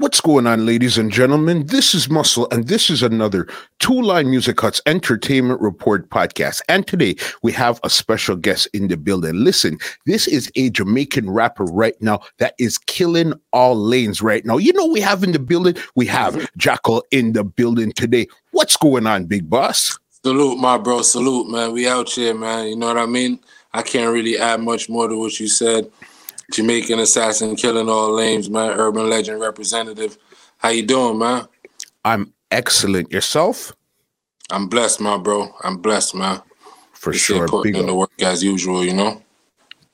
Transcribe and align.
What's 0.00 0.22
going 0.22 0.46
on, 0.46 0.64
ladies 0.64 0.96
and 0.96 1.12
gentlemen? 1.12 1.66
This 1.66 1.94
is 1.94 2.08
Muscle, 2.08 2.48
and 2.50 2.68
this 2.68 2.88
is 2.88 3.02
another 3.02 3.46
Two 3.80 4.00
Line 4.00 4.30
Music 4.30 4.58
Huts 4.58 4.80
Entertainment 4.86 5.60
Report 5.60 6.08
podcast. 6.08 6.62
And 6.70 6.86
today 6.86 7.16
we 7.42 7.52
have 7.52 7.78
a 7.84 7.90
special 7.90 8.34
guest 8.34 8.66
in 8.72 8.88
the 8.88 8.96
building. 8.96 9.34
Listen, 9.34 9.76
this 10.06 10.26
is 10.26 10.50
a 10.56 10.70
Jamaican 10.70 11.28
rapper 11.28 11.64
right 11.64 12.00
now 12.00 12.20
that 12.38 12.54
is 12.58 12.78
killing 12.78 13.34
all 13.52 13.76
lanes 13.76 14.22
right 14.22 14.42
now. 14.46 14.56
You 14.56 14.72
know, 14.72 14.86
we 14.86 15.02
have 15.02 15.22
in 15.22 15.32
the 15.32 15.38
building, 15.38 15.76
we 15.96 16.06
have 16.06 16.50
Jackal 16.56 17.04
in 17.10 17.34
the 17.34 17.44
building 17.44 17.92
today. 17.92 18.26
What's 18.52 18.78
going 18.78 19.06
on, 19.06 19.26
big 19.26 19.50
boss? 19.50 19.98
Salute, 20.24 20.58
my 20.58 20.78
bro. 20.78 21.02
Salute, 21.02 21.50
man. 21.50 21.72
We 21.72 21.86
out 21.86 22.08
here, 22.08 22.32
man. 22.32 22.68
You 22.68 22.76
know 22.76 22.86
what 22.86 22.96
I 22.96 23.04
mean? 23.04 23.38
I 23.74 23.82
can't 23.82 24.14
really 24.14 24.38
add 24.38 24.60
much 24.60 24.88
more 24.88 25.08
to 25.08 25.18
what 25.18 25.38
you 25.38 25.46
said. 25.46 25.90
Jamaican 26.52 26.98
assassin 26.98 27.56
killing 27.56 27.88
all 27.88 28.12
lanes, 28.12 28.50
man. 28.50 28.78
Urban 28.78 29.08
legend 29.08 29.40
representative. 29.40 30.18
How 30.58 30.70
you 30.70 30.84
doing, 30.84 31.18
man? 31.18 31.46
I'm 32.04 32.32
excellent. 32.50 33.12
Yourself? 33.12 33.72
I'm 34.50 34.68
blessed, 34.68 35.00
my 35.00 35.16
bro. 35.16 35.54
I'm 35.62 35.78
blessed, 35.78 36.14
man. 36.14 36.42
For 36.92 37.12
Just 37.12 37.24
sure. 37.24 37.48
Putting 37.48 37.76
in 37.76 37.86
the 37.86 37.94
work 37.94 38.10
as 38.20 38.42
usual, 38.42 38.84
you 38.84 38.92
know. 38.92 39.22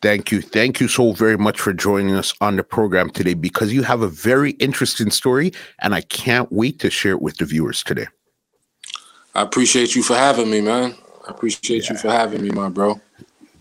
Thank 0.02 0.30
you. 0.30 0.42
Thank 0.42 0.80
you 0.80 0.88
so 0.88 1.12
very 1.12 1.38
much 1.38 1.60
for 1.60 1.72
joining 1.72 2.14
us 2.14 2.34
on 2.40 2.56
the 2.56 2.62
program 2.62 3.10
today 3.10 3.34
because 3.34 3.72
you 3.72 3.82
have 3.82 4.02
a 4.02 4.08
very 4.08 4.52
interesting 4.52 5.10
story 5.10 5.52
and 5.80 5.94
I 5.94 6.02
can't 6.02 6.50
wait 6.52 6.78
to 6.80 6.90
share 6.90 7.12
it 7.12 7.22
with 7.22 7.38
the 7.38 7.44
viewers 7.44 7.82
today. 7.82 8.06
I 9.34 9.42
appreciate 9.42 9.94
you 9.94 10.02
for 10.02 10.14
having 10.14 10.50
me, 10.50 10.60
man. 10.60 10.96
I 11.26 11.30
appreciate 11.30 11.84
yeah. 11.84 11.92
you 11.92 11.98
for 11.98 12.10
having 12.10 12.42
me, 12.42 12.50
my 12.50 12.68
bro. 12.68 13.00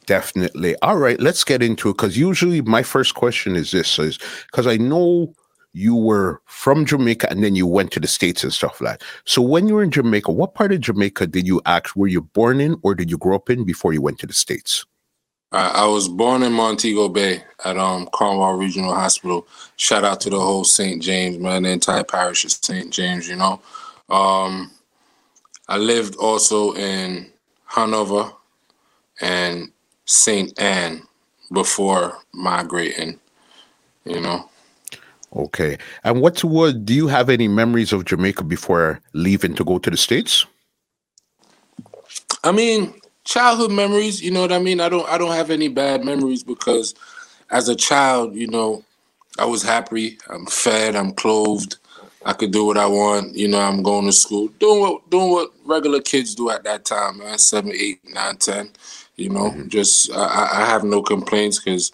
Definitely. 0.06 0.76
All 0.82 0.98
right, 0.98 1.20
let's 1.20 1.44
get 1.44 1.64
into 1.64 1.90
it 1.90 1.94
because 1.94 2.18
usually 2.18 2.62
my 2.62 2.84
first 2.84 3.16
question 3.16 3.56
is 3.56 3.72
this: 3.72 3.98
is 3.98 4.20
because 4.52 4.68
I 4.68 4.78
know 4.78 5.34
you 5.74 5.96
were 5.96 6.42
from 6.46 6.86
Jamaica 6.86 7.30
and 7.30 7.44
then 7.44 7.56
you 7.56 7.68
went 7.68 7.92
to 7.92 8.00
the 8.00 8.08
states 8.08 8.44
and 8.44 8.54
stuff 8.54 8.80
like 8.80 9.00
that. 9.00 9.08
So 9.26 9.42
when 9.42 9.68
you 9.68 9.76
were 9.76 9.84
in 9.84 9.92
Jamaica, 9.92 10.32
what 10.32 10.54
part 10.54 10.72
of 10.72 10.80
Jamaica 10.80 11.28
did 11.28 11.46
you 11.46 11.62
act? 11.66 11.98
Were 11.98 12.08
you 12.08 12.22
born 12.22 12.62
in, 12.62 12.78
or 12.82 12.96
did 12.96 13.12
you 13.12 13.18
grow 13.18 13.36
up 13.36 13.50
in 13.50 13.66
before 13.66 13.92
you 13.92 14.02
went 14.02 14.20
to 14.20 14.28
the 14.28 14.34
states? 14.34 14.86
I 15.52 15.86
was 15.86 16.10
born 16.10 16.44
in 16.44 16.52
Montego 16.52 17.08
Bay 17.08 17.44
at 17.64 17.78
um, 17.78 18.08
Cornwall 18.08 18.56
Regional 18.56 18.94
Hospital. 18.94 19.48
Shout 19.78 20.04
out 20.04 20.20
to 20.22 20.30
the 20.30 20.40
whole 20.40 20.66
St. 20.66 21.02
James, 21.02 21.38
man, 21.38 21.64
the 21.64 21.70
entire 21.70 22.04
parish 22.04 22.44
of 22.44 22.52
St. 22.52 22.92
James. 22.92 23.30
You 23.30 23.38
know, 23.38 23.62
um, 24.10 24.72
I 25.70 25.78
lived 25.78 26.16
also 26.18 26.74
in 26.74 27.32
Hanover 27.66 28.32
and 29.22 29.72
St. 30.06 30.58
Anne 30.60 31.04
before 31.52 32.18
migrating, 32.34 33.20
you 34.06 34.20
know. 34.22 34.50
Okay. 35.36 35.78
And 36.04 36.22
what 36.22 36.36
do 36.86 36.94
you 36.94 37.08
have 37.08 37.30
any 37.30 37.48
memories 37.48 37.92
of 37.92 38.06
Jamaica 38.06 38.44
before 38.44 39.02
leaving 39.14 39.54
to 39.56 39.64
go 39.64 39.78
to 39.80 39.90
the 39.90 39.98
States? 39.98 40.46
I 42.44 42.52
mean, 42.52 42.94
childhood 43.26 43.72
memories, 43.72 44.22
you 44.22 44.32
know 44.32 44.42
what 44.42 44.52
I 44.52 44.60
mean? 44.60 44.80
I 44.80 44.88
don't 44.88 45.08
I 45.10 45.18
don't 45.18 45.34
have 45.34 45.50
any 45.50 45.68
bad 45.68 46.06
memories 46.06 46.44
because 46.44 46.94
as 47.50 47.68
a 47.68 47.76
child, 47.76 48.36
you 48.36 48.48
know, 48.48 48.84
I 49.38 49.46
was 49.46 49.64
happy, 49.64 50.18
I'm 50.30 50.46
fed, 50.46 50.96
I'm 50.96 51.12
clothed, 51.12 51.78
I 52.26 52.34
could 52.34 52.52
do 52.52 52.66
what 52.66 52.78
I 52.78 52.86
want, 52.86 53.36
you 53.36 53.48
know, 53.48 53.60
I'm 53.60 53.84
going 53.84 54.06
to 54.06 54.14
school, 54.14 54.48
doing 54.60 54.80
what 54.80 55.10
doing 55.10 55.32
what 55.32 55.52
regular 55.66 56.02
kids 56.02 56.36
do 56.36 56.50
at 56.50 56.64
that 56.64 56.86
time, 56.86 57.18
man, 57.18 57.38
seven, 57.38 57.72
eight, 57.74 58.00
nine, 58.08 58.38
ten. 58.38 58.70
You 59.16 59.30
know, 59.30 59.50
mm-hmm. 59.50 59.70
just 59.70 60.12
I, 60.12 60.50
I, 60.54 60.66
have 60.66 60.84
no 60.84 61.02
complaints 61.02 61.58
because 61.58 61.94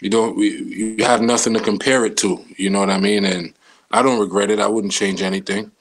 you 0.00 0.08
don't 0.08 0.38
you 0.38 0.96
have 1.00 1.20
nothing 1.20 1.54
to 1.54 1.60
compare 1.60 2.04
it 2.04 2.16
to. 2.18 2.44
You 2.56 2.70
know 2.70 2.78
what 2.78 2.90
I 2.90 2.98
mean? 2.98 3.24
And 3.24 3.52
I 3.90 4.02
don't 4.02 4.20
regret 4.20 4.50
it. 4.50 4.60
I 4.60 4.68
wouldn't 4.68 4.92
change 4.92 5.22
anything. 5.22 5.72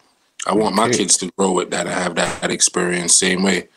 I 0.47 0.55
want 0.55 0.75
my 0.75 0.89
kids 0.89 1.17
to 1.17 1.31
grow 1.37 1.51
with 1.51 1.69
that. 1.69 1.85
I 1.85 1.91
have 1.91 2.15
that, 2.15 2.41
that 2.41 2.51
experience 2.51 3.13
same 3.15 3.43
way. 3.43 3.67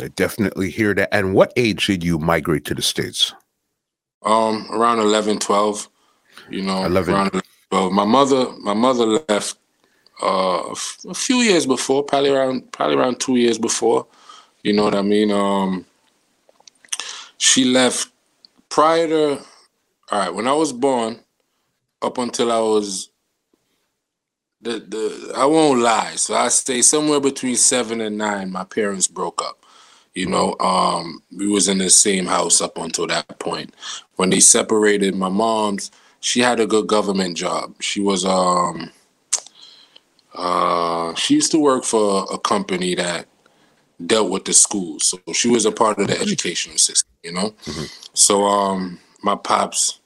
I 0.00 0.08
definitely 0.08 0.70
hear 0.70 0.94
that. 0.94 1.12
And 1.12 1.34
what 1.34 1.52
age 1.56 1.86
did 1.86 2.04
you 2.04 2.18
migrate 2.18 2.64
to 2.66 2.74
the 2.74 2.82
states? 2.82 3.34
Um, 4.22 4.68
around 4.70 5.00
11, 5.00 5.40
12. 5.40 5.88
You 6.50 6.62
know, 6.62 6.84
11. 6.84 7.14
around 7.14 7.28
11, 7.32 7.42
12. 7.70 7.92
My 7.92 8.04
mother, 8.04 8.46
my 8.60 8.74
mother 8.74 9.06
left 9.28 9.56
uh, 10.22 10.74
a 11.08 11.14
few 11.14 11.36
years 11.36 11.66
before, 11.66 12.02
probably 12.02 12.30
around 12.30 12.70
probably 12.72 12.96
around 12.96 13.20
two 13.20 13.36
years 13.36 13.58
before. 13.58 14.06
You 14.62 14.72
know 14.72 14.84
what 14.84 14.94
I 14.94 15.02
mean? 15.02 15.30
Um, 15.30 15.84
she 17.38 17.64
left 17.64 18.08
prior 18.68 19.08
to 19.08 19.38
all 20.10 20.18
right 20.18 20.34
when 20.34 20.46
i 20.46 20.52
was 20.52 20.72
born 20.72 21.18
up 22.02 22.18
until 22.18 22.52
i 22.52 22.58
was 22.58 23.10
the 24.60 24.80
the 24.80 25.32
i 25.36 25.46
won't 25.46 25.80
lie. 25.80 26.14
So 26.16 26.34
i 26.34 26.48
stay 26.48 26.82
somewhere 26.82 27.20
between 27.20 27.56
seven 27.56 28.00
and 28.00 28.18
nine 28.18 28.50
my 28.50 28.64
parents 28.64 29.06
broke 29.06 29.40
up 29.42 29.64
you 30.14 30.26
know 30.26 30.56
um 30.58 31.22
we 31.36 31.46
was 31.46 31.68
in 31.68 31.78
the 31.78 31.90
same 31.90 32.26
house 32.26 32.60
up 32.60 32.76
until 32.76 33.06
that 33.06 33.38
point. 33.38 33.74
When 34.16 34.30
they 34.30 34.40
separated 34.40 35.14
my 35.14 35.28
mom's 35.28 35.90
she 36.20 36.40
had 36.40 36.58
a 36.58 36.66
good 36.66 36.88
government 36.88 37.36
job. 37.36 37.74
She 37.80 38.00
was 38.00 38.24
um 38.24 38.90
uh 40.34 41.14
she 41.14 41.34
used 41.34 41.52
to 41.52 41.60
work 41.60 41.84
for 41.84 42.26
a 42.32 42.38
company 42.38 42.96
that 42.96 43.26
dealt 44.04 44.30
with 44.30 44.44
the 44.44 44.52
schools. 44.52 45.04
So 45.04 45.32
she 45.32 45.48
was 45.48 45.66
a 45.66 45.72
part 45.72 45.98
of 45.98 46.08
the 46.08 46.20
educational 46.20 46.78
system 46.78 47.07
you 47.22 47.32
know. 47.32 47.50
Mm-hmm. 47.50 47.84
So 48.14 48.44
um, 48.44 48.98
my 49.22 49.34
pops 49.34 50.00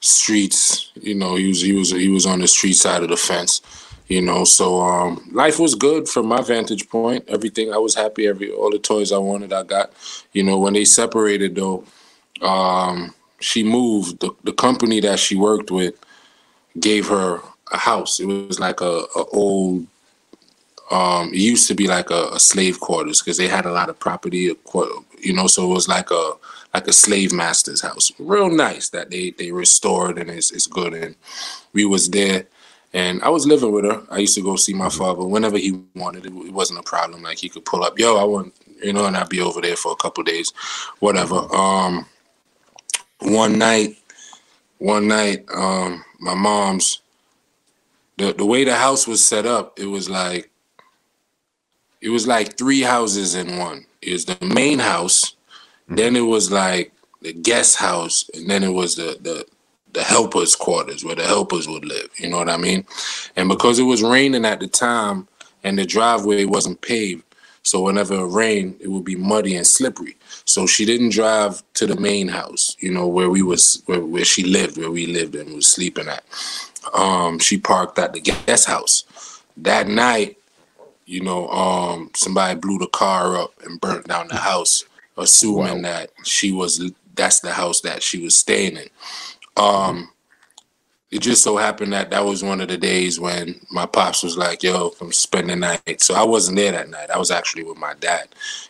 streets, 0.00 0.90
you 0.94 1.14
know, 1.14 1.36
he 1.36 1.48
was 1.48 1.60
he 1.60 1.72
was 1.72 1.90
he 1.90 2.08
was 2.08 2.26
on 2.26 2.40
the 2.40 2.48
street 2.48 2.74
side 2.74 3.02
of 3.02 3.08
the 3.08 3.16
fence, 3.16 3.62
you 4.08 4.20
know. 4.20 4.44
So 4.44 4.80
um, 4.80 5.28
life 5.32 5.58
was 5.58 5.74
good 5.74 6.08
from 6.08 6.26
my 6.26 6.42
vantage 6.42 6.88
point. 6.88 7.24
Everything 7.28 7.72
I 7.72 7.78
was 7.78 7.94
happy. 7.94 8.26
Every 8.26 8.50
all 8.52 8.70
the 8.70 8.78
toys 8.78 9.12
I 9.12 9.18
wanted, 9.18 9.52
I 9.52 9.62
got. 9.62 9.92
You 10.32 10.42
know, 10.42 10.58
when 10.58 10.74
they 10.74 10.84
separated 10.84 11.54
though, 11.54 11.84
um, 12.42 13.14
she 13.40 13.62
moved. 13.62 14.20
The, 14.20 14.30
the 14.44 14.52
company 14.52 15.00
that 15.00 15.18
she 15.18 15.36
worked 15.36 15.70
with 15.70 15.94
gave 16.78 17.08
her 17.08 17.40
a 17.70 17.78
house. 17.78 18.20
It 18.20 18.26
was 18.26 18.58
like 18.58 18.80
a, 18.80 19.04
a 19.16 19.24
old 19.32 19.86
um, 20.90 21.28
it 21.32 21.38
used 21.38 21.68
to 21.68 21.74
be 21.74 21.86
like 21.86 22.10
a, 22.10 22.28
a 22.32 22.40
slave 22.40 22.78
quarters 22.78 23.22
because 23.22 23.38
they 23.38 23.48
had 23.48 23.64
a 23.64 23.72
lot 23.72 23.88
of 23.88 23.98
property, 23.98 24.54
you 25.22 25.32
know. 25.32 25.46
So 25.46 25.64
it 25.64 25.74
was 25.74 25.88
like 25.88 26.10
a 26.10 26.32
like 26.74 26.86
a 26.86 26.92
slave 26.92 27.32
master's 27.32 27.82
house, 27.82 28.12
real 28.18 28.50
nice 28.50 28.88
that 28.90 29.10
they 29.10 29.30
they 29.30 29.52
restored 29.52 30.18
and 30.18 30.30
it's 30.30 30.50
it's 30.50 30.66
good. 30.66 30.94
And 30.94 31.14
we 31.72 31.84
was 31.84 32.10
there, 32.10 32.46
and 32.92 33.22
I 33.22 33.28
was 33.28 33.46
living 33.46 33.72
with 33.72 33.84
her. 33.84 34.02
I 34.10 34.18
used 34.18 34.34
to 34.36 34.42
go 34.42 34.56
see 34.56 34.74
my 34.74 34.88
father 34.88 35.24
whenever 35.24 35.58
he 35.58 35.82
wanted. 35.94 36.26
It, 36.26 36.32
it 36.32 36.52
wasn't 36.52 36.80
a 36.80 36.82
problem. 36.82 37.22
Like 37.22 37.38
he 37.38 37.48
could 37.48 37.64
pull 37.64 37.84
up, 37.84 37.98
yo, 37.98 38.16
I 38.18 38.24
want, 38.24 38.54
you 38.82 38.92
know, 38.92 39.06
and 39.06 39.16
I'd 39.16 39.28
be 39.28 39.40
over 39.40 39.60
there 39.60 39.76
for 39.76 39.92
a 39.92 39.96
couple 39.96 40.24
days, 40.24 40.52
whatever. 41.00 41.36
Um, 41.54 42.06
one 43.20 43.58
night, 43.58 43.96
one 44.78 45.08
night, 45.08 45.44
um, 45.54 46.04
my 46.18 46.34
mom's 46.34 47.02
the 48.18 48.32
the 48.32 48.46
way 48.46 48.64
the 48.64 48.76
house 48.76 49.06
was 49.06 49.24
set 49.24 49.46
up, 49.46 49.78
it 49.78 49.86
was 49.86 50.08
like 50.08 50.50
it 52.00 52.08
was 52.08 52.26
like 52.26 52.56
three 52.58 52.82
houses 52.82 53.34
in 53.34 53.58
one. 53.58 53.86
Was 54.06 54.24
the 54.24 54.38
main 54.44 54.78
house, 54.78 55.32
mm-hmm. 55.84 55.96
then 55.96 56.16
it 56.16 56.22
was 56.22 56.50
like 56.50 56.92
the 57.20 57.32
guest 57.32 57.76
house, 57.76 58.28
and 58.34 58.48
then 58.48 58.62
it 58.62 58.72
was 58.72 58.96
the 58.96 59.18
the 59.20 59.46
the 59.92 60.02
helpers' 60.02 60.56
quarters 60.56 61.04
where 61.04 61.14
the 61.14 61.24
helpers 61.24 61.68
would 61.68 61.84
live. 61.84 62.08
You 62.16 62.30
know 62.30 62.38
what 62.38 62.48
I 62.48 62.56
mean? 62.56 62.86
And 63.36 63.48
because 63.48 63.78
it 63.78 63.84
was 63.84 64.02
raining 64.02 64.46
at 64.46 64.60
the 64.60 64.66
time 64.66 65.28
and 65.64 65.78
the 65.78 65.84
driveway 65.84 66.46
wasn't 66.46 66.80
paved, 66.80 67.24
so 67.62 67.82
whenever 67.82 68.14
it 68.14 68.26
rained, 68.26 68.76
it 68.80 68.88
would 68.88 69.04
be 69.04 69.16
muddy 69.16 69.54
and 69.54 69.66
slippery. 69.66 70.16
So 70.44 70.66
she 70.66 70.84
didn't 70.84 71.10
drive 71.10 71.62
to 71.74 71.86
the 71.86 71.96
main 71.96 72.28
house, 72.28 72.76
you 72.80 72.90
know, 72.90 73.06
where 73.06 73.30
we 73.30 73.42
was 73.42 73.82
where, 73.86 74.00
where 74.00 74.24
she 74.24 74.42
lived, 74.42 74.76
where 74.76 74.90
we 74.90 75.06
lived 75.06 75.34
and 75.34 75.54
was 75.54 75.66
sleeping 75.66 76.08
at. 76.08 76.24
Um, 76.94 77.38
she 77.38 77.58
parked 77.58 77.98
at 77.98 78.12
the 78.12 78.20
guest 78.20 78.66
house. 78.66 79.04
That 79.56 79.86
night, 79.86 80.38
you 81.06 81.20
know, 81.20 81.48
um, 81.48 82.10
somebody 82.14 82.58
blew 82.58 82.78
the 82.78 82.86
car 82.88 83.36
up 83.36 83.52
and 83.64 83.80
burnt 83.80 84.08
down 84.08 84.28
the 84.28 84.36
house, 84.36 84.84
assuming 85.16 85.82
wow. 85.82 85.90
that 85.90 86.10
she 86.24 86.52
was 86.52 86.92
that's 87.14 87.40
the 87.40 87.52
house 87.52 87.80
that 87.82 88.02
she 88.02 88.22
was 88.22 88.36
staying 88.36 88.76
in. 88.76 88.88
Um, 89.56 90.10
it 91.10 91.20
just 91.20 91.44
so 91.44 91.58
happened 91.58 91.92
that 91.92 92.10
that 92.10 92.24
was 92.24 92.42
one 92.42 92.62
of 92.62 92.68
the 92.68 92.78
days 92.78 93.20
when 93.20 93.60
my 93.70 93.84
pops 93.84 94.22
was 94.22 94.38
like, 94.38 94.62
"Yo, 94.62 94.90
come 94.90 95.12
spend 95.12 95.50
the 95.50 95.56
night." 95.56 96.00
So 96.00 96.14
I 96.14 96.22
wasn't 96.22 96.56
there 96.56 96.72
that 96.72 96.88
night. 96.88 97.10
I 97.10 97.18
was 97.18 97.30
actually 97.30 97.64
with 97.64 97.76
my 97.76 97.92
dad, 98.00 98.28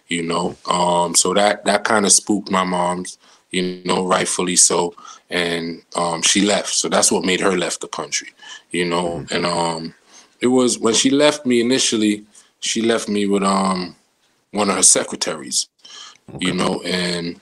you 0.09 0.25
know. 0.25 0.57
Um, 0.69 1.15
so 1.15 1.33
that 1.35 1.65
that 1.67 1.85
kind 1.85 2.05
of 2.05 2.11
spooked 2.11 2.51
my 2.51 2.65
mom's, 2.65 3.17
you 3.53 3.81
know, 3.85 4.05
rightfully 4.05 4.57
so, 4.57 4.93
and 5.31 5.83
um, 5.95 6.23
she 6.23 6.43
left. 6.43 6.71
So 6.71 6.89
that's 6.89 7.13
what 7.13 7.25
made 7.25 7.41
her 7.41 7.57
left 7.57 7.81
the 7.81 7.89
country, 7.89 8.31
you 8.73 8.87
know. 8.87 9.21
Mm-hmm. 9.21 9.37
And 9.37 9.47
um, 9.47 9.95
it 10.43 10.49
was 10.49 10.79
when 10.79 10.95
she 10.95 11.11
left 11.11 11.47
me 11.47 11.61
initially. 11.61 12.25
She 12.61 12.83
left 12.83 13.09
me 13.09 13.27
with 13.27 13.43
um 13.43 13.97
one 14.51 14.69
of 14.69 14.77
her 14.77 14.83
secretaries, 14.83 15.69
okay. 16.29 16.47
you 16.47 16.55
know. 16.55 16.83
And 16.83 17.41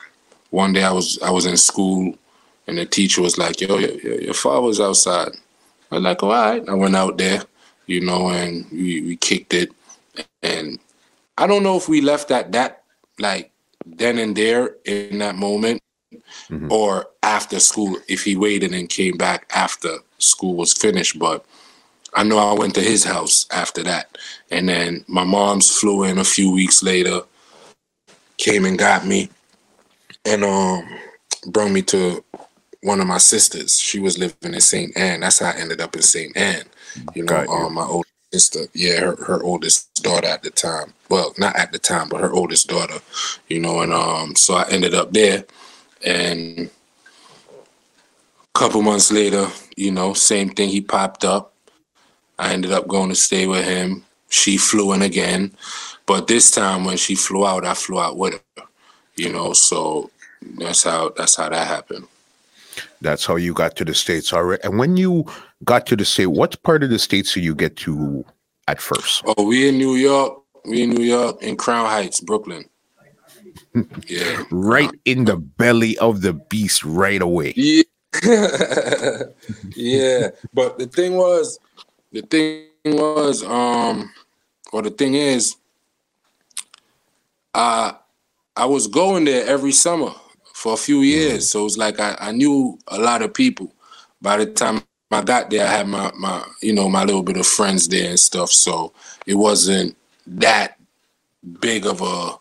one 0.51 0.73
day 0.73 0.85
I 0.85 0.93
was 0.93 1.19
I 1.23 1.31
was 1.31 1.47
in 1.47 1.57
school, 1.57 2.15
and 2.67 2.79
the 2.79 2.87
teacher 2.87 3.23
was 3.23 3.39
like, 3.39 3.61
"Yo, 3.61 3.79
your, 3.79 4.21
your 4.21 4.35
father's 4.35 4.81
outside." 4.81 5.33
I 5.91 5.97
was 5.97 6.05
like, 6.05 6.23
all 6.23 6.31
right. 6.31 6.69
I 6.69 6.75
went 6.75 6.97
out 6.97 7.19
there, 7.19 7.43
you 7.87 8.01
know, 8.01 8.29
and 8.29 8.67
we, 8.71 9.01
we 9.03 9.17
kicked 9.17 9.55
it. 9.55 9.71
And 10.43 10.79
I 11.37 11.47
don't 11.47 11.63
know 11.63 11.77
if 11.77 11.89
we 11.89 12.01
left 12.01 12.31
at 12.31 12.53
that, 12.53 12.85
like, 13.19 13.51
then 13.85 14.19
and 14.19 14.37
there 14.37 14.77
in 14.85 15.19
that 15.19 15.35
moment 15.35 15.83
mm-hmm. 16.49 16.71
or 16.71 17.09
after 17.23 17.59
school, 17.59 17.97
if 18.09 18.23
he 18.23 18.37
waited 18.37 18.73
and 18.73 18.89
came 18.89 19.17
back 19.17 19.51
after 19.55 19.97
school 20.19 20.55
was 20.55 20.73
finished. 20.73 21.19
But 21.19 21.45
I 22.15 22.25
know 22.25 22.39
I 22.39 22.53
went 22.55 22.75
to 22.75 22.81
his 22.81 23.05
house 23.05 23.47
after 23.53 23.83
that. 23.85 24.19
And 24.51 24.69
then 24.69 25.05
my 25.09 25.25
mom's 25.25 25.71
flew 25.71 26.05
in 26.05 26.19
a 26.19 26.25
few 26.25 26.53
weeks 26.53 26.83
later, 26.83 27.21
came 28.39 28.65
and 28.65 28.79
got 28.79 29.07
me, 29.07 29.29
and 30.25 30.45
um 30.45 30.89
brought 31.47 31.71
me 31.71 31.83
to 31.83 32.25
one 32.83 33.01
of 33.01 33.07
my 33.07 33.19
sisters. 33.19 33.79
She 33.79 33.99
was 34.01 34.19
living 34.19 34.55
in 34.55 34.61
St. 34.61 34.97
Anne. 34.97 35.21
That's 35.21 35.39
how 35.41 35.51
I 35.51 35.57
ended 35.57 35.81
up 35.81 35.95
in 35.97 36.03
St. 36.03 36.37
Anne. 36.37 36.65
You 37.15 37.25
know, 37.25 37.47
um, 37.49 37.75
my 37.75 37.85
old 37.85 38.07
sister, 38.33 38.61
yeah, 38.75 39.01
her, 39.01 39.17
her 39.17 39.43
oldest 39.43 40.03
daughter 40.03 40.27
at 40.29 40.43
the 40.43 40.51
time. 40.51 40.93
Well, 41.09 41.35
not 41.39 41.57
at 41.57 41.73
the 41.73 41.79
time, 41.79 42.09
but 42.09 42.21
her 42.21 42.33
oldest 42.33 42.69
daughter, 42.69 43.01
you 43.49 43.61
know, 43.61 43.81
and 43.81 43.93
um, 43.93 44.35
so 44.37 44.55
I 44.55 44.69
ended 44.71 44.95
up 44.95 45.13
there. 45.13 45.45
And 46.05 46.71
a 48.55 48.59
couple 48.59 48.83
months 48.83 49.13
later, 49.13 49.49
you 49.77 49.91
know, 49.91 50.15
same 50.15 50.51
thing, 50.51 50.69
he 50.69 50.81
popped 50.81 51.25
up. 51.25 51.50
I 52.41 52.55
ended 52.55 52.73
up 52.73 52.89
going 52.89 53.11
to 53.11 53.15
stay 53.15 53.47
with 53.47 53.67
him. 53.67 54.05
She 54.31 54.57
flew 54.57 54.93
in 54.93 55.03
again. 55.03 55.55
But 56.07 56.27
this 56.27 56.51
time 56.51 56.85
when 56.85 56.97
she 56.97 57.15
flew 57.15 57.47
out, 57.47 57.67
I 57.67 57.75
flew 57.75 58.01
out 58.01 58.17
with 58.17 58.43
her. 58.57 58.65
You 59.17 59.31
know, 59.31 59.53
so 59.53 60.11
that's 60.59 60.83
how 60.83 61.11
that's 61.17 61.37
how 61.37 61.51
that 61.51 61.67
happened. 61.67 62.07
That's 63.03 63.27
how 63.27 63.37
you 63.37 63.53
got 63.53 63.77
to 63.77 63.85
the 63.85 63.95
States. 63.95 64.33
All 64.33 64.43
right. 64.43 64.61
And 64.65 64.79
when 64.79 64.97
you 64.97 65.27
got 65.65 65.87
to 65.87 65.97
the 65.97 66.05
state, 66.05 66.27
what 66.29 66.63
part 66.63 66.83
of 66.83 66.91
the 66.91 66.99
States 66.99 67.35
did 67.35 67.45
you 67.45 67.55
get 67.55 67.77
to 67.79 68.25
at 68.69 68.81
first? 68.81 69.23
Oh, 69.27 69.47
we 69.47 69.69
in 69.69 69.77
New 69.77 69.97
York. 69.97 70.41
We 70.65 70.83
in 70.83 70.91
New 70.91 71.05
York 71.05 71.43
in 71.43 71.57
Crown 71.57 71.87
Heights, 71.87 72.21
Brooklyn. 72.21 72.65
yeah. 74.07 74.45
right 74.51 74.91
in 75.05 75.27
the 75.27 75.37
belly 75.37 75.99
of 75.99 76.23
the 76.23 76.33
beast 76.33 76.85
right 76.85 77.21
away. 77.21 77.53
Yeah. 77.57 77.83
yeah. 79.77 80.29
But 80.55 80.79
the 80.79 80.87
thing 80.87 81.15
was, 81.17 81.59
the 82.13 82.23
thing 82.23 82.67
was, 82.85 83.45
um, 83.45 84.13
or 84.73 84.83
the 84.83 84.91
thing 84.91 85.15
is, 85.15 85.57
I 87.55 87.95
I 88.57 88.67
was 88.67 88.87
going 88.87 89.25
there 89.25 89.47
every 89.47 89.73
summer 89.73 90.13
for 90.55 90.75
a 90.75 90.77
few 90.77 90.97
mm-hmm. 90.97 91.05
years. 91.05 91.51
So 91.51 91.67
it's 91.67 91.77
like 91.77 92.01
I, 92.01 92.17
I 92.21 92.33
knew 92.33 92.79
a 92.89 92.99
lot 92.99 93.23
of 93.23 93.35
people. 93.35 93.73
By 94.21 94.37
the 94.37 94.47
time 94.47 94.83
I 95.11 95.23
got 95.23 95.51
there, 95.51 95.67
I 95.67 95.71
had 95.71 95.89
my 95.89 96.13
my 96.17 96.45
you 96.61 96.73
know 96.73 96.89
my 96.89 97.05
little 97.05 97.23
bit 97.23 97.37
of 97.37 97.47
friends 97.47 97.89
there 97.89 98.11
and 98.11 98.21
stuff. 98.21 98.51
So 98.51 98.93
it 99.27 99.35
wasn't 99.35 99.97
that 100.27 100.79
big 101.61 101.87
of 101.87 102.03
a 102.03 102.37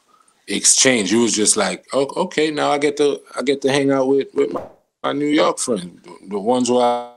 exchange. 0.48 1.14
It 1.14 1.18
was 1.18 1.36
just 1.36 1.58
like, 1.58 1.86
oh, 1.94 2.08
okay, 2.24 2.52
now 2.52 2.72
I 2.72 2.78
get 2.78 2.98
to 2.98 3.22
I 3.36 3.42
get 3.42 3.62
to 3.62 3.72
hang 3.72 3.92
out 3.92 4.08
with 4.08 4.28
with 4.34 4.52
my, 4.52 4.64
my 5.04 5.14
New 5.14 5.28
York 5.28 5.58
friends, 5.60 6.02
the, 6.04 6.28
the 6.28 6.40
ones 6.40 6.68
who 6.68 6.80
I 6.80 7.14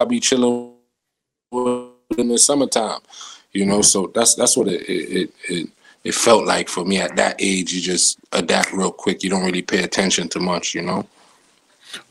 I 0.00 0.04
be 0.04 0.20
chilling 0.20 0.73
in 2.18 2.28
the 2.28 2.38
summertime. 2.38 3.00
You 3.52 3.66
know, 3.66 3.82
so 3.82 4.10
that's 4.14 4.34
that's 4.34 4.56
what 4.56 4.68
it 4.68 4.82
it, 4.88 5.30
it 5.48 5.68
it 6.04 6.14
felt 6.14 6.44
like 6.44 6.68
for 6.68 6.84
me 6.84 7.00
at 7.00 7.16
that 7.16 7.36
age, 7.38 7.72
you 7.72 7.80
just 7.80 8.18
adapt 8.32 8.72
real 8.72 8.92
quick. 8.92 9.22
You 9.22 9.30
don't 9.30 9.44
really 9.44 9.62
pay 9.62 9.82
attention 9.82 10.28
to 10.30 10.40
much, 10.40 10.74
you 10.74 10.82
know? 10.82 11.06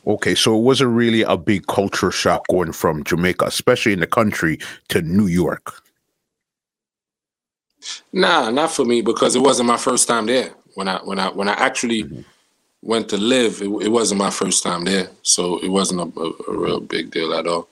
Okay, 0.07 0.33
so 0.33 0.57
it 0.57 0.61
wasn't 0.61 0.91
really 0.91 1.21
a 1.21 1.37
big 1.37 1.67
culture 1.67 2.09
shock 2.09 2.47
going 2.49 2.71
from 2.71 3.03
Jamaica, 3.03 3.45
especially 3.45 3.93
in 3.93 3.99
the 3.99 4.07
country, 4.07 4.57
to 4.89 5.01
New 5.01 5.27
York. 5.27 5.83
Nah, 8.11 8.49
not 8.49 8.71
for 8.71 8.85
me 8.85 9.01
because 9.01 9.35
it 9.35 9.41
wasn't 9.41 9.67
my 9.67 9.77
first 9.77 10.07
time 10.07 10.25
there. 10.25 10.51
When 10.75 10.87
I 10.87 10.97
when 11.03 11.19
I 11.19 11.29
when 11.29 11.49
I 11.49 11.53
actually 11.53 12.03
mm-hmm. 12.03 12.21
went 12.81 13.09
to 13.09 13.17
live, 13.17 13.61
it, 13.61 13.65
it, 13.65 13.89
wasn't 13.89 14.19
my 14.19 14.29
first 14.29 14.63
time 14.63 14.85
there, 14.85 15.09
so 15.21 15.59
it 15.59 15.67
wasn't 15.67 15.99
a, 15.99 16.19
a, 16.19 16.53
a 16.53 16.57
real 16.57 16.79
big 16.79 17.11
deal 17.11 17.33
at 17.33 17.45
all. 17.45 17.67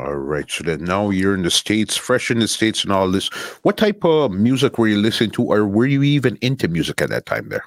All 0.00 0.14
right. 0.14 0.50
So 0.50 0.64
then 0.64 0.84
now 0.84 1.10
you're 1.10 1.34
in 1.34 1.42
the 1.42 1.50
States, 1.50 1.94
fresh 1.94 2.30
in 2.30 2.38
the 2.38 2.48
States 2.48 2.84
and 2.84 2.92
all 2.92 3.10
this. 3.10 3.28
What 3.62 3.76
type 3.76 4.02
of 4.02 4.32
music 4.32 4.78
were 4.78 4.88
you 4.88 4.96
listening 4.96 5.30
to, 5.32 5.42
or 5.42 5.66
were 5.66 5.86
you 5.86 6.02
even 6.02 6.38
into 6.40 6.68
music 6.68 7.02
at 7.02 7.10
that 7.10 7.26
time 7.26 7.50
there? 7.50 7.64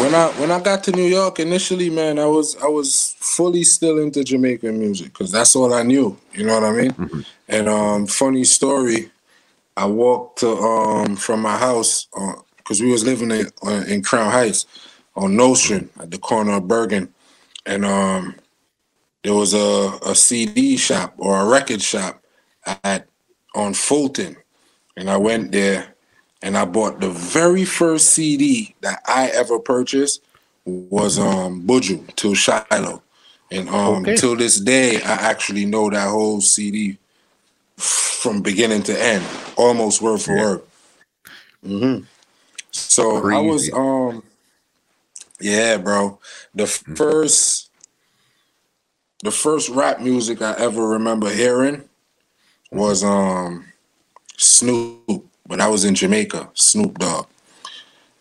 When 0.00 0.12
I 0.12 0.26
when 0.40 0.50
I 0.50 0.58
got 0.58 0.82
to 0.84 0.92
New 0.92 1.06
York 1.06 1.38
initially, 1.38 1.88
man, 1.88 2.18
I 2.18 2.26
was 2.26 2.56
I 2.56 2.66
was 2.66 3.14
fully 3.20 3.62
still 3.62 4.00
into 4.00 4.24
Jamaican 4.24 4.76
music 4.76 5.12
because 5.12 5.30
that's 5.30 5.54
all 5.54 5.72
I 5.72 5.84
knew. 5.84 6.18
You 6.32 6.46
know 6.46 6.54
what 6.60 6.64
I 6.64 6.72
mean? 6.72 6.90
Mm-hmm. 6.90 7.20
And 7.48 7.68
um, 7.68 8.06
funny 8.08 8.42
story, 8.42 9.12
I 9.76 9.86
walked 9.86 10.40
to, 10.40 10.50
um, 10.50 11.14
from 11.14 11.42
my 11.42 11.56
house 11.56 12.08
because 12.56 12.80
uh, 12.80 12.84
we 12.84 12.90
was 12.90 13.04
living 13.04 13.30
in 13.30 13.46
uh, 13.64 13.84
in 13.86 14.02
Crown 14.02 14.32
Heights 14.32 14.66
on 15.14 15.36
Nostrand 15.36 15.90
at 16.00 16.10
the 16.10 16.18
corner 16.18 16.54
of 16.54 16.66
Bergen, 16.66 17.14
and 17.66 17.84
um, 17.84 18.34
there 19.22 19.34
was 19.34 19.54
a, 19.54 19.98
a 20.06 20.14
CD 20.14 20.76
shop 20.76 21.14
or 21.18 21.40
a 21.40 21.46
record 21.46 21.82
shop 21.82 22.22
at 22.84 23.06
on 23.54 23.74
Fulton, 23.74 24.36
and 24.96 25.10
I 25.10 25.16
went 25.16 25.52
there 25.52 25.92
and 26.42 26.56
I 26.58 26.64
bought 26.64 27.00
the 27.00 27.10
very 27.10 27.64
first 27.64 28.10
CD 28.10 28.74
that 28.80 29.00
I 29.06 29.28
ever 29.28 29.58
purchased 29.58 30.22
was 30.64 31.18
um 31.18 31.62
Buju 31.62 32.14
'Til 32.16 32.34
Shiloh, 32.34 33.02
and 33.50 33.68
um 33.68 34.02
okay. 34.02 34.16
till 34.16 34.36
this 34.36 34.58
day 34.60 34.96
I 35.02 35.12
actually 35.30 35.64
know 35.64 35.88
that 35.90 36.08
whole 36.08 36.40
CD 36.40 36.98
from 37.76 38.42
beginning 38.42 38.82
to 38.84 39.02
end, 39.02 39.24
almost 39.56 40.02
word 40.02 40.20
for 40.20 40.36
yeah. 40.36 40.42
word. 40.42 40.62
Mm-hmm. 41.64 42.04
So 42.70 43.20
Crazy. 43.20 43.36
I 43.36 43.40
was 43.40 43.72
um 43.72 44.22
yeah, 45.40 45.76
bro. 45.76 46.18
The 46.54 46.64
mm-hmm. 46.64 46.94
first 46.94 47.61
the 49.22 49.30
first 49.30 49.68
rap 49.68 50.00
music 50.00 50.42
I 50.42 50.54
ever 50.58 50.86
remember 50.86 51.30
hearing 51.30 51.88
was 52.70 53.04
um 53.04 53.66
Snoop, 54.36 55.24
when 55.46 55.60
I 55.60 55.68
was 55.68 55.84
in 55.84 55.94
Jamaica, 55.94 56.50
Snoop 56.54 56.98
Dogg. 56.98 57.26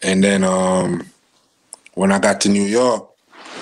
And 0.03 0.23
then 0.23 0.43
um 0.43 1.09
when 1.95 2.11
I 2.11 2.19
got 2.19 2.39
to 2.41 2.49
New 2.49 2.63
York, 2.63 3.09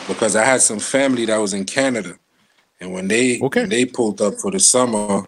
because 0.08 0.36
I 0.36 0.44
had 0.44 0.62
some 0.62 0.80
family 0.80 1.26
that 1.26 1.38
was 1.38 1.54
in 1.54 1.66
Canada, 1.66 2.18
and 2.80 2.94
when 2.94 3.08
they 3.08 3.40
okay. 3.40 3.62
when 3.62 3.70
they 3.70 3.86
pulled 3.86 4.22
up 4.22 4.36
for 4.36 4.52
the 4.52 4.60
summer, 4.60 5.26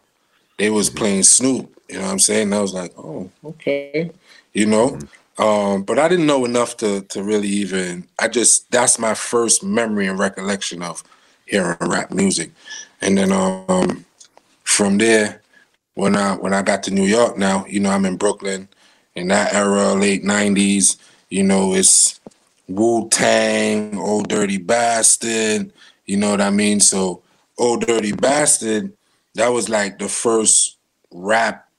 they 0.58 0.70
was 0.70 0.90
playing 0.90 1.24
Snoop. 1.24 1.70
You 1.90 1.98
know 1.98 2.06
what 2.06 2.12
I'm 2.12 2.20
saying? 2.20 2.44
And 2.44 2.56
I 2.56 2.62
was 2.62 2.74
like, 2.74 2.94
oh, 2.98 3.30
okay, 3.44 4.12
you 4.54 4.66
know. 4.66 4.92
Mm-hmm. 4.92 5.08
Um, 5.42 5.84
but 5.84 5.98
I 5.98 6.08
didn't 6.08 6.28
know 6.28 6.46
enough 6.46 6.78
to 6.78 7.02
to 7.02 7.24
really 7.24 7.48
even. 7.48 8.08
I 8.20 8.28
just 8.28 8.70
that's 8.70 9.00
my 9.00 9.14
first 9.14 9.64
memory 9.64 10.08
and 10.08 10.20
recollection 10.20 10.84
of 10.84 11.04
hearing 11.52 11.78
rap 11.82 12.12
music. 12.12 12.52
And 13.02 13.18
then 13.18 13.32
um, 13.32 14.06
from 14.64 14.98
there, 14.98 15.42
when 15.94 16.16
I 16.16 16.36
when 16.36 16.54
I 16.54 16.62
got 16.62 16.82
to 16.84 16.92
New 16.92 17.06
York 17.06 17.38
now, 17.38 17.66
you 17.68 17.80
know, 17.80 17.92
I'm 17.92 18.06
in 18.06 18.16
Brooklyn 18.16 18.70
in 19.14 19.28
that 19.28 19.54
era, 19.54 19.94
late 19.94 20.24
'90s. 20.24 20.98
You 21.30 21.44
know, 21.44 21.76
it's 21.76 22.20
Wu 22.68 23.10
Tang, 23.10 23.98
Ol' 23.98 24.24
Dirty 24.24 24.58
Bastard. 24.58 25.72
You 26.06 26.18
know 26.18 26.32
what 26.32 26.42
I 26.42 26.50
mean? 26.50 26.80
So, 26.80 27.22
Ol' 27.60 27.78
Dirty 27.78 28.14
Bastard, 28.14 28.94
that 29.36 29.50
was 29.50 29.70
like 29.70 30.00
the 30.00 30.08
first 30.08 30.78
rap 31.12 31.70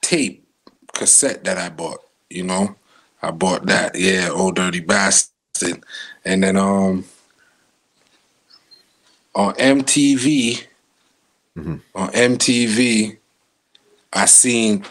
tape 0.00 0.46
cassette 0.94 1.44
that 1.44 1.58
I 1.58 1.68
bought. 1.68 2.00
You 2.30 2.44
know, 2.44 2.76
I 3.22 3.30
bought 3.30 3.66
that. 3.66 3.94
Yeah, 3.94 4.30
Ol' 4.30 4.52
Dirty 4.52 4.80
Bastard, 4.80 5.84
and 6.24 6.42
then 6.42 6.56
um, 6.56 7.04
on 9.34 9.54
MTV, 9.54 10.66
mm-hmm. 11.56 11.76
on 11.94 12.08
MTV, 12.10 13.18
I 14.12 14.26
seen 14.26 14.84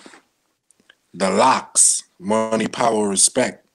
the 1.13 1.29
LOX, 1.29 2.03
Money, 2.19 2.67
Power, 2.67 3.09
Respect. 3.09 3.65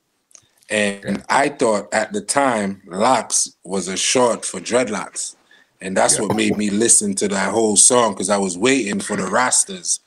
And 0.71 1.23
I 1.29 1.51
thought 1.51 1.93
at 1.93 2.13
the 2.13 2.23
time 2.23 2.83
locks 2.87 3.55
was 3.65 3.87
a 3.87 3.97
short 3.97 4.45
for 4.45 4.61
dreadlocks. 4.61 5.37
And 5.81 5.97
that's 5.97 6.19
yeah. 6.19 6.25
what 6.25 6.37
made 6.37 6.57
me 6.57 6.71
listen 6.71 7.15
to 7.17 7.29
that 7.29 7.53
whole 7.53 7.77
song 7.77 8.15
because 8.15 8.31
I 8.31 8.39
was 8.39 8.57
waiting 8.57 9.01
for 9.01 9.17
the 9.17 9.25
Rastas 9.25 10.01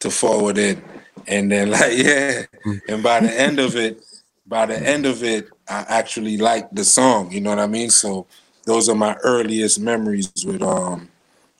to 0.00 0.10
forward 0.10 0.58
it. 0.58 0.78
And 1.28 1.52
then 1.52 1.70
like, 1.70 1.96
yeah. 1.96 2.42
And 2.88 3.02
by 3.02 3.20
the 3.20 3.40
end 3.40 3.60
of 3.60 3.76
it, 3.76 4.04
by 4.46 4.66
the 4.66 4.76
end 4.76 5.06
of 5.06 5.22
it, 5.22 5.48
I 5.68 5.86
actually 5.88 6.36
liked 6.36 6.74
the 6.74 6.84
song. 6.84 7.30
You 7.30 7.40
know 7.40 7.50
what 7.50 7.60
I 7.60 7.68
mean? 7.68 7.90
So 7.90 8.26
those 8.64 8.88
are 8.88 8.94
my 8.94 9.16
earliest 9.22 9.80
memories 9.80 10.32
with 10.44 10.62
um 10.62 11.08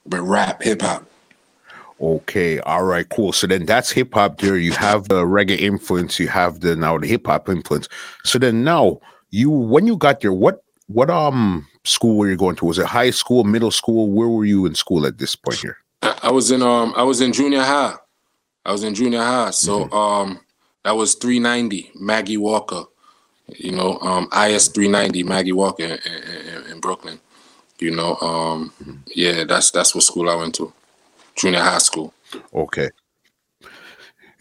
with 0.05 0.21
rap 0.21 0.63
hip 0.63 0.83
hop. 0.83 1.07
Okay, 2.01 2.59
all 2.61 2.83
right, 2.83 3.09
cool. 3.09 3.33
So 3.33 3.47
then 3.47 3.65
that's 3.65 3.91
hip 3.91 4.15
hop 4.15 4.39
there. 4.39 4.57
You 4.57 4.73
have 4.73 5.09
the 5.09 5.23
reggae 5.23 5.59
influence, 5.59 6.19
you 6.19 6.27
have 6.29 6.61
the 6.61 6.75
now 6.75 6.99
the 6.99 7.07
hip 7.07 7.27
hop 7.27 7.49
influence. 7.49 7.89
So 8.25 8.39
then 8.39 8.65
now 8.65 9.01
you 9.31 9.51
when 9.51 9.87
you 9.87 9.97
got 9.97 10.21
there, 10.21 10.33
what 10.33 10.65
what 10.89 11.11
um 11.11 11.67
school 11.85 12.17
were 12.17 12.29
you 12.29 12.37
going 12.37 12.57
to? 12.57 12.65
Was 12.65 12.79
it 12.79 12.87
high 12.87 13.11
school, 13.11 13.45
middle 13.45 13.71
school? 13.71 14.11
Where 14.11 14.29
were 14.29 14.45
you 14.45 14.67
in 14.67 14.75
school 14.75 15.07
at 15.07 15.19
this 15.19 15.37
point 15.37 15.59
here? 15.59 15.79
I 16.03 16.31
was 16.31 16.51
in 16.51 16.63
um 16.63 16.93
I 16.97 17.03
was 17.03 17.21
in 17.21 17.33
junior 17.33 17.63
high. 17.63 17.95
I 18.65 18.73
was 18.73 18.85
in 18.85 18.95
junior 18.95 19.23
high. 19.23 19.51
So 19.51 19.85
mm-hmm. 19.85 19.95
um 19.95 20.41
that 20.85 20.97
was 20.97 21.15
390 21.15 21.93
Maggie 21.95 22.37
Walker. 22.37 22.85
You 23.47 23.73
know, 23.73 23.99
um 24.01 24.29
IS 24.33 24.69
390 24.69 25.23
Maggie 25.25 25.53
Walker 25.53 25.85
in, 25.85 25.91
in, 25.93 26.72
in 26.72 26.72
Brooklyn. 26.83 27.21
You 27.79 27.93
know, 27.93 28.17
um 28.21 28.73
mm-hmm. 28.83 28.97
yeah, 29.15 29.45
that's 29.45 29.71
that's 29.71 29.95
what 29.95 30.05
school 30.05 30.29
I 30.29 30.35
went 30.35 30.55
to. 30.57 30.73
Junior 31.37 31.61
high 31.61 31.79
school. 31.79 32.13
Okay 32.53 32.91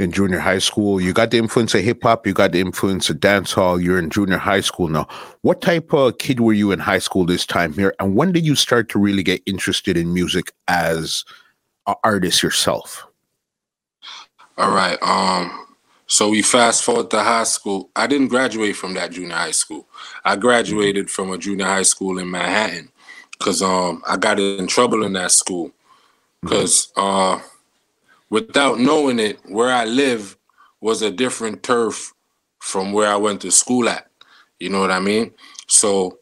in 0.01 0.11
junior 0.11 0.39
high 0.39 0.59
school. 0.59 0.99
You 0.99 1.13
got 1.13 1.31
the 1.31 1.37
influence 1.37 1.75
of 1.75 1.83
hip 1.83 2.03
hop, 2.03 2.25
you 2.25 2.33
got 2.33 2.51
the 2.51 2.59
influence 2.59 3.09
of 3.09 3.19
dance 3.19 3.53
hall. 3.53 3.79
You're 3.79 3.99
in 3.99 4.09
junior 4.09 4.37
high 4.37 4.61
school 4.61 4.87
now. 4.87 5.07
What 5.41 5.61
type 5.61 5.93
of 5.93 6.17
kid 6.17 6.39
were 6.39 6.53
you 6.53 6.71
in 6.71 6.79
high 6.79 6.99
school 6.99 7.25
this 7.25 7.45
time 7.45 7.73
here? 7.73 7.93
And 7.99 8.15
when 8.15 8.31
did 8.31 8.45
you 8.45 8.55
start 8.55 8.89
to 8.89 8.99
really 8.99 9.23
get 9.23 9.41
interested 9.45 9.95
in 9.95 10.13
music 10.13 10.51
as 10.67 11.23
an 11.87 11.95
artist 12.03 12.43
yourself? 12.43 13.05
All 14.57 14.71
right. 14.71 14.97
Um, 15.01 15.70
so 16.11 16.27
we 16.27 16.41
fast 16.41 16.83
forward 16.83 17.09
to 17.11 17.23
high 17.23 17.45
school. 17.45 17.89
I 17.95 18.05
didn't 18.05 18.27
graduate 18.27 18.75
from 18.75 18.95
that 18.95 19.11
junior 19.11 19.33
high 19.33 19.51
school. 19.51 19.87
I 20.25 20.35
graduated 20.35 21.09
from 21.09 21.31
a 21.31 21.37
junior 21.37 21.63
high 21.63 21.83
school 21.83 22.17
in 22.17 22.29
Manhattan 22.29 22.89
because 23.31 23.61
um, 23.61 24.03
I 24.05 24.17
got 24.17 24.37
in 24.37 24.67
trouble 24.67 25.05
in 25.05 25.13
that 25.13 25.31
school 25.31 25.71
because 26.41 26.91
uh, 26.97 27.39
without 28.29 28.77
knowing 28.77 29.19
it, 29.19 29.39
where 29.45 29.71
I 29.71 29.85
live 29.85 30.35
was 30.81 31.01
a 31.01 31.11
different 31.11 31.63
turf 31.63 32.13
from 32.59 32.91
where 32.91 33.07
I 33.07 33.15
went 33.15 33.39
to 33.43 33.51
school 33.51 33.87
at. 33.87 34.09
You 34.59 34.67
know 34.67 34.81
what 34.81 34.91
I 34.91 34.99
mean? 34.99 35.31
So 35.67 36.19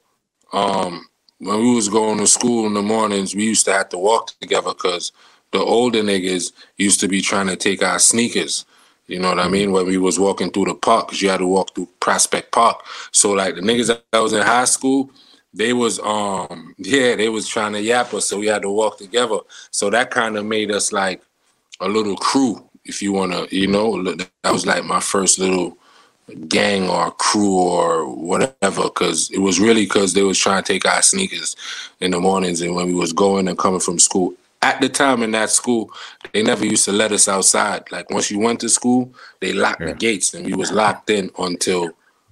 um, 0.53 1.07
when 1.39 1.61
we 1.61 1.73
was 1.73 1.89
going 1.89 2.19
to 2.19 2.27
school 2.27 2.67
in 2.67 2.75
the 2.75 2.83
mornings, 2.83 3.33
we 3.33 3.43
used 3.43 3.65
to 3.65 3.73
have 3.73 3.89
to 3.89 3.97
walk 3.97 4.39
together 4.39 4.69
because 4.69 5.13
the 5.49 5.57
older 5.57 6.03
niggas 6.03 6.53
used 6.77 6.99
to 6.99 7.07
be 7.07 7.21
trying 7.21 7.47
to 7.47 7.55
take 7.55 7.81
our 7.81 7.97
sneakers. 7.97 8.65
You 9.09 9.19
know 9.19 9.29
what 9.29 9.39
I 9.39 9.47
mean? 9.49 9.71
When 9.71 9.87
we 9.87 9.97
was 9.97 10.19
walking 10.19 10.51
through 10.51 10.65
the 10.65 10.75
park, 10.75 11.07
because 11.07 11.21
you 11.21 11.29
had 11.29 11.39
to 11.39 11.47
walk 11.47 11.73
through 11.73 11.89
Prospect 11.99 12.51
Park. 12.51 12.85
So 13.11 13.31
like 13.31 13.55
the 13.55 13.61
niggas 13.61 13.87
that 13.87 14.19
was 14.19 14.33
in 14.33 14.43
high 14.43 14.65
school, 14.65 15.09
they 15.53 15.73
was 15.73 15.99
um 15.99 16.75
yeah, 16.77 17.15
they 17.15 17.27
was 17.29 17.47
trying 17.47 17.73
to 17.73 17.81
yap 17.81 18.13
us, 18.13 18.29
so 18.29 18.39
we 18.39 18.47
had 18.47 18.61
to 18.61 18.69
walk 18.69 18.99
together. 18.99 19.39
So 19.71 19.89
that 19.89 20.11
kind 20.11 20.37
of 20.37 20.45
made 20.45 20.71
us 20.71 20.91
like 20.93 21.23
a 21.79 21.89
little 21.89 22.17
crew, 22.17 22.63
if 22.85 23.01
you 23.01 23.11
want 23.11 23.31
to, 23.31 23.55
you 23.55 23.67
know, 23.67 24.03
that 24.03 24.29
was 24.53 24.65
like 24.65 24.83
my 24.83 24.99
first 24.99 25.39
little 25.39 25.75
gang 26.47 26.87
or 26.87 27.09
crew 27.11 27.57
or 27.57 28.05
whatever 28.05 28.83
because 28.83 29.31
it 29.31 29.39
was 29.39 29.59
really 29.59 29.85
because 29.85 30.13
they 30.13 30.21
was 30.21 30.37
trying 30.37 30.61
to 30.61 30.73
take 30.73 30.85
our 30.85 31.01
sneakers 31.01 31.55
in 32.01 32.11
the 32.11 32.19
mornings 32.19 32.61
and 32.61 32.75
when 32.75 32.85
we 32.85 32.93
was 32.93 33.11
going 33.13 33.47
and 33.47 33.57
coming 33.57 33.79
from 33.79 33.97
school 33.97 34.33
at 34.61 34.79
the 34.81 34.89
time 34.89 35.23
in 35.23 35.31
that 35.31 35.49
school 35.49 35.91
they 36.33 36.43
never 36.43 36.65
used 36.65 36.85
to 36.85 36.91
let 36.91 37.11
us 37.11 37.27
outside 37.27 37.83
like 37.91 38.09
once 38.09 38.29
you 38.29 38.39
went 38.39 38.59
to 38.59 38.69
school 38.69 39.13
they 39.39 39.53
locked 39.53 39.81
yeah. 39.81 39.87
the 39.87 39.93
gates 39.93 40.33
and 40.33 40.45
we 40.45 40.53
was 40.53 40.71
locked 40.71 41.09
in 41.09 41.29
until 41.39 41.89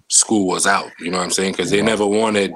school 0.09 0.47
was 0.47 0.67
out 0.67 0.91
you 0.99 1.09
know 1.09 1.17
what 1.17 1.23
i'm 1.23 1.31
saying 1.31 1.51
because 1.51 1.69
they 1.69 1.81
never 1.81 2.05
wanted 2.05 2.53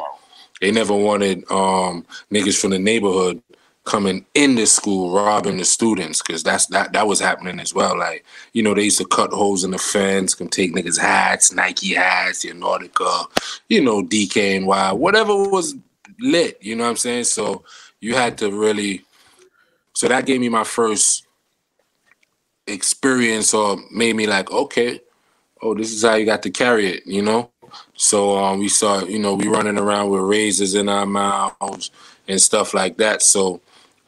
they 0.60 0.72
never 0.72 0.94
wanted 0.96 1.40
um 1.52 2.06
niggas 2.32 2.60
from 2.60 2.72
the 2.72 2.80
neighborhood 2.80 3.42
coming 3.84 4.24
into 4.36 4.66
school 4.68 5.12
robbing 5.12 5.58
the 5.58 5.66
students 5.66 6.22
because 6.22 6.44
that's 6.44 6.68
that 6.68 6.94
that 6.94 7.08
was 7.08 7.20
happening 7.20 7.60
as 7.60 7.74
well. 7.74 7.98
Like 7.98 8.26
you 8.54 8.62
know 8.64 8.74
they 8.74 8.84
used 8.84 9.00
to 9.00 9.06
cut 9.06 9.32
holes 9.32 9.64
in 9.64 9.72
the 9.72 9.78
fence, 9.78 10.36
come 10.36 10.50
take 10.50 10.74
niggas 10.74 11.00
hats, 11.00 11.52
Nike 11.52 11.94
hats, 11.94 12.46
your 12.46 12.56
Nautica, 12.56 13.26
you 13.70 13.82
know 13.82 14.04
DKNY, 14.04 14.98
whatever 14.98 15.36
was 15.36 15.76
lit. 16.20 16.58
You 16.62 16.76
know 16.76 16.84
what 16.84 16.92
I'm 16.92 16.98
saying? 16.98 17.26
So 17.26 17.64
you 18.00 18.16
had 18.16 18.38
to 18.40 18.52
really. 18.52 19.04
So 20.02 20.08
that 20.08 20.26
gave 20.26 20.42
me 20.42 20.50
my 20.50 20.64
first 20.64 21.28
experience, 22.66 23.54
or 23.54 23.78
made 23.92 24.16
me 24.16 24.26
like, 24.26 24.50
okay, 24.50 25.00
oh, 25.62 25.76
this 25.76 25.94
is 25.94 26.02
how 26.02 26.16
you 26.16 26.26
got 26.26 26.42
to 26.42 26.50
carry 26.50 26.88
it. 26.88 27.06
You 27.06 27.22
know. 27.22 27.52
So 27.94 28.36
um, 28.36 28.58
we 28.58 28.68
saw, 28.68 29.04
you 29.04 29.20
know, 29.20 29.36
we 29.36 29.48
running 29.48 29.78
around 29.78 30.10
with 30.10 30.22
razors 30.22 30.74
in 30.74 30.90
our 30.90 31.06
mouths 31.06 31.92
and 32.28 32.42
stuff 32.42 32.74
like 32.74 32.98
that. 32.98 33.22
So 33.22 33.62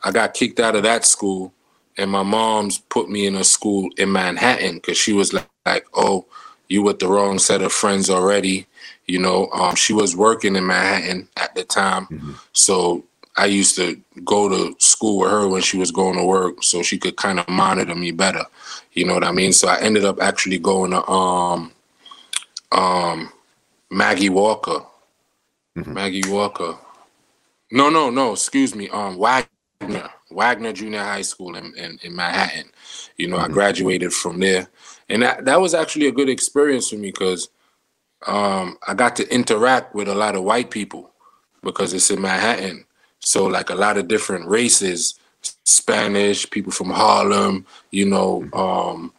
I 0.04 0.10
got 0.10 0.34
kicked 0.34 0.60
out 0.60 0.76
of 0.76 0.82
that 0.82 1.06
school, 1.06 1.54
and 1.96 2.10
my 2.10 2.24
mom's 2.24 2.80
put 2.80 3.08
me 3.08 3.28
in 3.28 3.36
a 3.36 3.44
school 3.44 3.88
in 3.96 4.12
Manhattan 4.12 4.78
because 4.78 4.98
she 4.98 5.14
was 5.14 5.32
like, 5.32 5.48
like, 5.64 5.86
"Oh, 5.94 6.26
you 6.70 6.82
with 6.82 6.98
the 6.98 7.08
wrong 7.08 7.38
set 7.38 7.62
of 7.62 7.72
friends 7.72 8.10
already." 8.10 8.66
You 9.06 9.20
know, 9.20 9.48
um, 9.54 9.76
she 9.76 9.94
was 9.94 10.16
working 10.16 10.56
in 10.56 10.66
Manhattan 10.66 11.30
at 11.38 11.54
the 11.54 11.64
time, 11.64 12.08
mm-hmm. 12.08 12.32
so 12.52 13.04
I 13.36 13.46
used 13.46 13.76
to 13.78 14.00
go 14.24 14.48
to 14.48 14.76
school 14.80 15.20
with 15.20 15.32
her 15.32 15.48
when 15.48 15.62
she 15.62 15.78
was 15.78 15.92
going 15.92 16.18
to 16.18 16.26
work, 16.26 16.64
so 16.64 16.84
she 16.84 16.98
could 16.98 17.18
kind 17.18 17.40
of 17.40 17.50
monitor 17.50 17.96
me 17.96 18.12
better. 18.12 18.46
You 18.92 19.06
know 19.06 19.16
what 19.16 19.24
I 19.24 19.32
mean? 19.32 19.54
So 19.54 19.68
I 19.68 19.80
ended 19.80 20.06
up 20.06 20.22
actually 20.22 20.60
going 20.60 20.92
to 20.92 21.08
um, 21.10 21.72
um, 22.72 23.32
Maggie 23.90 24.30
Walker. 24.30 24.86
Mm-hmm. 25.76 25.94
Maggie 25.94 26.30
Walker. 26.30 26.78
No, 27.72 27.90
no, 27.90 28.12
no. 28.12 28.34
Excuse 28.34 28.76
me. 28.76 28.88
Um, 28.90 29.18
Wagner, 29.18 30.10
Wagner 30.30 30.74
Junior 30.74 31.02
High 31.02 31.24
School 31.24 31.56
in, 31.56 31.74
in, 31.76 31.98
in 32.04 32.16
Manhattan. 32.16 32.70
You 33.18 33.30
know, 33.30 33.38
mm-hmm. 33.38 33.52
I 33.52 33.54
graduated 33.54 34.14
from 34.14 34.40
there. 34.40 34.68
And 35.10 35.24
that, 35.24 35.46
that 35.46 35.60
was 35.60 35.74
actually 35.74 36.08
a 36.08 36.12
good 36.12 36.30
experience 36.30 36.90
for 36.90 36.98
me 36.98 37.10
because 37.10 37.50
um, 38.28 38.78
I 38.88 38.94
got 38.94 39.16
to 39.18 39.34
interact 39.34 39.96
with 39.96 40.08
a 40.08 40.16
lot 40.16 40.36
of 40.36 40.44
white 40.44 40.70
people 40.70 41.12
because 41.64 41.94
it's 41.94 42.12
in 42.12 42.22
Manhattan. 42.22 42.86
So, 43.24 43.46
like 43.46 43.70
a 43.70 43.76
lot 43.76 43.98
of 43.98 44.08
different 44.08 44.48
races, 44.48 45.20
Spanish, 45.64 46.50
people 46.50 46.72
from 46.72 46.90
Harlem, 46.90 47.66
you 47.92 48.06
know, 48.06 48.48
um, 48.54 49.14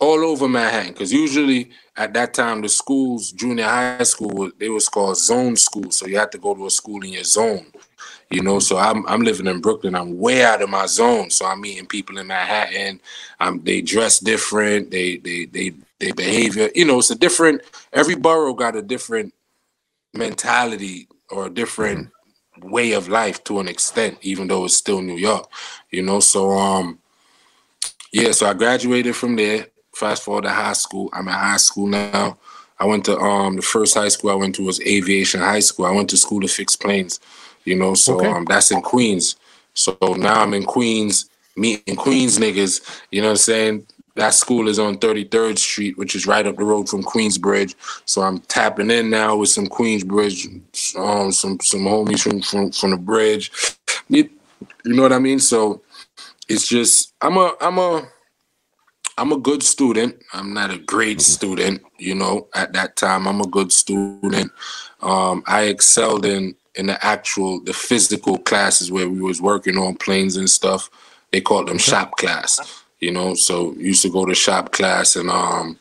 all 0.00 0.24
over 0.24 0.48
Manhattan. 0.48 0.92
Because 0.92 1.12
usually 1.12 1.70
at 1.96 2.12
that 2.14 2.34
time, 2.34 2.62
the 2.62 2.68
schools, 2.68 3.32
junior 3.32 3.64
high 3.64 4.02
school, 4.02 4.50
they 4.58 4.68
was 4.68 4.88
called 4.88 5.16
zone 5.16 5.56
school. 5.56 5.90
So 5.90 6.06
you 6.06 6.18
had 6.18 6.32
to 6.32 6.38
go 6.38 6.54
to 6.54 6.66
a 6.66 6.70
school 6.70 7.02
in 7.04 7.12
your 7.12 7.24
zone. 7.24 7.66
You 8.30 8.42
know, 8.42 8.58
so 8.58 8.78
I'm 8.78 9.06
I'm 9.06 9.22
living 9.22 9.46
in 9.46 9.60
Brooklyn. 9.60 9.94
I'm 9.94 10.18
way 10.18 10.42
out 10.42 10.62
of 10.62 10.70
my 10.70 10.86
zone. 10.86 11.30
So 11.30 11.46
I'm 11.46 11.60
meeting 11.60 11.86
people 11.86 12.18
in 12.18 12.26
Manhattan. 12.26 13.00
Um, 13.38 13.60
they 13.62 13.82
dress 13.82 14.18
different. 14.18 14.90
They 14.90 15.18
they 15.18 15.44
they 15.44 15.74
they 16.00 16.10
behavior. 16.10 16.70
You 16.74 16.86
know, 16.86 16.98
it's 16.98 17.10
a 17.10 17.14
different. 17.14 17.60
Every 17.92 18.16
borough 18.16 18.54
got 18.54 18.76
a 18.76 18.82
different 18.82 19.32
mentality 20.14 21.06
or 21.30 21.46
a 21.46 21.50
different 21.50 21.98
mm-hmm. 21.98 22.23
Way 22.64 22.92
of 22.92 23.08
life 23.08 23.42
to 23.44 23.60
an 23.60 23.68
extent, 23.68 24.18
even 24.22 24.48
though 24.48 24.64
it's 24.64 24.76
still 24.76 25.02
New 25.02 25.16
York. 25.16 25.48
You 25.90 26.02
know, 26.02 26.20
so 26.20 26.50
um, 26.52 26.98
yeah. 28.12 28.32
So 28.32 28.46
I 28.46 28.54
graduated 28.54 29.16
from 29.16 29.36
there. 29.36 29.66
Fast 29.94 30.24
forward 30.24 30.42
to 30.42 30.50
high 30.50 30.72
school. 30.72 31.08
I'm 31.12 31.28
in 31.28 31.34
high 31.34 31.56
school 31.56 31.86
now. 31.86 32.38
I 32.78 32.86
went 32.86 33.04
to 33.04 33.16
um 33.18 33.56
the 33.56 33.62
first 33.62 33.94
high 33.94 34.08
school 34.08 34.30
I 34.30 34.34
went 34.34 34.56
to 34.56 34.64
was 34.64 34.80
Aviation 34.80 35.40
High 35.40 35.60
School. 35.60 35.86
I 35.86 35.92
went 35.92 36.10
to 36.10 36.16
school 36.16 36.40
to 36.40 36.48
fix 36.48 36.74
planes 36.74 37.20
you 37.64 37.76
know. 37.76 37.94
So 37.94 38.16
okay. 38.16 38.28
um, 38.28 38.44
that's 38.44 38.70
in 38.70 38.82
Queens. 38.82 39.36
So 39.74 39.96
now 40.00 40.42
I'm 40.42 40.54
in 40.54 40.64
Queens, 40.64 41.28
meeting 41.56 41.96
Queens 41.96 42.38
niggas. 42.38 43.02
You 43.10 43.22
know 43.22 43.28
what 43.28 43.32
I'm 43.32 43.36
saying? 43.38 43.86
That 44.16 44.34
school 44.34 44.68
is 44.68 44.78
on 44.78 44.98
33rd 44.98 45.58
Street, 45.58 45.98
which 45.98 46.14
is 46.14 46.26
right 46.26 46.46
up 46.46 46.56
the 46.56 46.64
road 46.64 46.88
from 46.88 47.02
Queensbridge. 47.02 47.74
So 48.04 48.22
I'm 48.22 48.38
tapping 48.40 48.90
in 48.90 49.10
now 49.10 49.36
with 49.36 49.48
some 49.48 49.66
Queensbridge, 49.66 50.96
um, 50.96 51.32
some 51.32 51.58
some 51.60 51.80
homies 51.80 52.22
from 52.22 52.40
from, 52.40 52.70
from 52.70 52.90
the 52.92 52.96
bridge. 52.96 53.50
You, 54.08 54.28
you 54.84 54.94
know 54.94 55.02
what 55.02 55.12
I 55.12 55.18
mean? 55.18 55.40
So 55.40 55.82
it's 56.48 56.68
just 56.68 57.12
I'm 57.20 57.36
a 57.36 57.54
I'm 57.60 57.78
a 57.78 58.06
I'm 59.16 59.32
a 59.32 59.38
good 59.38 59.62
student. 59.62 60.22
I'm 60.32 60.52
not 60.54 60.70
a 60.70 60.78
great 60.78 61.18
mm-hmm. 61.18 61.32
student, 61.32 61.82
you 61.98 62.14
know. 62.14 62.48
At 62.54 62.72
that 62.72 62.96
time, 62.96 63.26
I'm 63.26 63.40
a 63.40 63.46
good 63.46 63.72
student. 63.72 64.50
Um, 65.00 65.42
I 65.46 65.64
excelled 65.64 66.24
in 66.24 66.54
in 66.74 66.86
the 66.86 67.04
actual 67.04 67.60
the 67.60 67.72
physical 67.72 68.38
classes 68.38 68.90
where 68.90 69.08
we 69.08 69.20
was 69.20 69.40
working 69.40 69.76
on 69.76 69.96
planes 69.96 70.36
and 70.36 70.50
stuff. 70.50 70.90
They 71.32 71.40
called 71.40 71.68
them 71.68 71.78
shop 71.78 72.16
class, 72.16 72.83
you 73.04 73.12
know. 73.12 73.34
So 73.34 73.74
used 73.74 74.02
to 74.02 74.10
go 74.10 74.24
to 74.24 74.34
shop 74.34 74.72
class, 74.72 75.14
and 75.16 75.28
um, 75.28 75.78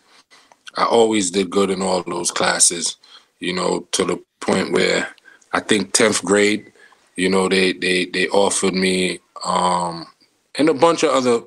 I 0.75 0.83
always 0.83 1.31
did 1.31 1.49
good 1.49 1.69
in 1.69 1.81
all 1.81 2.03
those 2.03 2.31
classes, 2.31 2.97
you 3.39 3.53
know, 3.53 3.87
to 3.93 4.03
the 4.03 4.21
point 4.41 4.73
where 4.73 5.07
I 5.53 5.61
think 5.61 5.93
tenth 5.93 6.23
grade, 6.23 6.71
you 7.15 7.29
know, 7.29 7.47
they 7.47 7.71
they 7.71 8.05
they 8.05 8.27
offered 8.27 8.73
me 8.73 9.19
um, 9.45 10.05
and 10.59 10.67
a 10.67 10.73
bunch 10.73 11.03
of 11.03 11.11
other 11.11 11.39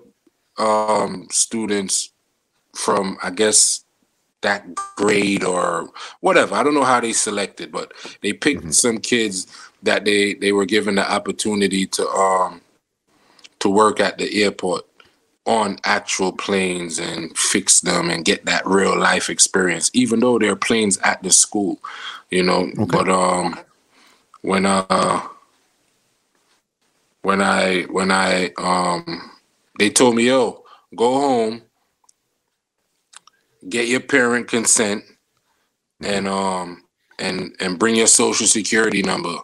um, 0.59 1.29
students 1.31 2.11
from 2.75 3.19
I 3.23 3.31
guess 3.31 3.85
that 4.41 4.75
grade 4.97 5.45
or 5.45 5.91
whatever. 6.21 6.55
I 6.55 6.63
don't 6.63 6.75
know 6.75 6.85
how 6.85 7.01
they 7.01 7.13
selected, 7.13 7.71
but 7.71 7.93
they 8.23 8.33
picked 8.33 8.63
mm-hmm. 8.63 8.71
some 8.71 8.99
kids 8.99 9.47
that 9.83 10.07
they 10.07 10.35
they 10.35 10.53
were 10.53 10.67
given 10.67 10.95
the 10.95 11.13
opportunity 11.13 11.85
to 11.87 12.09
um 12.09 12.63
to 13.59 13.69
work 13.69 14.01
at 14.01 14.17
the 14.17 14.43
airport 14.43 14.87
on 15.47 15.79
actual 15.85 16.33
planes 16.33 16.99
and 16.99 17.37
fix 17.39 17.81
them 17.81 18.11
and 18.11 18.25
get 18.25 18.45
that 18.45 18.67
real 18.67 18.99
life 18.99 19.31
experience 19.31 19.91
even 19.95 20.21
though 20.21 20.39
they're 20.39 20.57
planes 20.57 20.99
at 20.99 21.23
the 21.23 21.31
school 21.31 21.79
you 22.31 22.43
know? 22.43 22.71
Okay. 22.79 22.85
but 22.85 23.09
um 23.09 23.59
when 24.43 24.67
uh 24.67 25.23
when 27.23 27.43
I 27.43 27.83
when 27.91 28.13
I 28.13 28.53
um 28.57 29.33
they 29.81 29.91
told 29.91 30.15
me, 30.15 30.29
yo, 30.29 30.63
go 30.95 31.21
home, 31.21 31.63
get 33.69 33.89
your 33.89 34.01
parent 34.01 34.47
consent, 34.47 35.03
and 36.01 36.29
um 36.29 36.85
and 37.19 37.55
and 37.59 37.81
bring 37.81 37.97
your 37.97 38.07
social 38.07 38.47
security 38.47 39.03
number 39.03 39.35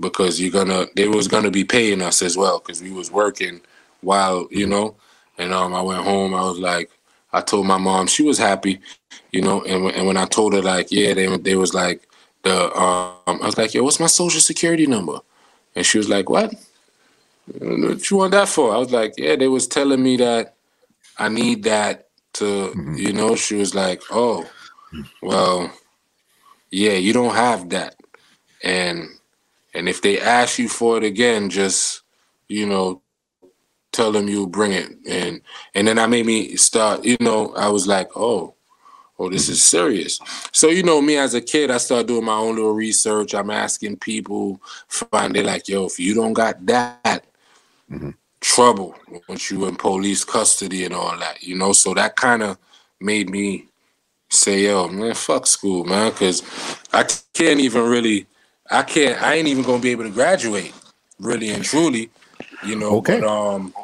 because 0.00 0.40
you're 0.40 0.50
gonna 0.50 0.86
they 0.96 1.06
was 1.06 1.28
gonna 1.28 1.52
be 1.52 1.64
paying 1.64 2.02
us 2.02 2.20
as 2.20 2.36
well 2.36 2.58
because 2.58 2.82
we 2.82 2.90
was 2.90 3.12
working 3.12 3.60
while 4.00 4.48
you 4.50 4.66
know 4.66 4.96
and 5.40 5.52
um 5.52 5.74
I 5.74 5.82
went 5.82 6.04
home. 6.04 6.34
I 6.34 6.42
was 6.42 6.58
like 6.58 6.90
I 7.32 7.40
told 7.40 7.66
my 7.66 7.78
mom 7.78 8.06
she 8.06 8.22
was 8.22 8.38
happy 8.38 8.80
you 9.32 9.40
know 9.40 9.62
and, 9.64 9.90
and 9.92 10.06
when 10.06 10.16
I 10.16 10.26
told 10.26 10.52
her 10.54 10.62
like 10.62 10.88
yeah 10.90 11.14
they 11.14 11.36
they 11.38 11.56
was 11.56 11.74
like 11.74 12.06
the 12.42 12.56
um 12.76 13.14
I 13.26 13.46
was 13.46 13.58
like 13.58 13.74
yo 13.74 13.82
what's 13.82 14.00
my 14.00 14.06
social 14.06 14.40
security 14.40 14.86
number? 14.86 15.18
And 15.74 15.86
she 15.86 15.98
was 15.98 16.08
like 16.08 16.28
what? 16.28 16.54
What 17.58 18.10
you 18.10 18.16
want 18.18 18.32
that 18.32 18.48
for? 18.48 18.74
I 18.74 18.78
was 18.78 18.92
like 18.92 19.14
yeah 19.16 19.36
they 19.36 19.48
was 19.48 19.66
telling 19.66 20.02
me 20.02 20.16
that 20.18 20.54
I 21.18 21.28
need 21.28 21.64
that 21.64 22.08
to 22.34 22.44
mm-hmm. 22.44 22.94
you 22.94 23.12
know 23.12 23.34
she 23.34 23.56
was 23.56 23.74
like 23.74 24.02
oh 24.10 24.48
well 25.22 25.72
yeah 26.70 26.92
you 26.92 27.12
don't 27.12 27.34
have 27.34 27.70
that. 27.70 27.96
And 28.62 29.08
and 29.74 29.88
if 29.88 30.02
they 30.02 30.20
ask 30.20 30.58
you 30.58 30.68
for 30.68 30.98
it 30.98 31.04
again, 31.04 31.48
just 31.50 32.02
you 32.48 32.66
know, 32.66 33.00
tell 33.92 34.12
them 34.12 34.28
you 34.28 34.46
bring 34.46 34.72
it. 34.72 34.92
And 35.08 35.40
and 35.74 35.88
then 35.88 35.98
I 35.98 36.06
made 36.06 36.26
me 36.26 36.56
start. 36.56 37.04
You 37.04 37.16
know, 37.20 37.54
I 37.54 37.68
was 37.68 37.86
like, 37.86 38.10
oh, 38.16 38.54
oh, 39.18 39.30
this 39.30 39.48
is 39.48 39.62
serious. 39.62 40.20
So 40.52 40.68
you 40.68 40.82
know, 40.82 41.00
me 41.00 41.16
as 41.16 41.34
a 41.34 41.40
kid, 41.40 41.70
I 41.70 41.78
started 41.78 42.08
doing 42.08 42.24
my 42.24 42.34
own 42.34 42.56
little 42.56 42.72
research. 42.72 43.34
I'm 43.34 43.50
asking 43.50 43.96
people, 43.98 44.60
find 44.88 45.34
they 45.34 45.42
like, 45.42 45.68
yo, 45.68 45.86
if 45.86 45.98
you 45.98 46.14
don't 46.14 46.32
got 46.32 46.64
that. 46.66 47.24
Mm-hmm. 47.90 48.10
Trouble 48.40 48.94
once 49.28 49.50
you 49.50 49.66
in 49.66 49.76
police 49.76 50.24
custody 50.24 50.86
and 50.86 50.94
all 50.94 51.14
that, 51.18 51.42
you 51.42 51.54
know. 51.54 51.72
So 51.72 51.92
that 51.92 52.16
kind 52.16 52.42
of 52.42 52.56
made 52.98 53.28
me 53.28 53.66
say, 54.30 54.60
"Yo, 54.60 54.88
man, 54.88 55.12
fuck 55.12 55.46
school, 55.46 55.84
man," 55.84 56.10
because 56.10 56.42
I 56.90 57.04
can't 57.34 57.60
even 57.60 57.82
really 57.82 58.26
I 58.70 58.82
can't. 58.82 59.20
I 59.20 59.34
ain't 59.34 59.48
even 59.48 59.64
gonna 59.64 59.82
be 59.82 59.90
able 59.90 60.04
to 60.04 60.10
graduate, 60.10 60.72
really 61.18 61.50
and 61.50 61.64
truly. 61.64 62.10
You 62.64 62.76
know. 62.76 62.96
Okay. 62.98 63.20
But, 63.20 63.28
um, 63.28 63.74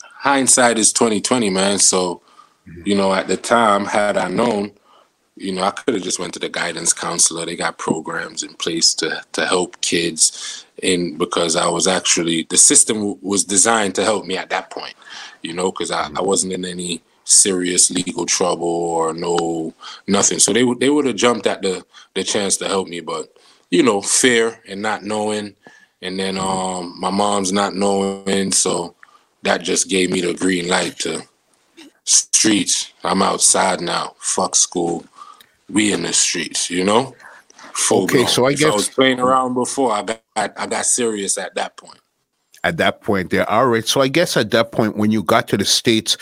hindsight 0.00 0.78
is 0.78 0.92
twenty 0.92 1.20
twenty, 1.20 1.50
man. 1.50 1.78
So, 1.78 2.22
you 2.84 2.94
know, 2.94 3.12
at 3.12 3.28
the 3.28 3.36
time, 3.36 3.84
had 3.84 4.16
I 4.16 4.28
known, 4.28 4.72
you 5.36 5.52
know, 5.52 5.62
I 5.62 5.70
could 5.70 5.94
have 5.94 6.02
just 6.02 6.18
went 6.18 6.32
to 6.34 6.38
the 6.38 6.48
guidance 6.48 6.92
counselor. 6.92 7.44
They 7.44 7.56
got 7.56 7.78
programs 7.78 8.42
in 8.42 8.54
place 8.54 8.94
to 8.94 9.22
to 9.32 9.46
help 9.46 9.80
kids, 9.80 10.64
in 10.82 11.18
because 11.18 11.56
I 11.56 11.68
was 11.68 11.86
actually 11.86 12.46
the 12.48 12.56
system 12.56 13.18
was 13.20 13.44
designed 13.44 13.94
to 13.96 14.04
help 14.04 14.24
me 14.26 14.36
at 14.36 14.50
that 14.50 14.70
point. 14.70 14.94
You 15.42 15.52
know, 15.52 15.72
because 15.72 15.90
I, 15.90 16.08
I 16.14 16.22
wasn't 16.22 16.52
in 16.52 16.64
any 16.64 17.02
serious 17.24 17.90
legal 17.90 18.26
trouble 18.26 18.66
or 18.66 19.12
no 19.12 19.74
nothing. 20.06 20.38
So 20.38 20.52
they 20.52 20.64
they 20.74 20.90
would 20.90 21.06
have 21.06 21.16
jumped 21.16 21.46
at 21.46 21.62
the 21.62 21.84
the 22.14 22.24
chance 22.24 22.56
to 22.58 22.68
help 22.68 22.88
me, 22.88 23.00
but 23.00 23.36
you 23.70 23.82
know, 23.82 24.00
fear 24.02 24.60
and 24.68 24.82
not 24.82 25.02
knowing. 25.02 25.56
And 26.02 26.18
then 26.18 26.36
um, 26.36 26.94
my 26.98 27.10
mom's 27.10 27.52
not 27.52 27.74
knowing. 27.74 28.52
So 28.52 28.94
that 29.42 29.62
just 29.62 29.88
gave 29.88 30.10
me 30.10 30.20
the 30.20 30.34
green 30.34 30.68
light 30.68 30.98
to 31.00 31.22
streets. 32.04 32.92
I'm 33.04 33.22
outside 33.22 33.80
now. 33.80 34.14
Fuck 34.18 34.56
school. 34.56 35.04
We 35.70 35.92
in 35.92 36.02
the 36.02 36.12
streets, 36.12 36.68
you 36.68 36.84
know? 36.84 37.14
Full 37.74 38.04
okay, 38.04 38.18
blown. 38.18 38.28
so 38.28 38.44
I 38.46 38.50
if 38.50 38.58
guess 38.58 38.72
I 38.72 38.74
was 38.74 38.88
playing 38.90 39.20
around 39.20 39.54
before. 39.54 39.92
I 39.92 40.02
got 40.02 40.20
I 40.36 40.66
got 40.66 40.84
serious 40.84 41.38
at 41.38 41.54
that 41.54 41.76
point. 41.76 41.98
At 42.64 42.76
that 42.76 43.00
point, 43.00 43.30
there. 43.30 43.48
All 43.48 43.66
right. 43.66 43.86
So 43.86 44.00
I 44.00 44.08
guess 44.08 44.36
at 44.36 44.50
that 44.50 44.72
point, 44.72 44.96
when 44.96 45.10
you 45.10 45.22
got 45.22 45.48
to 45.48 45.56
the 45.56 45.64
states, 45.64 46.18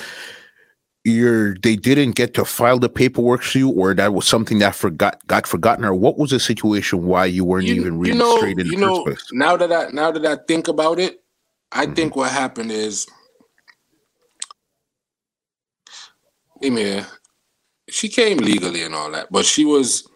you're 1.04 1.54
they 1.62 1.76
didn't 1.76 2.12
get 2.12 2.34
to 2.34 2.44
file 2.44 2.78
the 2.78 2.88
paperwork 2.88 3.42
for 3.42 3.58
you 3.58 3.70
or 3.70 3.94
that 3.94 4.12
was 4.12 4.26
something 4.26 4.58
that 4.58 4.74
forgot 4.74 5.18
got 5.26 5.46
forgotten 5.46 5.84
or 5.84 5.94
what 5.94 6.18
was 6.18 6.30
the 6.30 6.38
situation 6.38 7.06
why 7.06 7.24
you 7.24 7.44
weren't 7.44 7.66
you, 7.66 7.74
even 7.74 8.04
you 8.04 8.14
know, 8.14 8.38
in 8.42 8.56
the 8.58 8.66
you 8.66 8.76
know, 8.76 9.04
place? 9.04 9.26
now 9.32 9.56
that 9.56 9.72
i 9.72 9.88
now 9.92 10.10
that 10.10 10.26
i 10.26 10.36
think 10.46 10.68
about 10.68 10.98
it 10.98 11.22
i 11.72 11.84
mm-hmm. 11.84 11.94
think 11.94 12.16
what 12.16 12.30
happened 12.30 12.70
is 12.70 13.06
Emir, 16.62 17.06
she 17.88 18.10
came 18.10 18.36
legally 18.36 18.82
and 18.82 18.94
all 18.94 19.10
that 19.10 19.28
but 19.30 19.46
she 19.46 19.64
was 19.64 20.06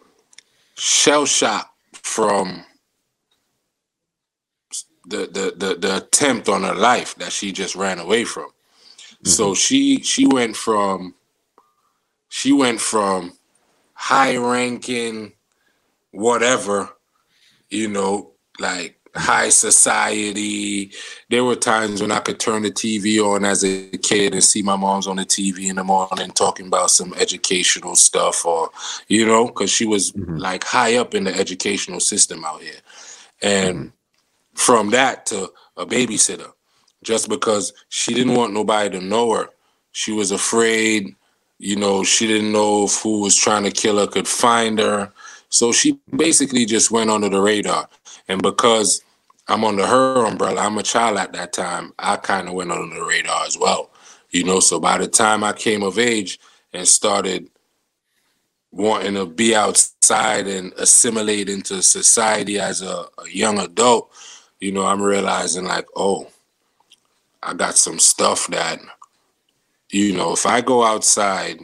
shell 0.77 1.25
shocked 1.25 1.71
from 1.93 2.63
the, 5.07 5.17
the 5.17 5.53
the 5.57 5.75
the 5.75 5.97
attempt 5.97 6.47
on 6.47 6.63
her 6.63 6.75
life 6.75 7.15
that 7.15 7.31
she 7.31 7.51
just 7.51 7.75
ran 7.75 7.97
away 7.97 8.23
from 8.23 8.47
so 9.25 9.47
mm-hmm. 9.47 9.53
she 9.55 10.01
she 10.01 10.27
went 10.27 10.55
from 10.55 11.15
she 12.29 12.53
went 12.53 12.79
from 12.79 13.33
high 13.93 14.37
ranking 14.37 15.33
whatever, 16.11 16.89
you 17.69 17.87
know, 17.89 18.31
like 18.59 18.99
high 19.15 19.49
society. 19.49 20.91
There 21.29 21.43
were 21.43 21.55
times 21.55 22.01
when 22.01 22.11
I 22.11 22.19
could 22.19 22.39
turn 22.39 22.63
the 22.63 22.71
TV 22.71 23.19
on 23.19 23.45
as 23.45 23.63
a 23.63 23.89
kid 23.97 24.33
and 24.33 24.43
see 24.43 24.61
my 24.61 24.75
mom's 24.75 25.07
on 25.07 25.15
the 25.15 25.25
TV 25.25 25.69
in 25.69 25.77
the 25.77 25.83
morning 25.83 26.31
talking 26.31 26.67
about 26.67 26.91
some 26.91 27.13
educational 27.15 27.95
stuff 27.95 28.45
or, 28.45 28.69
you 29.07 29.25
know, 29.25 29.47
because 29.47 29.71
she 29.71 29.85
was 29.85 30.11
mm-hmm. 30.11 30.37
like 30.37 30.63
high 30.63 30.97
up 30.97 31.15
in 31.15 31.23
the 31.23 31.35
educational 31.35 31.99
system 31.99 32.45
out 32.45 32.61
here. 32.61 32.73
And 33.41 33.77
mm-hmm. 33.77 33.87
from 34.53 34.91
that 34.91 35.25
to 35.27 35.51
a 35.77 35.85
babysitter 35.85 36.51
just 37.05 37.29
because 37.29 37.71
she 37.89 38.13
didn't 38.13 38.33
want 38.33 38.51
nobody 38.51 38.89
to 38.97 39.05
know 39.05 39.31
her. 39.31 39.49
She 39.91 40.11
was 40.11 40.31
afraid, 40.31 41.15
you 41.59 41.75
know, 41.75 42.03
she 42.03 42.27
didn't 42.27 42.51
know 42.51 42.85
if 42.85 43.01
who 43.01 43.21
was 43.21 43.35
trying 43.35 43.63
to 43.63 43.71
kill 43.71 43.99
her 43.99 44.07
could 44.07 44.27
find 44.27 44.79
her. 44.79 45.13
So 45.49 45.71
she 45.71 45.99
basically 46.15 46.65
just 46.65 46.91
went 46.91 47.11
under 47.11 47.29
the 47.29 47.39
radar. 47.39 47.87
And 48.27 48.41
because 48.41 49.03
I'm 49.47 49.63
under 49.63 49.85
her 49.85 50.25
umbrella, 50.25 50.61
I'm 50.61 50.79
a 50.79 50.83
child 50.83 51.17
at 51.17 51.31
that 51.33 51.53
time, 51.53 51.93
I 51.99 52.17
kind 52.17 52.49
of 52.49 52.55
went 52.55 52.71
under 52.71 52.93
the 52.93 53.05
radar 53.05 53.45
as 53.45 53.57
well. 53.57 53.91
You 54.31 54.43
know, 54.43 54.59
so 54.59 54.79
by 54.79 54.97
the 54.97 55.07
time 55.07 55.43
I 55.43 55.53
came 55.53 55.83
of 55.83 55.99
age 55.99 56.39
and 56.73 56.87
started 56.87 57.47
wanting 58.71 59.13
to 59.13 59.25
be 59.27 59.55
outside 59.55 60.47
and 60.47 60.73
assimilate 60.73 61.47
into 61.49 61.81
society 61.83 62.59
as 62.59 62.81
a, 62.81 63.05
a 63.19 63.29
young 63.29 63.59
adult, 63.59 64.11
you 64.59 64.71
know, 64.71 64.85
I'm 64.85 65.01
realizing 65.01 65.65
like, 65.65 65.85
oh, 65.95 66.27
I 67.45 67.53
got 67.53 67.77
some 67.77 67.99
stuff 67.99 68.47
that, 68.47 68.79
you 69.91 70.13
know, 70.15 70.33
if 70.33 70.45
I 70.45 70.61
go 70.61 70.83
outside 70.83 71.59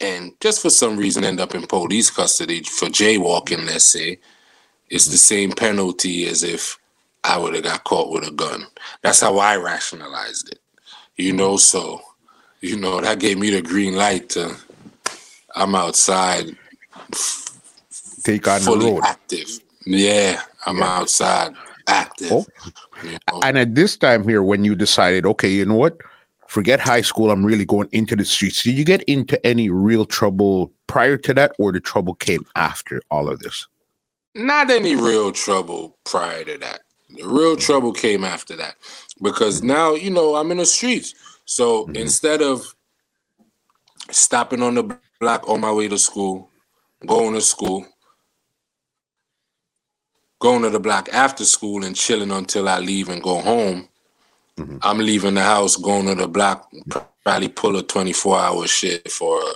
and 0.00 0.32
just 0.40 0.62
for 0.62 0.70
some 0.70 0.96
reason 0.96 1.24
end 1.24 1.40
up 1.40 1.54
in 1.54 1.66
police 1.66 2.10
custody 2.10 2.62
for 2.62 2.86
jaywalking, 2.86 3.66
let's 3.66 3.84
say, 3.84 4.18
it's 4.88 5.06
the 5.06 5.16
same 5.16 5.52
penalty 5.52 6.26
as 6.26 6.42
if 6.42 6.78
I 7.22 7.38
would 7.38 7.54
have 7.54 7.64
got 7.64 7.84
caught 7.84 8.10
with 8.10 8.26
a 8.26 8.30
gun. 8.30 8.66
That's 9.02 9.20
how 9.20 9.38
I 9.38 9.56
rationalized 9.56 10.50
it. 10.50 10.60
You 11.16 11.32
know, 11.34 11.56
so 11.56 12.00
you 12.60 12.78
know, 12.78 13.00
that 13.00 13.18
gave 13.18 13.38
me 13.38 13.50
the 13.50 13.62
green 13.62 13.96
light 13.96 14.30
to 14.30 14.56
I'm 15.54 15.74
outside 15.74 16.56
take 18.22 18.46
on 18.46 18.60
fully 18.60 18.86
the 18.86 18.92
road. 18.92 19.04
active. 19.04 19.48
Yeah, 19.86 20.42
I'm 20.66 20.78
yeah. 20.78 20.98
outside 20.98 21.52
active. 21.86 22.32
Oh. 22.32 22.46
And 23.42 23.58
at 23.58 23.74
this 23.74 23.96
time 23.96 24.26
here, 24.28 24.42
when 24.42 24.64
you 24.64 24.74
decided, 24.74 25.26
okay, 25.26 25.48
you 25.48 25.64
know 25.64 25.76
what? 25.76 25.98
Forget 26.46 26.80
high 26.80 27.02
school. 27.02 27.30
I'm 27.30 27.44
really 27.44 27.64
going 27.64 27.88
into 27.92 28.16
the 28.16 28.24
streets. 28.24 28.62
Did 28.64 28.76
you 28.76 28.84
get 28.84 29.02
into 29.04 29.44
any 29.46 29.70
real 29.70 30.04
trouble 30.04 30.72
prior 30.88 31.16
to 31.16 31.34
that, 31.34 31.52
or 31.58 31.72
the 31.72 31.80
trouble 31.80 32.14
came 32.14 32.44
after 32.56 33.00
all 33.10 33.28
of 33.28 33.38
this? 33.38 33.66
Not 34.34 34.70
any 34.70 34.96
real 34.96 35.32
trouble 35.32 35.96
prior 36.04 36.44
to 36.44 36.58
that. 36.58 36.80
The 37.16 37.26
real 37.26 37.56
trouble 37.56 37.92
came 37.92 38.24
after 38.24 38.56
that 38.56 38.76
because 39.20 39.62
now, 39.62 39.94
you 39.94 40.10
know, 40.10 40.36
I'm 40.36 40.50
in 40.50 40.58
the 40.58 40.66
streets. 40.66 41.14
So 41.44 41.84
mm-hmm. 41.84 41.96
instead 41.96 42.42
of 42.42 42.74
stopping 44.10 44.62
on 44.62 44.74
the 44.74 44.98
block 45.20 45.48
on 45.48 45.60
my 45.60 45.72
way 45.72 45.88
to 45.88 45.98
school, 45.98 46.50
going 47.06 47.34
to 47.34 47.40
school, 47.40 47.86
going 50.40 50.62
to 50.62 50.70
the 50.70 50.80
block 50.80 51.08
after 51.12 51.44
school 51.44 51.84
and 51.84 51.94
chilling 51.94 52.32
until 52.32 52.68
I 52.68 52.80
leave 52.80 53.08
and 53.08 53.22
go 53.22 53.40
home. 53.40 53.88
Mm-hmm. 54.56 54.78
I'm 54.82 54.98
leaving 54.98 55.34
the 55.34 55.42
house, 55.42 55.76
going 55.76 56.06
to 56.06 56.14
the 56.14 56.26
block, 56.26 56.70
probably 57.24 57.48
pull 57.48 57.76
a 57.76 57.82
24 57.82 58.38
hour 58.38 58.66
shift 58.66 59.20
or 59.22 59.40
a 59.40 59.54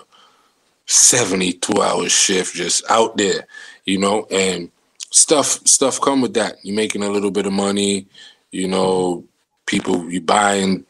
72 0.86 1.82
hour 1.82 2.08
shift 2.08 2.54
just 2.54 2.88
out 2.90 3.16
there, 3.16 3.46
you 3.84 3.98
know, 3.98 4.26
and 4.30 4.70
stuff 5.10 5.66
stuff 5.66 6.00
come 6.00 6.20
with 6.20 6.34
that. 6.34 6.56
You're 6.62 6.76
making 6.76 7.02
a 7.02 7.10
little 7.10 7.30
bit 7.30 7.46
of 7.46 7.52
money, 7.52 8.06
you 8.50 8.68
know, 8.68 9.24
people 9.66 10.10
you 10.10 10.20
buying 10.20 10.84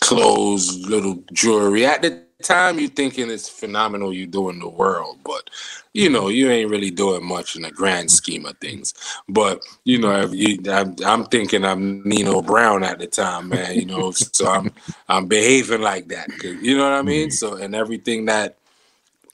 clothes, 0.00 0.86
little 0.86 1.22
jewelry. 1.32 1.86
At 1.86 2.02
the 2.02 2.25
time 2.42 2.78
you 2.78 2.88
thinking 2.88 3.30
it's 3.30 3.48
phenomenal 3.48 4.12
you 4.12 4.26
doing 4.26 4.58
the 4.58 4.68
world, 4.68 5.18
but 5.24 5.48
you 5.94 6.10
know 6.10 6.28
you 6.28 6.50
ain't 6.50 6.70
really 6.70 6.90
doing 6.90 7.24
much 7.24 7.56
in 7.56 7.62
the 7.62 7.70
grand 7.70 8.10
scheme 8.10 8.44
of 8.44 8.58
things. 8.58 8.94
But 9.28 9.64
you 9.84 9.98
know, 9.98 10.26
you, 10.26 10.58
I'm, 10.70 10.94
I'm, 11.04 11.24
thinking 11.26 11.64
I'm 11.64 12.06
Nino 12.06 12.42
Brown 12.42 12.84
at 12.84 12.98
the 12.98 13.06
time, 13.06 13.48
man. 13.48 13.74
You 13.74 13.86
know, 13.86 14.10
so 14.10 14.48
I'm 14.48 14.70
I'm 15.08 15.26
behaving 15.26 15.80
like 15.80 16.08
that. 16.08 16.28
You 16.42 16.76
know 16.76 16.84
what 16.84 16.98
I 16.98 17.02
mean? 17.02 17.30
So 17.30 17.54
and 17.54 17.74
everything 17.74 18.26
that 18.26 18.58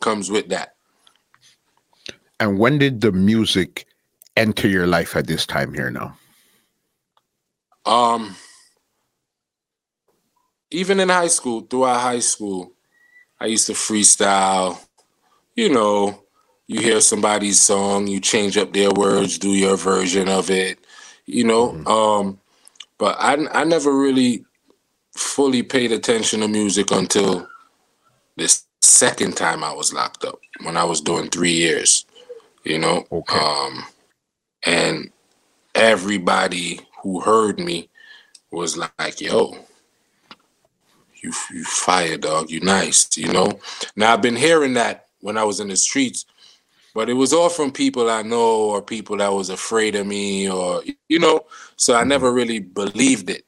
comes 0.01 0.31
with 0.31 0.49
that. 0.49 0.75
And 2.39 2.59
when 2.59 2.79
did 2.79 3.01
the 3.01 3.13
music 3.13 3.87
enter 4.37 4.69
your 4.69 4.87
life 4.87 5.17
at 5.17 5.27
this 5.27 5.47
time 5.47 5.75
here 5.75 5.91
now? 5.91 6.17
Um 7.85 8.37
even 10.71 11.01
in 11.01 11.11
high 11.11 11.29
school, 11.29 11.61
throughout 11.61 12.01
high 12.01 12.21
school, 12.21 12.73
I 13.43 13.47
used 13.47 13.67
to 13.67 13.73
freestyle. 13.73 14.79
You 15.57 15.69
know, 15.69 16.23
you 16.69 16.81
hear 16.81 17.01
somebody's 17.01 17.61
song, 17.61 18.07
you 18.07 18.21
change 18.21 18.57
up 18.57 18.73
their 18.73 18.93
words, 18.93 19.37
do 19.37 19.51
your 19.51 19.77
version 19.77 20.29
of 20.29 20.49
it. 20.49 20.79
You 21.27 21.43
know, 21.45 21.71
mm-hmm. 21.71 21.87
um, 21.89 22.41
but 22.99 23.17
I 23.19 23.37
I 23.51 23.65
never 23.65 23.99
really 23.99 24.45
fully 25.17 25.65
paid 25.65 25.91
attention 25.91 26.41
to 26.41 26.49
music 26.49 26.93
until 26.93 27.49
this 28.37 28.65
second 28.81 29.37
time 29.37 29.65
I 29.65 29.73
was 29.73 29.93
locked 29.93 30.25
up 30.25 30.39
when 30.63 30.77
I 30.77 30.85
was 30.85 31.01
doing 31.01 31.29
three 31.29 31.53
years. 31.53 32.07
You 32.63 32.79
know, 32.79 33.05
okay. 33.11 33.39
um, 33.39 33.85
and 34.65 35.11
everybody 35.75 36.81
who 37.03 37.21
heard 37.21 37.59
me 37.59 37.89
was 38.53 38.77
like, 38.77 39.21
"Yo, 39.21 39.57
you 41.23 41.33
you 41.53 41.65
fire 41.65 42.17
dog, 42.17 42.51
you 42.51 42.61
nice, 42.61 43.17
you 43.17 43.33
know. 43.33 43.61
Now 43.97 44.13
I've 44.13 44.23
been 44.23 44.37
hearing 44.37 44.75
that 44.75 45.07
when 45.21 45.39
I 45.39 45.45
was 45.45 45.61
in 45.61 45.69
the 45.69 45.77
streets, 45.77 46.27
but 46.95 47.09
it 47.09 47.15
was 47.15 47.33
all 47.33 47.49
from 47.49 47.73
people 47.73 48.11
I 48.11 48.23
know 48.23 48.63
or 48.63 48.83
people 48.83 49.17
that 49.19 49.33
was 49.33 49.49
afraid 49.49 49.95
of 49.95 50.07
me 50.07 50.51
or 50.51 50.83
you 51.09 51.19
know. 51.19 51.47
So 51.77 51.95
I 51.95 52.01
mm-hmm. 52.01 52.09
never 52.09 52.33
really 52.33 52.59
believed 52.59 53.31
it. 53.31 53.45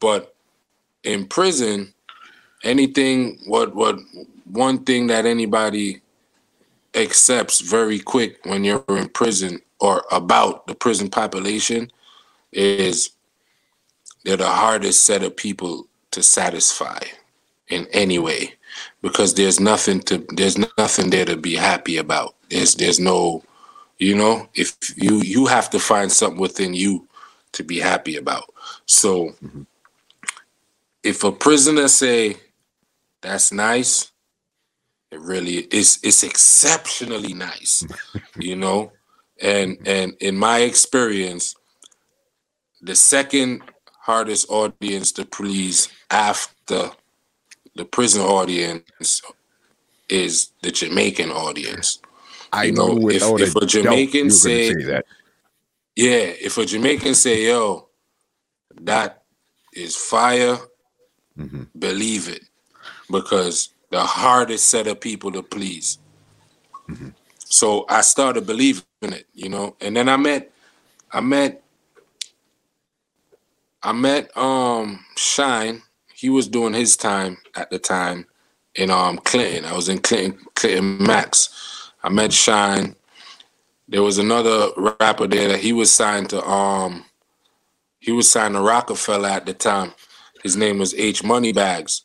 But 0.00 0.34
in 1.04 1.26
prison, 1.26 1.92
anything 2.64 3.38
what 3.46 3.74
what 3.74 3.98
one 4.50 4.84
thing 4.84 5.08
that 5.08 5.26
anybody 5.26 6.00
accepts 6.94 7.60
very 7.60 7.98
quick 7.98 8.44
when 8.44 8.64
you're 8.64 8.84
in 8.88 9.08
prison 9.10 9.60
or 9.78 10.04
about 10.10 10.66
the 10.66 10.74
prison 10.74 11.08
population 11.10 11.90
is 12.52 13.10
they're 14.24 14.38
the 14.38 14.48
hardest 14.48 15.04
set 15.04 15.22
of 15.22 15.36
people 15.36 15.86
to 16.18 16.22
satisfy 16.24 16.98
in 17.68 17.86
any 17.92 18.18
way 18.18 18.54
because 19.02 19.34
there's 19.34 19.60
nothing 19.60 20.00
to 20.00 20.26
there's 20.30 20.58
nothing 20.76 21.10
there 21.10 21.24
to 21.24 21.36
be 21.36 21.54
happy 21.54 21.96
about. 21.96 22.34
There's 22.50 22.74
there's 22.74 22.98
no 22.98 23.44
you 23.98 24.16
know 24.16 24.48
if 24.54 24.76
you 24.96 25.22
you 25.22 25.46
have 25.46 25.70
to 25.70 25.78
find 25.78 26.10
something 26.10 26.40
within 26.40 26.74
you 26.74 27.06
to 27.52 27.62
be 27.62 27.78
happy 27.78 28.16
about. 28.16 28.52
So 28.86 29.28
mm-hmm. 29.44 29.62
if 31.04 31.22
a 31.22 31.30
prisoner 31.30 31.86
say 31.86 32.36
that's 33.20 33.52
nice 33.52 34.10
it 35.10 35.20
really 35.20 35.66
is 35.70 35.98
it's 36.02 36.22
exceptionally 36.22 37.32
nice 37.32 37.86
you 38.38 38.56
know? 38.56 38.92
And 39.40 39.78
and 39.86 40.14
in 40.20 40.36
my 40.36 40.60
experience 40.60 41.54
the 42.82 42.96
second 42.96 43.62
hardest 44.08 44.48
audience 44.48 45.12
to 45.12 45.24
please 45.26 45.90
after 46.10 46.90
the 47.76 47.84
prison 47.84 48.22
audience 48.22 49.20
is 50.08 50.50
the 50.62 50.70
Jamaican 50.70 51.30
audience. 51.30 52.00
I 52.50 52.64
you 52.64 52.72
know, 52.72 52.94
know 52.94 53.10
if, 53.10 53.22
if 53.22 53.54
a, 53.54 53.66
Jamaican 53.66 54.30
say, 54.30 54.72
say, 54.72 54.82
that. 54.84 55.04
Yeah, 55.94 56.32
if 56.40 56.56
a 56.56 56.64
Jamaican 56.64 57.14
say, 57.14 57.48
yo, 57.48 57.88
that 58.80 59.24
is 59.74 59.94
fire, 59.94 60.56
mm-hmm. 61.38 61.64
believe 61.78 62.28
it. 62.28 62.44
Because 63.10 63.68
the 63.90 64.00
hardest 64.00 64.70
set 64.70 64.86
of 64.86 65.02
people 65.02 65.32
to 65.32 65.42
please. 65.42 65.98
Mm-hmm. 66.88 67.10
So 67.40 67.84
I 67.90 68.00
started 68.00 68.46
believing 68.46 68.84
it, 69.02 69.26
you 69.34 69.50
know. 69.50 69.76
And 69.82 69.94
then 69.94 70.08
I 70.08 70.16
met 70.16 70.50
I 71.12 71.20
met 71.20 71.62
I 73.88 73.92
met 73.92 74.36
um 74.36 75.02
Shyne. 75.16 75.80
He 76.14 76.28
was 76.28 76.46
doing 76.46 76.74
his 76.74 76.94
time 76.94 77.38
at 77.56 77.70
the 77.70 77.78
time 77.78 78.26
in 78.74 78.90
um 78.90 79.16
Clinton. 79.16 79.64
I 79.64 79.74
was 79.74 79.88
in 79.88 79.96
Clinton 80.00 80.38
Clinton 80.54 81.02
Max. 81.02 81.90
I 82.04 82.10
met 82.10 82.30
Shyne. 82.30 82.94
There 83.88 84.02
was 84.02 84.18
another 84.18 84.68
rapper 84.76 85.26
there 85.26 85.48
that 85.48 85.60
he 85.60 85.72
was 85.72 85.90
signed 85.90 86.28
to 86.30 86.46
um 86.46 87.06
he 87.98 88.12
was 88.12 88.30
signed 88.30 88.56
to 88.56 88.60
Roc-A-Fella 88.60 89.30
at 89.32 89.46
the 89.46 89.54
time. 89.54 89.94
His 90.42 90.54
name 90.54 90.78
was 90.78 90.92
H 90.92 91.24
Moneybags. 91.24 92.02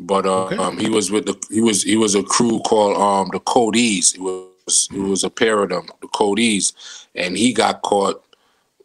But 0.00 0.24
uh, 0.24 0.46
okay. 0.46 0.56
um 0.56 0.78
he 0.78 0.88
was 0.88 1.10
with 1.10 1.26
the 1.26 1.36
he 1.50 1.60
was 1.60 1.82
he 1.82 1.98
was 1.98 2.14
a 2.14 2.22
crew 2.22 2.60
called 2.60 2.96
um 2.96 3.28
the 3.30 3.40
Codees. 3.40 4.14
It 4.14 4.22
was 4.22 4.88
it 4.90 5.00
was 5.00 5.22
a 5.22 5.28
pair 5.28 5.62
of 5.62 5.68
them, 5.68 5.86
the 6.00 6.08
Codees. 6.08 6.72
And 7.14 7.36
he 7.36 7.52
got 7.52 7.82
caught 7.82 8.24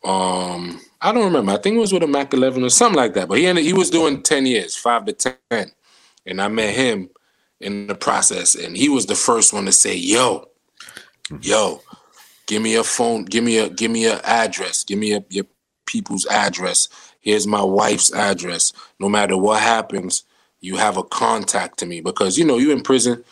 um 0.04 0.82
I 1.02 1.12
don't 1.12 1.26
remember. 1.26 1.52
I 1.52 1.58
think 1.58 1.76
it 1.76 1.80
was 1.80 1.94
with 1.94 2.04
a 2.04 2.08
Mac 2.08 2.34
11 2.34 2.64
or 2.64 2.70
something 2.70 2.98
like 2.98 3.14
that. 3.16 3.28
But 3.28 3.40
he 3.40 3.48
ended, 3.48 3.66
he 3.66 3.74
was 3.74 3.90
doing 3.90 4.22
10 4.22 4.46
years, 4.46 4.76
five 4.76 5.06
to 5.06 5.14
10. 5.50 5.72
And 6.28 6.42
I 6.42 6.48
met 6.48 6.76
him 6.76 7.10
in 7.60 7.88
the 7.88 7.96
process. 7.96 8.56
And 8.56 8.78
he 8.78 8.88
was 8.88 9.08
the 9.08 9.16
first 9.16 9.52
one 9.52 9.66
to 9.66 9.72
say, 9.72 9.96
yo, 9.96 10.50
mm-hmm. 11.30 11.38
yo, 11.42 11.82
give 12.46 12.62
me 12.62 12.76
a 12.76 12.84
phone, 12.84 13.26
give 13.26 13.44
me 13.44 13.58
a 13.58 13.70
give 13.70 13.90
me 13.90 14.06
a 14.06 14.20
address, 14.22 14.84
give 14.84 15.00
me 15.00 15.14
a, 15.14 15.24
your 15.30 15.46
people's 15.86 16.28
address. 16.28 16.88
Here's 17.20 17.48
my 17.48 17.64
wife's 17.64 18.14
address. 18.14 18.74
No 19.00 19.10
matter 19.10 19.38
what 19.38 19.62
happens, 19.62 20.24
you 20.60 20.78
have 20.78 20.98
a 20.98 21.04
contact 21.04 21.80
to 21.80 21.86
me. 21.86 22.02
Because 22.02 22.38
you 22.38 22.46
know, 22.46 22.58
you're 22.58 22.76
in 22.76 22.84
prison, 22.84 23.24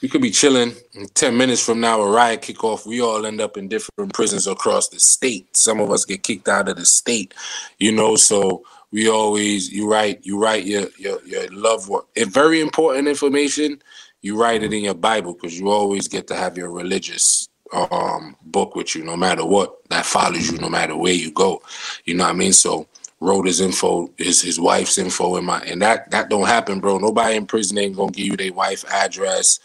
we 0.00 0.08
could 0.08 0.22
be 0.22 0.30
chilling. 0.30 0.74
Ten 1.14 1.36
minutes 1.36 1.64
from 1.64 1.80
now, 1.80 2.00
a 2.00 2.10
riot 2.10 2.42
kick 2.42 2.62
off. 2.64 2.86
We 2.86 3.00
all 3.00 3.26
end 3.26 3.40
up 3.40 3.56
in 3.56 3.68
different 3.68 4.12
prisons 4.14 4.46
across 4.46 4.88
the 4.88 5.00
state. 5.00 5.56
Some 5.56 5.80
of 5.80 5.90
us 5.90 6.04
get 6.04 6.22
kicked 6.22 6.48
out 6.48 6.68
of 6.68 6.76
the 6.76 6.86
state, 6.86 7.34
you 7.78 7.92
know. 7.92 8.16
So 8.16 8.64
we 8.90 9.08
always 9.08 9.70
you 9.70 9.90
write 9.90 10.24
you 10.24 10.40
write 10.40 10.64
your 10.64 10.86
your 10.98 11.22
your 11.24 11.48
love 11.48 11.88
work. 11.88 12.06
It's 12.14 12.32
very 12.32 12.60
important 12.60 13.08
information. 13.08 13.82
You 14.22 14.40
write 14.40 14.62
it 14.62 14.72
in 14.72 14.82
your 14.82 14.94
Bible 14.94 15.34
because 15.34 15.58
you 15.58 15.70
always 15.70 16.08
get 16.08 16.26
to 16.28 16.34
have 16.34 16.56
your 16.56 16.70
religious 16.70 17.48
um 17.72 18.36
book 18.42 18.74
with 18.74 18.94
you, 18.94 19.04
no 19.04 19.16
matter 19.16 19.44
what. 19.44 19.88
That 19.90 20.06
follows 20.06 20.50
you, 20.50 20.58
no 20.58 20.68
matter 20.68 20.96
where 20.96 21.12
you 21.12 21.30
go. 21.32 21.62
You 22.04 22.14
know 22.14 22.24
what 22.24 22.30
I 22.30 22.34
mean? 22.34 22.52
So 22.52 22.86
wrote 23.20 23.46
his 23.46 23.60
info, 23.60 24.08
his 24.16 24.40
his 24.40 24.60
wife's 24.60 24.98
info 24.98 25.36
in 25.36 25.44
my 25.44 25.60
and 25.60 25.82
that 25.82 26.10
that 26.10 26.28
don't 26.28 26.46
happen, 26.46 26.80
bro. 26.80 26.98
Nobody 26.98 27.36
in 27.36 27.46
prison 27.46 27.78
ain't 27.78 27.96
gonna 27.96 28.12
give 28.12 28.26
you 28.26 28.36
their 28.36 28.52
wife 28.52 28.84
address 28.90 29.60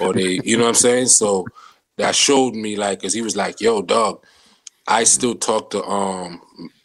or 0.00 0.12
they, 0.12 0.40
you 0.44 0.56
know 0.56 0.64
what 0.64 0.70
I'm 0.70 0.74
saying? 0.74 1.06
So 1.08 1.46
that 1.96 2.14
showed 2.14 2.54
me 2.54 2.76
like, 2.76 3.02
cause 3.02 3.12
he 3.12 3.22
was 3.22 3.36
like, 3.36 3.60
"Yo, 3.60 3.82
dog, 3.82 4.24
I 4.86 5.04
still 5.04 5.34
talk 5.34 5.70
to 5.70 5.84
um 5.84 6.40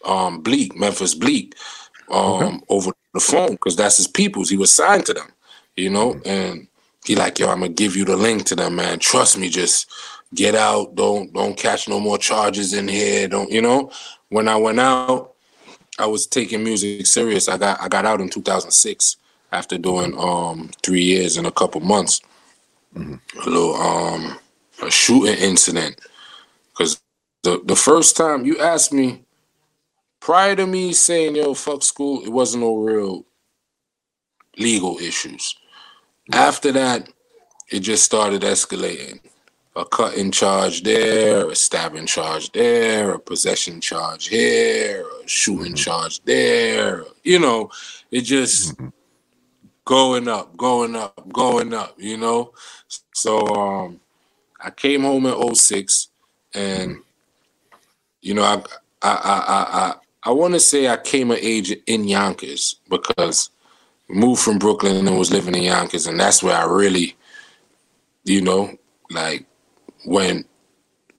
um 0.05 0.41
Bleak, 0.41 0.77
Memphis 0.77 1.15
Bleak, 1.15 1.55
um 2.11 2.43
okay. 2.43 2.59
over 2.69 2.91
the 3.13 3.19
phone, 3.19 3.57
cause 3.57 3.75
that's 3.75 3.97
his 3.97 4.07
peoples. 4.07 4.49
He 4.49 4.57
was 4.57 4.71
signed 4.71 5.05
to 5.07 5.13
them, 5.13 5.31
you 5.75 5.89
know, 5.89 6.15
mm-hmm. 6.15 6.29
and 6.29 6.67
he 7.05 7.15
like, 7.15 7.39
yo, 7.39 7.47
I'm 7.49 7.61
gonna 7.61 7.69
give 7.69 7.95
you 7.95 8.05
the 8.05 8.17
link 8.17 8.45
to 8.47 8.55
them, 8.55 8.75
man. 8.75 8.99
Trust 8.99 9.37
me, 9.37 9.49
just 9.49 9.89
get 10.35 10.53
out. 10.53 10.95
Don't 10.95 11.33
don't 11.33 11.57
catch 11.57 11.87
no 11.87 11.99
more 11.99 12.17
charges 12.17 12.73
in 12.73 12.87
here. 12.87 13.27
Don't 13.27 13.51
you 13.51 13.61
know? 13.61 13.91
When 14.29 14.47
I 14.47 14.57
went 14.57 14.79
out, 14.79 15.33
I 15.99 16.05
was 16.05 16.25
taking 16.25 16.63
music 16.63 17.05
serious. 17.05 17.49
I 17.49 17.57
got 17.57 17.81
I 17.81 17.87
got 17.87 18.05
out 18.05 18.21
in 18.21 18.29
2006 18.29 19.17
after 19.51 19.77
doing 19.77 20.17
um 20.17 20.71
three 20.83 21.03
years 21.03 21.37
and 21.37 21.45
a 21.45 21.51
couple 21.51 21.81
months. 21.81 22.21
Mm-hmm. 22.95 23.39
A 23.39 23.49
little 23.49 23.75
um 23.75 24.39
a 24.81 24.89
shooting 24.89 25.35
incident 25.35 25.99
because 26.71 27.01
the 27.43 27.61
the 27.65 27.75
first 27.75 28.15
time 28.15 28.45
you 28.45 28.59
asked 28.59 28.93
me 28.93 29.23
prior 30.21 30.55
to 30.55 30.65
me 30.65 30.93
saying 30.93 31.35
yo 31.35 31.53
fuck 31.53 31.83
school, 31.83 32.23
it 32.23 32.29
wasn't 32.29 32.63
no 32.63 32.77
real 32.77 33.25
legal 34.57 34.97
issues. 34.99 35.55
After 36.31 36.71
that, 36.71 37.09
it 37.71 37.79
just 37.79 38.03
started 38.03 38.41
escalating 38.41 39.19
a 39.75 39.85
cutting 39.85 40.31
charge 40.31 40.83
there, 40.83 41.49
a 41.49 41.55
stabbing 41.55 42.05
charge 42.05 42.51
there, 42.51 43.11
a 43.11 43.19
possession 43.19 43.79
charge 43.79 44.27
here, 44.27 45.05
a 45.23 45.27
shooting 45.27 45.73
mm-hmm. 45.73 45.75
charge 45.75 46.21
there. 46.21 47.05
You 47.23 47.39
know, 47.39 47.71
it 48.11 48.21
just 48.21 48.75
mm-hmm. 48.75 48.89
going 49.85 50.27
up, 50.27 50.57
going 50.57 50.95
up, 50.95 51.31
going 51.31 51.73
up, 51.73 51.95
you 51.97 52.17
know? 52.17 52.53
So 53.13 53.47
um 53.47 53.99
I 54.61 54.71
came 54.71 55.03
home 55.03 55.25
in 55.25 55.55
06 55.55 56.09
and 56.53 56.91
mm-hmm. 56.91 57.01
you 58.21 58.33
know, 58.33 58.43
I 58.43 58.61
I 59.01 59.11
I 59.11 59.37
I 59.37 59.87
I, 59.87 59.95
I 60.23 60.31
want 60.31 60.53
to 60.53 60.59
say 60.59 60.87
I 60.87 60.97
came 60.97 61.31
of 61.31 61.37
age 61.37 61.71
in 61.87 62.03
Yonkers 62.03 62.75
because 62.89 63.51
moved 64.09 64.41
from 64.41 64.57
Brooklyn 64.57 65.07
and 65.07 65.17
was 65.17 65.31
living 65.31 65.55
in 65.55 65.63
Yonkers, 65.63 66.07
and 66.07 66.19
that's 66.19 66.43
where 66.43 66.57
I 66.57 66.65
really, 66.65 67.15
you 68.25 68.41
know, 68.41 68.75
like 69.11 69.45
when 70.09 70.43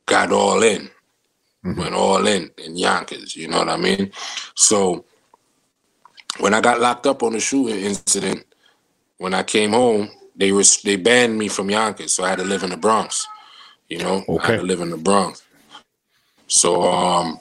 got 0.07 0.33
all 0.33 0.63
in, 0.65 0.91
mm-hmm. 1.65 1.79
went 1.79 1.95
all 1.95 2.27
in 2.27 2.51
in 2.59 2.77
Yonkers. 2.77 3.37
You 3.37 3.47
know 3.49 3.59
what 3.59 3.69
I 3.69 3.77
mean? 3.77 4.11
So 4.55 5.05
when 6.41 6.55
I 6.55 6.61
got 6.61 6.81
locked 6.81 7.07
up 7.07 7.23
on 7.23 7.33
the 7.33 7.41
shooting 7.41 7.85
incident, 7.85 8.45
when 9.19 9.33
I 9.33 9.45
came 9.45 9.71
home, 9.71 10.11
they 10.35 10.51
was 10.51 10.83
they 10.83 10.97
banned 10.97 11.39
me 11.39 11.49
from 11.49 11.71
Yonkers, 11.71 12.13
so 12.13 12.25
I 12.25 12.31
had 12.31 12.41
to 12.41 12.45
live 12.45 12.65
in 12.65 12.71
the 12.71 12.77
Bronx. 12.77 13.27
You 13.89 13.99
know, 13.99 14.25
okay. 14.29 14.43
I 14.43 14.51
had 14.53 14.61
to 14.61 14.67
live 14.67 14.81
in 14.81 14.91
the 14.91 14.97
Bronx. 14.97 15.43
So 16.49 16.83
um, 16.83 17.39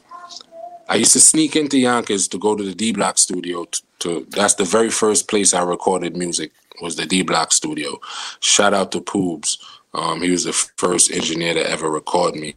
I 0.88 0.96
used 0.96 1.14
to 1.14 1.20
sneak 1.20 1.56
into 1.56 1.80
Yonkers 1.80 2.28
to 2.28 2.38
go 2.38 2.56
to 2.56 2.64
the 2.64 2.76
D 2.76 2.92
Block 2.92 3.18
studio. 3.18 3.66
To, 3.66 3.82
to 4.00 4.28
that's 4.30 4.54
the 4.54 4.66
very 4.66 4.92
first 4.92 5.28
place 5.28 5.56
I 5.56 5.64
recorded 5.64 6.16
music 6.16 6.52
was 6.80 6.96
the 6.96 7.08
D 7.08 7.24
Block 7.24 7.52
studio. 7.54 8.00
Shout 8.40 8.76
out 8.76 8.92
to 8.92 9.02
Poobs. 9.02 9.58
Um, 9.93 10.21
he 10.21 10.32
was 10.32 10.43
the 10.43 10.54
first 10.54 11.12
engineer 11.12 11.54
to 11.54 11.69
ever 11.69 11.89
record 11.89 12.36
me. 12.36 12.56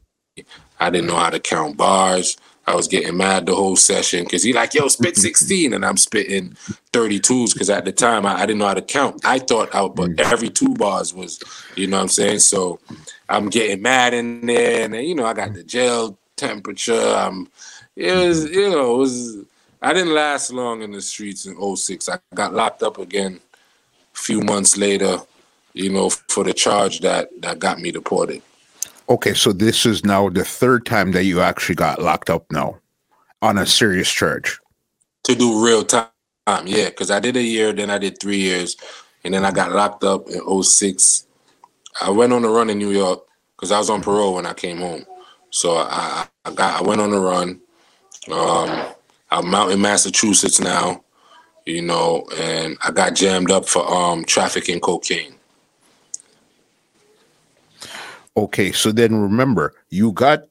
I 0.80 0.90
didn't 0.90 1.08
know 1.08 1.16
how 1.16 1.30
to 1.30 1.40
count 1.40 1.76
bars. 1.76 2.36
I 2.66 2.76
was 2.76 2.86
getting 2.86 3.16
mad 3.16 3.46
the 3.46 3.54
whole 3.54 3.74
session 3.74 4.24
because 4.24 4.42
he 4.42 4.52
like, 4.52 4.74
yo, 4.74 4.86
spit 4.88 5.16
16, 5.18 5.72
and 5.72 5.84
I'm 5.84 5.96
spitting 5.96 6.50
32s 6.92 7.52
because 7.52 7.70
at 7.70 7.84
the 7.84 7.92
time 7.92 8.24
I, 8.24 8.34
I, 8.34 8.46
didn't 8.46 8.58
know 8.58 8.68
how 8.68 8.74
to 8.74 8.82
count. 8.82 9.24
I 9.24 9.38
thought 9.40 9.74
out, 9.74 9.96
but 9.96 10.10
mm. 10.10 10.20
every 10.20 10.48
two 10.48 10.74
bars 10.74 11.12
was, 11.12 11.42
you 11.74 11.86
know 11.86 11.96
what 11.96 12.04
I'm 12.04 12.08
saying? 12.08 12.38
So 12.40 12.78
I'm 13.28 13.48
getting 13.48 13.82
mad 13.82 14.14
in 14.14 14.46
there, 14.46 14.84
and 14.84 14.94
then, 14.94 15.04
you 15.04 15.14
know, 15.14 15.26
I 15.26 15.32
got 15.32 15.54
the 15.54 15.64
gel 15.64 16.18
temperature. 16.36 17.14
I'm, 17.14 17.48
it 17.96 18.14
was, 18.14 18.44
you 18.44 18.70
know, 18.70 18.94
it 18.94 18.98
was. 18.98 19.38
I 19.84 19.92
didn't 19.92 20.14
last 20.14 20.52
long 20.52 20.82
in 20.82 20.92
the 20.92 21.02
streets 21.02 21.46
in 21.46 21.76
06. 21.76 22.08
I 22.08 22.18
got 22.34 22.54
locked 22.54 22.84
up 22.84 22.98
again 22.98 23.40
a 24.14 24.16
few 24.16 24.40
months 24.40 24.76
later, 24.76 25.18
you 25.74 25.90
know, 25.90 26.10
for 26.10 26.44
the 26.44 26.52
charge 26.52 27.00
that 27.00 27.28
that 27.42 27.58
got 27.58 27.80
me 27.80 27.90
deported. 27.90 28.42
Okay, 29.08 29.34
so 29.34 29.52
this 29.52 29.84
is 29.84 30.04
now 30.04 30.28
the 30.28 30.44
third 30.44 30.86
time 30.86 31.12
that 31.12 31.24
you 31.24 31.40
actually 31.40 31.74
got 31.74 32.00
locked 32.00 32.30
up 32.30 32.50
now 32.50 32.78
on 33.40 33.58
a 33.58 33.66
serious 33.66 34.10
charge. 34.10 34.58
To 35.24 35.34
do 35.34 35.64
real 35.64 35.84
time, 35.84 36.08
yeah, 36.64 36.88
because 36.88 37.10
I 37.10 37.20
did 37.20 37.36
a 37.36 37.42
year, 37.42 37.72
then 37.72 37.90
I 37.90 37.98
did 37.98 38.20
three 38.20 38.38
years, 38.38 38.76
and 39.24 39.34
then 39.34 39.44
I 39.44 39.50
got 39.50 39.72
locked 39.72 40.04
up 40.04 40.28
in 40.28 40.62
06. 40.62 41.26
I 42.00 42.10
went 42.10 42.32
on 42.32 42.44
a 42.44 42.48
run 42.48 42.70
in 42.70 42.78
New 42.78 42.90
York 42.90 43.24
because 43.56 43.72
I 43.72 43.78
was 43.78 43.90
on 43.90 44.02
parole 44.02 44.34
when 44.34 44.46
I 44.46 44.54
came 44.54 44.78
home. 44.78 45.04
So 45.50 45.76
I, 45.76 46.26
I 46.44 46.52
got 46.52 46.80
I 46.80 46.82
went 46.82 47.00
on 47.00 47.12
a 47.12 47.20
run. 47.20 47.60
Um, 48.30 48.94
I'm 49.30 49.54
out 49.54 49.70
in 49.70 49.80
Massachusetts 49.80 50.60
now, 50.60 51.04
you 51.66 51.82
know, 51.82 52.26
and 52.38 52.76
I 52.84 52.90
got 52.90 53.14
jammed 53.14 53.50
up 53.50 53.68
for 53.68 53.86
um, 53.92 54.24
trafficking 54.24 54.80
cocaine. 54.80 55.31
Okay, 58.36 58.72
so 58.72 58.92
then 58.92 59.14
remember, 59.16 59.74
you 59.90 60.12
got 60.12 60.44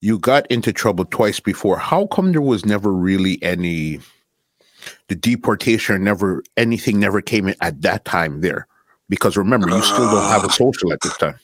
you 0.00 0.18
got 0.18 0.46
into 0.48 0.72
trouble 0.72 1.04
twice 1.04 1.38
before. 1.38 1.78
How 1.78 2.06
come 2.06 2.32
there 2.32 2.40
was 2.40 2.66
never 2.66 2.92
really 2.92 3.40
any 3.42 4.00
the 5.06 5.14
deportation 5.14 6.02
never 6.02 6.42
anything 6.56 6.98
never 6.98 7.20
came 7.20 7.48
in 7.48 7.54
at 7.60 7.82
that 7.82 8.04
time 8.04 8.40
there? 8.40 8.66
Because 9.08 9.36
remember, 9.36 9.68
you 9.68 9.82
still 9.82 10.10
don't 10.10 10.30
have 10.30 10.44
a 10.44 10.48
uh. 10.48 10.50
social 10.50 10.92
at 10.92 11.00
this 11.00 11.16
time. 11.16 11.38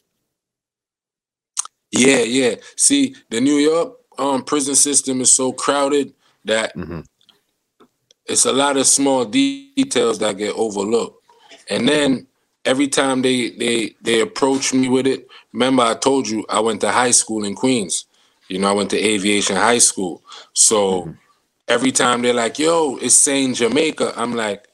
Yeah, 1.90 2.18
yeah. 2.18 2.56
See, 2.76 3.14
the 3.30 3.40
New 3.40 3.56
York 3.56 3.94
um, 4.18 4.44
prison 4.44 4.74
system 4.74 5.20
is 5.20 5.32
so 5.32 5.52
crowded 5.52 6.12
that 6.44 6.76
mm-hmm. 6.76 7.00
it's 8.26 8.44
a 8.44 8.52
lot 8.52 8.76
of 8.76 8.86
small 8.86 9.24
details 9.24 10.18
that 10.18 10.36
get 10.36 10.54
overlooked. 10.54 11.24
And 11.70 11.88
then 11.88 12.27
every 12.68 12.86
time 12.86 13.22
they 13.22 13.50
they 13.50 13.94
they 14.02 14.20
approach 14.20 14.74
me 14.74 14.88
with 14.88 15.06
it, 15.06 15.26
remember 15.52 15.82
I 15.82 15.94
told 15.94 16.28
you 16.28 16.44
I 16.48 16.60
went 16.60 16.82
to 16.82 16.90
high 16.92 17.12
school 17.12 17.44
in 17.44 17.54
Queens. 17.54 18.04
You 18.48 18.58
know, 18.58 18.68
I 18.68 18.72
went 18.72 18.90
to 18.90 18.98
aviation 19.02 19.56
high 19.56 19.78
school. 19.78 20.22
So 20.52 21.02
mm-hmm. 21.02 21.12
every 21.66 21.92
time 21.92 22.22
they're 22.22 22.34
like, 22.34 22.58
"Yo, 22.58 22.98
it's 23.00 23.14
saying 23.14 23.54
Jamaica," 23.54 24.12
I'm 24.16 24.34
like, 24.34 24.68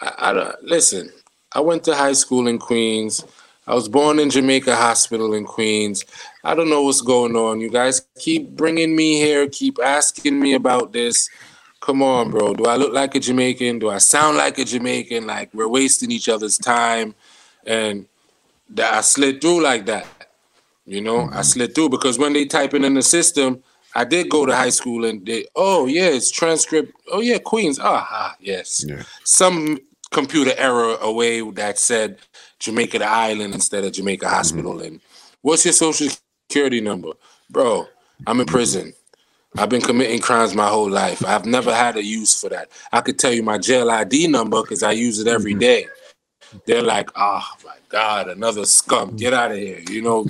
I, 0.00 0.12
I 0.18 0.32
don't 0.34 0.62
listen. 0.62 1.10
I 1.52 1.60
went 1.60 1.82
to 1.84 1.94
high 1.94 2.12
school 2.12 2.46
in 2.46 2.58
Queens. 2.58 3.24
I 3.66 3.74
was 3.74 3.88
born 3.88 4.18
in 4.18 4.28
Jamaica 4.28 4.76
Hospital 4.76 5.32
in 5.32 5.46
Queens. 5.46 6.04
I 6.42 6.54
don't 6.54 6.68
know 6.68 6.82
what's 6.82 7.00
going 7.00 7.34
on. 7.34 7.60
You 7.60 7.70
guys 7.70 8.02
keep 8.18 8.50
bringing 8.50 8.94
me 8.94 9.14
here, 9.14 9.48
keep 9.48 9.78
asking 9.82 10.38
me 10.38 10.52
about 10.52 10.92
this. 10.92 11.30
Come 11.84 12.02
on, 12.02 12.30
bro. 12.30 12.54
Do 12.54 12.64
I 12.64 12.76
look 12.76 12.94
like 12.94 13.14
a 13.14 13.20
Jamaican? 13.20 13.78
Do 13.78 13.90
I 13.90 13.98
sound 13.98 14.38
like 14.38 14.58
a 14.58 14.64
Jamaican? 14.64 15.26
Like 15.26 15.52
we're 15.52 15.68
wasting 15.68 16.10
each 16.10 16.30
other's 16.30 16.56
time. 16.56 17.14
And 17.66 18.06
that 18.70 18.94
I 18.94 19.02
slid 19.02 19.42
through 19.42 19.62
like 19.62 19.84
that. 19.84 20.06
You 20.86 21.02
know, 21.02 21.26
mm-hmm. 21.26 21.36
I 21.36 21.42
slid 21.42 21.74
through 21.74 21.90
because 21.90 22.18
when 22.18 22.32
they 22.32 22.46
type 22.46 22.72
it 22.72 22.84
in 22.84 22.94
the 22.94 23.02
system, 23.02 23.62
I 23.94 24.04
did 24.04 24.30
go 24.30 24.46
to 24.46 24.56
high 24.56 24.70
school 24.70 25.04
and 25.04 25.26
they, 25.26 25.44
oh 25.56 25.84
yeah, 25.84 26.06
it's 26.06 26.30
transcript. 26.30 26.94
Oh 27.12 27.20
yeah, 27.20 27.36
Queens. 27.36 27.78
Ah, 27.78 28.34
yes. 28.40 28.82
Yeah. 28.88 29.02
Some 29.24 29.78
computer 30.10 30.52
error 30.56 30.96
away 31.02 31.42
that 31.50 31.78
said 31.78 32.16
Jamaica 32.60 33.00
the 33.00 33.10
island 33.10 33.52
instead 33.52 33.84
of 33.84 33.92
Jamaica 33.92 34.26
Hospital. 34.26 34.76
Mm-hmm. 34.76 34.86
And 34.86 35.00
what's 35.42 35.66
your 35.66 35.74
social 35.74 36.08
security 36.48 36.80
number, 36.80 37.10
bro? 37.50 37.86
I'm 38.26 38.40
in 38.40 38.46
prison. 38.46 38.94
I've 39.56 39.68
been 39.68 39.80
committing 39.80 40.20
crimes 40.20 40.54
my 40.54 40.68
whole 40.68 40.90
life. 40.90 41.24
I've 41.24 41.46
never 41.46 41.72
had 41.72 41.96
a 41.96 42.04
use 42.04 42.40
for 42.40 42.48
that. 42.50 42.70
I 42.92 43.00
could 43.00 43.18
tell 43.18 43.32
you 43.32 43.42
my 43.42 43.58
jail 43.58 43.90
ID 43.90 44.26
number 44.26 44.60
because 44.62 44.82
I 44.82 44.92
use 44.92 45.20
it 45.20 45.28
every 45.28 45.52
mm-hmm. 45.52 45.60
day. 45.60 45.86
They're 46.66 46.82
like, 46.82 47.10
oh 47.16 47.46
my 47.64 47.76
God, 47.88 48.28
another 48.28 48.64
scum. 48.64 49.16
Get 49.16 49.32
out 49.32 49.52
of 49.52 49.58
here. 49.58 49.80
You 49.88 50.02
know, 50.02 50.26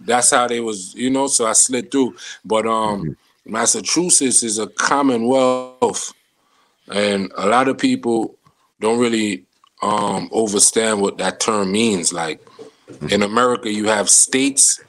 that's 0.00 0.30
how 0.30 0.46
they 0.46 0.60
was, 0.60 0.94
you 0.94 1.10
know, 1.10 1.26
so 1.26 1.46
I 1.46 1.52
slid 1.52 1.90
through. 1.90 2.16
But 2.44 2.66
um 2.66 3.02
mm-hmm. 3.02 3.52
Massachusetts 3.52 4.42
is 4.42 4.58
a 4.58 4.66
commonwealth. 4.66 6.12
And 6.88 7.32
a 7.36 7.46
lot 7.46 7.68
of 7.68 7.78
people 7.78 8.36
don't 8.80 8.98
really 8.98 9.44
um 9.82 10.28
understand 10.34 11.00
what 11.00 11.16
that 11.18 11.40
term 11.40 11.72
means. 11.72 12.12
Like 12.12 12.46
in 13.10 13.22
America, 13.22 13.72
you 13.72 13.86
have 13.88 14.10
states, 14.10 14.80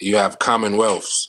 you 0.00 0.16
have 0.16 0.40
commonwealths. 0.40 1.28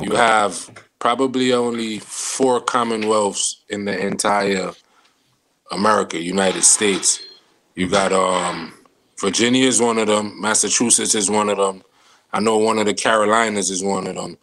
You 0.00 0.14
have 0.14 0.70
probably 0.98 1.52
only 1.52 1.98
four 2.00 2.60
commonwealths 2.60 3.62
in 3.68 3.84
the 3.84 3.98
entire 3.98 4.72
America, 5.70 6.18
United 6.18 6.62
States. 6.62 7.20
You 7.74 7.88
got 7.88 8.12
um 8.12 8.72
Virginia 9.18 9.66
is 9.66 9.80
one 9.80 9.98
of 9.98 10.06
them, 10.06 10.38
Massachusetts 10.40 11.14
is 11.14 11.30
one 11.30 11.48
of 11.48 11.56
them. 11.56 11.82
I 12.32 12.40
know 12.40 12.58
one 12.58 12.78
of 12.78 12.86
the 12.86 12.94
Carolinas 12.94 13.70
is 13.70 13.82
one 13.82 14.06
of 14.06 14.14
them. 14.14 14.36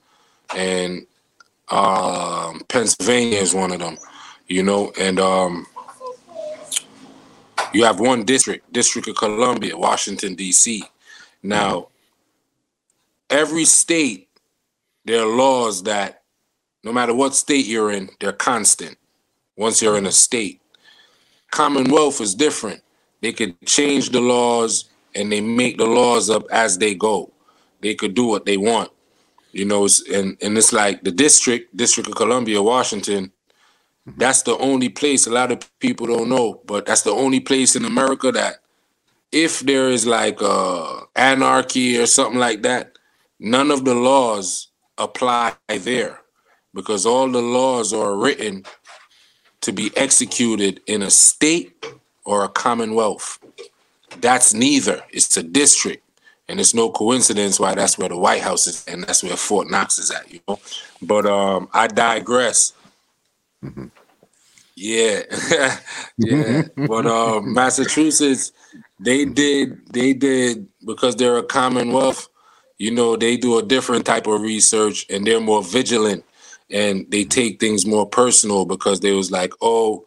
And 0.55 1.05
um, 1.69 2.61
Pennsylvania 2.67 3.37
is 3.37 3.53
one 3.53 3.71
of 3.71 3.79
them, 3.79 3.97
you 4.47 4.63
know, 4.63 4.91
and 4.99 5.19
um, 5.19 5.67
you 7.73 7.83
have 7.83 7.99
one 7.99 8.23
district, 8.23 8.71
District 8.73 9.07
of 9.07 9.15
Columbia, 9.15 9.77
Washington, 9.77 10.35
D.C. 10.35 10.83
Now, 11.41 11.87
every 13.29 13.65
state, 13.65 14.27
there 15.05 15.21
are 15.23 15.35
laws 15.35 15.83
that 15.83 16.23
no 16.83 16.91
matter 16.91 17.13
what 17.13 17.35
state 17.35 17.65
you're 17.65 17.91
in, 17.91 18.09
they're 18.19 18.33
constant 18.33 18.97
once 19.57 19.81
you're 19.81 19.97
in 19.97 20.05
a 20.05 20.11
state. 20.11 20.61
Commonwealth 21.51 22.19
is 22.21 22.35
different. 22.35 22.81
They 23.21 23.33
could 23.33 23.59
change 23.65 24.09
the 24.09 24.21
laws 24.21 24.89
and 25.15 25.31
they 25.31 25.41
make 25.41 25.77
the 25.77 25.85
laws 25.85 26.29
up 26.29 26.45
as 26.51 26.77
they 26.77 26.95
go. 26.95 27.31
They 27.81 27.95
could 27.95 28.13
do 28.13 28.25
what 28.25 28.45
they 28.45 28.57
want. 28.57 28.91
You 29.51 29.65
know, 29.65 29.87
and, 30.11 30.35
and 30.41 30.57
it's 30.57 30.73
like 30.73 31.03
the 31.03 31.11
district, 31.11 31.77
District 31.77 32.09
of 32.09 32.15
Columbia, 32.15 32.61
Washington, 32.61 33.31
that's 34.17 34.41
the 34.41 34.57
only 34.57 34.89
place 34.89 35.27
a 35.27 35.31
lot 35.31 35.51
of 35.51 35.79
people 35.79 36.07
don't 36.07 36.27
know, 36.29 36.61
but 36.65 36.85
that's 36.85 37.03
the 37.03 37.11
only 37.11 37.39
place 37.39 37.75
in 37.75 37.85
America 37.85 38.31
that 38.31 38.57
if 39.31 39.61
there 39.61 39.89
is 39.89 40.05
like 40.05 40.41
uh, 40.41 41.01
anarchy 41.15 41.97
or 41.97 42.05
something 42.05 42.39
like 42.39 42.63
that, 42.63 42.97
none 43.39 43.71
of 43.71 43.85
the 43.85 43.95
laws 43.95 44.69
apply 44.97 45.53
there 45.67 46.21
because 46.73 47.05
all 47.05 47.29
the 47.29 47.41
laws 47.41 47.93
are 47.93 48.15
written 48.17 48.65
to 49.61 49.71
be 49.71 49.91
executed 49.95 50.81
in 50.87 51.01
a 51.01 51.09
state 51.09 51.85
or 52.25 52.43
a 52.43 52.49
commonwealth. 52.49 53.39
That's 54.19 54.53
neither. 54.53 55.03
It's 55.11 55.35
a 55.37 55.43
district. 55.43 56.03
And 56.49 56.59
it's 56.59 56.73
no 56.73 56.89
coincidence 56.91 57.59
why 57.59 57.73
that's 57.73 57.97
where 57.97 58.09
the 58.09 58.17
White 58.17 58.41
House 58.41 58.67
is 58.67 58.85
and 58.85 59.03
that's 59.03 59.23
where 59.23 59.37
Fort 59.37 59.69
Knox 59.69 59.97
is 59.97 60.11
at, 60.11 60.31
you 60.31 60.41
know. 60.47 60.59
But 61.01 61.25
um 61.25 61.69
I 61.73 61.87
digress. 61.87 62.73
Mm-hmm. 63.63 63.87
Yeah, 64.75 65.21
yeah. 66.17 66.63
but 66.75 67.05
uh, 67.05 67.41
Massachusetts, 67.43 68.51
they 68.99 69.25
did, 69.25 69.87
they 69.93 70.13
did 70.13 70.67
because 70.85 71.15
they're 71.15 71.37
a 71.37 71.43
Commonwealth. 71.43 72.27
You 72.83 72.91
know, 72.91 73.15
they 73.15 73.37
do 73.37 73.59
a 73.59 73.63
different 73.63 74.05
type 74.05 74.27
of 74.27 74.41
research 74.41 75.05
and 75.09 75.25
they're 75.25 75.39
more 75.39 75.63
vigilant 75.63 76.25
and 76.69 77.09
they 77.09 77.23
take 77.23 77.57
things 77.57 77.85
more 77.85 78.05
personal 78.05 78.65
because 78.65 78.99
they 78.99 79.13
was 79.13 79.31
like, 79.31 79.53
oh, 79.61 80.05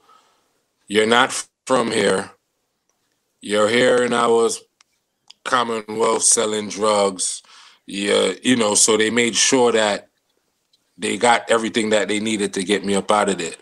you're 0.86 1.06
not 1.06 1.32
from 1.64 1.90
here. 1.90 2.30
You're 3.40 3.70
here 3.70 4.02
and 4.02 4.14
I 4.14 4.26
was 4.26 4.62
Commonwealth 5.42 6.22
selling 6.22 6.68
drugs. 6.68 7.42
Yeah, 7.86 8.32
you 8.42 8.56
know, 8.56 8.74
so 8.74 8.98
they 8.98 9.08
made 9.08 9.36
sure 9.36 9.72
that 9.72 10.10
they 10.98 11.16
got 11.16 11.50
everything 11.50 11.88
that 11.90 12.08
they 12.08 12.20
needed 12.20 12.52
to 12.52 12.62
get 12.62 12.84
me 12.84 12.94
up 12.94 13.10
out 13.10 13.30
of 13.30 13.38
there. 13.38 13.56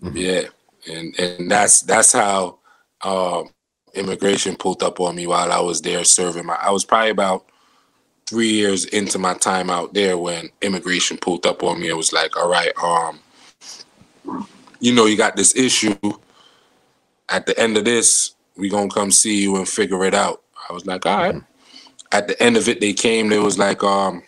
Mm-hmm. 0.00 0.16
Yeah, 0.16 0.42
and 0.88 1.18
and 1.18 1.50
that's 1.50 1.82
that's 1.82 2.12
how 2.12 2.60
um, 3.02 3.48
immigration 3.94 4.54
pulled 4.54 4.84
up 4.84 5.00
on 5.00 5.16
me 5.16 5.26
while 5.26 5.50
I 5.50 5.58
was 5.58 5.82
there 5.82 6.04
serving 6.04 6.46
my. 6.46 6.54
I 6.62 6.70
was 6.70 6.84
probably 6.84 7.10
about 7.10 7.46
three 8.26 8.50
years 8.50 8.84
into 8.86 9.18
my 9.18 9.34
time 9.34 9.70
out 9.70 9.94
there 9.94 10.18
when 10.18 10.50
immigration 10.62 11.16
pulled 11.16 11.46
up 11.46 11.62
on 11.62 11.80
me. 11.80 11.88
It 11.88 11.96
was 11.96 12.12
like, 12.12 12.36
all 12.36 12.50
right, 12.50 12.72
um, 12.82 13.20
you 14.80 14.92
know, 14.92 15.06
you 15.06 15.16
got 15.16 15.36
this 15.36 15.54
issue. 15.56 15.96
At 17.28 17.46
the 17.46 17.58
end 17.58 17.76
of 17.76 17.84
this, 17.84 18.34
we 18.56 18.68
gonna 18.68 18.88
come 18.88 19.10
see 19.10 19.42
you 19.42 19.56
and 19.56 19.68
figure 19.68 20.04
it 20.04 20.14
out. 20.14 20.42
I 20.68 20.72
was 20.72 20.86
like, 20.86 21.06
all 21.06 21.16
right. 21.18 21.42
At 22.12 22.28
the 22.28 22.40
end 22.42 22.56
of 22.56 22.68
it, 22.68 22.80
they 22.80 22.92
came. 22.92 23.28
They 23.28 23.38
was 23.38 23.58
like, 23.58 23.82
um, 23.82 24.22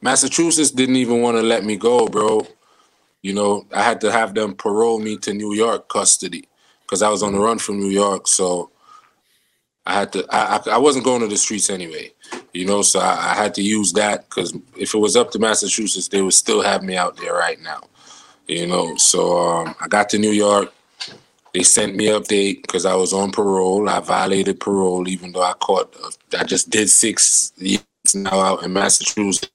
Massachusetts 0.00 0.70
didn't 0.70 0.96
even 0.96 1.22
want 1.22 1.36
to 1.36 1.42
let 1.42 1.64
me 1.64 1.76
go, 1.76 2.06
bro. 2.06 2.46
You 3.22 3.34
know, 3.34 3.66
I 3.72 3.82
had 3.82 4.00
to 4.02 4.12
have 4.12 4.34
them 4.34 4.54
parole 4.54 4.98
me 4.98 5.16
to 5.18 5.32
New 5.34 5.52
York 5.54 5.88
custody 5.88 6.48
because 6.82 7.02
I 7.02 7.08
was 7.08 7.22
on 7.22 7.32
the 7.32 7.40
run 7.40 7.58
from 7.58 7.80
New 7.80 7.88
York. 7.88 8.28
So 8.28 8.70
I 9.86 9.94
had 9.94 10.12
to. 10.14 10.26
I, 10.30 10.60
I, 10.72 10.78
wasn't 10.78 11.04
going 11.04 11.20
to 11.20 11.28
the 11.28 11.36
streets 11.36 11.70
anyway. 11.70 12.12
You 12.52 12.66
know, 12.66 12.82
so 12.82 12.98
I, 12.98 13.30
I 13.30 13.34
had 13.34 13.54
to 13.54 13.62
use 13.62 13.92
that 13.92 14.28
because 14.28 14.52
if 14.76 14.94
it 14.94 14.98
was 14.98 15.16
up 15.16 15.30
to 15.30 15.38
Massachusetts, 15.38 16.08
they 16.08 16.22
would 16.22 16.34
still 16.34 16.60
have 16.60 16.82
me 16.82 16.96
out 16.96 17.16
there 17.16 17.34
right 17.34 17.60
now. 17.62 17.82
You 18.48 18.66
know, 18.66 18.96
so 18.96 19.38
um, 19.38 19.74
I 19.80 19.86
got 19.86 20.08
to 20.10 20.18
New 20.18 20.32
York. 20.32 20.72
They 21.54 21.62
sent 21.62 21.94
me 21.94 22.06
update 22.06 22.62
because 22.62 22.84
I 22.84 22.94
was 22.96 23.12
on 23.12 23.30
parole. 23.30 23.88
I 23.88 24.00
violated 24.00 24.60
parole, 24.60 25.08
even 25.08 25.32
though 25.32 25.42
I 25.42 25.52
caught. 25.54 25.94
I 26.36 26.44
just 26.44 26.68
did 26.68 26.90
six 26.90 27.52
years 27.56 27.82
now 28.14 28.40
out 28.40 28.64
in 28.64 28.72
Massachusetts. 28.72 29.50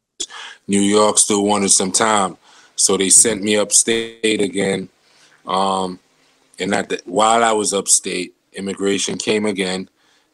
New 0.67 0.81
York 0.81 1.17
still 1.17 1.43
wanted 1.43 1.71
some 1.71 1.91
time, 1.91 2.37
so 2.75 2.95
they 2.95 3.09
sent 3.09 3.43
me 3.43 3.57
upstate 3.57 4.41
again. 4.41 4.87
Um, 5.45 5.99
and 6.57 6.73
at 6.73 6.89
the, 6.89 7.01
while 7.05 7.43
I 7.43 7.51
was 7.51 7.73
upstate, 7.73 8.33
immigration 8.53 9.17
came 9.17 9.45
again, 9.45 9.89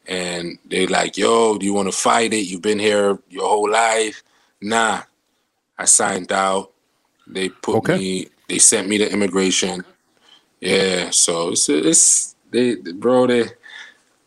and 0.08 0.58
they 0.64 0.86
like, 0.86 1.16
"Yo, 1.16 1.58
do 1.58 1.66
you 1.66 1.74
want 1.74 1.88
to 1.88 1.96
fight 1.96 2.32
it? 2.32 2.46
You've 2.46 2.62
been 2.62 2.78
here 2.78 3.18
your 3.28 3.48
whole 3.48 3.70
life." 3.70 4.22
Nah, 4.60 5.02
I 5.78 5.84
signed 5.84 6.32
out. 6.32 6.72
They 7.26 7.50
put 7.50 7.76
okay. 7.76 7.98
me. 7.98 8.28
They 8.48 8.58
sent 8.58 8.88
me 8.88 8.98
to 8.98 9.12
immigration. 9.12 9.84
Yeah, 10.60 11.10
so 11.10 11.50
it's 11.50 11.68
it's 11.68 12.34
they 12.50 12.76
bro 12.76 13.26
they 13.26 13.44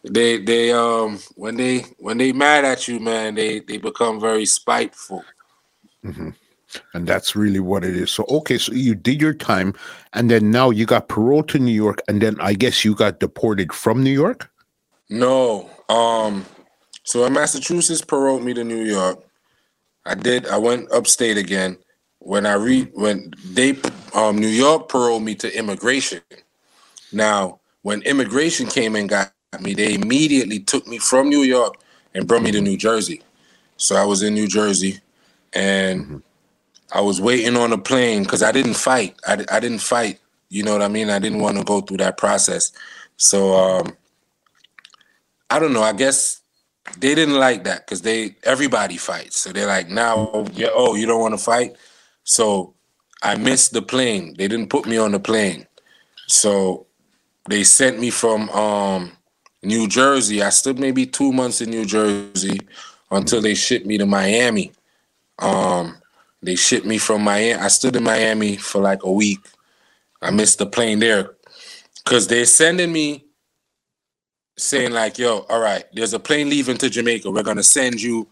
they 0.04 0.38
they 0.38 0.72
um 0.72 1.20
when 1.36 1.58
they 1.58 1.80
when 1.98 2.18
they 2.18 2.32
mad 2.32 2.66
at 2.66 2.88
you 2.88 3.00
man 3.00 3.36
they 3.36 3.60
they 3.60 3.78
become 3.78 4.20
very 4.20 4.46
spiteful. 4.46 5.24
Mm-hmm. 6.06 6.30
And 6.94 7.06
that's 7.06 7.36
really 7.36 7.60
what 7.60 7.84
it 7.84 7.96
is. 7.96 8.12
So 8.12 8.24
okay, 8.30 8.58
so 8.58 8.72
you 8.72 8.96
did 8.96 9.20
your 9.20 9.34
time, 9.34 9.74
and 10.14 10.32
then 10.32 10.52
now 10.52 10.70
you 10.70 10.86
got 10.86 11.10
paroled 11.10 11.50
to 11.50 11.60
New 11.60 11.74
York, 11.74 12.02
and 12.08 12.22
then 12.22 12.40
I 12.40 12.54
guess 12.54 12.86
you 12.86 12.96
got 12.96 13.20
deported 13.20 13.74
from 13.74 14.02
New 14.02 14.12
York. 14.12 14.50
No, 15.12 15.70
um, 15.90 16.46
so 17.04 17.26
in 17.26 17.34
Massachusetts 17.34 18.02
paroled 18.02 18.44
me 18.44 18.54
to 18.54 18.64
New 18.64 18.86
York. 18.86 19.22
I 20.06 20.16
did. 20.16 20.48
I 20.48 20.58
went 20.58 20.90
upstate 20.94 21.38
again 21.38 21.78
when 22.20 22.46
I 22.46 22.54
re 22.54 22.84
when 22.94 23.34
they 23.46 23.78
um, 24.16 24.38
New 24.38 24.48
York 24.48 24.88
paroled 24.88 25.24
me 25.24 25.36
to 25.36 25.54
immigration. 25.56 26.22
Now, 27.12 27.60
when 27.82 28.02
immigration 28.04 28.68
came 28.68 28.96
and 28.96 29.10
got 29.10 29.34
me, 29.60 29.74
they 29.74 29.96
immediately 29.96 30.60
took 30.60 30.88
me 30.88 30.98
from 30.98 31.28
New 31.28 31.42
York 31.42 31.76
and 32.14 32.26
brought 32.26 32.44
me 32.44 32.52
to 32.54 32.62
New 32.62 32.78
Jersey. 32.78 33.22
So 33.76 33.98
I 33.98 34.06
was 34.06 34.24
in 34.24 34.34
New 34.34 34.48
Jersey, 34.48 35.02
and 35.52 36.06
mm-hmm. 36.06 36.18
I 36.94 37.02
was 37.02 37.20
waiting 37.20 37.58
on 37.58 37.74
a 37.74 37.78
plane 37.78 38.24
because 38.24 38.44
I 38.44 38.54
didn't 38.54 38.76
fight. 38.76 39.20
I, 39.28 39.44
I 39.52 39.60
didn't 39.60 39.80
fight. 39.80 40.22
You 40.48 40.64
know 40.64 40.72
what 40.72 40.82
I 40.82 40.88
mean? 40.88 41.10
I 41.10 41.20
didn't 41.20 41.42
want 41.42 41.58
to 41.58 41.66
go 41.66 41.82
through 41.82 41.98
that 41.98 42.18
process. 42.18 42.72
So 43.18 43.54
um, 43.54 43.98
I 45.52 45.60
don't 45.60 45.74
know. 45.74 45.84
I 45.84 45.92
guess 45.92 46.42
they 46.98 47.14
didn't 47.14 47.36
like 47.36 47.66
that 47.66 47.86
because 47.86 48.02
they 48.02 48.36
everybody 48.44 48.98
fights. 48.98 49.42
So 49.42 49.52
they're 49.52 49.68
like, 49.68 49.90
now, 49.90 50.46
yeah, 50.54 50.70
oh, 50.74 50.96
you 50.96 51.06
don't 51.06 51.20
want 51.20 51.34
to 51.34 51.44
fight. 51.44 51.76
So 52.24 52.74
I 53.22 53.36
missed 53.36 53.74
the 53.74 53.82
plane. 53.82 54.34
They 54.38 54.48
didn't 54.48 54.70
put 54.70 54.86
me 54.86 54.98
on 54.98 55.12
the 55.12 55.20
plane. 55.20 55.68
So 56.28 56.88
they 57.50 57.66
sent 57.66 58.00
me 58.00 58.10
from 58.12 58.50
um, 58.52 59.12
New 59.62 59.90
Jersey. 59.90 60.42
I 60.42 60.50
stood 60.50 60.80
maybe 60.80 61.06
two 61.06 61.34
months 61.34 61.60
in 61.60 61.70
New 61.70 61.86
Jersey 61.86 62.62
until 63.12 63.42
they 63.42 63.54
shipped 63.54 63.86
me 63.86 63.98
to 63.98 64.06
Miami. 64.06 64.72
Um, 65.40 65.98
they 66.42 66.56
shipped 66.56 66.86
me 66.86 66.98
from 66.98 67.24
Miami. 67.24 67.62
I 67.62 67.68
stood 67.68 67.98
in 67.98 68.04
Miami 68.04 68.56
for 68.56 68.82
like 68.82 69.04
a 69.04 69.12
week. 69.12 69.46
I 70.22 70.32
missed 70.32 70.60
the 70.60 70.66
plane 70.66 71.00
there 71.00 71.36
because 72.04 72.28
they're 72.28 72.46
sending 72.46 72.94
me 72.94 73.26
saying 74.62 74.92
like, 74.92 75.18
"Yo, 75.18 75.46
all 75.50 75.60
right, 75.60 75.84
there's 75.94 76.14
a 76.14 76.20
plane 76.20 76.50
leaving 76.50 76.78
to 76.78 76.90
Jamaica. 76.90 77.30
We're 77.32 77.44
gonna 77.44 77.64
send 77.64 78.02
you 78.02 78.28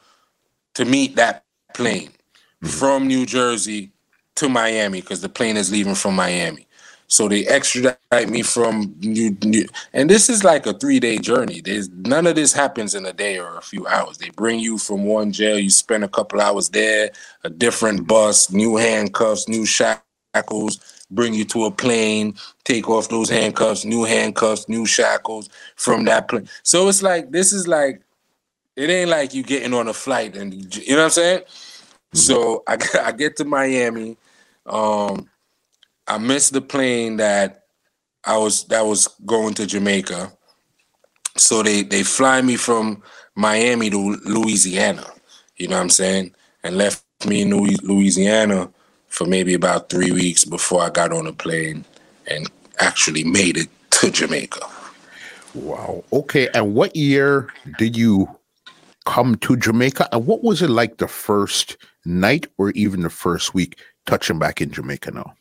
to 0.76 0.86
meet 0.86 1.15
that 1.15 1.44
plane 1.74 2.10
mm-hmm. 2.10 2.68
from 2.68 3.08
New 3.08 3.26
Jersey 3.26 3.92
to 4.36 4.50
Miami 4.50 5.02
because 5.02 5.22
the 5.22 5.30
plane 5.30 5.58
is 5.58 5.72
leaving 5.72 5.96
from 5.96 6.15
Miami. 6.15 6.65
So 7.08 7.28
they 7.28 7.46
extradite 7.48 8.30
me 8.30 8.44
from 8.44 8.94
New, 9.00 9.36
New 9.44 9.65
and 9.94 10.08
this 10.08 10.30
is 10.30 10.44
like 10.44 10.68
a 10.68 10.74
three 10.74 11.00
day 11.00 11.18
journey. 11.18 11.60
There's 11.60 11.89
none 11.89 12.28
of 12.28 12.36
this 12.36 12.54
happens 12.54 12.94
in 12.94 13.04
a 13.06 13.13
day 13.13 13.39
or 13.39 13.58
a 13.58 13.62
few 13.62 13.88
hours. 13.88 14.20
They 14.20 14.30
bring 14.30 14.60
you 14.60 14.78
from 14.78 15.06
one 15.06 15.32
jail, 15.32 15.58
you 15.58 15.72
spend 15.72 16.04
a 16.04 16.08
couple 16.08 16.39
hours 16.39 16.70
there, 16.70 17.10
a 17.44 17.50
different 17.50 18.08
bus, 18.08 18.52
new 18.52 18.76
handcuffs, 18.76 19.50
new 19.50 19.65
shackles, 19.65 20.99
bring 21.12 21.34
you 21.34 21.45
to 21.45 21.65
a 21.65 21.72
plane, 21.72 22.36
take 22.63 22.89
off 22.89 23.10
those 23.10 23.30
handcuffs, 23.30 23.86
new 23.86 24.04
handcuffs, 24.04 24.69
new 24.69 24.86
shackles 24.86 25.50
from 25.76 26.06
that 26.06 26.28
plane. 26.28 26.48
So 26.63 26.88
it's 26.88 27.02
like 27.02 27.32
this 27.32 27.54
is 27.54 27.67
like 27.67 28.02
it 28.76 28.89
ain't 28.89 29.10
like 29.10 29.34
you 29.34 29.43
getting 29.43 29.74
on 29.74 29.88
a 29.88 29.93
flight 29.93 30.36
and 30.36 30.54
you 30.76 30.95
know 30.95 30.98
what 30.98 31.04
I'm 31.06 31.10
saying? 31.12 31.41
So 32.13 32.63
I, 32.67 32.78
I 33.04 33.12
get 33.12 33.36
to 33.38 33.45
Miami 33.45 34.17
um, 34.69 35.30
I 36.08 36.17
missed 36.17 36.54
the 36.54 36.62
plane 36.62 37.17
that 37.17 37.65
I 38.24 38.38
was 38.38 38.65
that 38.65 38.86
was 38.86 39.08
going 39.26 39.54
to 39.56 39.65
Jamaica. 39.65 40.32
So 41.38 41.63
they 41.63 41.84
they 41.84 42.04
fly 42.04 42.41
me 42.41 42.56
from 42.56 43.04
Miami 43.36 43.89
to 43.89 44.17
Louisiana. 44.26 45.06
You 45.58 45.67
know 45.67 45.78
what 45.78 45.84
I'm 45.84 45.89
saying? 45.89 46.34
And 46.63 46.78
left 46.78 47.04
me 47.26 47.41
in 47.41 47.52
Louisiana 47.52 48.72
for 49.19 49.25
maybe 49.25 49.53
about 49.53 49.89
three 49.89 50.13
weeks 50.13 50.45
before 50.45 50.82
I 50.82 50.89
got 50.89 51.12
on 51.12 51.27
a 51.27 51.34
plane 51.34 51.84
and 52.27 52.49
actually 52.79 53.25
made 53.25 53.58
it 53.58 53.67
to 53.89 54.10
Jamaica. 54.10 54.65
Wow. 55.53 56.05
Okay. 56.13 56.47
And 56.53 56.73
what 56.73 56.95
year 56.95 57.49
did 57.77 57.97
you 57.97 58.29
come 59.05 59.36
to 59.39 59.58
Jamaica? 59.58 60.08
And 60.13 60.25
what 60.25 60.41
was 60.41 60.62
it 60.62 60.69
like 60.69 60.99
the 60.99 61.08
first 61.10 61.75
night 62.05 62.47
or 62.58 62.69
even 62.71 63.01
the 63.01 63.10
first 63.10 63.53
week 63.53 63.77
touching 64.05 64.39
back 64.39 64.62
in 64.62 64.71
Jamaica 64.71 65.12
now 65.12 65.34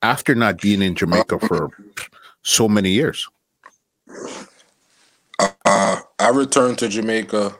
after 0.00 0.34
not 0.34 0.58
being 0.62 0.80
in 0.80 0.94
Jamaica 0.94 1.38
for 1.40 1.68
so 2.42 2.70
many 2.70 2.88
years? 2.88 3.28
Uh, 5.38 6.00
I 6.18 6.30
returned 6.32 6.78
to 6.78 6.88
Jamaica 6.88 7.54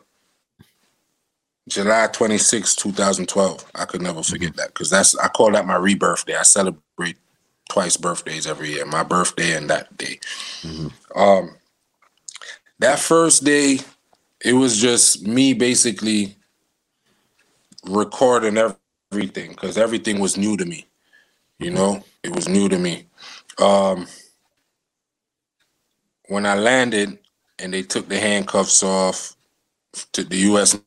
July 1.68 2.08
26, 2.12 2.76
2012. 2.76 3.70
I 3.74 3.84
could 3.84 4.02
never 4.02 4.22
forget 4.22 4.50
mm-hmm. 4.50 4.56
that 4.58 4.68
because 4.68 4.90
that's 4.90 5.16
I 5.18 5.28
call 5.28 5.50
that 5.52 5.66
my 5.66 5.76
rebirth 5.76 6.24
day. 6.26 6.36
I 6.36 6.42
celebrate 6.42 7.16
twice 7.68 7.96
birthdays 7.96 8.46
every 8.46 8.70
year, 8.72 8.86
my 8.86 9.02
birthday 9.02 9.56
and 9.56 9.68
that 9.70 9.96
day. 9.96 10.18
Mm-hmm. 10.62 11.18
Um, 11.18 11.56
that 12.78 12.98
first 12.98 13.44
day, 13.44 13.78
it 14.44 14.52
was 14.52 14.80
just 14.80 15.26
me 15.26 15.54
basically 15.54 16.36
recording 17.84 18.58
everything 19.12 19.50
because 19.50 19.78
everything 19.78 20.20
was 20.20 20.36
new 20.36 20.56
to 20.56 20.64
me. 20.64 20.86
You 21.58 21.70
know, 21.70 22.04
it 22.22 22.34
was 22.34 22.48
new 22.48 22.68
to 22.68 22.78
me. 22.78 23.06
Um, 23.58 24.06
when 26.28 26.44
I 26.44 26.54
landed 26.54 27.18
and 27.58 27.72
they 27.72 27.82
took 27.82 28.08
the 28.08 28.18
handcuffs 28.18 28.82
off 28.82 29.36
to 30.12 30.22
the 30.22 30.36
U.S. 30.38 30.78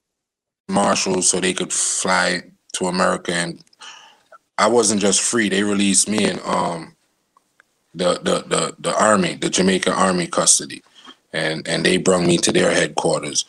Marshals 0.69 1.29
so 1.29 1.39
they 1.39 1.53
could 1.53 1.73
fly 1.73 2.43
to 2.73 2.85
America, 2.87 3.33
and 3.33 3.63
I 4.57 4.67
wasn't 4.67 5.01
just 5.01 5.21
free. 5.21 5.49
They 5.49 5.63
released 5.63 6.09
me 6.09 6.25
in 6.25 6.39
um, 6.45 6.95
the, 7.93 8.19
the 8.23 8.43
the 8.47 8.75
the 8.79 9.01
army, 9.01 9.35
the 9.35 9.49
Jamaica 9.49 9.91
Army 9.91 10.27
custody, 10.27 10.81
and 11.33 11.67
and 11.67 11.85
they 11.85 11.97
brought 11.97 12.25
me 12.25 12.37
to 12.37 12.51
their 12.51 12.71
headquarters, 12.71 13.45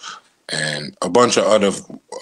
and 0.49 0.97
a 1.03 1.09
bunch 1.09 1.37
of 1.37 1.45
other 1.45 1.71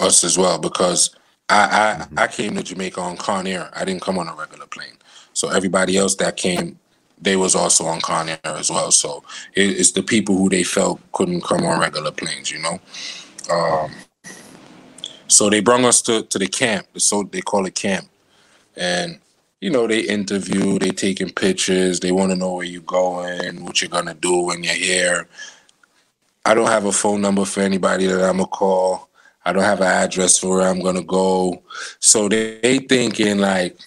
us 0.00 0.24
as 0.24 0.36
well 0.36 0.58
because 0.58 1.10
I 1.48 1.64
I, 1.64 2.02
mm-hmm. 2.02 2.18
I 2.18 2.26
came 2.26 2.56
to 2.56 2.62
Jamaica 2.62 3.00
on 3.00 3.16
Con 3.16 3.46
Air. 3.46 3.70
I 3.74 3.84
didn't 3.84 4.02
come 4.02 4.18
on 4.18 4.28
a 4.28 4.34
regular 4.34 4.66
plane. 4.66 4.96
So 5.32 5.48
everybody 5.50 5.96
else 5.96 6.16
that 6.16 6.36
came 6.36 6.78
they 7.20 7.36
was 7.36 7.54
also 7.54 7.84
on 7.86 8.00
Con 8.00 8.28
Air 8.28 8.38
as 8.44 8.70
well. 8.70 8.90
So 8.90 9.24
it, 9.54 9.78
it's 9.78 9.92
the 9.92 10.02
people 10.02 10.36
who 10.36 10.48
they 10.48 10.62
felt 10.62 11.00
couldn't 11.12 11.42
come 11.42 11.64
on 11.64 11.80
regular 11.80 12.12
planes, 12.12 12.50
you 12.50 12.60
know. 12.60 12.80
Um, 13.50 13.90
so 15.28 15.50
they 15.50 15.60
brought 15.60 15.84
us 15.84 16.02
to, 16.02 16.22
to 16.22 16.38
the 16.38 16.48
camp, 16.48 16.86
so 16.96 17.22
they 17.22 17.42
call 17.42 17.66
it 17.66 17.74
camp, 17.74 18.06
and 18.76 19.18
you 19.60 19.70
know 19.70 19.86
they 19.86 20.00
interview, 20.00 20.78
they 20.78 20.90
taking 20.90 21.30
pictures, 21.30 22.00
they 22.00 22.12
want 22.12 22.30
to 22.30 22.36
know 22.36 22.54
where 22.54 22.64
you're 22.64 22.82
going, 22.82 23.64
what 23.64 23.80
you're 23.80 23.90
gonna 23.90 24.14
do 24.14 24.40
when 24.40 24.64
you're 24.64 24.74
here. 24.74 25.28
I 26.44 26.54
don't 26.54 26.68
have 26.68 26.86
a 26.86 26.92
phone 26.92 27.20
number 27.20 27.44
for 27.44 27.60
anybody 27.60 28.06
that 28.06 28.24
I'm 28.24 28.38
gonna 28.38 28.46
call. 28.46 29.08
I 29.44 29.52
don't 29.52 29.62
have 29.62 29.80
an 29.80 29.86
address 29.86 30.38
for 30.38 30.56
where 30.56 30.68
I'm 30.68 30.80
gonna 30.80 31.02
go. 31.02 31.62
So 32.00 32.28
they, 32.28 32.58
they 32.60 32.78
thinking 32.78 33.38
like 33.38 33.78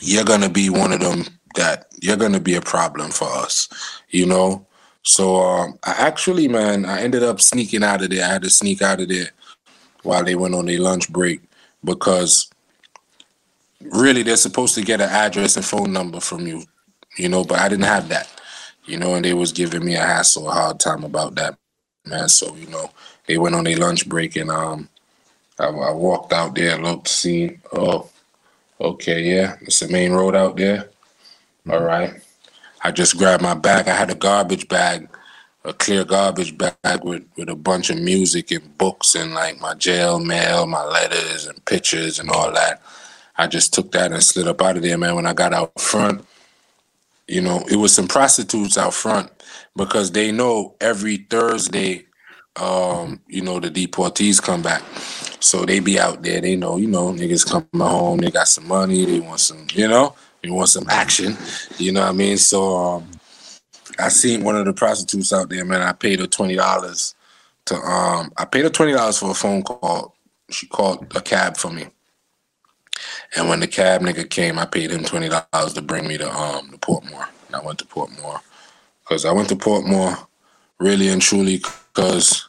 you're 0.00 0.24
gonna 0.24 0.48
be 0.48 0.70
one 0.70 0.92
of 0.92 1.00
them 1.00 1.24
that 1.56 1.88
you're 2.00 2.16
gonna 2.16 2.40
be 2.40 2.54
a 2.54 2.60
problem 2.60 3.10
for 3.10 3.28
us, 3.28 3.68
you 4.10 4.26
know. 4.26 4.64
So 5.02 5.36
um, 5.36 5.78
I 5.84 5.92
actually, 5.92 6.46
man, 6.46 6.84
I 6.84 7.00
ended 7.00 7.22
up 7.24 7.40
sneaking 7.40 7.82
out 7.82 8.02
of 8.02 8.10
there. 8.10 8.24
I 8.24 8.28
had 8.28 8.42
to 8.42 8.50
sneak 8.50 8.82
out 8.82 9.00
of 9.00 9.08
there 9.08 9.30
while 10.06 10.24
they 10.24 10.34
went 10.34 10.54
on 10.54 10.66
their 10.66 10.80
lunch 10.80 11.12
break 11.12 11.40
because 11.84 12.50
really 13.80 14.22
they're 14.22 14.36
supposed 14.36 14.74
to 14.74 14.82
get 14.82 15.00
an 15.00 15.10
address 15.10 15.56
and 15.56 15.64
phone 15.64 15.92
number 15.92 16.20
from 16.20 16.46
you, 16.46 16.62
you 17.16 17.28
know, 17.28 17.44
but 17.44 17.58
I 17.58 17.68
didn't 17.68 17.84
have 17.84 18.08
that, 18.08 18.30
you 18.86 18.96
know, 18.96 19.14
and 19.14 19.24
they 19.24 19.34
was 19.34 19.52
giving 19.52 19.84
me 19.84 19.94
a 19.94 20.00
hassle, 20.00 20.48
a 20.48 20.52
hard 20.52 20.80
time 20.80 21.04
about 21.04 21.34
that, 21.34 21.58
man. 22.06 22.28
So 22.28 22.54
you 22.56 22.68
know, 22.68 22.90
they 23.26 23.38
went 23.38 23.54
on 23.54 23.64
their 23.64 23.76
lunch 23.76 24.08
break 24.08 24.36
and 24.36 24.50
um, 24.50 24.88
I, 25.58 25.66
I 25.66 25.90
walked 25.92 26.32
out 26.32 26.54
there, 26.54 26.78
looked, 26.78 27.08
seen, 27.08 27.60
oh, 27.72 28.08
okay, 28.80 29.22
yeah, 29.22 29.56
it's 29.62 29.80
the 29.80 29.88
main 29.88 30.12
road 30.12 30.34
out 30.34 30.56
there. 30.56 30.90
All 31.68 31.82
right. 31.82 32.14
I 32.82 32.92
just 32.92 33.18
grabbed 33.18 33.42
my 33.42 33.54
bag. 33.54 33.88
I 33.88 33.96
had 33.96 34.10
a 34.10 34.14
garbage 34.14 34.68
bag, 34.68 35.08
a 35.66 35.72
clear 35.72 36.04
garbage 36.04 36.56
bag 36.56 37.02
with, 37.02 37.24
with 37.36 37.48
a 37.48 37.56
bunch 37.56 37.90
of 37.90 37.98
music 37.98 38.52
and 38.52 38.78
books 38.78 39.16
and 39.16 39.34
like 39.34 39.60
my 39.60 39.74
jail 39.74 40.20
mail, 40.20 40.66
my 40.66 40.84
letters 40.84 41.46
and 41.46 41.62
pictures 41.64 42.18
and 42.20 42.30
all 42.30 42.52
that. 42.52 42.80
I 43.36 43.48
just 43.48 43.74
took 43.74 43.92
that 43.92 44.12
and 44.12 44.22
slid 44.22 44.46
up 44.46 44.62
out 44.62 44.76
of 44.76 44.82
there, 44.82 44.96
man. 44.96 45.16
When 45.16 45.26
I 45.26 45.34
got 45.34 45.52
out 45.52 45.78
front, 45.80 46.24
you 47.26 47.40
know, 47.40 47.64
it 47.68 47.76
was 47.76 47.92
some 47.92 48.06
prostitutes 48.06 48.78
out 48.78 48.94
front 48.94 49.30
because 49.76 50.12
they 50.12 50.30
know 50.30 50.74
every 50.80 51.16
Thursday, 51.16 52.06
um, 52.54 53.20
you 53.26 53.42
know, 53.42 53.58
the 53.58 53.68
deportees 53.68 54.40
come 54.40 54.62
back. 54.62 54.82
So 55.40 55.64
they 55.66 55.80
be 55.80 55.98
out 55.98 56.22
there, 56.22 56.40
they 56.40 56.54
know, 56.54 56.76
you 56.76 56.86
know, 56.86 57.12
niggas 57.12 57.44
coming 57.44 57.68
home, 57.74 58.18
they 58.18 58.30
got 58.30 58.48
some 58.48 58.68
money, 58.68 59.04
they 59.04 59.20
want 59.20 59.40
some, 59.40 59.66
you 59.72 59.88
know, 59.88 60.14
you 60.42 60.54
want 60.54 60.68
some 60.68 60.86
action, 60.88 61.36
you 61.76 61.90
know 61.90 62.02
what 62.02 62.10
I 62.10 62.12
mean? 62.12 62.38
So 62.38 62.76
um, 62.76 63.10
I 63.98 64.08
seen 64.08 64.44
one 64.44 64.56
of 64.56 64.64
the 64.64 64.72
prostitutes 64.72 65.32
out 65.32 65.48
there, 65.48 65.64
man. 65.64 65.82
I 65.82 65.92
paid 65.92 66.20
her 66.20 66.26
twenty 66.26 66.56
dollars 66.56 67.14
to 67.66 67.76
um 67.76 68.32
I 68.36 68.44
paid 68.44 68.64
her 68.64 68.70
twenty 68.70 68.92
dollars 68.92 69.18
for 69.18 69.30
a 69.30 69.34
phone 69.34 69.62
call. 69.62 70.14
She 70.50 70.66
called 70.66 71.06
a 71.16 71.20
cab 71.20 71.56
for 71.56 71.70
me. 71.70 71.86
And 73.36 73.48
when 73.48 73.60
the 73.60 73.66
cab 73.66 74.02
nigga 74.02 74.28
came, 74.28 74.58
I 74.58 74.66
paid 74.66 74.90
him 74.90 75.04
twenty 75.04 75.28
dollars 75.28 75.74
to 75.74 75.82
bring 75.82 76.06
me 76.06 76.18
to 76.18 76.30
um 76.30 76.70
to 76.70 76.78
Portmore. 76.78 77.28
And 77.46 77.56
I 77.56 77.60
went 77.60 77.78
to 77.80 77.86
Portmore. 77.86 78.40
Cause 79.04 79.24
I 79.24 79.32
went 79.32 79.48
to 79.50 79.56
Portmore 79.56 80.26
really 80.78 81.08
and 81.08 81.22
truly 81.22 81.58
because 81.94 82.48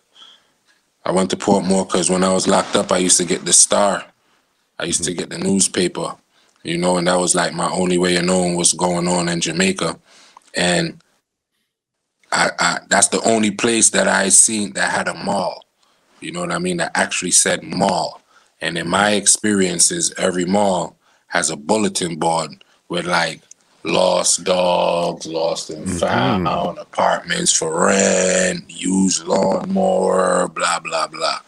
I 1.06 1.12
went 1.12 1.30
to 1.30 1.38
Portmore 1.38 1.88
because 1.88 2.10
when 2.10 2.24
I 2.24 2.34
was 2.34 2.48
locked 2.48 2.76
up, 2.76 2.92
I 2.92 2.98
used 2.98 3.18
to 3.18 3.26
get 3.26 3.46
the 3.46 3.54
Star. 3.54 4.06
I 4.80 4.86
used 4.86 5.04
to 5.06 5.14
get 5.14 5.30
the 5.30 5.38
newspaper 5.38 6.16
you 6.68 6.78
know, 6.78 6.98
and 6.98 7.08
that 7.08 7.18
was 7.18 7.34
like 7.34 7.54
my 7.54 7.70
only 7.72 7.98
way 7.98 8.18
of 8.18 8.26
knowing 8.26 8.56
what's 8.58 8.74
going 8.74 9.08
on 9.08 9.30
in 9.30 9.40
Jamaica. 9.40 9.98
And 10.54 11.02
I, 12.32 12.52
I 12.60 12.80
that's 12.88 13.08
the 13.10 13.22
only 13.22 13.52
place 13.52 13.90
that 13.92 14.08
I 14.08 14.30
seen 14.30 14.74
that 14.74 14.92
had 14.92 15.08
a 15.08 15.14
mall. 15.14 15.66
You 16.20 16.32
know 16.32 16.42
what 16.42 16.52
I 16.52 16.60
mean? 16.60 16.78
That 16.78 16.92
actually 16.96 17.32
said 17.32 17.64
mall. 17.64 18.22
And 18.60 18.78
in 18.78 18.90
my 18.90 19.12
experiences, 19.12 20.14
every 20.18 20.46
mall 20.46 20.98
has 21.28 21.50
a 21.50 21.56
bulletin 21.56 22.18
board 22.18 22.64
with 22.90 23.06
like 23.06 23.42
lost 23.84 24.44
dogs, 24.44 25.26
lost 25.28 25.70
and 25.70 25.86
mm-hmm. 25.86 25.98
found, 25.98 26.48
mm-hmm. 26.48 26.80
apartments 26.80 27.54
for 27.54 27.86
rent, 27.86 28.66
used 28.68 29.26
lawnmower, 29.26 30.48
blah 30.48 30.80
blah 30.80 31.08
blah. 31.08 31.40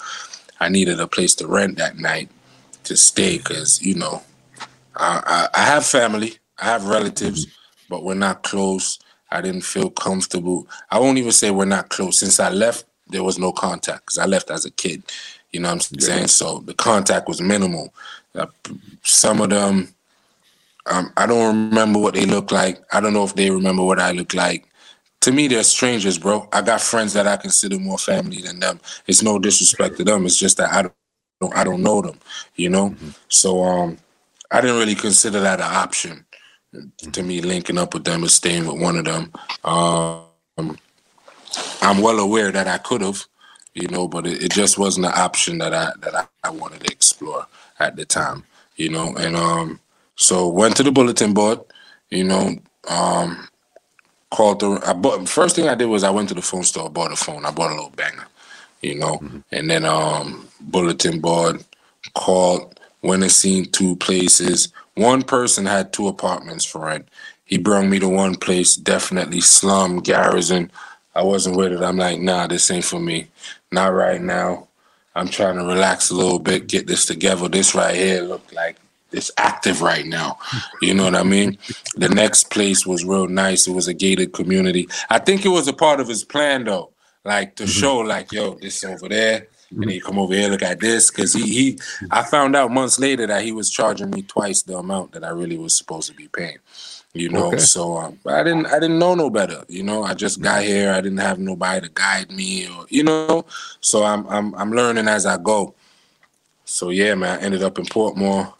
I 0.59 0.69
needed 0.69 0.99
a 0.99 1.07
place 1.07 1.36
to 1.36 1.47
rent 1.47 1.77
that 1.77 1.97
night 1.97 2.30
to 2.84 2.95
stay 2.95 3.38
because 3.38 3.82
you 3.82 3.95
know 3.95 4.23
I, 4.95 5.47
I, 5.53 5.65
have 5.65 5.86
family, 5.86 6.38
I 6.57 6.65
have 6.65 6.88
relatives, 6.88 7.47
but 7.89 8.03
we're 8.03 8.15
not 8.15 8.43
close. 8.43 8.99
I 9.32 9.41
didn't 9.41 9.61
feel 9.61 9.89
comfortable. 9.89 10.67
I 10.91 10.99
won't 10.99 11.17
even 11.17 11.32
say 11.32 11.51
we're 11.51 11.65
not 11.65 11.89
close. 11.89 12.19
Since 12.19 12.39
I 12.39 12.49
left, 12.49 12.86
there 13.07 13.23
was 13.23 13.38
no 13.38 13.51
contact 13.51 14.05
because 14.05 14.17
I 14.17 14.25
left 14.25 14.49
as 14.51 14.65
a 14.65 14.71
kid. 14.71 15.03
You 15.51 15.59
know 15.59 15.73
what 15.73 15.89
I'm 15.91 15.99
saying? 15.99 16.27
So 16.27 16.59
the 16.59 16.73
contact 16.73 17.27
was 17.27 17.41
minimal. 17.41 17.93
Uh, 18.36 18.47
some 19.03 19.41
of 19.41 19.49
them, 19.49 19.93
um, 20.86 21.11
I 21.17 21.25
don't 21.25 21.71
remember 21.71 21.99
what 21.99 22.13
they 22.13 22.25
look 22.25 22.51
like. 22.51 22.80
I 22.93 22.99
don't 22.99 23.13
know 23.13 23.23
if 23.23 23.36
they 23.36 23.49
remember 23.49 23.84
what 23.84 23.99
I 23.99 24.11
look 24.11 24.34
like. 24.34 24.65
To 25.21 25.32
me, 25.32 25.47
they're 25.47 25.63
strangers, 25.63 26.17
bro. 26.17 26.47
I 26.53 26.61
got 26.61 26.82
friends 26.82 27.13
that 27.13 27.27
I 27.27 27.38
consider 27.38 27.77
more 27.77 27.97
family 27.97 28.41
than 28.41 28.59
them. 28.59 28.80
It's 29.05 29.21
no 29.21 29.38
disrespect 29.38 29.97
to 29.97 30.03
them. 30.03 30.25
It's 30.25 30.38
just 30.38 30.57
that 30.57 30.71
I 30.71 30.89
don't, 31.41 31.57
I 31.57 31.63
don't 31.63 31.84
know 31.84 32.01
them. 32.01 32.19
You 32.55 32.69
know. 32.69 32.91
Mm-hmm. 32.91 33.09
So 33.27 33.63
um, 33.63 33.97
I 34.51 34.61
didn't 34.61 34.77
really 34.77 34.95
consider 34.95 35.39
that 35.41 35.59
an 35.59 35.73
option 35.73 36.25
to 37.11 37.24
me 37.24 37.41
linking 37.41 37.78
up 37.78 37.93
with 37.93 38.03
them 38.03 38.22
and 38.22 38.32
staying 38.32 38.67
with 38.67 38.82
one 38.82 38.97
of 38.97 39.05
them. 39.05 39.32
Um, 39.63 40.78
I'm 41.82 42.01
well 42.01 42.20
aware 42.20 42.51
that 42.51 42.67
I 42.67 42.78
could 42.78 43.01
have, 43.01 43.26
you 43.74 43.88
know, 43.88 44.07
but 44.07 44.28
it, 44.28 44.43
it, 44.43 44.51
just 44.51 44.78
wasn't 44.78 45.07
an 45.07 45.13
option 45.15 45.57
that 45.59 45.74
I 45.74 45.91
that 46.01 46.15
I, 46.15 46.28
I, 46.43 46.51
wanted 46.51 46.82
to 46.82 46.91
explore 46.91 47.47
at 47.80 47.95
the 47.95 48.05
time, 48.05 48.43
you 48.76 48.89
know. 48.89 49.15
And 49.15 49.36
um, 49.36 49.80
so 50.15 50.47
went 50.47 50.76
to 50.78 50.84
the 50.84 50.91
bulletin 50.91 51.34
board, 51.34 51.59
you 52.09 52.24
know, 52.24 52.55
um, 52.88 53.47
called 54.30 54.59
the. 54.59 54.80
I 54.86 54.93
bought 54.93 55.28
first 55.28 55.55
thing 55.55 55.70
I 55.70 55.76
did 55.76 55.86
was 55.86 56.03
I 56.03 56.11
went 56.11 56.30
to 56.30 56.36
the 56.36 56.41
phone 56.41 56.63
store, 56.63 56.89
bought 56.89 57.13
a 57.13 57.15
phone. 57.15 57.45
I 57.45 57.51
bought 57.51 57.72
a 57.72 57.76
little 57.76 57.91
banger, 57.91 58.28
you 58.82 58.95
know, 58.95 59.17
mm-hmm. 59.17 59.39
and 59.51 59.70
then 59.70 59.86
um, 59.86 60.47
bulletin 60.61 61.20
board 61.20 61.63
called 62.13 62.80
went 63.01 63.24
and 63.24 63.32
seen 63.32 63.65
two 63.65 63.95
places. 63.95 64.72
One 64.99 65.23
person 65.23 65.65
had 65.65 65.93
two 65.93 66.09
apartments 66.09 66.65
for 66.65 66.81
rent. 66.81 67.07
He 67.45 67.57
brought 67.57 67.85
me 67.85 67.99
to 67.99 68.09
one 68.09 68.35
place, 68.35 68.75
definitely 68.75 69.39
slum, 69.39 70.01
garrison. 70.01 70.71
I 71.15 71.23
wasn't 71.23 71.55
with 71.55 71.71
it. 71.71 71.81
I'm 71.81 71.95
like, 71.95 72.19
nah, 72.19 72.47
this 72.47 72.69
ain't 72.69 72.83
for 72.83 72.99
me. 72.99 73.29
Not 73.71 73.93
right 73.93 74.19
now. 74.19 74.67
I'm 75.15 75.29
trying 75.29 75.55
to 75.55 75.63
relax 75.63 76.09
a 76.09 76.15
little 76.15 76.37
bit, 76.37 76.67
get 76.67 76.85
this 76.85 77.05
together. 77.05 77.47
This 77.47 77.73
right 77.73 77.95
here 77.95 78.23
look 78.23 78.43
like 78.51 78.75
it's 79.13 79.31
active 79.37 79.81
right 79.81 80.05
now. 80.05 80.37
You 80.81 80.95
know 80.95 81.05
what 81.05 81.15
I 81.15 81.23
mean? 81.23 81.57
The 81.95 82.09
next 82.09 82.49
place 82.49 82.85
was 82.85 83.05
real 83.05 83.29
nice. 83.29 83.67
It 83.67 83.71
was 83.71 83.87
a 83.87 83.93
gated 83.93 84.33
community. 84.33 84.89
I 85.09 85.19
think 85.19 85.45
it 85.45 85.49
was 85.49 85.69
a 85.69 85.73
part 85.73 86.01
of 86.01 86.09
his 86.09 86.25
plan 86.25 86.65
though, 86.65 86.91
like 87.23 87.55
to 87.55 87.63
mm-hmm. 87.63 87.71
show 87.71 87.99
like, 87.99 88.33
yo, 88.33 88.55
this 88.55 88.83
over 88.83 89.07
there 89.07 89.47
and 89.72 89.89
he 89.89 89.99
come 89.99 90.17
over 90.17 90.34
here 90.34 90.49
look 90.49 90.63
at 90.63 90.80
this 90.80 91.11
because 91.11 91.34
he 91.34 91.43
he 91.43 91.80
I 92.11 92.24
found 92.24 92.55
out 92.55 92.72
months 92.72 92.99
later 92.99 93.28
that 93.28 93.43
he 93.43 93.51
was 93.51 93.70
charging 93.70 94.09
me 94.09 94.24
twice 94.24 94.63
the 94.63 94.78
amount 94.78 95.11
that 95.11 95.24
I 95.24 95.30
really 95.30 95.57
was 95.57 95.76
supposed 95.76 96.09
to 96.09 96.15
be 96.15 96.28
paying. 96.28 96.57
You 97.13 97.30
know, 97.30 97.47
okay. 97.47 97.57
so 97.57 97.97
um, 97.97 98.20
I 98.28 98.43
didn't 98.43 98.67
I 98.67 98.80
didn't 98.80 98.99
know 98.99 99.15
no 99.15 99.32
better. 99.32 99.63
You 99.67 99.82
know, 99.82 100.03
I 100.03 100.13
just 100.13 100.41
got 100.41 100.61
here. 100.61 100.91
I 100.91 101.01
didn't 101.01 101.17
have 101.17 101.39
nobody 101.39 101.88
to 101.88 101.93
guide 101.93 102.32
me, 102.32 102.67
or 102.67 102.86
you 102.89 103.03
know. 103.03 103.45
So 103.82 104.03
I'm 104.03 104.28
I'm 104.28 104.53
I'm 104.53 104.72
learning 104.72 105.07
as 105.07 105.26
I 105.26 105.38
go. 105.38 105.74
So 106.65 106.91
yeah, 106.91 107.15
man, 107.15 107.39
I 107.39 107.41
ended 107.41 107.63
up 107.63 107.80
in 107.80 107.86
Portmore, 107.86 108.53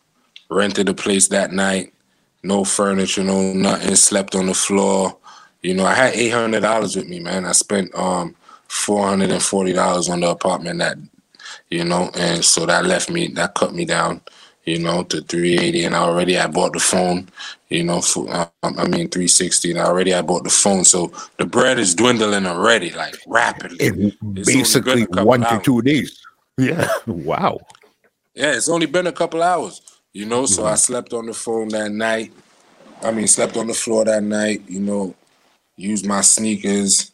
rented 0.50 0.90
a 0.90 0.96
place 0.96 1.28
that 1.28 1.52
night. 1.52 1.94
No 2.42 2.64
furniture, 2.64 3.24
no 3.24 3.54
nothing. 3.54 3.96
Slept 3.96 4.34
on 4.34 4.48
the 4.48 4.56
floor. 4.56 5.16
You 5.62 5.76
know, 5.76 5.86
I 5.86 5.94
had 5.94 6.16
eight 6.16 6.30
hundred 6.30 6.62
dollars 6.62 6.96
with 6.96 7.08
me, 7.08 7.20
man. 7.20 7.46
I 7.46 7.52
spent 7.52 7.94
um 7.94 8.36
four 8.70 9.08
hundred 9.08 9.32
and 9.32 9.44
forty 9.44 9.74
dollars 9.74 10.08
on 10.08 10.22
the 10.22 10.30
apartment 10.30 10.80
that 10.80 10.98
you 11.70 11.84
know, 11.84 12.10
and 12.16 12.44
so 12.44 12.66
that 12.66 12.86
left 12.86 13.10
me 13.10 13.28
that 13.28 13.56
cut 13.56 13.74
me 13.74 13.86
down, 13.86 14.22
you 14.66 14.80
know, 14.80 15.04
to 15.04 15.22
three 15.22 15.58
eighty, 15.58 15.84
and 15.84 15.96
already 15.96 16.38
I 16.38 16.48
bought 16.48 16.74
the 16.74 16.80
phone, 16.80 17.30
you 17.70 17.84
know, 17.84 18.02
for 18.02 18.30
um, 18.34 18.50
I 18.64 18.88
mean 18.88 19.10
three 19.10 19.28
sixty, 19.28 19.72
and 19.72 19.80
already 19.80 20.14
I 20.14 20.22
bought 20.22 20.44
the 20.44 20.50
phone, 20.50 20.86
so 20.86 21.12
the 21.38 21.46
bread 21.46 21.80
is 21.80 21.96
dwindling 21.96 22.46
already, 22.46 22.92
like 22.92 23.16
rapidly. 23.28 23.78
It's 23.80 24.48
basically 24.48 25.04
one 25.04 25.42
to 25.42 25.60
two 25.64 25.82
days. 25.82 26.20
Yeah, 26.58 26.88
wow. 27.08 27.60
Yeah, 28.36 28.54
it's 28.54 28.70
only 28.70 28.86
been 28.86 29.08
a 29.08 29.12
couple 29.12 29.42
hours, 29.42 29.82
you 30.14 30.26
know. 30.26 30.46
So 30.46 30.64
mm-hmm. 30.64 30.74
I 30.74 30.76
slept 30.76 31.14
on 31.14 31.26
the 31.26 31.34
phone 31.34 31.70
that 31.70 31.92
night. 31.92 32.32
I 33.02 33.12
mean, 33.12 33.28
slept 33.28 33.58
on 33.58 33.68
the 33.68 33.74
floor 33.74 34.06
that 34.06 34.24
night. 34.24 34.64
You 34.68 34.80
know, 34.82 35.16
used 35.76 36.06
my 36.06 36.22
sneakers 36.22 37.12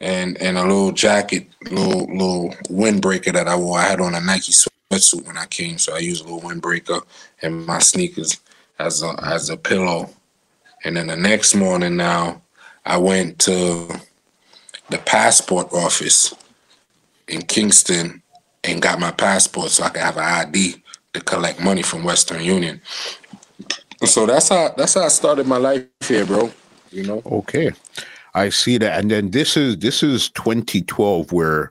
and 0.00 0.36
and 0.38 0.58
a 0.58 0.62
little 0.62 0.92
jacket, 0.92 1.48
little 1.70 2.06
little 2.06 2.50
windbreaker 2.68 3.32
that 3.32 3.48
I 3.48 3.56
wore. 3.56 3.78
I 3.78 3.84
had 3.84 4.00
on 4.00 4.14
a 4.14 4.20
Nike 4.20 4.52
sweatsuit 4.52 5.26
when 5.26 5.38
I 5.38 5.46
came, 5.46 5.78
so 5.78 5.94
I 5.94 5.98
used 5.98 6.24
a 6.24 6.32
little 6.32 6.48
windbreaker 6.48 7.02
and 7.42 7.66
my 7.66 7.78
sneakers 7.78 8.40
as 8.78 9.02
a 9.02 9.14
as 9.22 9.50
a 9.50 9.56
pillow. 9.56 10.10
And 10.84 10.96
then 10.96 11.06
the 11.06 11.16
next 11.16 11.54
morning 11.54 11.96
now, 11.96 12.42
I 12.84 12.98
went 12.98 13.38
to 13.40 13.88
the 14.90 14.98
passport 14.98 15.72
office 15.72 16.34
in 17.28 17.42
Kingston 17.42 18.22
and 18.64 18.82
got 18.82 19.00
my 19.00 19.10
passport 19.10 19.70
so 19.70 19.84
I 19.84 19.88
could 19.88 20.02
have 20.02 20.16
an 20.18 20.24
ID 20.24 20.82
to 21.14 21.20
collect 21.20 21.60
money 21.60 21.82
from 21.82 22.04
Western 22.04 22.42
Union. 22.42 22.80
So 24.04 24.26
that's 24.26 24.48
how 24.48 24.74
that's 24.76 24.94
how 24.94 25.02
I 25.02 25.08
started 25.08 25.46
my 25.46 25.56
life 25.56 25.86
here, 26.00 26.26
bro. 26.26 26.50
You 26.90 27.04
know. 27.04 27.22
Okay. 27.24 27.72
I 28.34 28.48
see 28.48 28.78
that. 28.78 28.98
And 28.98 29.10
then 29.10 29.30
this 29.30 29.56
is 29.56 29.78
this 29.78 30.02
is 30.02 30.30
2012 30.30 31.32
where 31.32 31.70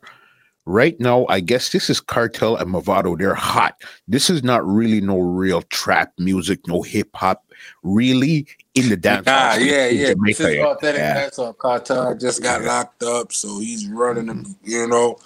right 0.66 0.98
now 1.00 1.26
I 1.28 1.42
guess 1.42 1.72
this 1.72 1.90
is 1.90 2.00
Kartel 2.00 2.60
and 2.60 2.74
Mavado. 2.74 3.18
They're 3.18 3.36
hot. 3.36 3.82
This 4.08 4.30
is 4.30 4.44
not 4.44 4.66
really 4.66 5.02
no 5.02 5.20
real 5.20 5.62
trap 5.64 6.14
music, 6.18 6.62
no 6.68 6.82
hip 6.82 7.10
hop 7.16 7.46
really 7.84 8.48
in 8.76 8.90
the 8.90 8.98
dance. 8.98 9.26
Ah, 9.28 9.56
yeah, 9.56 9.88
yeah. 9.88 10.14
Jamaica, 10.14 10.44
this 10.44 10.56
is 10.56 10.64
authentic 10.64 11.00
yeah. 11.00 11.30
dancehall. 11.30 11.58
Kartel 11.58 12.20
just 12.20 12.42
got 12.42 12.62
locked 12.62 13.04
up, 13.04 13.34
so 13.34 13.60
he's 13.60 13.88
running 13.88 14.28
the 14.28 14.56
you 14.64 14.88
know, 14.88 15.18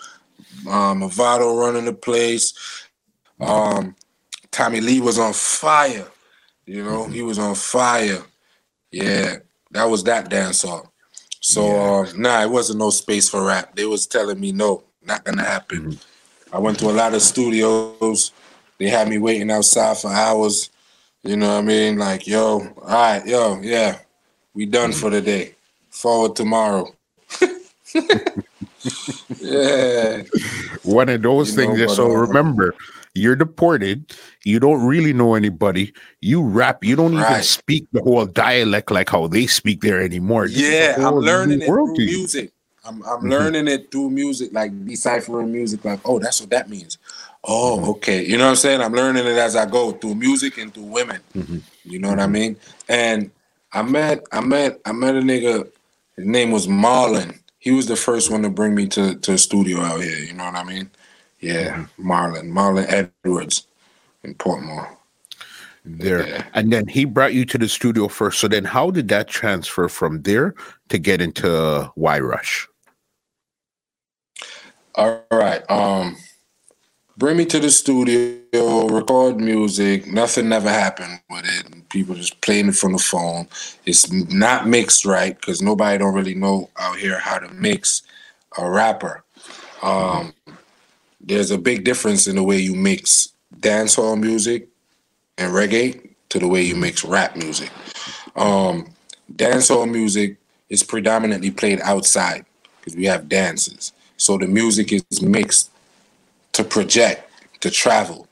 um 0.70 1.02
Mavado 1.02 1.60
running 1.60 1.86
the 1.86 1.94
place. 1.94 2.54
Um 3.40 3.96
Tommy 4.50 4.82
Lee 4.82 5.02
was 5.02 5.20
on 5.20 5.34
fire. 5.34 6.08
You 6.66 6.84
know, 6.84 7.04
mm-hmm. 7.04 7.14
he 7.14 7.22
was 7.22 7.38
on 7.38 7.54
fire. 7.54 8.24
Yeah, 8.92 9.38
that 9.72 9.86
was 9.86 10.04
that 10.06 10.30
dance 10.30 10.60
song. 10.60 10.90
So 11.48 11.66
yeah. 11.66 12.10
uh, 12.10 12.14
nah, 12.18 12.42
it 12.42 12.50
wasn't 12.50 12.80
no 12.80 12.90
space 12.90 13.30
for 13.30 13.46
rap. 13.46 13.74
They 13.74 13.86
was 13.86 14.06
telling 14.06 14.38
me 14.38 14.52
no, 14.52 14.84
not 15.02 15.24
gonna 15.24 15.46
happen. 15.46 15.94
Mm-hmm. 15.94 16.56
I 16.56 16.60
went 16.60 16.78
to 16.80 16.90
a 16.90 16.92
lot 16.92 17.14
of 17.14 17.22
studios. 17.22 18.32
They 18.78 18.90
had 18.90 19.08
me 19.08 19.18
waiting 19.18 19.50
outside 19.50 19.98
for 19.98 20.12
hours. 20.12 20.70
You 21.24 21.38
know 21.38 21.48
what 21.48 21.60
I 21.60 21.62
mean? 21.62 21.98
Like, 21.98 22.28
yo, 22.28 22.68
all 22.82 22.84
right, 22.84 23.26
yo, 23.26 23.62
yeah, 23.62 24.00
we 24.54 24.66
done 24.66 24.92
mm-hmm. 24.92 25.00
for 25.00 25.10
the 25.10 25.22
day. 25.22 25.56
Forward 25.90 26.36
tomorrow. 26.36 26.94
yeah. 29.40 30.24
One 30.84 31.08
of 31.08 31.22
those 31.22 31.52
you 31.52 31.56
things. 31.56 31.80
Know, 31.80 31.88
so 31.88 32.12
uh, 32.12 32.16
remember, 32.16 32.76
you're 33.18 33.36
deported. 33.36 34.16
You 34.46 34.60
don't 34.60 34.86
really 34.86 35.14
know 35.14 35.36
anybody. 35.36 35.94
You 36.22 36.42
rap. 36.44 36.84
You 36.84 36.96
don't 36.96 37.16
right. 37.16 37.32
even 37.32 37.44
speak 37.44 37.88
the 37.92 38.02
whole 38.02 38.26
dialect 38.26 38.92
like 38.92 39.10
how 39.10 39.28
they 39.28 39.48
speak 39.48 39.82
there 39.82 40.02
anymore. 40.02 40.46
Yeah, 40.48 40.96
I'm 40.98 41.16
learning 41.16 41.62
it 41.62 41.66
through 41.66 41.94
music. 41.94 42.52
I'm, 42.86 43.04
I'm 43.04 43.20
mm-hmm. 43.20 43.28
learning 43.28 43.68
it 43.68 43.92
through 43.92 44.12
music, 44.12 44.54
like 44.54 44.86
deciphering 44.86 45.52
music. 45.52 45.84
Like, 45.84 46.00
oh, 46.06 46.20
that's 46.20 46.40
what 46.40 46.50
that 46.52 46.70
means. 46.70 46.98
Oh, 47.44 47.78
mm-hmm. 47.78 47.90
okay. 47.92 48.26
You 48.26 48.38
know 48.38 48.46
what 48.46 48.52
I'm 48.52 48.56
saying? 48.56 48.82
I'm 48.82 48.94
learning 48.94 49.26
it 49.26 49.38
as 49.38 49.56
I 49.56 49.66
go 49.66 49.92
through 49.92 50.16
music 50.16 50.58
and 50.58 50.74
through 50.74 50.84
women. 50.84 51.20
Mm-hmm. 51.36 51.58
You 51.84 52.00
know 52.00 52.10
what 52.10 52.20
I 52.20 52.24
mm-hmm. 52.24 52.32
mean? 52.32 52.58
And 52.88 53.32
I 53.74 53.82
met, 53.82 54.24
I 54.32 54.42
met, 54.42 54.80
I 54.86 54.94
met 54.94 55.16
a 55.16 55.20
nigga. 55.20 55.70
His 56.16 56.26
name 56.26 56.52
was 56.52 56.68
Marlon. 56.68 57.40
He 57.60 57.72
was 57.72 57.88
the 57.88 57.96
first 57.96 58.32
one 58.32 58.42
to 58.44 58.50
bring 58.50 58.74
me 58.74 58.88
to 58.88 59.16
to 59.16 59.34
a 59.34 59.38
studio 59.38 59.82
out 59.82 60.02
here. 60.02 60.18
You 60.18 60.34
know 60.34 60.46
what 60.46 60.56
I 60.56 60.64
mean? 60.64 60.90
Yeah, 61.48 61.86
Marlon, 61.98 62.52
Marlon 62.52 62.86
Edwards 62.90 63.68
in 64.24 64.36
Portmore. 64.36 64.90
There. 65.86 66.28
Yeah. 66.28 66.44
And 66.54 66.74
then 66.74 66.88
he 66.88 67.06
brought 67.06 67.34
you 67.34 67.46
to 67.46 67.58
the 67.58 67.70
studio 67.70 68.10
first. 68.10 68.40
So 68.40 68.50
then 68.50 68.66
how 68.66 68.92
did 68.92 69.08
that 69.08 69.30
transfer 69.30 69.88
from 69.88 70.24
there 70.24 70.54
to 70.90 70.98
get 70.98 71.22
into 71.22 71.90
Y 71.96 72.20
Rush? 72.20 72.68
All 74.96 75.24
right. 75.32 75.64
Um 75.72 76.18
bring 77.16 77.38
me 77.38 77.46
to 77.46 77.60
the 77.60 77.72
studio, 77.72 78.88
record 78.88 79.38
music. 79.38 80.06
Nothing 80.06 80.50
never 80.50 80.70
happened 80.70 81.22
with 81.30 81.46
it. 81.46 81.90
People 81.90 82.16
just 82.16 82.42
playing 82.42 82.68
it 82.68 82.76
from 82.76 82.92
the 82.92 83.00
phone. 83.00 83.48
It's 83.86 84.12
not 84.12 84.68
mixed 84.68 85.06
right 85.06 85.40
because 85.40 85.62
nobody 85.62 85.98
don't 85.98 86.14
really 86.14 86.36
know 86.36 86.70
out 86.78 86.98
here 86.98 87.18
how 87.18 87.40
to 87.40 87.48
mix 87.54 88.02
a 88.58 88.70
rapper. 88.70 89.24
Um, 89.82 90.34
there's 91.22 91.52
a 91.52 91.58
big 91.58 91.84
difference 91.84 92.28
in 92.28 92.36
the 92.36 92.44
way 92.44 92.58
you 92.58 92.76
mix 92.76 93.30
dancehall 93.60 94.20
music 94.20 94.68
and 95.38 95.52
reggae 95.54 96.10
to 96.30 96.40
the 96.40 96.48
way 96.48 96.62
you 96.62 96.76
mix 96.76 97.04
rap 97.04 97.36
music. 97.36 97.72
Um, 98.36 98.90
dancehall 99.34 99.90
music 99.90 100.38
is 100.70 100.84
predominantly 100.84 101.52
played 101.52 101.80
outside 101.82 102.46
because 102.80 102.96
we 102.96 103.06
have 103.06 103.30
dances. 103.30 103.94
So 104.18 104.38
the 104.38 104.48
music 104.48 104.92
is 104.94 105.22
mixed 105.22 105.72
to 106.54 106.64
project, 106.64 107.30
to 107.62 107.70
travel. 107.70 108.28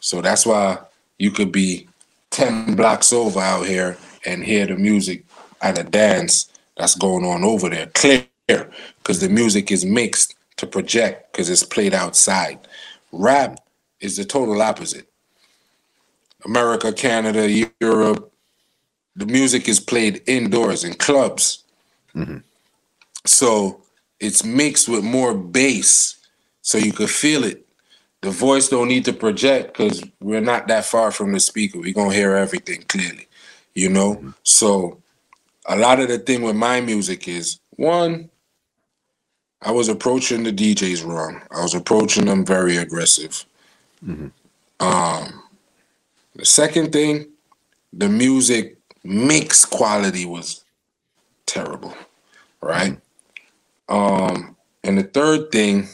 So 0.00 0.20
that's 0.20 0.46
why 0.46 0.78
you 1.18 1.30
could 1.30 1.52
be 1.52 1.88
10 2.30 2.76
blocks 2.76 3.12
over 3.12 3.40
out 3.40 3.66
here 3.66 3.98
and 4.26 4.44
hear 4.44 4.66
the 4.66 4.76
music 4.76 5.24
at 5.60 5.78
a 5.78 5.84
dance 5.84 6.50
that's 6.76 6.94
going 6.94 7.24
on 7.24 7.44
over 7.44 7.68
there 7.68 7.86
clear 7.88 8.26
because 8.46 9.20
the 9.20 9.28
music 9.28 9.70
is 9.70 9.84
mixed 9.84 10.34
to 10.58 10.66
project 10.66 11.32
because 11.32 11.48
it's 11.48 11.64
played 11.64 11.94
outside. 11.94 12.68
Rap 13.12 13.58
is 14.00 14.16
the 14.16 14.24
total 14.24 14.60
opposite. 14.60 15.08
America, 16.44 16.92
Canada, 16.92 17.68
Europe, 17.80 18.32
the 19.16 19.26
music 19.26 19.68
is 19.68 19.80
played 19.80 20.22
indoors 20.26 20.84
in 20.84 20.94
clubs. 20.94 21.64
Mm-hmm. 22.14 22.38
So 23.24 23.82
it's 24.20 24.44
mixed 24.44 24.88
with 24.88 25.02
more 25.02 25.34
bass 25.34 26.16
so 26.62 26.78
you 26.78 26.92
could 26.92 27.10
feel 27.10 27.44
it. 27.44 27.66
The 28.20 28.30
voice 28.30 28.68
don't 28.68 28.88
need 28.88 29.04
to 29.06 29.12
project 29.12 29.76
because 29.76 30.04
we're 30.20 30.40
not 30.40 30.68
that 30.68 30.84
far 30.84 31.10
from 31.10 31.32
the 31.32 31.40
speaker. 31.40 31.78
We're 31.78 31.94
gonna 31.94 32.14
hear 32.14 32.34
everything 32.34 32.82
clearly, 32.88 33.28
you 33.74 33.88
know? 33.88 34.14
Mm-hmm. 34.14 34.30
So 34.42 35.02
a 35.66 35.76
lot 35.76 36.00
of 36.00 36.08
the 36.08 36.18
thing 36.18 36.42
with 36.42 36.56
my 36.56 36.80
music 36.80 37.28
is 37.28 37.60
one, 37.70 38.30
I 39.60 39.72
was 39.72 39.88
approaching 39.88 40.44
the 40.44 40.52
DJs 40.52 41.04
wrong. 41.04 41.42
I 41.50 41.62
was 41.62 41.74
approaching 41.74 42.26
them 42.26 42.44
very 42.44 42.76
aggressive. 42.76 43.44
Mm-hmm. 44.06 44.28
Um, 44.80 45.42
the 46.36 46.44
second 46.44 46.92
thing, 46.92 47.28
the 47.92 48.08
music 48.08 48.76
mix 49.02 49.64
quality 49.64 50.24
was 50.24 50.64
terrible, 51.46 51.94
right? 52.60 52.98
Um, 53.88 54.56
and 54.84 54.98
the 54.98 55.02
third 55.02 55.50
thing, 55.50 55.88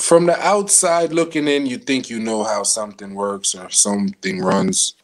from 0.00 0.26
the 0.26 0.38
outside 0.40 1.12
looking 1.12 1.46
in, 1.46 1.66
you 1.66 1.78
think 1.78 2.10
you 2.10 2.18
know 2.18 2.42
how 2.42 2.62
something 2.64 3.14
works 3.14 3.54
or 3.54 3.70
something 3.70 4.40
runs, 4.40 4.94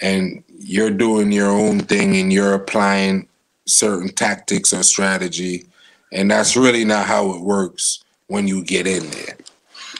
and 0.00 0.44
you're 0.58 0.90
doing 0.90 1.32
your 1.32 1.50
own 1.50 1.80
thing 1.80 2.16
and 2.16 2.32
you're 2.32 2.54
applying 2.54 3.28
certain 3.66 4.08
tactics 4.08 4.72
or 4.72 4.82
strategy. 4.82 5.66
And 6.12 6.30
that's 6.30 6.56
really 6.56 6.84
not 6.84 7.06
how 7.06 7.34
it 7.34 7.40
works 7.40 8.04
when 8.26 8.46
you 8.46 8.64
get 8.64 8.86
in 8.86 9.08
there. 9.10 9.36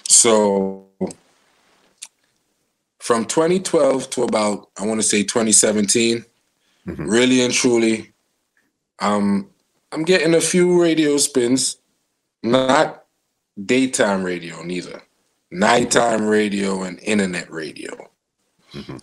So 0.09 0.87
from 2.99 3.25
2012 3.25 4.11
to 4.11 4.23
about, 4.23 4.69
I 4.79 4.87
want 4.87 5.01
to 5.01 5.07
say 5.07 5.23
2017, 5.23 6.25
mm-hmm. 6.87 7.07
really 7.07 7.43
and 7.43 7.53
truly, 7.53 8.13
um, 9.01 9.51
I'm 9.93 10.05
getting 10.05 10.35
a 10.35 10.41
few 10.41 10.81
radio 10.81 11.17
spins, 11.19 11.77
not 12.43 13.05
daytime 13.65 14.25
radio 14.25 14.63
neither, 14.63 15.03
nighttime 15.51 16.27
radio 16.27 16.83
and 16.83 16.99
internet 17.01 17.51
radio. 17.51 18.11
Mm-hmm 18.73 18.97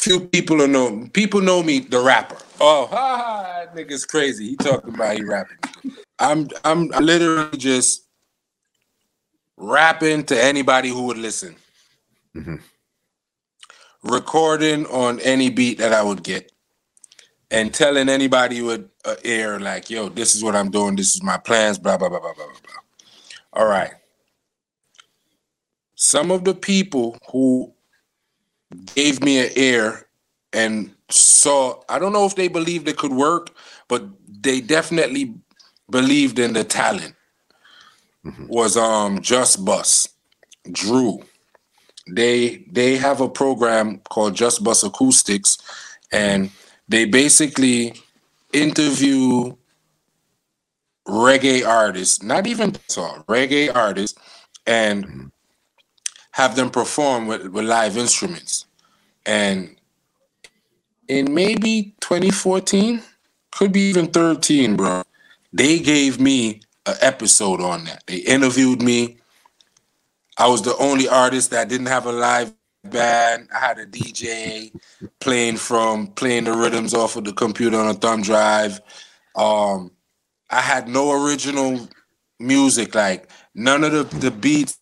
few 0.00 0.20
people 0.20 0.66
know 0.66 1.06
people 1.12 1.42
know 1.42 1.62
me 1.62 1.80
the 1.80 2.00
rapper. 2.00 2.38
Oh, 2.58 2.86
ha, 2.86 3.16
ha, 3.16 3.64
that 3.64 3.76
nigga's 3.76 4.06
crazy. 4.06 4.48
He 4.48 4.56
talking 4.56 4.94
about 4.94 5.16
he 5.16 5.24
rapping. 5.24 5.58
I'm 6.18 6.48
I'm 6.64 6.88
literally 6.88 7.56
just 7.58 8.06
rapping 9.58 10.24
to 10.24 10.42
anybody 10.42 10.88
who 10.88 11.02
would 11.02 11.18
listen. 11.18 11.54
Mm-hmm. 12.34 12.56
Recording 14.02 14.86
on 14.86 15.20
any 15.20 15.50
beat 15.50 15.76
that 15.78 15.92
I 15.92 16.02
would 16.02 16.22
get, 16.22 16.50
and 17.50 17.72
telling 17.72 18.08
anybody 18.08 18.56
who 18.58 18.66
would 18.66 18.88
uh, 19.04 19.16
air 19.22 19.60
like, 19.60 19.90
"Yo, 19.90 20.08
this 20.08 20.34
is 20.34 20.42
what 20.42 20.56
I'm 20.56 20.70
doing. 20.70 20.96
This 20.96 21.14
is 21.14 21.22
my 21.22 21.36
plans." 21.36 21.78
Blah 21.78 21.98
blah 21.98 22.08
blah 22.08 22.20
blah 22.20 22.32
blah 22.32 22.46
blah. 22.46 22.82
All 23.52 23.66
right. 23.66 23.92
Some 25.94 26.30
of 26.30 26.44
the 26.44 26.54
people 26.54 27.18
who 27.30 27.74
gave 28.94 29.22
me 29.22 29.38
an 29.38 29.50
ear 29.56 30.06
and 30.52 30.94
saw 31.10 31.80
I 31.88 31.98
don't 31.98 32.12
know 32.12 32.26
if 32.26 32.34
they 32.36 32.48
believed 32.48 32.88
it 32.88 32.96
could 32.96 33.12
work, 33.12 33.50
but 33.88 34.04
they 34.40 34.60
definitely 34.60 35.34
believed 35.90 36.38
in 36.38 36.52
the 36.52 36.64
talent. 36.64 37.14
Mm-hmm. 38.24 38.46
Was 38.48 38.76
um 38.76 39.20
Jussbuss, 39.20 40.08
Drew. 40.70 41.20
They 42.08 42.64
they 42.70 42.96
have 42.96 43.20
a 43.20 43.28
program 43.28 44.00
called 44.08 44.34
Jussbuss 44.34 44.82
Acoustics, 44.82 45.58
and 46.12 46.50
they 46.88 47.04
basically 47.04 47.94
interview 48.52 49.54
reggae 51.08 51.66
artists, 51.66 52.22
not 52.22 52.46
even 52.46 52.76
so 52.88 53.24
reggae 53.28 53.74
artists, 53.74 54.18
and 54.66 55.06
mm-hmm 55.06 55.26
have 56.32 56.56
them 56.56 56.70
perform 56.70 57.26
with, 57.26 57.46
with 57.48 57.64
live 57.64 57.96
instruments. 57.96 58.66
And 59.26 59.76
in 61.08 61.34
maybe 61.34 61.94
2014, 62.00 63.02
could 63.52 63.72
be 63.72 63.90
even 63.90 64.06
13, 64.06 64.76
bro. 64.76 65.02
They 65.52 65.80
gave 65.80 66.20
me 66.20 66.60
an 66.86 66.96
episode 67.00 67.60
on 67.60 67.84
that. 67.84 68.04
They 68.06 68.18
interviewed 68.18 68.80
me. 68.80 69.18
I 70.38 70.46
was 70.46 70.62
the 70.62 70.76
only 70.78 71.08
artist 71.08 71.50
that 71.50 71.68
didn't 71.68 71.86
have 71.86 72.06
a 72.06 72.12
live 72.12 72.54
band. 72.84 73.48
I 73.54 73.58
had 73.58 73.78
a 73.78 73.86
DJ 73.86 74.72
playing 75.20 75.56
from 75.56 76.08
playing 76.08 76.44
the 76.44 76.52
rhythms 76.52 76.94
off 76.94 77.16
of 77.16 77.24
the 77.24 77.32
computer 77.32 77.76
on 77.76 77.88
a 77.88 77.94
thumb 77.94 78.22
drive. 78.22 78.80
Um, 79.36 79.90
I 80.50 80.60
had 80.60 80.88
no 80.88 81.12
original 81.24 81.88
music, 82.38 82.94
like 82.94 83.30
none 83.54 83.84
of 83.84 83.92
the, 83.92 84.04
the 84.18 84.30
beats, 84.30 84.79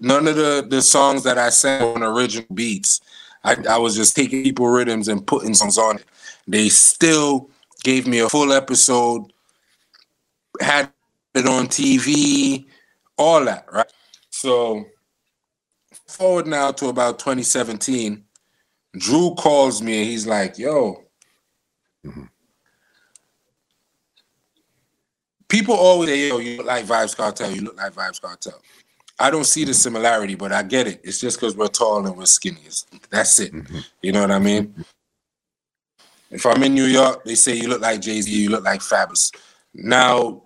none 0.00 0.26
of 0.28 0.36
the, 0.36 0.66
the 0.68 0.82
songs 0.82 1.22
that 1.24 1.38
I 1.38 1.50
sang 1.50 1.82
on 1.82 2.02
original 2.02 2.46
beats. 2.54 3.00
I, 3.44 3.56
I 3.68 3.78
was 3.78 3.96
just 3.96 4.14
taking 4.14 4.42
people 4.42 4.68
rhythms 4.68 5.08
and 5.08 5.26
putting 5.26 5.54
songs 5.54 5.78
on 5.78 5.96
it. 5.96 6.04
They 6.46 6.68
still 6.68 7.50
gave 7.82 8.06
me 8.06 8.20
a 8.20 8.28
full 8.28 8.52
episode, 8.52 9.32
had 10.60 10.90
it 11.34 11.46
on 11.46 11.66
TV, 11.66 12.66
all 13.16 13.44
that, 13.44 13.66
right? 13.72 13.92
So 14.30 14.84
forward 16.06 16.46
now 16.46 16.72
to 16.72 16.88
about 16.88 17.18
2017, 17.18 18.24
Drew 18.96 19.34
calls 19.34 19.80
me 19.82 20.02
and 20.02 20.10
he's 20.10 20.26
like, 20.26 20.58
yo, 20.58 21.04
mm-hmm. 22.04 22.24
people 25.48 25.74
always 25.74 26.10
say, 26.10 26.28
yo, 26.28 26.38
you 26.38 26.58
look 26.58 26.66
like 26.66 26.84
Vybz 26.84 27.16
Kartel, 27.16 27.54
you 27.54 27.62
look 27.62 27.76
like 27.76 27.92
Vybz 27.92 28.20
Kartel. 28.20 28.60
I 29.22 29.30
don't 29.30 29.44
see 29.44 29.64
the 29.64 29.72
similarity, 29.72 30.34
but 30.34 30.50
I 30.50 30.64
get 30.64 30.88
it. 30.88 31.00
It's 31.04 31.20
just 31.20 31.38
because 31.38 31.56
we're 31.56 31.68
tall 31.68 32.04
and 32.04 32.16
we're 32.16 32.26
skinny. 32.26 32.58
That's 33.08 33.38
it. 33.38 33.52
Mm-hmm. 33.52 33.78
You 34.02 34.10
know 34.10 34.22
what 34.22 34.32
I 34.32 34.40
mean? 34.40 34.84
If 36.32 36.44
I'm 36.44 36.62
in 36.64 36.74
New 36.74 36.86
York, 36.86 37.24
they 37.24 37.36
say 37.36 37.54
you 37.54 37.68
look 37.68 37.80
like 37.80 38.00
Jay 38.00 38.20
Z, 38.20 38.30
you 38.30 38.50
look 38.50 38.64
like 38.64 38.80
Fabolous. 38.80 39.32
Now 39.74 40.42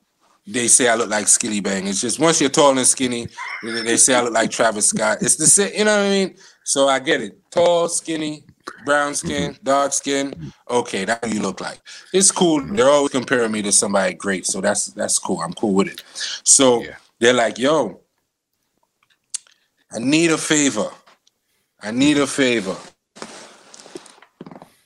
they 0.46 0.68
say 0.68 0.88
I 0.88 0.94
look 0.94 1.08
like 1.08 1.24
Skillibeng. 1.24 1.86
It's 1.86 2.02
just 2.02 2.18
once 2.18 2.38
you're 2.38 2.50
tall 2.50 2.76
and 2.76 2.86
skinny, 2.86 3.28
they 3.62 3.96
say 3.96 4.14
I 4.14 4.20
look 4.20 4.34
like 4.34 4.50
Travis 4.50 4.88
Scott. 4.88 5.18
It's 5.22 5.36
the 5.36 5.46
same, 5.46 5.72
you 5.72 5.84
know 5.84 5.96
what 5.96 6.06
I 6.06 6.10
mean? 6.10 6.36
So 6.64 6.88
I 6.88 6.98
get 6.98 7.22
it. 7.22 7.50
Tall, 7.50 7.88
skinny, 7.88 8.44
brown 8.84 9.14
skin, 9.14 9.56
dark 9.62 9.92
skin. 9.92 10.52
Okay, 10.68 11.06
that's 11.06 11.26
what 11.26 11.34
you 11.34 11.40
look 11.40 11.62
like. 11.62 11.80
It's 12.12 12.30
cool. 12.30 12.60
They're 12.62 12.90
always 12.90 13.12
comparing 13.12 13.52
me 13.52 13.62
to 13.62 13.72
somebody 13.72 14.14
great, 14.14 14.44
so 14.44 14.60
that's 14.60 14.88
that's 14.88 15.18
cool. 15.18 15.40
I'm 15.40 15.54
cool 15.54 15.72
with 15.72 15.88
it. 15.88 16.02
So 16.44 16.82
yeah. 16.82 16.96
they're 17.20 17.32
like, 17.32 17.58
"Yo, 17.58 18.00
I 19.97 19.99
need 19.99 20.30
a 20.30 20.36
favor. 20.36 20.90
I 21.80 21.90
need 21.90 22.18
a 22.18 22.26
favor. 22.26 22.76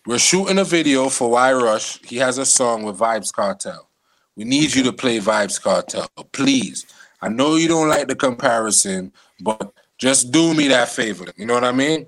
We're 0.07 0.21
shooting 0.21 0.59
a 0.59 0.65
video 0.65 1.09
for 1.09 1.31
Y 1.31 1.53
Rush. 1.53 2.01
He 2.05 2.17
has 2.19 2.39
a 2.39 2.47
song 2.47 2.85
with 2.85 2.97
Vybz 2.97 3.33
Kartel. 3.33 3.89
We 4.37 4.45
need 4.45 4.73
you 4.73 4.85
to 4.85 4.93
play 4.93 5.19
Vybz 5.19 5.61
Kartel, 5.61 6.07
please. 6.31 6.87
I 7.21 7.29
know 7.29 7.57
you 7.57 7.67
don't 7.67 7.89
like 7.89 8.07
the 8.07 8.15
comparison, 8.15 9.13
but 9.41 9.73
just 9.99 10.31
do 10.31 10.55
me 10.55 10.69
that 10.69 10.89
favor. 10.89 11.27
You 11.37 11.45
know 11.45 11.55
what 11.55 11.65
I 11.65 11.73
mean? 11.73 12.07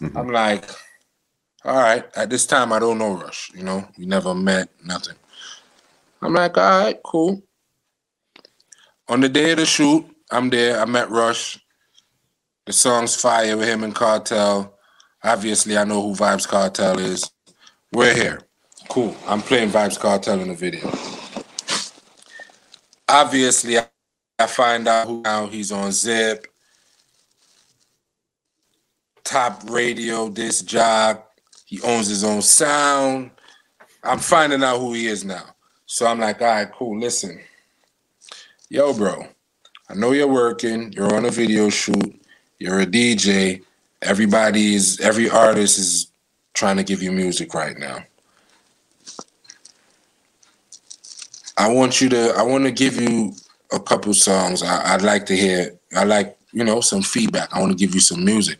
Mm-hmm. 0.00 0.18
I'm 0.18 0.28
like, 0.28 0.68
all 1.64 1.76
right. 1.76 2.04
At 2.16 2.30
this 2.30 2.46
time, 2.46 2.72
I 2.72 2.80
don't 2.80 2.98
know 2.98 3.14
Rush. 3.14 3.52
You 3.54 3.62
know, 3.62 3.86
we 3.96 4.06
never 4.06 4.34
met, 4.34 4.68
nothing. 4.84 5.14
I'm 6.20 6.34
like, 6.34 6.58
all 6.58 6.84
right, 6.84 6.98
cool. 7.04 7.44
On 9.06 9.20
the 9.20 9.28
day 9.28 9.52
of 9.52 9.58
the 9.58 9.66
shoot, 9.66 10.04
I'm 10.32 10.50
there. 10.50 10.80
I 10.80 10.84
met 10.84 11.08
Rush. 11.10 11.60
The 12.66 12.72
song's 12.72 13.14
fire 13.14 13.56
with 13.56 13.68
him 13.68 13.84
and 13.84 13.94
Kartel. 13.94 14.72
Obviously, 15.22 15.76
I 15.76 15.84
know 15.84 16.02
who 16.02 16.14
Vybz 16.14 16.48
Kartel 16.48 16.98
is. 16.98 17.30
We're 17.92 18.14
here. 18.14 18.40
Cool. 18.88 19.16
I'm 19.26 19.40
playing 19.40 19.70
Vybz 19.70 19.98
Kartel 19.98 20.40
in 20.40 20.48
the 20.48 20.54
video 20.54 20.90
obviously, 23.14 23.78
I 23.78 24.46
find 24.46 24.88
out 24.88 25.06
who 25.06 25.22
now 25.22 25.46
he's 25.46 25.70
on 25.70 25.92
Zip, 25.92 26.46
top 29.22 29.62
radio, 29.70 30.28
this 30.28 30.62
job. 30.62 31.22
He 31.66 31.80
owns 31.82 32.08
his 32.08 32.24
own 32.24 32.42
sound. 32.42 33.30
I'm 34.02 34.18
finding 34.18 34.62
out 34.62 34.78
who 34.78 34.92
he 34.92 35.06
is 35.06 35.24
now. 35.24 35.44
So 35.86 36.06
I'm 36.06 36.20
like, 36.20 36.42
all 36.42 36.48
right, 36.48 36.70
cool. 36.72 36.98
Listen, 36.98 37.40
yo, 38.68 38.92
bro, 38.92 39.26
I 39.88 39.94
know 39.94 40.12
you're 40.12 40.26
working. 40.26 40.92
You're 40.92 41.14
on 41.14 41.24
a 41.24 41.30
video 41.30 41.70
shoot. 41.70 42.20
You're 42.58 42.80
a 42.80 42.86
DJ. 42.86 43.62
Everybody's, 44.02 45.00
every 45.00 45.30
artist 45.30 45.78
is 45.78 46.12
trying 46.52 46.76
to 46.76 46.84
give 46.84 47.02
you 47.02 47.12
music 47.12 47.54
right 47.54 47.78
now. 47.78 48.04
I 51.56 51.68
want 51.68 52.00
you 52.00 52.08
to. 52.08 52.34
I 52.36 52.42
want 52.42 52.64
to 52.64 52.72
give 52.72 53.00
you 53.00 53.32
a 53.72 53.78
couple 53.78 54.12
songs. 54.14 54.62
I, 54.62 54.96
would 54.96 55.04
like 55.04 55.26
to 55.26 55.36
hear. 55.36 55.78
I 55.94 56.04
like 56.04 56.36
you 56.52 56.64
know 56.64 56.80
some 56.80 57.02
feedback. 57.02 57.48
I 57.52 57.60
want 57.60 57.72
to 57.72 57.78
give 57.78 57.94
you 57.94 58.00
some 58.00 58.24
music. 58.24 58.58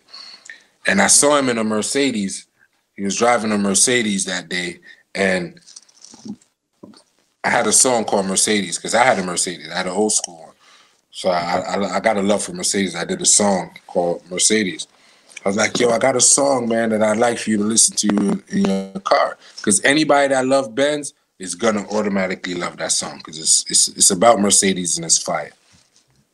And 0.87 1.01
I 1.01 1.09
saw 1.09 1.37
him 1.37 1.49
in 1.49 1.59
a 1.59 1.65
Mercedes. 1.65 2.47
He 2.95 3.03
was 3.03 3.17
driving 3.17 3.51
a 3.51 3.59
Mercedes 3.59 4.27
that 4.27 4.49
day, 4.49 4.79
and 5.15 5.59
I 7.43 7.51
had 7.51 7.67
a 7.67 7.73
song 7.73 8.05
called 8.05 8.27
Mercedes 8.27 8.77
because 8.77 8.95
I 8.95 9.03
had 9.03 9.19
a 9.19 9.25
Mercedes. 9.25 9.71
I 9.71 9.79
had 9.79 9.87
an 9.87 9.93
old 9.93 10.13
school 10.13 10.44
so 11.15 11.31
I, 11.31 11.61
I, 11.61 11.97
I 11.97 12.01
got 12.01 12.17
a 12.17 12.23
love 12.23 12.43
for 12.43 12.53
Mercedes. 12.53 12.97
I 12.97 13.05
did 13.05 13.23
a 13.23 13.27
song 13.27 13.71
called 13.87 14.29
Mercedes. 14.29 14.89
I 15.45 15.49
was 15.49 15.57
like, 15.57 15.79
yo, 15.79 15.91
I 15.91 15.99
got 15.99 16.17
a 16.17 16.21
song, 16.21 16.69
man, 16.69 16.91
that 16.91 17.03
I'd 17.03 17.19
like 17.19 17.39
for 17.39 17.51
you 17.51 17.59
to 17.59 17.63
listen 17.63 17.95
to 17.97 18.43
in 18.49 18.65
your 18.65 19.01
car. 19.01 19.39
Because 19.57 19.85
anybody 19.85 20.29
that 20.29 20.45
love 20.45 20.75
Benz, 20.75 21.15
is 21.39 21.55
gonna 21.55 21.87
automatically 21.91 22.55
love 22.55 22.77
that 22.77 22.93
song 22.93 23.19
because 23.19 23.39
it's, 23.39 23.71
it's 23.71 23.89
it's 23.89 24.11
about 24.11 24.41
Mercedes 24.41 24.97
and 24.97 25.05
it's 25.05 25.19
fire. 25.19 25.53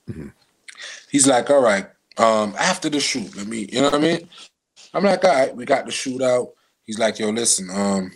Mm-hmm. 0.08 0.28
He's 1.10 1.26
like, 1.26 1.50
all 1.50 1.62
right, 1.62 1.86
um, 2.18 2.54
after 2.58 2.88
the 2.88 3.00
shoot, 3.00 3.34
let 3.36 3.46
me, 3.46 3.68
you 3.72 3.80
know 3.80 3.90
what 3.90 3.94
I 3.94 3.98
mean? 3.98 4.28
I'm 4.94 5.04
like, 5.04 5.24
all 5.24 5.34
right, 5.34 5.54
we 5.56 5.64
got 5.64 5.86
the 5.86 5.92
shoot 5.92 6.22
out. 6.22 6.50
He's 6.84 6.98
like, 6.98 7.18
yo, 7.18 7.30
listen, 7.30 7.68
um, 7.70 8.12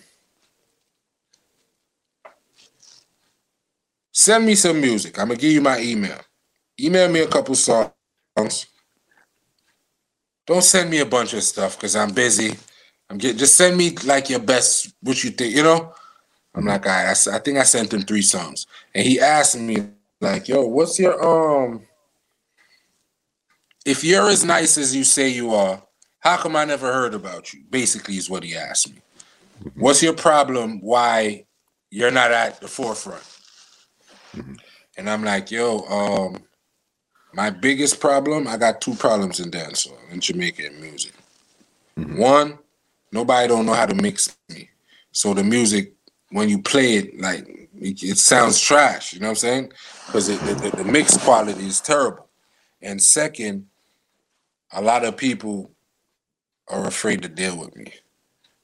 send 4.12 4.47
me 4.47 4.55
some 4.55 4.81
music. 4.81 5.19
I'm 5.19 5.29
gonna 5.29 5.41
give 5.41 5.53
you 5.53 5.62
my 5.62 5.81
email. 5.81 6.21
Email 6.81 7.09
me 7.09 7.20
a 7.20 7.27
couple 7.29 7.55
songs. 7.55 7.93
Don't 10.47 10.62
send 10.62 10.91
me 10.91 10.99
a 11.01 11.07
bunch 11.07 11.33
of 11.33 11.43
stuff 11.43 11.77
because 11.77 11.97
I'm 11.97 12.12
busy. 12.12 12.57
I'm 13.09 13.18
getting 13.18 13.39
just 13.39 13.57
send 13.57 13.77
me 13.77 13.91
like 14.05 14.29
your 14.29 14.41
best, 14.41 14.95
what 15.01 15.22
you 15.22 15.31
think, 15.31 15.55
you 15.55 15.62
know. 15.62 15.95
I'm 16.55 16.64
like, 16.64 16.87
I, 16.87 17.11
I 17.11 17.39
think 17.39 17.59
I 17.59 17.64
sent 17.64 17.93
him 17.93 18.03
three 18.03 18.22
songs, 18.22 18.66
and 18.95 19.05
he 19.05 19.20
asked 19.20 19.59
me 19.59 19.89
like, 20.20 20.49
"Yo, 20.49 20.66
what's 20.66 20.99
your 20.99 21.22
um? 21.22 21.83
If 23.85 24.05
you're 24.05 24.29
as 24.29 24.45
nice 24.45 24.79
as 24.79 24.95
you 24.95 25.05
say 25.05 25.29
you 25.29 25.53
are, 25.55 25.83
how 26.20 26.37
come 26.37 26.57
I 26.57 26.64
never 26.64 26.93
heard 26.93 27.14
about 27.14 27.53
you?" 27.53 27.62
Basically, 27.70 28.16
is 28.16 28.31
what 28.31 28.45
he 28.45 28.57
asked 28.57 28.93
me. 28.93 29.01
Mm-hmm. 29.62 29.81
What's 29.81 30.03
your 30.03 30.14
problem? 30.14 30.81
Why 30.81 31.47
you're 31.91 32.11
not 32.11 32.33
at 32.33 32.61
the 32.61 32.68
forefront? 32.68 33.22
Mm-hmm. 34.35 34.55
And 34.97 35.11
I'm 35.11 35.25
like, 35.25 35.51
yo, 35.51 35.81
um, 35.81 36.45
my 37.35 37.51
biggest 37.51 38.01
problem, 38.01 38.47
I 38.47 38.57
got 38.57 38.80
two 38.80 38.95
problems 38.95 39.41
in 39.41 39.51
dancehall 39.51 39.99
in 40.11 40.20
Jamaican 40.20 40.80
music. 40.80 41.12
Mm-hmm. 41.99 42.18
One, 42.18 42.59
nobody 43.12 43.49
don't 43.49 43.66
know 43.66 43.74
how 43.74 43.87
to 43.87 43.95
mix 43.95 44.37
me. 44.49 44.70
So 45.12 45.35
the 45.35 45.45
music 45.45 45.93
when 46.30 46.49
you 46.49 46.61
play 46.61 46.95
it, 46.97 47.20
like 47.20 47.47
it, 47.78 48.03
it 48.03 48.18
sounds 48.18 48.61
trash. 48.61 49.12
You 49.12 49.20
know 49.20 49.28
what 49.28 49.30
I'm 49.30 49.37
saying? 49.37 49.72
Because 50.07 50.26
the, 50.26 50.72
the 50.76 50.85
mix 50.85 51.16
quality 51.16 51.64
is 51.64 51.80
terrible. 51.80 52.28
And 52.82 53.01
second, 53.01 53.66
a 54.72 54.82
lot 54.82 55.05
of 55.05 55.16
people 55.16 55.70
are 56.68 56.87
afraid 56.87 57.22
to 57.22 57.28
deal 57.28 57.57
with 57.57 57.76
me. 57.76 57.93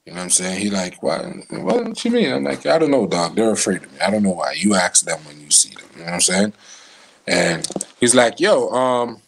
You 0.05 0.13
know 0.13 0.19
what 0.19 0.25
I'm 0.25 0.31
saying? 0.31 0.61
He 0.61 0.71
like, 0.71 1.03
what? 1.03 1.25
What 1.51 2.05
you 2.05 2.11
mean? 2.11 2.33
I'm 2.33 2.45
like, 2.45 2.67
I 2.67 2.79
don't 2.79 2.91
know, 2.91 3.07
dog. 3.07 3.37
They're 3.37 3.53
afraid 3.53 3.85
of 3.85 3.93
me. 3.93 4.01
I 4.01 4.11
don't 4.11 4.25
know 4.25 4.31
why. 4.31 4.53
You 4.53 4.75
ask 4.75 5.05
them 5.05 5.21
when 5.25 5.41
you 5.41 5.51
see 5.51 5.71
them. 5.71 5.87
You 5.95 6.01
know 6.01 6.07
what 6.07 6.15
I'm 6.15 6.21
saying? 6.21 6.53
And 7.31 7.67
he's 8.01 8.15
like, 8.15 8.41
yo, 8.41 8.69
um, 8.71 9.23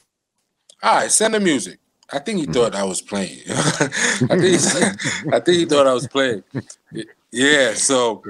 all 0.82 0.96
right, 0.96 1.10
send 1.10 1.34
the 1.34 1.40
music. 1.40 1.78
I 2.12 2.18
think 2.18 2.40
he 2.40 2.46
thought 2.46 2.74
I 2.74 2.84
was 2.84 3.00
playing. 3.00 3.38
I 3.48 4.36
think 4.36 4.42
he, 4.42 5.28
I 5.32 5.40
think 5.40 5.58
he 5.58 5.64
thought 5.64 5.86
I 5.86 5.94
was 5.94 6.06
playing. 6.08 6.42
Yeah, 7.30 7.72
so 7.72 8.22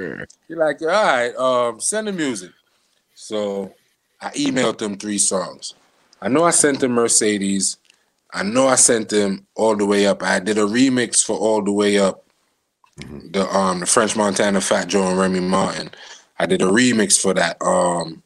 you're 0.47 0.59
like, 0.59 0.81
all 0.83 0.89
right, 0.89 1.35
um, 1.35 1.81
send 1.81 2.07
the 2.07 2.13
music. 2.13 2.53
So 3.15 3.73
I 4.21 4.31
emailed 4.31 4.79
them 4.79 4.97
three 4.97 5.19
songs. 5.19 5.75
I 6.21 6.29
know 6.29 6.45
I 6.45 6.51
sent 6.51 6.81
them 6.81 6.93
Mercedes. 6.93 7.79
I 8.33 8.45
know 8.45 8.69
I 8.69 8.77
sent 8.77 9.09
them 9.09 9.47
all 9.57 9.75
the 9.75 9.87
way 9.87 10.07
up. 10.07 10.23
I 10.23 10.39
did 10.39 10.59
a 10.59 10.63
remix 10.63 11.25
for 11.25 11.37
all 11.37 11.63
the 11.63 11.73
way 11.73 11.99
up. 11.99 12.25
The 12.97 13.49
um 13.53 13.81
the 13.81 13.87
French 13.87 14.17
Montana 14.17 14.61
Fat 14.61 14.87
Joe 14.89 15.09
and 15.09 15.19
Remy 15.19 15.41
Martin. 15.41 15.91
I 16.39 16.47
did 16.47 16.63
a 16.63 16.67
remix 16.67 17.21
for 17.21 17.35
that. 17.35 17.61
Um 17.63 18.23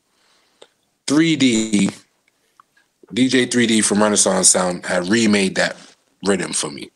3D 1.07 1.95
DJ 3.13 3.47
3D 3.47 3.85
from 3.85 4.03
Renaissance 4.03 4.49
Sound 4.49 4.85
had 4.85 5.09
remade 5.09 5.55
that 5.57 5.77
rhythm 6.25 6.53
for 6.53 6.71
me. 6.71 6.91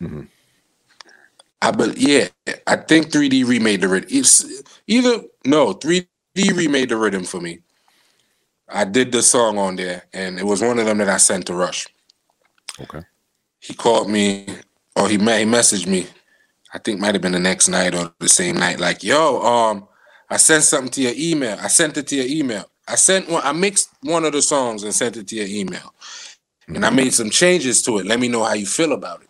Mm-hmm. 0.00 0.22
I 1.62 1.70
but 1.72 1.96
yeah, 1.98 2.28
I 2.66 2.76
think 2.76 3.10
3D 3.10 3.46
remade 3.46 3.80
the 3.82 3.88
rhythm. 3.88 4.08
It's 4.10 4.62
either 4.86 5.22
no 5.44 5.74
3D 5.74 6.06
remade 6.54 6.88
the 6.90 6.96
rhythm 6.96 7.24
for 7.24 7.40
me. 7.40 7.60
I 8.68 8.84
did 8.84 9.12
the 9.12 9.22
song 9.22 9.58
on 9.58 9.76
there, 9.76 10.04
and 10.12 10.38
it 10.38 10.46
was 10.46 10.62
one 10.62 10.78
of 10.78 10.86
them 10.86 10.98
that 10.98 11.08
I 11.08 11.16
sent 11.16 11.46
to 11.46 11.54
Rush. 11.54 11.88
Okay. 12.80 13.02
He 13.58 13.74
called 13.74 14.08
me, 14.08 14.46
or 14.96 15.08
he 15.08 15.16
he 15.16 15.18
messaged 15.18 15.86
me. 15.86 16.06
I 16.72 16.78
think 16.78 17.00
might 17.00 17.14
have 17.14 17.22
been 17.22 17.32
the 17.32 17.40
next 17.40 17.68
night 17.68 17.94
or 17.94 18.12
the 18.20 18.28
same 18.28 18.56
night. 18.56 18.78
Like, 18.78 19.02
yo, 19.02 19.42
um, 19.42 19.88
I 20.30 20.36
sent 20.36 20.62
something 20.62 20.90
to 20.92 21.02
your 21.02 21.12
email. 21.16 21.58
I 21.60 21.66
sent 21.66 21.96
it 21.96 22.06
to 22.08 22.16
your 22.16 22.26
email. 22.26 22.69
I 22.90 22.96
sent 22.96 23.28
one. 23.30 23.42
I 23.44 23.52
mixed 23.52 23.90
one 24.02 24.24
of 24.24 24.32
the 24.32 24.42
songs 24.42 24.82
and 24.82 24.92
sent 24.92 25.16
it 25.16 25.28
to 25.28 25.36
your 25.36 25.46
email, 25.46 25.94
and 26.66 26.84
I 26.84 26.90
made 26.90 27.14
some 27.14 27.30
changes 27.30 27.82
to 27.82 27.98
it. 27.98 28.06
Let 28.06 28.18
me 28.18 28.26
know 28.26 28.42
how 28.42 28.54
you 28.54 28.66
feel 28.66 28.92
about 28.92 29.22
it. 29.22 29.28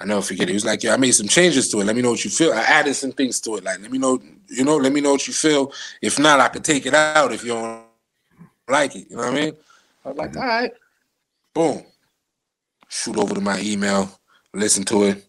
I 0.00 0.06
never 0.06 0.22
forget. 0.22 0.44
It. 0.44 0.48
He 0.48 0.54
was 0.54 0.64
like, 0.64 0.82
"Yeah, 0.82 0.94
I 0.94 0.96
made 0.96 1.12
some 1.12 1.28
changes 1.28 1.70
to 1.70 1.80
it. 1.80 1.84
Let 1.84 1.94
me 1.94 2.02
know 2.02 2.10
what 2.10 2.24
you 2.24 2.30
feel." 2.30 2.52
I 2.52 2.62
added 2.62 2.94
some 2.94 3.12
things 3.12 3.40
to 3.42 3.56
it. 3.56 3.64
Like, 3.64 3.80
let 3.80 3.92
me 3.92 3.98
know, 3.98 4.20
you 4.48 4.64
know, 4.64 4.76
let 4.76 4.92
me 4.92 5.00
know 5.00 5.12
what 5.12 5.26
you 5.28 5.32
feel. 5.32 5.72
If 6.02 6.18
not, 6.18 6.40
I 6.40 6.48
could 6.48 6.64
take 6.64 6.84
it 6.84 6.94
out 6.94 7.32
if 7.32 7.44
you 7.44 7.50
don't 7.50 7.84
like 8.68 8.96
it. 8.96 9.06
You 9.08 9.16
know 9.16 9.22
what 9.22 9.32
I 9.32 9.40
mean? 9.40 9.56
I 10.04 10.08
was 10.08 10.18
like, 10.18 10.30
mm-hmm. 10.30 10.40
all 10.40 10.46
right, 10.46 10.72
boom. 11.54 11.84
Shoot 12.88 13.18
over 13.18 13.34
to 13.34 13.40
my 13.40 13.60
email, 13.60 14.10
listen 14.52 14.84
to 14.86 15.04
it. 15.04 15.24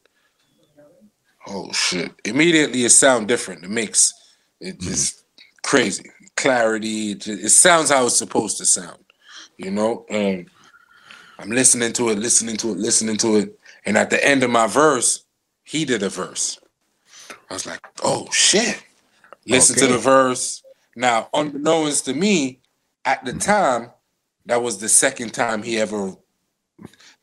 Oh 1.45 1.71
shit! 1.71 2.11
Immediately, 2.25 2.85
it 2.85 2.89
sound 2.89 3.27
different. 3.27 3.61
The 3.61 3.69
mix, 3.69 4.13
it 4.59 4.79
mm-hmm. 4.79 4.89
just 4.89 5.23
crazy 5.61 6.09
clarity. 6.37 7.11
It, 7.11 7.27
it 7.27 7.49
sounds 7.49 7.91
how 7.91 8.05
it's 8.05 8.15
supposed 8.15 8.57
to 8.59 8.65
sound. 8.65 9.03
You 9.57 9.71
know, 9.71 10.05
and 10.09 10.49
I'm 11.39 11.49
listening 11.49 11.91
to 11.93 12.09
it, 12.09 12.19
listening 12.19 12.57
to 12.57 12.71
it, 12.71 12.77
listening 12.77 13.17
to 13.17 13.37
it 13.37 13.57
and 13.87 13.97
at 13.97 14.09
the 14.09 14.23
end 14.23 14.43
of 14.43 14.49
my 14.49 14.67
verse, 14.67 15.23
he 15.63 15.85
did 15.85 16.03
a 16.03 16.09
verse. 16.09 16.59
I 17.49 17.53
was 17.53 17.65
like, 17.65 17.79
oh 18.03 18.27
shit. 18.33 18.83
Listen 19.47 19.77
okay. 19.77 19.87
to 19.87 19.93
the 19.93 19.97
verse. 19.97 20.61
Now, 20.97 21.29
unbeknownst 21.33 22.03
to 22.05 22.13
me, 22.13 22.59
at 23.05 23.23
the 23.23 23.31
time, 23.31 23.91
that 24.45 24.61
was 24.61 24.79
the 24.79 24.89
second 24.89 25.33
time 25.33 25.63
he 25.63 25.79
ever. 25.79 26.13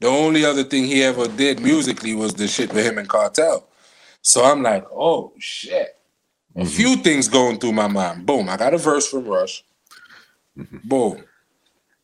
The 0.01 0.07
only 0.09 0.47
other 0.47 0.65
thing 0.65 0.87
he 0.87 1.03
ever 1.05 1.29
did 1.29 1.61
musically 1.61 2.15
was 2.15 2.33
the 2.33 2.49
shit 2.49 2.73
with 2.73 2.87
him 2.87 2.97
and 2.97 3.09
Kartel. 3.09 3.69
So 4.23 4.43
I'm 4.43 4.63
like, 4.63 4.87
oh 4.91 5.35
shit. 5.39 5.99
Mm-hmm. 6.57 6.63
A 6.63 6.67
few 6.67 6.97
things 6.97 7.29
going 7.29 7.59
through 7.59 7.73
my 7.73 7.89
mind. 7.89 8.27
Boom, 8.27 8.49
I 8.49 8.57
got 8.57 8.75
a 8.75 8.79
verse 8.79 9.09
from 9.09 9.25
Rush. 9.25 9.65
Mm-hmm. 10.57 10.89
Boom. 10.89 11.25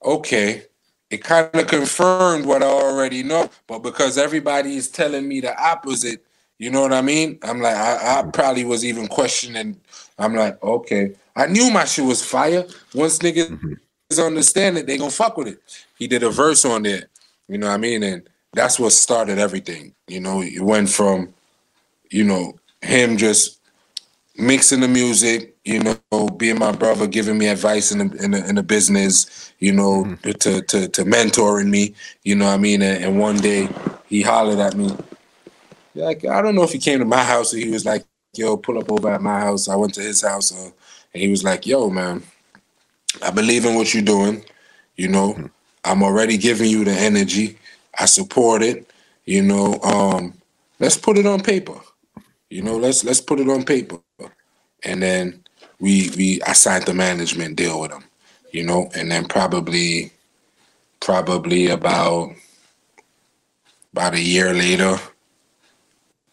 Okay 0.05 0.64
it 1.11 1.24
kind 1.24 1.51
of 1.55 1.66
confirmed 1.66 2.46
what 2.46 2.62
I 2.62 2.66
already 2.66 3.22
know. 3.22 3.51
But 3.66 3.80
because 3.80 4.16
everybody 4.16 4.76
is 4.76 4.88
telling 4.88 5.26
me 5.26 5.40
the 5.40 5.61
opposite, 5.61 6.24
you 6.59 6.70
know 6.70 6.82
what 6.82 6.92
I 6.92 7.03
mean? 7.03 7.38
I'm 7.42 7.61
like, 7.61 7.74
I, 7.74 8.20
I 8.20 8.22
probably 8.30 8.64
was 8.64 8.84
even 8.84 9.09
questioning. 9.09 9.80
I'm 10.18 10.34
like, 10.34 10.62
okay, 10.62 11.14
I 11.34 11.46
knew 11.46 11.70
my 11.70 11.84
shit 11.84 12.05
was 12.05 12.24
fire. 12.24 12.64
Once 12.94 13.18
niggas 13.18 13.51
mm-hmm. 13.51 14.20
understand 14.20 14.78
it, 14.78 14.86
they 14.86 14.98
gonna 14.98 15.11
fuck 15.11 15.36
with 15.36 15.48
it. 15.48 15.59
He 15.98 16.07
did 16.07 16.22
a 16.22 16.30
verse 16.30 16.64
on 16.64 16.86
it. 16.86 17.09
you 17.48 17.59
know 17.59 17.66
what 17.66 17.74
I 17.74 17.78
mean? 17.78 18.03
And 18.03 18.28
that's 18.53 18.78
what 18.78 18.92
started 18.92 19.38
everything. 19.38 19.94
You 20.07 20.20
know, 20.20 20.42
it 20.42 20.61
went 20.61 20.90
from, 20.90 21.34
you 22.11 22.24
know, 22.24 22.59
him 22.82 23.16
just 23.16 23.60
mixing 24.41 24.80
the 24.80 24.88
music, 24.88 25.57
you 25.64 25.80
know, 25.80 26.28
being 26.36 26.59
my 26.59 26.72
brother, 26.72 27.07
giving 27.07 27.38
me 27.38 27.49
advice 27.49 27.93
in 27.93 27.99
the 27.99 28.24
in 28.24 28.30
the, 28.32 28.49
in 28.49 28.55
the 28.57 28.62
business, 28.62 29.53
you 29.59 29.72
know, 29.72 30.05
mm-hmm. 30.05 30.30
to, 30.32 30.62
to 30.62 30.88
to 30.88 31.05
mentoring 31.05 31.68
me, 31.68 31.95
you 32.24 32.34
know 32.34 32.47
what 32.47 32.55
I 32.55 32.59
mean? 32.59 32.82
And, 32.82 33.05
and, 33.05 33.18
one 33.18 33.36
day 33.36 33.68
he 34.07 34.22
hollered 34.22 34.59
at 34.59 34.74
me. 34.74 34.97
Like, 35.95 36.24
I 36.24 36.41
don't 36.41 36.55
know 36.55 36.62
if 36.62 36.72
he 36.72 36.78
came 36.78 36.99
to 37.01 37.05
my 37.05 37.22
house 37.22 37.53
or 37.53 37.59
he 37.59 37.70
was 37.70 37.84
like, 37.84 38.05
yo, 38.34 38.57
pull 38.57 38.78
up 38.78 38.91
over 38.91 39.11
at 39.11 39.20
my 39.20 39.41
house. 39.41 39.68
I 39.68 39.76
went 39.76 39.95
to 39.95 40.01
his 40.01 40.22
house 40.22 40.53
uh, 40.53 40.70
and 41.12 41.22
he 41.22 41.28
was 41.28 41.45
like, 41.45 41.66
yo, 41.66 41.91
man, 41.91 42.22
I 43.22 43.30
believe 43.30 43.64
in 43.64 43.74
what 43.74 43.93
you're 43.93 44.03
doing. 44.03 44.45
You 44.97 45.09
know, 45.09 45.32
mm-hmm. 45.34 45.47
I'm 45.84 46.03
already 46.03 46.36
giving 46.36 46.70
you 46.70 46.84
the 46.84 46.93
energy. 46.93 47.59
I 47.99 48.07
support 48.07 48.62
it. 48.62 48.91
You 49.24 49.43
know, 49.43 49.78
um, 49.82 50.34
let's 50.78 50.97
put 50.97 51.18
it 51.18 51.26
on 51.26 51.41
paper. 51.41 51.78
You 52.49 52.62
know, 52.62 52.76
let's 52.76 53.05
let's 53.05 53.20
put 53.20 53.38
it 53.38 53.49
on 53.49 53.64
paper 53.64 54.01
and 54.85 55.03
then 55.03 55.43
we 55.81 56.11
we 56.16 56.43
I 56.43 56.53
signed 56.53 56.87
the 56.87 56.95
management 56.95 57.57
deal 57.57 57.81
with 57.81 57.93
him, 57.93 58.05
you 58.53 58.64
know, 58.64 58.91
and 58.95 59.11
then 59.11 59.26
probably 59.26 60.12
probably 61.01 61.68
about 61.68 62.33
about 63.93 64.14
a 64.14 64.20
year 64.20 64.53
later, 64.53 64.99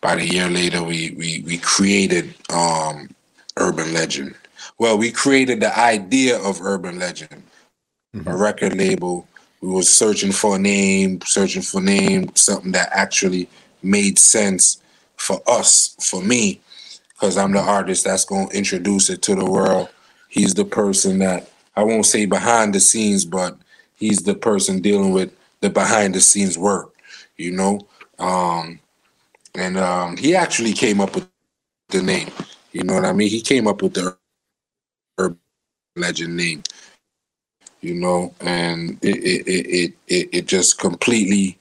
about 0.01 0.19
a 0.19 0.25
year 0.25 0.49
later, 0.49 0.83
we 0.83 1.11
we 1.17 1.43
we 1.45 1.57
created 1.57 2.33
um 2.51 3.09
Urban 3.57 3.93
Legend. 3.93 4.35
Well, 4.77 4.97
we 4.97 5.11
created 5.11 5.59
the 5.61 5.77
idea 5.77 6.39
of 6.39 6.61
Urban 6.61 6.99
Legend, 6.99 7.43
mm-hmm. 8.15 8.27
a 8.27 8.35
record 8.35 8.77
label. 8.77 9.27
We 9.61 9.69
was 9.69 9.91
searching 9.91 10.31
for 10.31 10.55
a 10.55 10.59
name, 10.59 11.19
searching 11.25 11.63
for 11.63 11.81
a 11.81 11.83
name, 11.83 12.35
something 12.35 12.73
that 12.73 12.89
actually 12.91 13.49
made 13.81 14.19
sense 14.19 14.79
for 15.15 15.41
us, 15.47 15.95
for 15.99 16.21
me, 16.21 16.61
because 17.19 17.37
I'm 17.37 17.53
the 17.53 17.61
artist 17.61 18.05
that's 18.05 18.25
going 18.25 18.49
to 18.49 18.57
introduce 18.57 19.09
it 19.09 19.23
to 19.23 19.35
the 19.35 19.45
world. 19.49 19.89
He's 20.29 20.55
the 20.55 20.65
person 20.65 21.19
that 21.19 21.49
I 21.75 21.83
won't 21.83 22.07
say 22.07 22.27
behind 22.27 22.75
the 22.75 22.81
scenes, 22.81 23.25
but 23.25 23.57
he's 23.95 24.19
the 24.19 24.35
person 24.35 24.81
dealing 24.81 25.13
with 25.13 25.33
the 25.61 25.71
behind 25.71 26.15
the 26.15 26.21
scenes 26.21 26.57
work, 26.59 26.93
you 27.37 27.53
know. 27.53 27.81
Um, 28.19 28.79
and 29.55 29.77
um, 29.77 30.17
he 30.17 30.35
actually 30.35 30.73
came 30.73 31.01
up 31.01 31.15
with 31.15 31.29
the 31.89 32.03
name. 32.03 32.29
You 32.73 32.83
know 32.83 32.95
what 32.95 33.05
I 33.05 33.13
mean? 33.13 33.29
He 33.29 33.41
came 33.41 33.67
up 33.67 33.81
with 33.81 33.95
the 33.95 34.17
urban 35.19 35.39
legend 35.97 36.37
name. 36.37 36.63
You 37.81 37.95
know, 37.95 38.35
and 38.41 38.99
it 39.03 39.17
it 39.17 39.47
it 39.47 39.93
it, 40.07 40.29
it 40.33 40.47
just 40.47 40.79
completely 40.79 41.59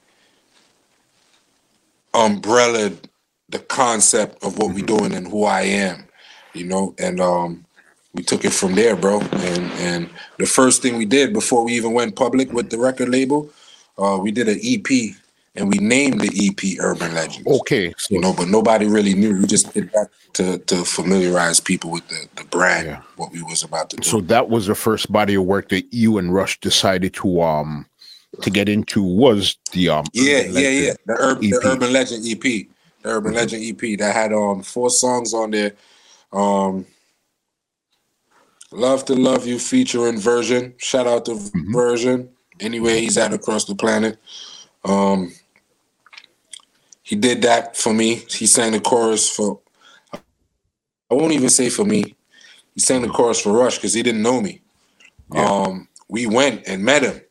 umbrellaed 2.13 3.06
the 3.49 3.59
concept 3.59 4.43
of 4.43 4.57
what 4.57 4.69
we're 4.69 4.83
mm-hmm. 4.83 4.97
doing 4.97 5.13
and 5.13 5.27
who 5.27 5.45
I 5.45 5.61
am, 5.61 6.05
you 6.53 6.65
know, 6.65 6.93
and 6.97 7.19
um, 7.19 7.65
we 8.13 8.23
took 8.23 8.45
it 8.45 8.53
from 8.53 8.75
there, 8.75 8.95
bro. 8.95 9.19
And 9.21 9.71
and 9.73 10.09
the 10.37 10.45
first 10.45 10.81
thing 10.81 10.97
we 10.97 11.05
did 11.05 11.33
before 11.33 11.63
we 11.63 11.73
even 11.73 11.93
went 11.93 12.15
public 12.15 12.51
with 12.51 12.69
the 12.69 12.77
record 12.77 13.09
label, 13.09 13.49
uh, 13.97 14.17
we 14.21 14.31
did 14.31 14.49
an 14.49 14.59
EP 14.63 15.15
and 15.55 15.69
we 15.69 15.77
named 15.79 16.21
the 16.21 16.31
EP 16.47 16.79
Urban 16.79 17.13
Legends. 17.13 17.47
Okay, 17.47 17.93
so, 17.97 18.13
you 18.13 18.21
know, 18.21 18.33
but 18.33 18.47
nobody 18.47 18.85
really 18.85 19.13
knew. 19.13 19.39
We 19.39 19.47
just 19.47 19.73
did 19.73 19.91
that 19.93 20.09
to 20.33 20.59
to 20.59 20.83
familiarize 20.85 21.59
people 21.59 21.91
with 21.91 22.07
the 22.07 22.27
the 22.35 22.43
brand, 22.45 22.87
yeah. 22.87 23.01
what 23.15 23.31
we 23.31 23.41
was 23.41 23.63
about 23.63 23.89
to 23.91 23.97
do. 23.97 24.07
So 24.07 24.21
that 24.21 24.49
was 24.49 24.67
the 24.67 24.75
first 24.75 25.11
body 25.11 25.35
of 25.35 25.43
work 25.43 25.69
that 25.69 25.91
you 25.93 26.17
and 26.17 26.33
Rush 26.33 26.59
decided 26.59 27.13
to 27.15 27.41
um 27.41 27.85
to 28.41 28.49
get 28.49 28.69
into 28.69 29.01
was 29.01 29.57
the 29.71 29.89
um 29.89 30.05
yeah 30.13 30.41
yeah 30.41 30.69
yeah 30.69 30.93
the, 31.05 31.13
Ur- 31.13 31.35
the 31.35 31.61
Urban 31.63 31.93
Legend 31.93 32.25
EP. 32.27 32.67
Urban 33.07 33.33
Legend 33.33 33.63
EP 33.63 33.97
that 33.99 34.15
had 34.15 34.33
um 34.33 34.61
four 34.63 34.89
songs 34.89 35.33
on 35.33 35.51
there. 35.51 35.73
Um 36.31 36.85
Love 38.71 39.05
to 39.05 39.15
Love 39.15 39.47
You 39.47 39.59
featuring 39.59 40.19
Vershon. 40.19 40.73
Shout 40.77 41.07
out 41.07 41.25
to 41.25 41.31
mm-hmm. 41.31 41.73
Vershon. 41.73 42.29
Anyway, 42.59 42.99
he's 42.99 43.17
at 43.17 43.33
across 43.33 43.65
the 43.65 43.75
planet. 43.75 44.17
Um 44.83 45.33
he 47.03 47.15
did 47.15 47.41
that 47.43 47.77
for 47.77 47.93
me. 47.93 48.15
He 48.29 48.47
sang 48.47 48.73
the 48.73 48.81
chorus 48.81 49.29
for 49.29 49.59
I 50.13 51.13
won't 51.13 51.33
even 51.33 51.49
say 51.49 51.69
for 51.69 51.85
me. 51.85 52.15
He 52.73 52.81
sang 52.81 53.01
the 53.01 53.07
chorus 53.07 53.39
for 53.39 53.53
Rush 53.53 53.77
because 53.77 53.93
he 53.93 54.03
didn't 54.03 54.21
know 54.21 54.41
me. 54.41 54.61
Yeah. 55.33 55.45
Um 55.45 55.87
we 56.09 56.25
went 56.25 56.67
and 56.67 56.83
met 56.83 57.03
him. 57.03 57.21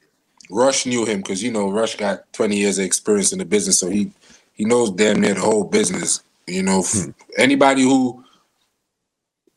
Rush 0.50 0.86
knew 0.86 1.04
him 1.04 1.18
because 1.18 1.42
you 1.42 1.50
know 1.50 1.70
Rush 1.70 1.96
got 1.96 2.32
20 2.32 2.56
years 2.56 2.78
of 2.78 2.84
experience 2.84 3.32
in 3.32 3.38
the 3.38 3.44
business, 3.44 3.78
so 3.78 3.88
he 3.88 4.12
he 4.57 4.64
knows 4.64 4.90
damn 4.90 5.20
near 5.20 5.34
the 5.34 5.40
whole 5.40 5.64
business. 5.64 6.22
You 6.46 6.62
know, 6.62 6.82
hmm. 6.82 7.11
anybody 7.36 7.82
who 7.82 8.24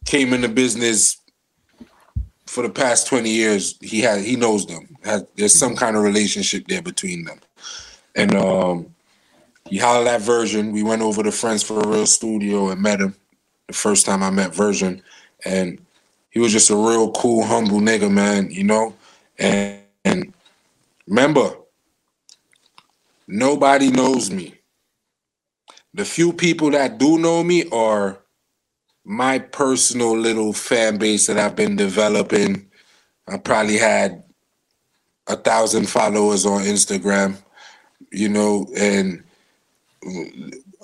came 0.06 0.34
in 0.34 0.41
the 0.41 0.50
business 0.50 1.18
for 2.45 2.64
the 2.64 2.70
past 2.70 3.08
20 3.08 3.30
years, 3.30 3.78
he 3.82 4.02
had 4.02 4.22
he 4.22 4.36
knows 4.36 4.66
them. 4.66 4.95
Has, 5.04 5.26
there's 5.36 5.58
some 5.58 5.76
kind 5.76 5.95
of 5.95 6.04
relationship 6.04 6.68
there 6.68 6.82
between 6.82 7.24
them. 7.24 7.39
And 8.16 8.36
um 8.36 8.93
he 9.70 9.78
hollered 9.78 10.08
at 10.08 10.22
Vershon. 10.22 10.72
We 10.72 10.84
went 10.84 11.02
over 11.02 11.24
to 11.24 11.32
Friends 11.32 11.64
for 11.64 11.80
a 11.80 11.88
Real 11.88 12.08
Studio 12.08 12.70
and 12.70 12.82
met 12.82 13.00
him 13.00 13.16
the 13.68 13.74
first 13.74 14.06
time 14.06 14.24
I 14.24 14.32
met 14.32 14.54
Vershon. 14.54 15.02
And 15.45 15.80
he 16.32 16.39
was 16.39 16.52
just 16.52 16.72
a 16.72 16.76
real 16.76 17.12
cool, 17.12 17.43
humble 17.45 17.80
nigga, 17.80 18.12
man, 18.12 18.50
you 18.50 18.64
know? 18.64 18.95
And, 19.38 19.80
and 20.04 20.34
remember, 21.08 21.52
nobody 23.28 23.91
knows 23.91 24.32
me 24.32 24.59
the 25.94 26.06
few 26.06 26.34
people 26.34 26.72
that 26.72 26.98
do 27.00 27.18
know 27.18 27.44
me 27.44 27.66
are 27.72 28.20
my 29.06 29.40
personal 29.40 30.18
little 30.18 30.54
fan 30.54 30.98
base 30.98 31.28
that 31.28 31.40
I've 31.40 31.56
been 31.56 31.76
developing. 31.76 32.70
I 33.28 33.38
probably 33.38 33.78
had 33.78 34.24
a 35.28 35.36
thousand 35.36 35.90
followers 35.90 36.46
on 36.46 36.64
Instagram, 36.64 37.38
you 38.12 38.30
know, 38.30 38.68
and 38.78 39.24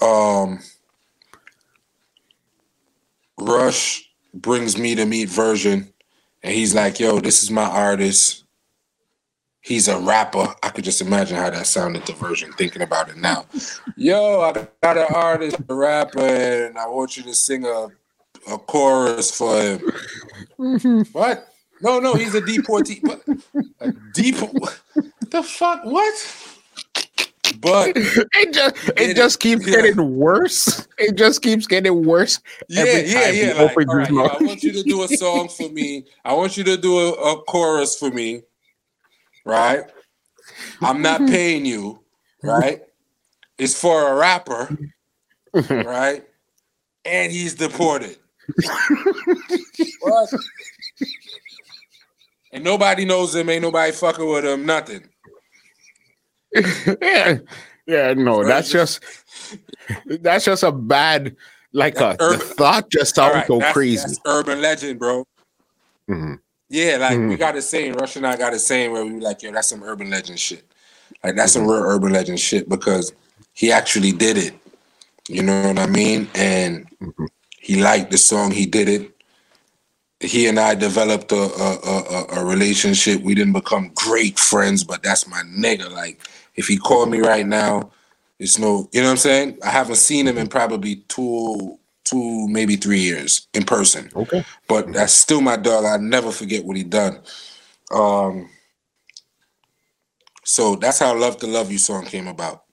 um 0.02 0.60
Rush 3.40 4.10
brings 4.34 4.78
me 4.78 4.96
to 4.96 5.06
meet 5.06 5.30
Vershon, 5.30 5.94
and 6.44 6.56
he's 6.56 6.76
like, 6.76 7.00
"Yo, 7.02 7.20
this 7.20 7.44
is 7.44 7.52
my 7.52 7.66
artist." 7.66 8.45
He's 9.66 9.88
a 9.88 10.00
rapper. 10.00 10.54
I 10.62 10.70
could 10.70 10.84
just 10.84 11.02
imagine 11.02 11.38
how 11.38 11.50
that 11.50 11.66
sounded 11.66 12.06
to 12.06 12.14
Vershon 12.14 12.54
thinking 12.54 12.84
about 12.84 13.10
it 13.10 13.18
now. 13.18 13.46
Yo, 13.98 14.42
I 14.42 14.68
got 14.84 14.96
an 14.96 15.08
artist, 15.10 15.58
a 15.68 15.74
rapper, 15.74 16.20
and 16.20 16.78
I 16.78 16.88
want 16.88 17.18
you 17.18 17.24
to 17.24 17.34
sing 17.34 17.66
a, 17.66 17.88
a 18.48 18.60
chorus 18.60 19.36
for 19.36 19.60
him. 19.60 19.80
Mm-hmm. 20.60 21.02
What? 21.14 21.48
No, 21.82 22.00
no, 22.00 22.14
he's 22.14 22.36
a 22.36 22.42
deportee. 22.42 23.00
What? 23.02 23.24
A 23.80 23.92
deport? 24.14 24.80
The 25.32 25.42
fuck? 25.42 25.84
What? 25.84 26.14
But 27.60 27.94
it 27.96 28.54
just 28.54 28.90
it, 28.90 29.00
it 29.00 29.16
just 29.16 29.40
keeps 29.40 29.66
yeah. 29.66 29.82
getting 29.82 30.16
worse. 30.16 30.88
It 31.00 31.16
just 31.16 31.42
keeps 31.42 31.66
getting 31.66 32.06
worse. 32.06 32.40
Yeah, 32.70 32.84
yeah, 32.84 33.30
yeah. 33.32 33.54
Like, 33.64 33.76
right, 33.88 34.12
yeah. 34.12 34.22
I 34.22 34.44
want 34.44 34.62
you 34.62 34.74
to 34.74 34.84
do 34.84 35.02
a 35.02 35.08
song 35.08 35.50
for 35.50 35.70
me. 35.70 36.06
I 36.24 36.34
want 36.34 36.56
you 36.56 36.64
to 36.66 36.78
do 36.78 37.00
a, 37.00 37.12
a 37.14 37.44
chorus 37.46 37.98
for 37.98 38.12
me. 38.12 38.44
Right? 39.46 39.84
I'm 40.82 41.02
not 41.02 41.22
paying 41.28 41.66
you. 41.66 42.02
Right? 42.44 42.82
It's 43.58 43.80
for 43.80 44.12
a 44.12 44.16
rapper. 44.16 44.78
Right? 45.70 46.22
And 47.06 47.32
he's 47.32 47.56
deported. 47.56 48.18
what? 50.02 50.30
And 52.52 52.62
nobody 52.62 53.06
knows 53.06 53.34
him. 53.34 53.50
Ain't 53.50 53.62
nobody 53.62 53.94
fucking 53.94 54.30
with 54.30 54.44
him. 54.44 54.66
Nothing. 54.66 55.08
yeah, 57.02 57.38
yeah. 57.88 58.14
No, 58.16 58.44
that's 58.44 58.70
just 58.70 59.02
that's 60.06 60.44
just 60.44 60.64
a 60.64 60.74
bad 60.74 61.38
like 61.76 62.00
a 62.00 62.16
urban, 62.20 62.40
the 62.40 62.46
thought 62.46 62.90
just 62.90 63.16
sounds 63.16 63.36
right, 63.36 63.48
so 63.48 63.60
that's, 63.60 63.74
crazy. 63.74 64.08
That's 64.08 64.20
urban 64.26 64.62
legend, 64.62 64.98
bro. 64.98 65.28
Mm-hmm. 66.10 66.36
Yeah, 66.70 66.98
like 66.98 67.18
mm-hmm. 67.18 67.30
we 67.30 67.38
got 67.38 67.56
a 67.56 67.62
saying. 67.62 67.94
Rush 67.94 68.16
and 68.16 68.26
I 68.26 68.38
got 68.38 68.54
a 68.54 68.60
saying 68.60 68.92
where 68.92 69.06
we 69.06 69.14
were 69.14 69.22
like, 69.22 69.44
"Yo, 69.44 69.52
that's 69.52 69.70
some 69.70 69.84
urban 69.84 70.10
legend 70.10 70.40
shit." 70.40 70.64
Like 71.24 71.36
that's 71.36 71.56
mm-hmm. 71.56 71.68
some 71.68 71.72
real 71.72 71.84
urban 71.84 72.14
legend 72.14 72.40
shit 72.40 72.68
because 72.68 73.14
he 73.54 73.72
actually 73.72 74.12
did 74.12 74.38
it. 74.38 74.54
You 75.28 75.44
know 75.44 75.68
what 75.68 75.80
I 75.80 75.88
mean? 75.88 76.28
And 76.36 76.90
mm-hmm. 77.00 77.26
he 77.60 77.82
liked 77.82 78.12
the 78.12 78.18
song. 78.18 78.52
He 78.52 78.66
did 78.66 78.90
it 78.90 79.16
he 80.22 80.48
and 80.48 80.60
I 80.60 80.76
developed 80.76 81.32
a, 81.32 81.36
a, 81.36 81.80
a, 81.84 82.26
a, 82.40 82.46
relationship. 82.46 83.22
We 83.22 83.36
didn't 83.36 83.54
become 83.54 83.92
great 83.96 84.40
friends, 84.40 84.84
but 84.84 85.04
that's 85.04 85.28
my 85.28 85.42
nigga. 85.42 85.92
Like, 85.92 86.20
if 86.56 86.68
he 86.68 86.78
called 86.78 87.10
me 87.10 87.20
right 87.20 87.46
now, 87.46 87.92
it's 88.40 88.58
no, 88.58 88.90
you 88.92 89.02
know 89.02 89.08
what 89.08 89.12
I'm 89.12 89.18
saying? 89.18 89.58
I 89.64 89.70
haven't 89.70 89.96
seen 89.96 90.28
him 90.28 90.38
in 90.38 90.48
probably 90.48 90.98
two, 91.08 91.78
two, 92.06 92.48
maybe 92.48 92.76
three 92.76 93.00
years 93.00 93.48
in 93.54 93.64
person. 93.64 94.10
Okay. 94.16 94.46
But 94.68 94.94
that's 94.94 95.14
still 95.14 95.42
my 95.42 95.58
dog. 95.58 95.86
I 95.86 95.98
never 95.98 96.32
forget 96.32 96.64
what 96.64 96.78
he 96.78 96.84
done. 96.84 97.20
Um, 97.92 98.50
so 100.44 100.76
that's 100.76 101.00
how 101.00 101.18
"Love 101.18 101.38
to 101.38 101.48
Love 101.48 101.72
You" 101.72 101.78
song 101.78 102.06
came 102.06 102.28
about. 102.28 102.64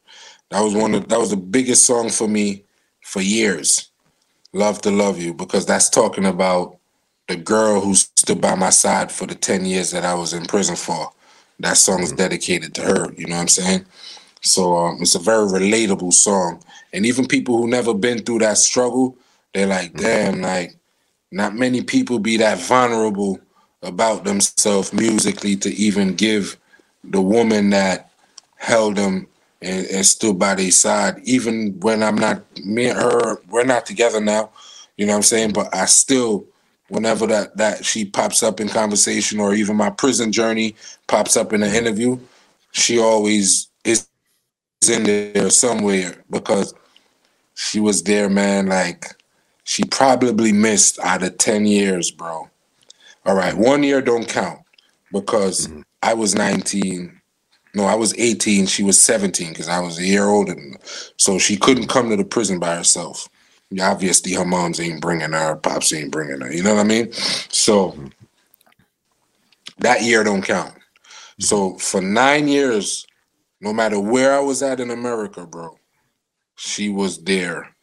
That 0.51 0.61
was 0.61 0.74
one 0.74 0.95
of 0.95 1.09
that 1.09 1.18
was 1.18 1.30
the 1.30 1.37
biggest 1.37 1.87
song 1.87 2.11
for 2.11 2.28
me 2.28 2.64
for 3.03 3.20
years. 3.20 3.91
"Love 4.53 4.80
to 4.83 4.91
Love 4.91 5.18
You" 5.18 5.35
because 5.35 5.66
that's 5.66 5.89
talking 5.89 6.26
about 6.26 6.78
the 7.28 7.37
girl 7.37 7.80
who 7.80 7.95
stood 7.95 8.41
by 8.41 8.55
my 8.55 8.70
side 8.70 9.11
for 9.11 9.26
the 9.26 9.35
10 9.35 9.64
years 9.64 9.91
that 9.91 10.05
I 10.05 10.14
was 10.14 10.33
in 10.33 10.45
prison 10.45 10.76
for. 10.76 11.11
That 11.61 11.76
song 11.76 12.03
is 12.03 12.09
mm-hmm. 12.09 12.16
dedicated 12.16 12.74
to 12.74 12.83
her, 12.83 13.12
you 13.16 13.26
know 13.26 13.37
what 13.37 13.43
I'm 13.43 13.49
saying? 13.49 13.87
So 14.43 14.76
um, 14.76 14.99
it's 15.01 15.14
a 15.14 15.20
very 15.20 15.47
relatable 15.47 16.12
song. 16.12 16.62
And 16.93 17.07
even 17.07 17.26
people 17.26 17.57
who 17.57 17.68
never 17.68 17.95
been 17.95 18.18
through 18.22 18.40
that 18.40 18.59
struggle, 18.59 19.16
they're 19.55 19.66
like, 19.66 19.93
mm-hmm. 19.93 20.03
damn, 20.03 20.40
like, 20.40 20.76
not 21.30 21.55
many 21.55 21.82
people 21.82 22.18
be 22.18 22.36
that 22.38 22.59
vulnerable 22.59 23.38
about 23.82 24.24
themselves 24.24 24.93
musically 24.93 25.57
to 25.57 25.70
even 25.74 26.14
give 26.14 26.57
the 27.05 27.20
woman 27.20 27.70
that 27.70 28.11
held 28.57 28.97
them 28.97 29.26
and, 29.61 29.86
and 29.86 30.07
stood 30.07 30.38
by 30.38 30.55
their 30.55 30.70
side, 30.70 31.20
even 31.24 31.78
when 31.80 32.03
I'm 32.03 32.16
not, 32.16 32.43
me 32.64 32.88
and 32.88 32.99
her, 32.99 33.40
we're 33.49 33.64
not 33.64 33.86
together 33.86 34.20
now, 34.20 34.51
you 34.97 35.07
know 35.07 35.12
what 35.12 35.18
I'm 35.18 35.22
saying? 35.22 35.53
But 35.53 35.74
I 35.74 35.86
still 35.86 36.47
whenever 36.93 37.26
that 37.26 37.57
that 37.57 37.82
she 37.84 38.05
pops 38.05 38.43
up 38.43 38.61
in 38.61 38.68
conversation 38.68 39.40
or 39.40 39.55
even 39.55 39.74
my 39.74 39.88
prison 39.88 40.30
journey 40.30 40.76
pops 41.07 41.38
up 41.38 41.55
in 41.55 41.62
an 41.62 41.74
interview, 41.74 42.18
she 42.72 42.99
always 42.99 43.68
in 44.89 45.05
there 45.05 45.51
somewhere 45.51 46.22
because 46.30 46.74
she 47.55 47.80
was 47.80 48.03
there, 48.03 48.28
man. 48.28 48.66
Like 48.66 49.16
she 49.64 49.85
probably 49.85 50.53
missed 50.53 50.99
out 51.01 51.22
of 51.22 51.39
10 51.39 51.66
years, 51.66 52.11
bro. 52.11 52.49
All 53.24 53.37
right, 53.37 53.57
one 53.57 53.83
year 53.83 54.03
don't 54.03 54.28
count 54.28 54.61
because 55.12 55.68
mm-hmm. 55.68 55.83
I 56.03 56.14
was 56.14 56.35
19. 56.35 57.20
No, 57.74 57.85
I 57.85 57.95
was 57.95 58.14
18. 58.18 58.66
She 58.66 58.83
was 58.83 59.01
17 59.01 59.51
because 59.51 59.68
I 59.68 59.80
was 59.80 59.99
a 59.99 60.05
year 60.05 60.26
older 60.26 60.55
than 60.55 60.72
her. 60.72 60.78
So 61.16 61.39
she 61.39 61.57
couldn't 61.57 61.89
come 61.89 62.11
to 62.11 62.16
the 62.16 62.24
prison 62.24 62.59
by 62.59 62.76
herself 62.76 63.28
obviously 63.80 64.35
her 64.35 64.45
mom's 64.45 64.80
ain't 64.80 65.01
bringing 65.01 65.33
her, 65.33 65.57
pops 65.57 65.93
ain't 65.93 66.11
bringing 66.11 66.41
her. 66.41 66.53
You 66.53 66.62
know 66.62 66.74
what 66.74 66.80
I 66.80 66.85
mean? 66.85 67.12
So 67.12 67.97
that 69.78 70.03
year 70.03 70.24
don't 70.24 70.43
count. 70.43 70.74
So 71.39 71.78
for 71.78 72.01
nine 72.01 72.49
years, 72.49 73.07
no 73.62 73.72
matter 73.72 73.98
where 73.98 74.34
I 74.34 74.40
was 74.40 74.62
at 74.62 74.80
in 74.80 74.90
America, 74.90 75.46
bro, 75.46 75.78
she 76.56 76.88
was 76.88 77.22
there 77.22 77.74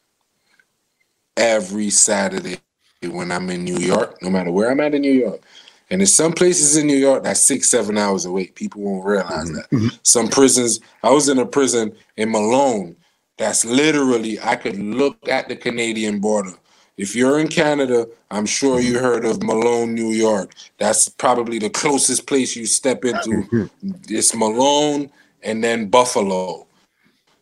every 1.38 1.90
Saturday 1.90 2.58
when 3.02 3.32
I'm 3.32 3.50
in 3.50 3.64
New 3.64 3.78
York, 3.78 4.22
no 4.22 4.30
matter 4.30 4.52
where 4.52 4.70
I'm 4.70 4.82
at 4.82 4.94
in 4.94 5.02
New 5.02 5.12
York. 5.12 5.42
And 5.90 6.02
in 6.02 6.08
some 6.08 6.34
places 6.34 6.76
in 6.76 6.86
New 6.86 6.98
York 6.98 7.24
that's 7.24 7.42
six, 7.42 7.70
seven 7.70 7.98
hours 7.98 8.26
away. 8.26 8.48
People 8.48 8.82
won't 8.82 9.06
realize 9.06 9.50
that. 9.52 9.70
Mm-hmm. 9.72 9.88
Some 10.04 10.28
prisons, 10.28 10.82
I 11.02 11.10
was 11.12 11.30
in 11.30 11.40
a 11.40 11.46
prison 11.46 11.96
in 12.18 12.30
Malone 12.30 12.98
that's 13.38 13.64
literally, 13.64 14.38
I 14.42 14.58
could 14.58 14.78
look 14.78 15.30
at 15.30 15.48
the 15.48 15.56
Canadian 15.56 16.20
border. 16.20 16.54
If 16.98 17.16
you're 17.16 17.40
in 17.40 17.48
Canada, 17.48 18.06
I'm 18.30 18.46
sure 18.46 18.82
you 18.82 19.00
heard 19.00 19.24
of 19.24 19.42
Malone, 19.42 19.96
New 19.96 20.12
York. 20.12 20.54
That's 20.78 21.08
probably 21.08 21.58
the 21.58 21.70
closest 21.70 22.28
place 22.28 22.58
you 22.58 22.66
step 22.66 23.06
into. 23.06 23.70
It's 24.10 24.36
Malone 24.36 25.10
and 25.44 25.64
then 25.64 25.90
Buffalo. 25.90 26.68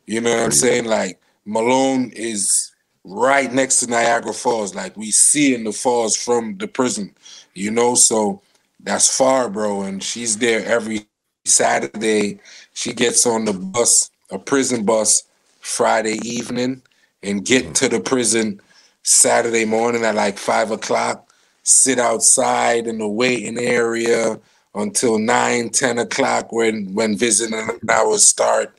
You 0.06 0.22
know 0.22 0.36
what 0.36 0.43
I'm 0.45 0.52
saying? 0.52 0.86
Like 0.86 1.20
Malone 1.45 2.12
is 2.16 2.72
right 3.04 3.52
next 3.52 3.80
to 3.82 3.88
Niagara 3.88 4.34
Falls. 4.34 4.76
Like 4.76 4.95
we 4.98 5.12
see 5.12 5.54
in 5.54 5.64
the 5.64 5.72
falls 5.72 6.16
from 6.16 6.58
the 6.58 6.68
prison, 6.68 7.14
you 7.54 7.72
know. 7.72 7.95
So 7.95 8.41
that's 8.80 9.16
far, 9.16 9.50
bro. 9.50 9.82
And 9.82 10.02
she's 10.02 10.38
there 10.38 10.66
every 10.66 11.08
Saturday. 11.45 12.39
She 12.74 12.93
gets 12.93 13.26
on 13.26 13.45
the 13.45 13.54
bus, 13.54 14.12
a 14.32 14.39
prison 14.39 14.86
bus, 14.86 15.24
Friday 15.68 16.18
evening 16.24 16.82
and 17.24 17.45
get 17.45 17.64
mm-hmm. 17.64 17.74
to 17.74 17.89
the 17.89 18.00
prison 18.00 18.62
Saturday 19.04 19.66
morning 19.66 20.04
at 20.04 20.16
like 20.16 20.38
five 20.38 20.72
o'clock, 20.72 21.30
sit 21.64 22.00
outside 22.00 22.88
in 22.88 22.98
the 22.98 23.08
waiting 23.08 23.58
area 23.58 24.39
until 24.78 25.19
nine, 25.19 25.69
ten 25.69 25.97
o'clock 25.97 26.51
when 26.51 26.93
when 26.93 27.17
visiting 27.17 27.80
hours 27.89 28.23
start 28.23 28.75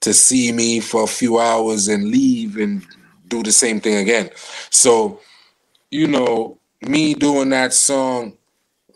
to 0.00 0.12
see 0.12 0.52
me 0.52 0.80
for 0.80 1.04
a 1.04 1.08
few 1.08 1.38
hours 1.38 1.88
and 1.88 2.08
leave 2.08 2.56
and 2.56 2.84
do 3.28 3.42
the 3.42 3.52
same 3.52 3.80
thing 3.80 3.96
again. 3.96 4.30
So, 4.70 5.20
you 5.90 6.08
know, 6.08 6.58
me 6.80 7.14
doing 7.14 7.50
that 7.50 7.72
song 7.72 8.36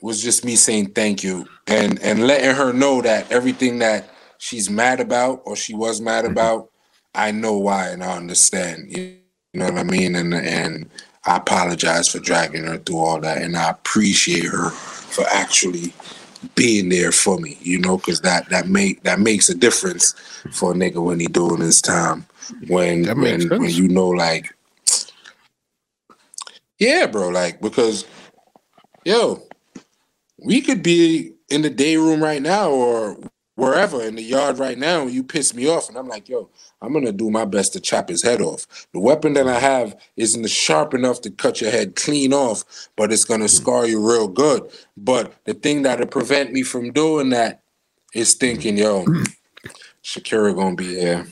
was 0.02 0.22
just 0.22 0.44
me 0.44 0.56
saying 0.56 0.90
thank 0.90 1.22
you 1.22 1.46
and 1.66 2.00
and 2.02 2.26
letting 2.26 2.54
her 2.54 2.72
know 2.72 3.00
that 3.02 3.30
everything 3.30 3.78
that 3.78 4.10
she's 4.38 4.68
mad 4.68 5.00
about 5.00 5.42
or 5.44 5.56
she 5.56 5.74
was 5.74 6.00
mad 6.00 6.24
mm-hmm. 6.24 6.32
about 6.32 6.70
I 7.14 7.30
know 7.30 7.56
why 7.56 7.88
and 7.88 8.04
I 8.04 8.16
understand. 8.16 8.94
You 8.94 9.16
know 9.54 9.66
what 9.66 9.78
I 9.78 9.84
mean? 9.84 10.16
And 10.16 10.34
and 10.34 10.90
I 11.24 11.38
apologize 11.38 12.08
for 12.08 12.18
dragging 12.18 12.64
her 12.64 12.78
through 12.78 12.98
all 12.98 13.20
that, 13.20 13.42
and 13.42 13.56
I 13.56 13.70
appreciate 13.70 14.44
her 14.44 14.70
for 14.70 15.24
actually 15.32 15.92
being 16.54 16.88
there 16.88 17.12
for 17.12 17.38
me. 17.38 17.58
You 17.60 17.78
know, 17.78 17.96
because 17.96 18.20
that 18.22 18.48
that 18.50 18.68
make 18.68 19.02
that 19.02 19.20
makes 19.20 19.48
a 19.48 19.54
difference 19.54 20.12
for 20.52 20.72
a 20.72 20.74
nigga 20.74 21.02
when 21.02 21.20
he 21.20 21.26
doing 21.26 21.60
his 21.60 21.80
time. 21.80 22.26
When 22.68 23.04
when 23.20 23.48
when 23.48 23.70
you 23.70 23.88
know 23.88 24.08
like, 24.08 24.54
yeah, 26.78 27.06
bro, 27.06 27.28
like 27.28 27.60
because 27.60 28.04
yo, 29.04 29.42
we 30.44 30.60
could 30.60 30.82
be 30.82 31.32
in 31.48 31.62
the 31.62 31.70
day 31.70 31.96
room 31.96 32.22
right 32.22 32.42
now 32.42 32.70
or 32.70 33.16
wherever 33.56 34.02
in 34.02 34.14
the 34.14 34.22
yard 34.22 34.58
right 34.58 34.78
now 34.78 35.02
and 35.02 35.10
you 35.10 35.24
piss 35.24 35.54
me 35.54 35.68
off 35.68 35.88
and 35.88 35.98
I'm 35.98 36.08
like, 36.08 36.28
yo, 36.28 36.48
I'm 36.80 36.92
gonna 36.92 37.10
do 37.10 37.30
my 37.30 37.44
best 37.44 37.72
to 37.72 37.80
chop 37.80 38.08
his 38.08 38.22
head 38.22 38.40
off. 38.40 38.86
The 38.92 39.00
weapon 39.00 39.32
that 39.32 39.48
I 39.48 39.58
have 39.58 39.98
isn't 40.16 40.48
sharp 40.48 40.94
enough 40.94 41.22
to 41.22 41.30
cut 41.30 41.60
your 41.60 41.70
head 41.70 41.96
clean 41.96 42.32
off, 42.32 42.88
but 42.96 43.12
it's 43.12 43.24
gonna 43.24 43.46
mm-hmm. 43.46 43.62
scar 43.62 43.86
you 43.86 44.06
real 44.06 44.28
good. 44.28 44.70
But 44.96 45.34
the 45.44 45.54
thing 45.54 45.82
that'll 45.82 46.06
prevent 46.06 46.52
me 46.52 46.62
from 46.62 46.92
doing 46.92 47.30
that 47.30 47.62
is 48.14 48.34
thinking, 48.34 48.76
yo, 48.76 49.04
Shakira 50.04 50.54
gonna 50.54 50.76
be 50.76 50.94
here. 50.94 51.26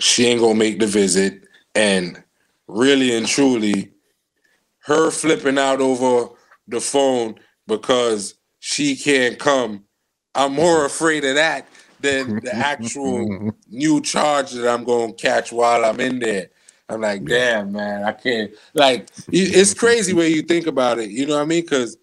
She 0.00 0.26
ain't 0.26 0.40
gonna 0.40 0.54
make 0.54 0.80
the 0.80 0.86
visit, 0.86 1.42
and 1.74 2.22
really 2.68 3.16
and 3.16 3.26
truly 3.26 3.92
her 4.80 5.10
flipping 5.10 5.58
out 5.58 5.80
over 5.80 6.32
the 6.68 6.80
phone 6.80 7.34
because 7.66 8.34
she 8.60 8.96
can't 8.96 9.38
come. 9.38 9.84
I'm 10.36 10.52
more 10.52 10.84
afraid 10.84 11.24
of 11.24 11.34
that 11.36 11.66
than 12.00 12.40
the 12.40 12.54
actual 12.54 13.52
new 13.70 14.00
charge 14.02 14.52
that 14.52 14.68
I'm 14.72 14.84
going 14.84 15.14
to 15.14 15.22
catch 15.22 15.50
while 15.50 15.84
I'm 15.84 15.98
in 15.98 16.18
there. 16.18 16.50
I'm 16.88 17.00
like, 17.00 17.24
damn, 17.24 17.72
man, 17.72 18.04
I 18.04 18.12
can't. 18.12 18.52
Like, 18.74 19.08
it's 19.28 19.74
crazy 19.74 20.12
when 20.12 20.30
you 20.30 20.42
think 20.42 20.68
about 20.68 20.98
it. 21.00 21.10
You 21.10 21.26
know 21.26 21.34
what 21.34 21.42
I 21.42 21.46
mean? 21.46 21.62
Because 21.62 21.96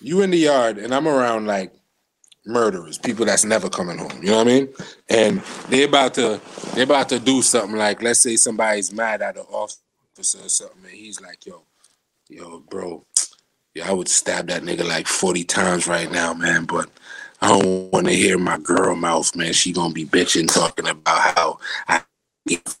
you 0.00 0.20
in 0.20 0.30
the 0.30 0.38
yard 0.38 0.76
and 0.76 0.94
I'm 0.94 1.08
around 1.08 1.46
like 1.46 1.72
murderers, 2.44 2.98
people 2.98 3.24
that's 3.24 3.44
never 3.44 3.70
coming 3.70 3.98
home. 3.98 4.22
You 4.22 4.30
know 4.30 4.38
what 4.38 4.48
I 4.48 4.50
mean? 4.50 4.68
And 5.08 5.40
they 5.68 5.84
about 5.84 6.14
to 6.14 6.40
they 6.74 6.82
about 6.82 7.08
to 7.10 7.18
do 7.18 7.42
something 7.42 7.76
like, 7.76 8.02
let's 8.02 8.20
say 8.20 8.36
somebody's 8.36 8.92
mad 8.92 9.22
at 9.22 9.36
an 9.36 9.46
officer 9.50 9.80
or 10.18 10.48
something, 10.48 10.84
and 10.84 10.92
he's 10.92 11.20
like, 11.20 11.46
yo, 11.46 11.62
yo, 12.28 12.60
bro, 12.68 13.04
yeah, 13.74 13.88
I 13.88 13.92
would 13.92 14.08
stab 14.08 14.48
that 14.48 14.62
nigga 14.62 14.86
like 14.86 15.06
40 15.06 15.44
times 15.44 15.86
right 15.86 16.10
now, 16.10 16.32
man, 16.32 16.64
but 16.64 16.88
I 17.40 17.48
don't 17.48 17.92
want 17.92 18.06
to 18.06 18.12
hear 18.12 18.38
my 18.38 18.58
girl 18.58 18.96
mouth, 18.96 19.34
man. 19.36 19.52
She 19.52 19.72
gonna 19.72 19.92
be 19.92 20.06
bitching 20.06 20.52
talking 20.52 20.88
about 20.88 21.36
how 21.36 21.58
I 21.88 22.02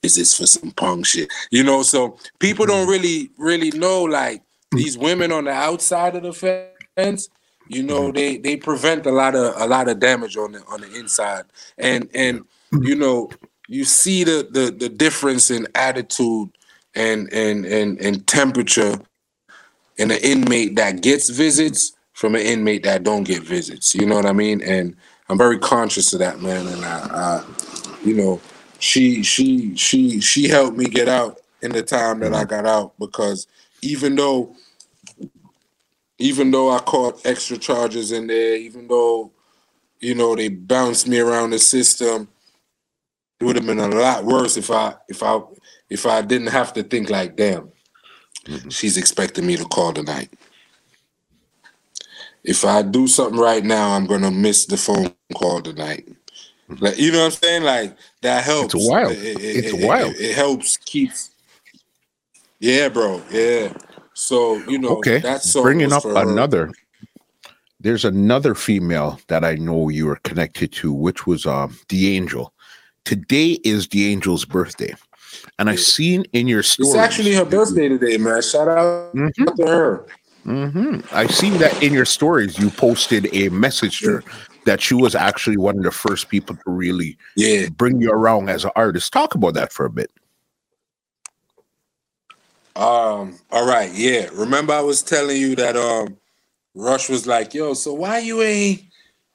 is 0.02 0.14
this 0.14 0.36
for 0.36 0.46
some 0.46 0.70
punk 0.72 1.06
shit. 1.06 1.28
You 1.50 1.64
know, 1.64 1.82
so 1.82 2.18
people 2.38 2.66
don't 2.66 2.82
mm-hmm. 2.82 2.90
really, 2.90 3.30
really 3.38 3.70
know 3.70 4.02
like 4.04 4.42
mm. 4.72 4.78
these 4.78 4.96
women 4.96 5.32
on 5.32 5.44
the 5.44 5.50
outside 5.50 6.16
of 6.16 6.22
the 6.22 6.32
fence, 6.96 7.28
you 7.68 7.82
know, 7.82 8.04
mm-hmm. 8.04 8.16
they 8.16 8.36
they 8.38 8.56
prevent 8.56 9.06
a 9.06 9.12
lot 9.12 9.34
of 9.34 9.54
a 9.60 9.66
lot 9.66 9.88
of 9.88 9.98
damage 9.98 10.36
on 10.36 10.52
the 10.52 10.64
on 10.66 10.80
the 10.80 10.94
inside. 10.94 11.44
And 11.78 12.08
and 12.14 12.44
mm. 12.72 12.86
you 12.86 12.94
know, 12.94 13.30
you 13.68 13.84
see 13.84 14.24
the 14.24 14.48
the 14.50 14.70
the 14.70 14.88
difference 14.88 15.50
in 15.50 15.66
attitude 15.74 16.50
and 16.94 17.32
and 17.32 17.64
and 17.66 18.00
and 18.00 18.26
temperature 18.26 18.98
in 19.98 20.10
an 20.10 20.18
inmate 20.22 20.76
that 20.76 21.02
gets 21.02 21.30
visits 21.30 21.95
from 22.16 22.34
an 22.34 22.40
inmate 22.40 22.82
that 22.82 23.02
don't 23.02 23.24
get 23.24 23.42
visits. 23.42 23.94
You 23.94 24.06
know 24.06 24.14
what 24.14 24.24
I 24.24 24.32
mean? 24.32 24.62
And 24.62 24.96
I'm 25.28 25.36
very 25.36 25.58
conscious 25.58 26.14
of 26.14 26.20
that, 26.20 26.40
man. 26.40 26.66
And 26.66 26.82
I, 26.82 26.98
I 27.12 27.44
you 28.02 28.14
know, 28.14 28.40
she 28.78 29.22
she 29.22 29.76
she 29.76 30.18
she 30.22 30.48
helped 30.48 30.78
me 30.78 30.86
get 30.86 31.08
out 31.08 31.40
in 31.60 31.72
the 31.72 31.82
time 31.82 32.20
that 32.20 32.32
I 32.32 32.44
got 32.44 32.64
out 32.64 32.94
because 32.98 33.46
even 33.82 34.16
though 34.16 34.56
even 36.16 36.50
though 36.50 36.70
I 36.70 36.78
caught 36.78 37.26
extra 37.26 37.58
charges 37.58 38.12
in 38.12 38.28
there, 38.28 38.56
even 38.56 38.88
though 38.88 39.30
you 40.00 40.14
know 40.14 40.34
they 40.34 40.48
bounced 40.48 41.06
me 41.06 41.18
around 41.18 41.50
the 41.50 41.58
system, 41.58 42.28
it 43.38 43.44
would 43.44 43.56
have 43.56 43.66
been 43.66 43.78
a 43.78 43.88
lot 43.88 44.24
worse 44.24 44.56
if 44.56 44.70
I 44.70 44.94
if 45.10 45.22
I 45.22 45.40
if 45.90 46.06
I 46.06 46.22
didn't 46.22 46.48
have 46.48 46.72
to 46.72 46.82
think 46.82 47.10
like, 47.10 47.36
damn, 47.36 47.70
mm-hmm. 48.46 48.70
she's 48.70 48.96
expecting 48.96 49.46
me 49.46 49.56
to 49.56 49.66
call 49.66 49.92
tonight. 49.92 50.32
If 52.46 52.64
I 52.64 52.82
do 52.82 53.08
something 53.08 53.40
right 53.40 53.64
now, 53.64 53.90
I'm 53.90 54.06
gonna 54.06 54.30
miss 54.30 54.66
the 54.66 54.76
phone 54.76 55.12
call 55.34 55.60
tonight. 55.60 56.08
Like 56.68 56.96
you 56.96 57.10
know 57.10 57.18
what 57.18 57.24
I'm 57.26 57.30
saying? 57.32 57.62
Like 57.64 57.96
that 58.22 58.44
helps. 58.44 58.74
It's 58.74 58.88
wild. 58.88 59.12
It, 59.12 59.18
it, 59.18 59.40
it's 59.40 59.72
it, 59.72 59.86
wild. 59.86 60.14
It, 60.14 60.34
helps 60.34 60.76
keeps. 60.76 61.30
Yeah, 62.60 62.88
bro. 62.88 63.20
Yeah. 63.30 63.72
So 64.14 64.56
you 64.68 64.78
know. 64.78 64.96
Okay. 64.98 65.18
That's 65.18 65.52
bringing 65.54 65.92
up 65.92 66.04
another. 66.04 66.70
There's 67.80 68.04
another 68.04 68.54
female 68.54 69.20
that 69.26 69.44
I 69.44 69.56
know 69.56 69.88
you 69.88 70.08
are 70.08 70.16
connected 70.16 70.72
to, 70.74 70.92
which 70.92 71.26
was 71.26 71.46
um 71.46 71.76
D'Angel. 71.88 72.52
Today 73.04 73.58
is 73.64 73.88
D'Angel's 73.88 74.44
birthday, 74.44 74.94
and 75.58 75.68
I 75.68 75.74
seen 75.74 76.24
in 76.32 76.46
your 76.46 76.62
story. 76.62 76.90
It's 76.90 76.96
actually 76.96 77.34
her 77.34 77.44
birthday 77.44 77.88
today, 77.88 78.18
man. 78.18 78.40
Shout 78.42 78.68
out 78.68 79.14
mm-hmm. 79.14 79.44
to 79.44 79.66
her. 79.66 80.06
Mm-hmm. 80.46 81.00
I 81.12 81.26
seen 81.26 81.54
that 81.54 81.82
in 81.82 81.92
your 81.92 82.04
stories. 82.04 82.58
You 82.58 82.70
posted 82.70 83.28
a 83.34 83.48
message 83.48 84.00
to 84.00 84.12
her 84.12 84.24
that 84.64 84.80
she 84.80 84.94
was 84.94 85.14
actually 85.14 85.56
one 85.56 85.76
of 85.76 85.84
the 85.84 85.90
first 85.90 86.28
people 86.28 86.56
to 86.56 86.62
really 86.66 87.16
yeah 87.36 87.68
bring 87.68 88.00
you 88.00 88.10
around 88.10 88.48
as 88.48 88.64
an 88.64 88.70
artist. 88.76 89.12
Talk 89.12 89.34
about 89.34 89.54
that 89.54 89.72
for 89.72 89.86
a 89.86 89.90
bit. 89.90 90.10
Um. 92.76 93.38
All 93.50 93.66
right. 93.66 93.90
Yeah. 93.92 94.28
Remember, 94.32 94.72
I 94.72 94.80
was 94.80 95.02
telling 95.02 95.36
you 95.36 95.56
that 95.56 95.76
um, 95.76 96.16
Rush 96.74 97.08
was 97.08 97.26
like, 97.26 97.52
"Yo, 97.52 97.74
so 97.74 97.92
why 97.94 98.18
you 98.18 98.42
ain't 98.42 98.82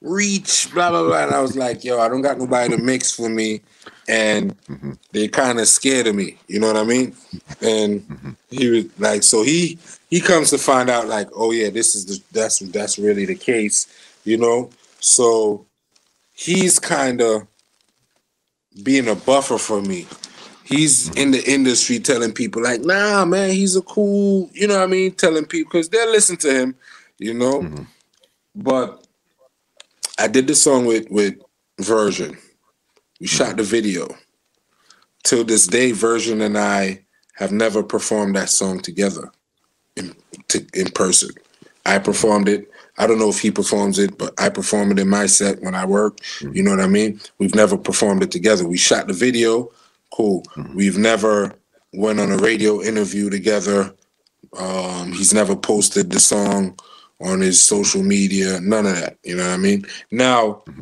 reach?" 0.00 0.72
Blah 0.72 0.90
blah 0.90 1.04
blah. 1.04 1.24
And 1.24 1.34
I 1.34 1.40
was 1.40 1.56
like, 1.56 1.84
"Yo, 1.84 2.00
I 2.00 2.08
don't 2.08 2.22
got 2.22 2.38
nobody 2.38 2.74
to 2.74 2.82
mix 2.82 3.14
for 3.14 3.28
me." 3.28 3.60
and 4.08 4.58
mm-hmm. 4.66 4.92
they 5.12 5.28
kind 5.28 5.60
of 5.60 5.68
scared 5.68 6.06
of 6.06 6.14
me. 6.14 6.36
You 6.48 6.60
know 6.60 6.66
what 6.66 6.76
I 6.76 6.84
mean? 6.84 7.14
And 7.60 8.00
mm-hmm. 8.00 8.30
he 8.50 8.68
was 8.68 8.84
like, 8.98 9.22
so 9.22 9.42
he 9.42 9.78
he 10.12 10.20
comes 10.20 10.50
to 10.50 10.58
find 10.58 10.90
out 10.90 11.08
like, 11.08 11.30
oh 11.34 11.52
yeah, 11.52 11.70
this 11.70 11.94
is 11.94 12.04
the 12.04 12.22
that's 12.32 12.58
that's 12.58 12.98
really 12.98 13.24
the 13.24 13.34
case. 13.34 13.86
You 14.24 14.36
know, 14.36 14.68
so 15.00 15.64
he's 16.34 16.78
kind 16.78 17.22
of 17.22 17.46
being 18.82 19.08
a 19.08 19.14
buffer 19.14 19.56
for 19.56 19.80
me. 19.80 20.06
He's 20.64 21.08
mm-hmm. 21.08 21.18
in 21.18 21.30
the 21.30 21.50
industry 21.50 21.98
telling 21.98 22.32
people 22.32 22.62
like, 22.62 22.82
nah, 22.82 23.24
man, 23.24 23.52
he's 23.52 23.74
a 23.74 23.80
cool, 23.80 24.50
you 24.52 24.68
know 24.68 24.76
what 24.76 24.84
I 24.84 24.86
mean? 24.86 25.12
Telling 25.12 25.46
people 25.46 25.70
because 25.72 25.88
they'll 25.88 26.10
listen 26.10 26.36
to 26.38 26.52
him, 26.52 26.74
you 27.16 27.32
know. 27.32 27.62
Mm-hmm. 27.62 27.84
But 28.54 29.06
I 30.18 30.28
did 30.28 30.46
the 30.46 30.54
song 30.54 30.84
with 30.84 31.06
with 31.10 31.36
Vershon. 31.80 32.36
We 33.18 33.28
shot 33.28 33.56
the 33.56 33.62
video. 33.62 34.14
Till 35.24 35.44
this 35.44 35.66
day, 35.66 35.92
Vershon 35.92 36.42
and 36.42 36.58
I 36.58 37.06
have 37.36 37.50
never 37.50 37.82
performed 37.82 38.36
that 38.36 38.50
song 38.50 38.80
together 38.80 39.32
to, 40.52 40.66
in 40.74 40.90
person. 40.92 41.30
I 41.84 41.98
performed 41.98 42.48
it 42.48 42.72
I 42.98 43.06
don't 43.06 43.18
know 43.18 43.30
if 43.30 43.40
he 43.40 43.50
performs 43.50 43.98
it, 43.98 44.18
but 44.18 44.34
I 44.38 44.48
perform 44.50 44.92
it 44.92 44.98
in 44.98 45.08
my 45.08 45.26
set 45.26 45.62
when 45.62 45.74
I 45.74 45.84
work. 45.84 46.18
Mm-hmm. 46.18 46.54
You 46.54 46.62
know 46.62 46.70
what 46.72 46.80
I 46.80 46.88
mean? 46.88 47.20
We've 47.38 47.54
never 47.54 47.78
performed 47.78 48.22
it 48.22 48.30
together. 48.30 48.66
We 48.66 48.76
shot 48.76 49.06
the 49.06 49.14
video, 49.14 49.70
cool. 50.12 50.42
Mm-hmm. 50.56 50.76
We've 50.76 50.98
never 50.98 51.54
went 51.92 52.20
on 52.20 52.30
a 52.30 52.36
radio 52.36 52.82
interview 52.82 53.30
together. 53.30 53.94
Um, 54.58 55.12
he's 55.12 55.32
never 55.32 55.56
posted 55.56 56.10
the 56.10 56.20
song 56.20 56.78
on 57.20 57.40
his 57.40 57.62
social 57.62 58.02
media, 58.02 58.60
none 58.60 58.84
of 58.84 58.96
that. 58.96 59.16
You 59.24 59.36
know 59.36 59.48
what 59.48 59.54
I 59.54 59.56
mean? 59.56 59.86
Now, 60.10 60.62
mm-hmm. 60.66 60.80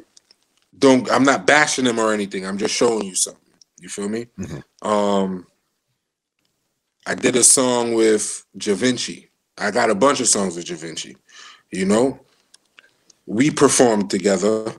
don't 0.78 1.10
I'm 1.10 1.24
not 1.24 1.46
bashing 1.46 1.86
him 1.86 1.98
or 1.98 2.12
anything. 2.12 2.44
I'm 2.44 2.58
just 2.58 2.74
showing 2.74 3.04
you 3.04 3.14
something. 3.14 3.40
You 3.78 3.88
feel 3.88 4.08
me? 4.08 4.26
Mm-hmm. 4.38 4.88
Um, 4.88 5.46
I 7.06 7.14
did 7.14 7.36
a 7.36 7.44
song 7.44 7.94
with 7.94 8.44
Javinci. 8.58 9.29
I 9.60 9.70
got 9.70 9.90
a 9.90 9.94
bunch 9.94 10.20
of 10.20 10.26
songs 10.26 10.56
with 10.56 10.66
Javinci. 10.66 11.16
You 11.70 11.84
know, 11.84 12.18
we 13.26 13.50
performed 13.50 14.10
together. 14.10 14.74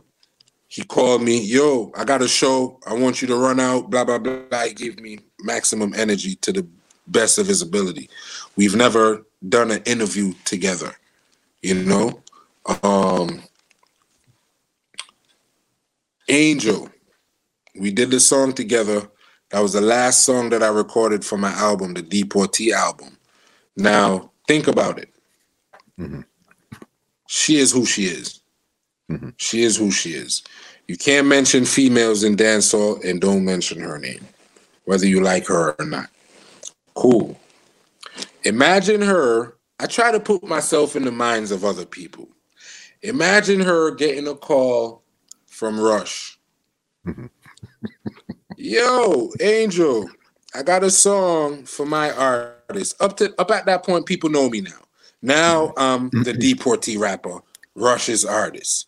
He 0.68 0.84
called 0.84 1.22
me, 1.22 1.40
yo, 1.40 1.92
I 1.96 2.04
got 2.04 2.22
a 2.22 2.28
show. 2.28 2.80
I 2.88 2.94
want 2.94 3.22
you 3.22 3.28
to 3.28 3.36
run 3.36 3.60
out, 3.60 3.90
blah, 3.90 4.04
blah, 4.04 4.18
blah. 4.18 4.64
He 4.64 4.74
gave 4.74 5.00
me 5.00 5.20
maximum 5.42 5.94
energy 5.94 6.36
to 6.36 6.52
the 6.52 6.68
best 7.08 7.38
of 7.38 7.46
his 7.46 7.62
ability. 7.62 8.10
We've 8.56 8.76
never 8.76 9.26
done 9.48 9.72
an 9.72 9.84
interview 9.86 10.34
together, 10.46 10.96
you 11.62 11.76
know? 11.76 12.24
Um, 12.84 13.44
Angel, 16.28 16.90
we 17.78 17.92
did 17.92 18.12
the 18.12 18.20
song 18.20 18.54
together. 18.54 19.10
That 19.50 19.60
was 19.60 19.74
the 19.74 19.82
last 19.82 20.24
song 20.24 20.50
that 20.52 20.64
I 20.64 20.70
recorded 20.70 21.26
for 21.26 21.38
my 21.38 21.52
album, 21.52 21.94
the 21.94 22.02
Deportee 22.02 22.72
album. 22.72 23.18
Now, 23.76 24.31
think 24.52 24.68
about 24.68 25.00
it. 25.00 25.10
Mm-hmm 26.00 26.22
she 27.32 27.56
is 27.56 27.72
who 27.72 27.86
she 27.86 28.04
is. 28.04 28.42
Mm-hmm. 29.10 29.30
She 29.38 29.64
is 29.64 29.78
who 29.78 29.90
she 29.90 30.10
is. 30.10 30.44
You 30.90 30.98
can't 30.98 31.28
mention 31.28 31.64
females 31.64 32.26
in 32.26 32.36
dancehall 32.36 33.02
and 33.06 33.22
don't 33.22 33.46
mention 33.46 33.80
her 33.80 33.98
name, 33.98 34.28
whether 34.84 35.08
you 35.08 35.22
like 35.22 35.48
her 35.48 35.74
or 35.80 35.86
not. 35.86 36.10
Cool. 36.94 37.40
Imagine 38.44 39.02
her. 39.02 39.56
I 39.80 39.86
try 39.86 40.12
to 40.12 40.20
put 40.20 40.44
myself 40.44 40.98
in 40.98 41.06
the 41.06 41.12
minds 41.12 41.52
of 41.52 41.64
other 41.64 41.86
people. 41.86 42.28
Imagine 43.02 43.62
her 43.62 43.92
getting 43.92 44.28
a 44.28 44.36
call 44.36 45.02
from 45.48 45.80
Rush. 45.80 46.38
Mm-hmm. 47.08 47.28
Yo, 48.58 49.30
Angel, 49.40 50.10
I 50.54 50.64
got 50.64 50.84
a 50.84 50.92
song 50.92 51.64
for 51.64 51.86
my 51.86 52.12
artist. 52.72 53.02
Up 53.02 53.18
to 53.18 53.34
up 53.40 53.52
at 53.52 53.66
that 53.66 53.84
point, 53.84 54.06
people 54.06 54.30
know 54.30 54.50
me 54.50 54.62
now. 54.62 54.72
Now 55.22 55.74
I'm 55.78 56.10
mm-hmm. 56.10 56.24
the 56.24 56.34
deportee 56.34 56.98
rapper, 56.98 57.40
Rush's 57.76 58.26
artist. 58.26 58.88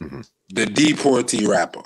Mm-hmm. 0.00 0.20
The 0.50 0.66
deportee 0.66 1.46
rapper. 1.46 1.82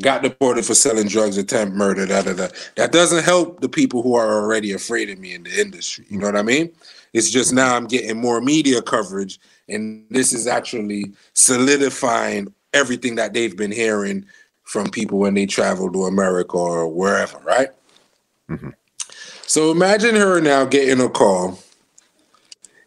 Got 0.00 0.22
deported 0.22 0.64
for 0.64 0.74
selling 0.74 1.08
drugs, 1.08 1.38
attempt 1.38 1.74
murder, 1.74 2.06
da, 2.06 2.22
da, 2.22 2.32
da. 2.32 2.48
That 2.76 2.92
doesn't 2.92 3.24
help 3.24 3.60
the 3.60 3.68
people 3.68 4.00
who 4.02 4.14
are 4.14 4.30
already 4.32 4.72
afraid 4.72 5.10
of 5.10 5.18
me 5.18 5.34
in 5.34 5.42
the 5.42 5.60
industry. 5.60 6.04
You 6.08 6.18
know 6.18 6.26
what 6.26 6.36
I 6.36 6.42
mean? 6.42 6.70
It's 7.12 7.30
just 7.30 7.52
now 7.52 7.74
I'm 7.74 7.86
getting 7.86 8.20
more 8.20 8.40
media 8.40 8.80
coverage, 8.80 9.40
and 9.68 10.04
this 10.10 10.32
is 10.32 10.46
actually 10.46 11.12
solidifying 11.32 12.54
everything 12.74 13.16
that 13.16 13.32
they've 13.32 13.56
been 13.56 13.72
hearing 13.72 14.24
from 14.62 14.88
people 14.88 15.18
when 15.18 15.34
they 15.34 15.46
travel 15.46 15.90
to 15.90 16.04
America 16.04 16.56
or 16.56 16.86
wherever, 16.86 17.38
right? 17.38 17.70
Mm-hmm. 18.48 18.68
So 19.48 19.70
imagine 19.70 20.14
her 20.14 20.42
now 20.42 20.66
getting 20.66 21.00
a 21.02 21.08
call. 21.08 21.58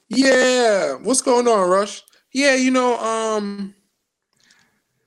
Yeah, 0.10 0.94
what's 0.94 1.24
going 1.24 1.48
on, 1.48 1.68
Rush? 1.68 2.04
Yeah, 2.34 2.54
you 2.54 2.70
know, 2.70 3.00
um, 3.00 3.74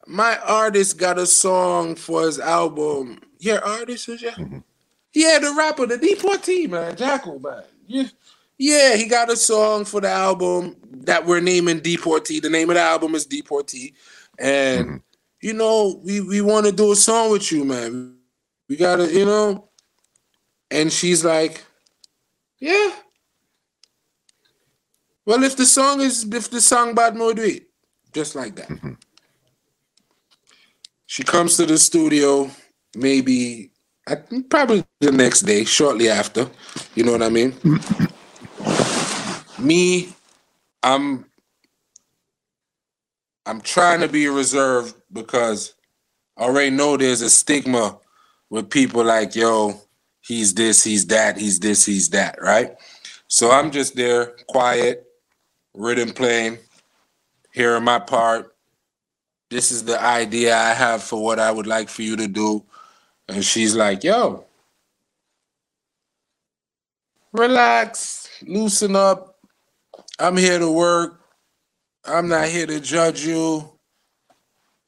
my 0.09 0.37
artist 0.39 0.99
got 0.99 1.17
a 1.17 1.27
song 1.27 1.95
for 1.95 2.23
his 2.23 2.41
album. 2.41 3.21
Your 3.39 3.65
artist 3.65 4.09
is 4.09 4.21
yeah? 4.21 4.33
Mm-hmm. 4.33 4.59
Yeah, 5.13 5.39
the 5.39 5.55
rapper, 5.57 5.87
the 5.87 5.97
Deportee, 5.97 6.69
man, 6.69 6.97
Jackal, 6.97 7.39
man. 7.39 7.63
Yeah. 7.87 8.09
Yeah, 8.59 8.97
he 8.97 9.07
got 9.07 9.31
a 9.31 9.37
song 9.37 9.85
for 9.85 10.01
the 10.01 10.11
album 10.11 10.75
that 11.05 11.25
we're 11.25 11.41
naming 11.41 11.81
Deportee. 11.81 12.43
The 12.43 12.51
name 12.51 12.69
of 12.69 12.75
the 12.75 12.83
album 12.83 13.15
is 13.15 13.29
Deportee. 13.29 13.95
And 14.41 14.87
mm-hmm. 14.87 14.97
you 15.41 15.53
know, 15.53 16.01
we 16.03 16.21
we 16.21 16.41
want 16.41 16.67
to 16.67 16.73
do 16.73 16.91
a 16.91 16.97
song 16.97 17.31
with 17.31 17.53
you, 17.53 17.65
man. 17.65 18.17
We 18.69 18.77
gotta, 18.77 19.07
you 19.07 19.25
know. 19.25 19.69
And 20.71 20.93
she's 20.93 21.25
like, 21.25 21.65
Yeah. 22.59 22.91
Well, 25.27 25.43
if 25.43 25.57
the 25.57 25.67
song 25.67 26.01
is 26.01 26.25
if 26.33 26.51
the 26.51 26.61
song 26.61 26.95
bad 26.95 27.17
more 27.17 27.35
do 27.35 27.43
it. 27.43 27.69
Just 28.13 28.35
like 28.35 28.55
that. 28.57 28.69
Mm-hmm. 28.69 28.93
She 31.07 31.23
comes 31.23 31.57
to 31.57 31.67
the 31.67 31.79
studio 31.79 32.51
maybe 32.97 33.71
probably 34.51 34.85
the 35.01 35.13
next 35.13 35.41
day, 35.41 35.65
shortly 35.65 36.09
after. 36.09 36.49
You 36.95 37.05
know 37.05 37.13
what 37.13 37.23
I 37.23 37.29
mean? 37.29 37.55
Me, 39.59 40.09
I'm 40.83 41.25
I'm 43.47 43.61
trying 43.61 44.01
to 44.01 44.09
be 44.09 44.29
reserved 44.29 44.97
because 45.13 45.75
I 46.37 46.45
already 46.45 46.71
know 46.71 46.97
there's 46.97 47.23
a 47.23 47.31
stigma 47.31 47.99
with 48.51 48.71
people 48.71 49.05
like, 49.05 49.35
yo, 49.35 49.81
he's 50.27 50.55
this, 50.55 50.83
he's 50.83 51.07
that, 51.07 51.37
he's 51.37 51.61
this, 51.61 51.85
he's 51.85 52.09
that, 52.11 52.41
right? 52.41 52.77
So 53.29 53.51
I'm 53.51 53.71
just 53.71 53.97
there, 53.97 54.35
quiet, 54.49 55.07
rhythm 55.75 56.11
playing, 56.11 56.59
hearing 57.53 57.85
my 57.85 57.99
part. 57.99 58.55
This 59.51 59.71
is 59.71 59.85
the 59.85 60.01
idea 60.03 60.57
I 60.57 60.73
have 60.73 61.03
for 61.03 61.23
what 61.23 61.39
I 61.39 61.51
would 61.51 61.67
like 61.67 61.89
for 61.89 62.03
you 62.03 62.17
to 62.17 62.27
do. 62.27 62.65
And 63.29 63.45
she's 63.45 63.75
like, 63.75 64.03
yo, 64.05 64.45
relax, 67.33 68.29
loosen 68.47 68.97
up. 68.97 69.37
I'm 70.19 70.37
here 70.37 70.59
to 70.59 70.71
work. 70.71 71.21
I'm 72.05 72.29
not 72.29 72.49
here 72.49 72.67
to 72.67 72.81
judge 72.81 73.25
you. 73.25 73.71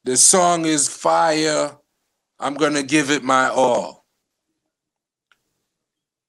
The 0.03 0.17
song 0.17 0.65
is 0.65 0.87
fire. 0.87 1.75
I'm 2.39 2.53
going 2.53 2.73
to 2.73 2.83
give 2.83 3.09
it 3.09 3.23
my 3.23 3.49
all. 3.49 4.06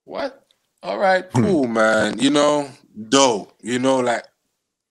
What? 0.08 0.42
All 0.82 0.96
right, 0.96 1.26
hmm. 1.32 1.44
cool, 1.44 1.66
man. 1.66 2.18
You 2.18 2.30
know, 2.30 2.70
dope. 3.10 3.52
You 3.60 3.78
know, 3.78 4.00
like 4.00 4.24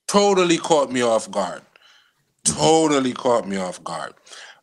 totally 0.07 0.59
caught 0.59 0.91
me 0.91 1.01
off 1.01 1.31
guard. 1.31 1.63
Totally 2.43 3.13
caught 3.13 3.47
me 3.47 3.57
off 3.57 3.83
guard. 3.83 4.13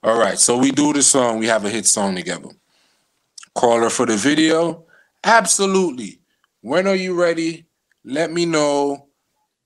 All 0.04 0.16
right, 0.16 0.38
so 0.38 0.56
we 0.56 0.70
do 0.70 0.92
the 0.92 1.02
song. 1.02 1.40
We 1.40 1.48
have 1.48 1.64
a 1.64 1.70
hit 1.70 1.86
song 1.86 2.14
together. 2.14 2.50
Call 3.56 3.80
her 3.80 3.90
for 3.90 4.06
the 4.06 4.16
video. 4.16 4.84
Absolutely. 5.24 6.20
When 6.60 6.86
are 6.86 6.94
you 6.94 7.20
ready? 7.20 7.66
Let 8.04 8.30
me 8.30 8.46
know. 8.46 9.08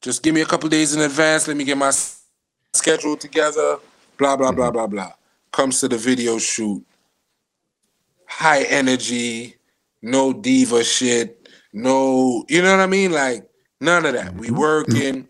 Just 0.01 0.22
give 0.22 0.34
me 0.34 0.41
a 0.41 0.47
couple 0.47 0.70
days 0.70 0.95
in 0.95 1.03
advance. 1.03 1.47
Let 1.47 1.59
me 1.59 1.64
get 1.64 1.76
my 1.76 1.93
schedule 2.72 3.18
together. 3.18 3.76
Blah 4.16 4.39
blah 4.39 4.53
blah 4.53 4.70
blah 4.70 4.86
blah. 4.86 5.12
Comes 5.53 5.80
to 5.80 5.89
the 5.89 5.99
video 5.99 6.39
shoot. 6.39 6.82
High 8.26 8.62
energy, 8.62 9.57
no 10.03 10.32
diva 10.32 10.84
shit, 10.84 11.49
no, 11.72 12.44
you 12.49 12.62
know 12.62 12.70
what 12.70 12.80
I 12.82 12.86
mean? 12.86 13.12
Like 13.12 13.49
none 13.80 14.07
of 14.07 14.14
that. 14.14 14.34
We 14.34 14.49
mm-hmm. 14.49 14.57
working. 14.57 15.28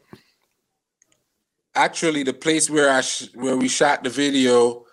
Actually, 1.74 2.22
the 2.22 2.32
place 2.32 2.68
where 2.68 2.90
I 2.90 3.02
sh- 3.02 3.28
where 3.34 3.56
we 3.56 3.68
shot 3.68 4.02
the 4.02 4.10
video, 4.10 4.84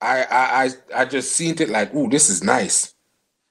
I 0.00 0.22
I 0.22 0.64
I, 0.64 1.02
I 1.02 1.04
just 1.04 1.32
seen 1.32 1.60
it 1.60 1.68
like, 1.68 1.94
ooh, 1.94 2.08
this 2.08 2.30
is 2.30 2.42
nice. 2.42 2.94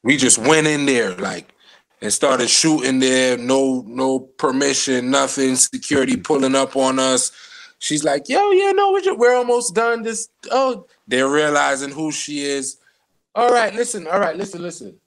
We 0.04 0.18
just 0.18 0.38
went 0.38 0.68
in 0.68 0.86
there 0.86 1.16
like 1.16 1.54
and 2.02 2.14
started 2.14 2.50
shooting 2.50 3.00
there. 3.00 3.38
No, 3.38 3.84
no 3.88 4.20
permission, 4.20 5.12
nothing. 5.12 5.56
Security 5.56 6.18
pulling 6.18 6.56
up 6.56 6.76
on 6.76 7.00
us. 7.00 7.32
She's 7.80 8.04
like, 8.04 8.28
"Yo, 8.28 8.52
yeah, 8.52 8.72
no, 8.72 8.92
we're, 8.92 9.16
we're 9.16 9.36
almost 9.36 9.76
done." 9.76 10.04
This, 10.04 10.30
oh, 10.52 10.88
they're 11.08 11.30
realizing 11.30 11.92
who 11.92 12.12
she 12.12 12.42
is. 12.42 12.78
All 13.38 13.52
right, 13.52 13.72
listen. 13.76 14.08
All 14.08 14.20
right, 14.20 14.36
listen, 14.36 14.64
listen. 14.64 14.98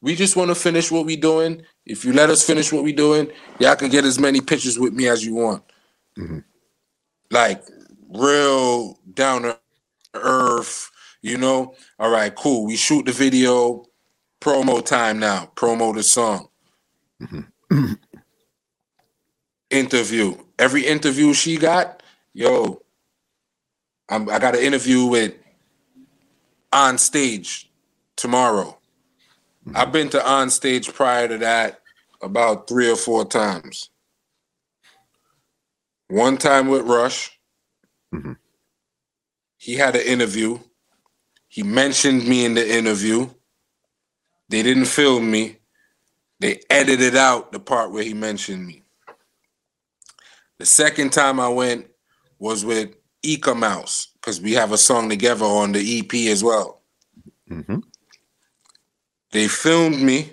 We 0.00 0.14
just 0.14 0.36
want 0.36 0.48
to 0.50 0.54
finish 0.54 0.92
what 0.92 1.06
we're 1.06 1.16
doing. 1.20 1.62
If 1.84 2.04
you 2.04 2.12
let 2.12 2.30
us 2.30 2.46
finish 2.46 2.72
what 2.72 2.84
we're 2.84 2.94
doing, 2.94 3.32
y'all 3.58 3.74
can 3.74 3.90
get 3.90 4.04
as 4.04 4.16
many 4.16 4.40
pictures 4.40 4.78
with 4.78 4.92
me 4.92 5.08
as 5.08 5.26
you 5.26 5.34
want. 5.34 5.64
Mm-hmm. 6.16 6.38
Like 7.32 7.64
real 8.10 9.00
down 9.12 9.42
to 9.42 9.58
earth, 10.14 10.88
you 11.20 11.36
know. 11.36 11.74
All 11.98 12.10
right, 12.10 12.32
cool. 12.32 12.64
We 12.64 12.76
shoot 12.76 13.06
the 13.06 13.12
video 13.12 13.86
promo 14.40 14.84
time 14.84 15.18
now. 15.18 15.50
Promo 15.56 15.92
the 15.92 16.04
song. 16.04 16.46
Mm-hmm. 17.20 17.94
interview. 19.70 20.36
Every 20.60 20.86
interview 20.86 21.34
she 21.34 21.56
got, 21.56 22.04
yo, 22.34 22.82
I'm, 24.08 24.30
I 24.30 24.38
got 24.38 24.54
an 24.54 24.62
interview 24.62 25.06
with 25.06 25.34
on 26.74 26.98
stage 26.98 27.70
tomorrow. 28.16 28.76
Mm-hmm. 29.66 29.76
I've 29.76 29.92
been 29.92 30.10
to 30.10 30.28
on 30.28 30.50
stage 30.50 30.92
prior 30.92 31.28
to 31.28 31.38
that 31.38 31.80
about 32.20 32.68
three 32.68 32.90
or 32.90 32.96
four 32.96 33.24
times. 33.24 33.90
One 36.08 36.36
time 36.36 36.68
with 36.68 36.82
Rush. 36.82 37.38
Mm-hmm. 38.14 38.32
He 39.56 39.74
had 39.74 39.96
an 39.96 40.02
interview. 40.02 40.58
He 41.48 41.62
mentioned 41.62 42.26
me 42.26 42.44
in 42.44 42.54
the 42.54 42.76
interview. 42.76 43.30
They 44.48 44.62
didn't 44.62 44.86
film 44.86 45.30
me. 45.30 45.56
They 46.40 46.60
edited 46.68 47.16
out 47.16 47.52
the 47.52 47.60
part 47.60 47.92
where 47.92 48.02
he 48.02 48.12
mentioned 48.12 48.66
me. 48.66 48.82
The 50.58 50.66
second 50.66 51.12
time 51.12 51.40
I 51.40 51.48
went 51.48 51.86
was 52.38 52.64
with 52.64 52.94
Eek-A-Mouse 53.22 54.08
because 54.24 54.40
we 54.40 54.52
have 54.52 54.72
a 54.72 54.78
song 54.78 55.10
together 55.10 55.44
on 55.44 55.72
the 55.72 55.98
EP 55.98 56.32
as 56.32 56.42
well. 56.42 56.80
Mm-hmm. 57.50 57.80
They 59.32 59.48
filmed 59.48 60.00
me, 60.00 60.32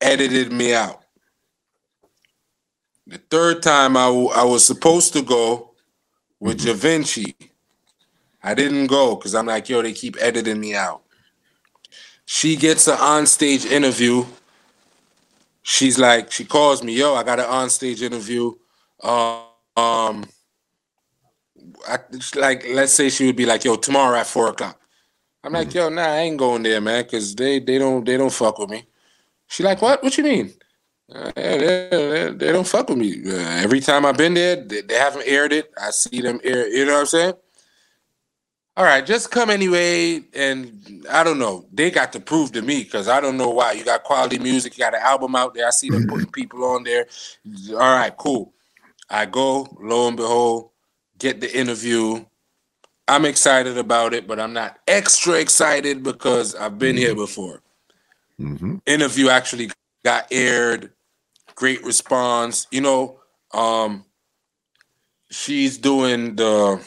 edited 0.00 0.50
me 0.50 0.72
out. 0.72 1.04
The 3.06 3.18
third 3.18 3.62
time 3.62 3.98
I, 3.98 4.06
w- 4.06 4.30
I 4.30 4.44
was 4.44 4.66
supposed 4.66 5.12
to 5.12 5.20
go 5.20 5.74
with 6.40 6.60
mm-hmm. 6.60 6.70
Javinci. 6.70 7.34
I 8.42 8.54
didn't 8.54 8.86
go 8.86 9.16
because 9.16 9.34
I'm 9.34 9.46
like, 9.46 9.68
yo, 9.68 9.82
they 9.82 9.92
keep 9.92 10.16
editing 10.20 10.60
me 10.60 10.74
out. 10.74 11.02
She 12.24 12.56
gets 12.56 12.88
an 12.88 12.96
on-stage 12.98 13.66
interview. 13.66 14.24
She's 15.62 15.98
like, 15.98 16.32
she 16.32 16.46
calls 16.46 16.82
me, 16.82 16.94
yo, 16.96 17.14
I 17.14 17.22
got 17.24 17.40
an 17.40 17.46
on-stage 17.46 18.00
interview. 18.00 18.54
Uh, 19.02 19.42
um, 19.76 20.24
I, 21.88 21.98
like, 22.36 22.64
let's 22.68 22.92
say 22.92 23.10
she 23.10 23.26
would 23.26 23.36
be 23.36 23.46
like, 23.46 23.64
yo, 23.64 23.76
tomorrow 23.76 24.18
at 24.18 24.26
four 24.26 24.48
o'clock. 24.48 24.80
I'm 25.42 25.52
like, 25.52 25.68
mm-hmm. 25.68 25.78
yo, 25.78 25.88
nah, 25.90 26.02
I 26.02 26.18
ain't 26.20 26.38
going 26.38 26.62
there, 26.62 26.80
man, 26.80 27.04
because 27.04 27.34
they 27.34 27.58
they 27.60 27.78
don't 27.78 28.04
they 28.04 28.16
don't 28.16 28.32
fuck 28.32 28.58
with 28.58 28.70
me. 28.70 28.86
She 29.46 29.62
like, 29.62 29.82
what? 29.82 30.02
What 30.02 30.16
you 30.16 30.24
mean? 30.24 30.54
Uh, 31.14 31.30
they, 31.36 31.88
they, 31.90 32.30
they, 32.34 32.52
don't 32.52 32.66
fuck 32.66 32.88
with 32.88 32.96
me. 32.96 33.22
Uh, 33.26 33.36
every 33.62 33.80
time 33.80 34.06
I've 34.06 34.16
been 34.16 34.32
there, 34.32 34.56
they, 34.56 34.80
they, 34.80 34.94
haven't 34.94 35.24
aired 35.26 35.52
it. 35.52 35.70
I 35.78 35.90
see 35.90 36.22
them 36.22 36.40
air. 36.42 36.66
You 36.66 36.86
know 36.86 36.94
what 36.94 37.00
I'm 37.00 37.06
saying? 37.06 37.34
all 38.76 38.84
right, 38.84 39.06
just 39.06 39.30
come 39.30 39.50
anyway. 39.50 40.22
And 40.34 41.06
I 41.10 41.22
don't 41.22 41.38
know. 41.38 41.66
They 41.72 41.90
got 41.90 42.12
to 42.14 42.20
prove 42.20 42.52
to 42.52 42.62
me 42.62 42.82
because 42.82 43.08
I 43.08 43.20
don't 43.20 43.36
know 43.36 43.50
why. 43.50 43.72
You 43.72 43.84
got 43.84 44.02
quality 44.02 44.38
music. 44.38 44.76
You 44.76 44.84
got 44.84 44.94
an 44.94 45.02
album 45.02 45.36
out 45.36 45.54
there. 45.54 45.66
I 45.66 45.70
see 45.70 45.90
them 45.90 46.06
putting 46.08 46.26
people 46.32 46.64
on 46.64 46.82
there. 46.82 47.06
All 47.72 47.78
right, 47.78 48.14
cool. 48.16 48.52
I 49.08 49.26
go, 49.26 49.68
lo 49.80 50.08
and 50.08 50.16
behold, 50.16 50.70
get 51.18 51.40
the 51.40 51.56
interview. 51.56 52.24
I'm 53.06 53.24
excited 53.24 53.76
about 53.76 54.14
it, 54.14 54.26
but 54.26 54.40
I'm 54.40 54.52
not 54.52 54.78
extra 54.88 55.34
excited 55.34 56.02
because 56.02 56.54
I've 56.54 56.78
been 56.78 56.96
here 56.96 57.10
mm-hmm. 57.10 57.18
before. 57.18 57.62
Mm-hmm. 58.40 58.76
Interview 58.86 59.28
actually 59.28 59.70
got 60.04 60.26
aired. 60.30 60.92
Great 61.54 61.84
response. 61.84 62.66
You 62.70 62.80
know, 62.80 63.20
um, 63.52 64.04
she's 65.30 65.78
doing 65.78 66.36
the 66.36 66.84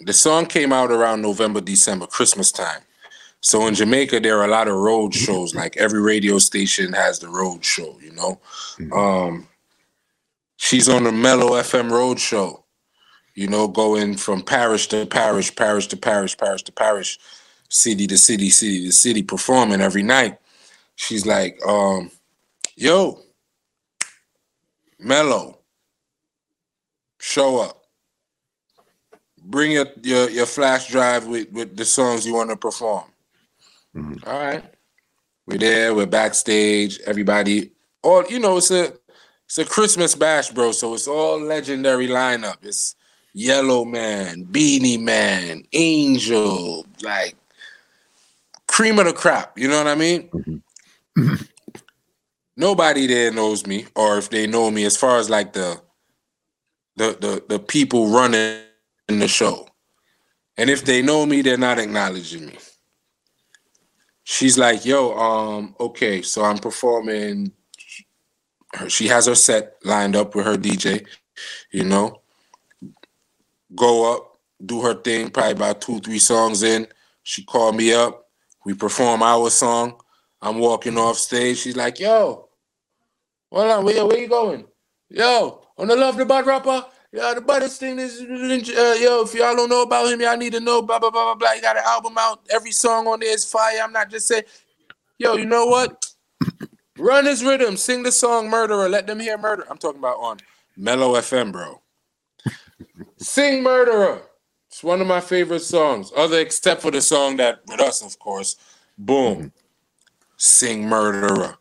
the 0.00 0.12
song 0.12 0.46
came 0.46 0.72
out 0.72 0.90
around 0.90 1.20
November, 1.20 1.60
December, 1.60 2.06
Christmas 2.06 2.50
time. 2.50 2.80
So 3.42 3.66
in 3.66 3.74
Jamaica, 3.74 4.20
there 4.20 4.38
are 4.38 4.44
a 4.44 4.50
lot 4.50 4.68
of 4.68 4.74
road 4.74 5.14
shows. 5.14 5.54
Like 5.54 5.76
every 5.76 6.00
radio 6.00 6.38
station 6.38 6.92
has 6.92 7.18
the 7.18 7.28
road 7.28 7.64
show, 7.64 7.98
you 8.02 8.12
know. 8.12 8.40
Mm-hmm. 8.78 8.92
Um, 8.92 9.48
she's 10.60 10.90
on 10.90 11.04
the 11.04 11.12
Mello 11.12 11.52
FM 11.52 11.90
road 11.90 12.20
show, 12.20 12.64
you 13.34 13.48
know, 13.48 13.66
going 13.66 14.14
from 14.14 14.42
parish 14.42 14.88
to 14.88 15.06
parish, 15.06 15.56
parish 15.56 15.86
to 15.88 15.96
parish, 15.96 16.36
parish 16.36 16.62
to 16.64 16.72
parish, 16.72 17.18
city 17.70 18.06
to 18.06 18.18
city, 18.18 18.50
city 18.50 18.84
to 18.84 18.92
city, 18.92 19.22
performing 19.22 19.80
every 19.80 20.02
night. 20.02 20.38
She's 20.96 21.24
like, 21.24 21.58
um, 21.66 22.10
yo, 22.76 23.22
Mello, 24.98 25.60
show 27.18 27.60
up. 27.62 27.84
Bring 29.42 29.72
your, 29.72 29.86
your, 30.02 30.28
your 30.28 30.46
flash 30.46 30.88
drive 30.88 31.26
with, 31.26 31.50
with 31.52 31.74
the 31.74 31.86
songs 31.86 32.26
you 32.26 32.34
want 32.34 32.50
to 32.50 32.56
perform. 32.56 33.04
Mm-hmm. 33.96 34.28
All 34.28 34.38
right. 34.38 34.64
We're 35.46 35.58
there, 35.58 35.94
we're 35.94 36.06
backstage, 36.06 37.00
everybody. 37.06 37.72
All 38.02 38.24
you 38.28 38.38
know, 38.38 38.58
it's 38.58 38.70
a 38.70 38.92
it's 39.50 39.58
a 39.58 39.64
Christmas 39.64 40.14
bash, 40.14 40.50
bro. 40.50 40.70
So 40.70 40.94
it's 40.94 41.08
all 41.08 41.40
legendary 41.40 42.06
lineup. 42.06 42.58
It's 42.62 42.94
Yellow 43.34 43.84
Man, 43.84 44.44
Beenie 44.44 44.96
Man, 44.96 45.64
Angel, 45.72 46.86
like 47.02 47.34
cream 48.68 49.00
of 49.00 49.06
the 49.06 49.12
crop. 49.12 49.58
You 49.58 49.66
know 49.66 49.78
what 49.78 49.88
I 49.88 49.96
mean? 49.96 50.28
Mm-hmm. 50.28 51.34
Nobody 52.56 53.08
there 53.08 53.32
knows 53.32 53.66
me, 53.66 53.86
or 53.96 54.18
if 54.18 54.30
they 54.30 54.46
know 54.46 54.70
me, 54.70 54.84
as 54.84 54.96
far 54.96 55.18
as 55.18 55.28
like 55.28 55.52
the 55.52 55.82
the 56.94 57.16
the, 57.20 57.44
the 57.48 57.58
people 57.58 58.06
running 58.06 58.62
the 59.08 59.26
show. 59.26 59.66
And 60.58 60.70
if 60.70 60.84
they 60.84 61.02
know 61.02 61.26
me, 61.26 61.42
they're 61.42 61.58
not 61.58 61.80
acknowledging 61.80 62.46
me. 62.46 62.58
She's 64.22 64.56
like, 64.56 64.84
yo, 64.84 65.12
um, 65.18 65.74
okay, 65.80 66.22
so 66.22 66.44
I'm 66.44 66.58
performing. 66.58 67.50
She 68.88 69.08
has 69.08 69.26
her 69.26 69.34
set 69.34 69.76
lined 69.84 70.16
up 70.16 70.34
with 70.34 70.46
her 70.46 70.56
DJ, 70.56 71.06
you 71.72 71.84
know 71.84 72.20
go 73.74 74.14
up, 74.14 74.38
do 74.64 74.82
her 74.82 74.94
thing, 74.94 75.30
probably 75.30 75.52
about 75.52 75.80
two, 75.80 76.00
three 76.00 76.18
songs 76.18 76.62
in. 76.62 76.86
She 77.22 77.44
called 77.44 77.76
me 77.76 77.92
up. 77.92 78.26
We 78.64 78.74
perform 78.74 79.22
our 79.22 79.50
song. 79.50 80.00
I'm 80.42 80.58
walking 80.58 80.98
off 80.98 81.16
stage. 81.16 81.58
She's 81.58 81.76
like, 81.76 81.98
yo, 82.00 82.48
hold 83.50 83.70
on, 83.70 83.84
where, 83.84 84.06
where 84.06 84.18
you 84.18 84.28
going? 84.28 84.66
Yo, 85.08 85.62
on 85.76 85.88
the 85.88 85.96
Love 85.96 86.16
the 86.16 86.24
Bud 86.24 86.46
rapper? 86.46 86.84
Yeah, 87.12 87.34
the 87.34 87.40
baddest 87.40 87.80
thing 87.80 87.98
is, 87.98 88.20
uh, 88.20 88.96
yo, 89.00 89.22
if 89.22 89.34
y'all 89.34 89.56
don't 89.56 89.68
know 89.68 89.82
about 89.82 90.12
him, 90.12 90.20
y'all 90.20 90.36
need 90.36 90.52
to 90.52 90.60
know, 90.60 90.80
blah, 90.80 90.98
blah, 90.98 91.10
blah, 91.10 91.24
blah, 91.24 91.34
blah. 91.34 91.52
He 91.52 91.60
got 91.60 91.76
an 91.76 91.82
album 91.84 92.14
out. 92.16 92.40
Every 92.50 92.70
song 92.70 93.08
on 93.08 93.18
there 93.18 93.34
is 93.34 93.44
fire. 93.44 93.80
I'm 93.82 93.92
not 93.92 94.10
just 94.10 94.28
saying, 94.28 94.44
yo, 95.18 95.34
you 95.34 95.46
know 95.46 95.66
what? 95.66 96.06
Run 97.00 97.24
his 97.24 97.42
rhythm. 97.42 97.76
Sing 97.76 98.02
the 98.02 98.12
song 98.12 98.50
Murderer. 98.50 98.88
Let 98.88 99.06
them 99.06 99.20
hear 99.20 99.38
Murder. 99.38 99.64
I'm 99.70 99.78
talking 99.78 99.98
about 99.98 100.18
on 100.18 100.38
Mello 100.76 101.14
FM, 101.14 101.52
bro. 101.52 101.80
Sing 103.18 103.62
Murderer. 103.62 104.22
It's 104.68 104.84
one 104.84 105.00
of 105.00 105.06
my 105.06 105.20
favorite 105.20 105.60
songs, 105.60 106.12
other 106.16 106.38
except 106.38 106.80
for 106.80 106.90
the 106.92 107.00
song 107.00 107.36
that 107.38 107.60
with 107.66 107.80
us, 107.80 108.02
of 108.02 108.18
course. 108.18 108.56
Boom. 108.96 109.52
Sing 110.36 110.88
Murderer. 110.88 111.56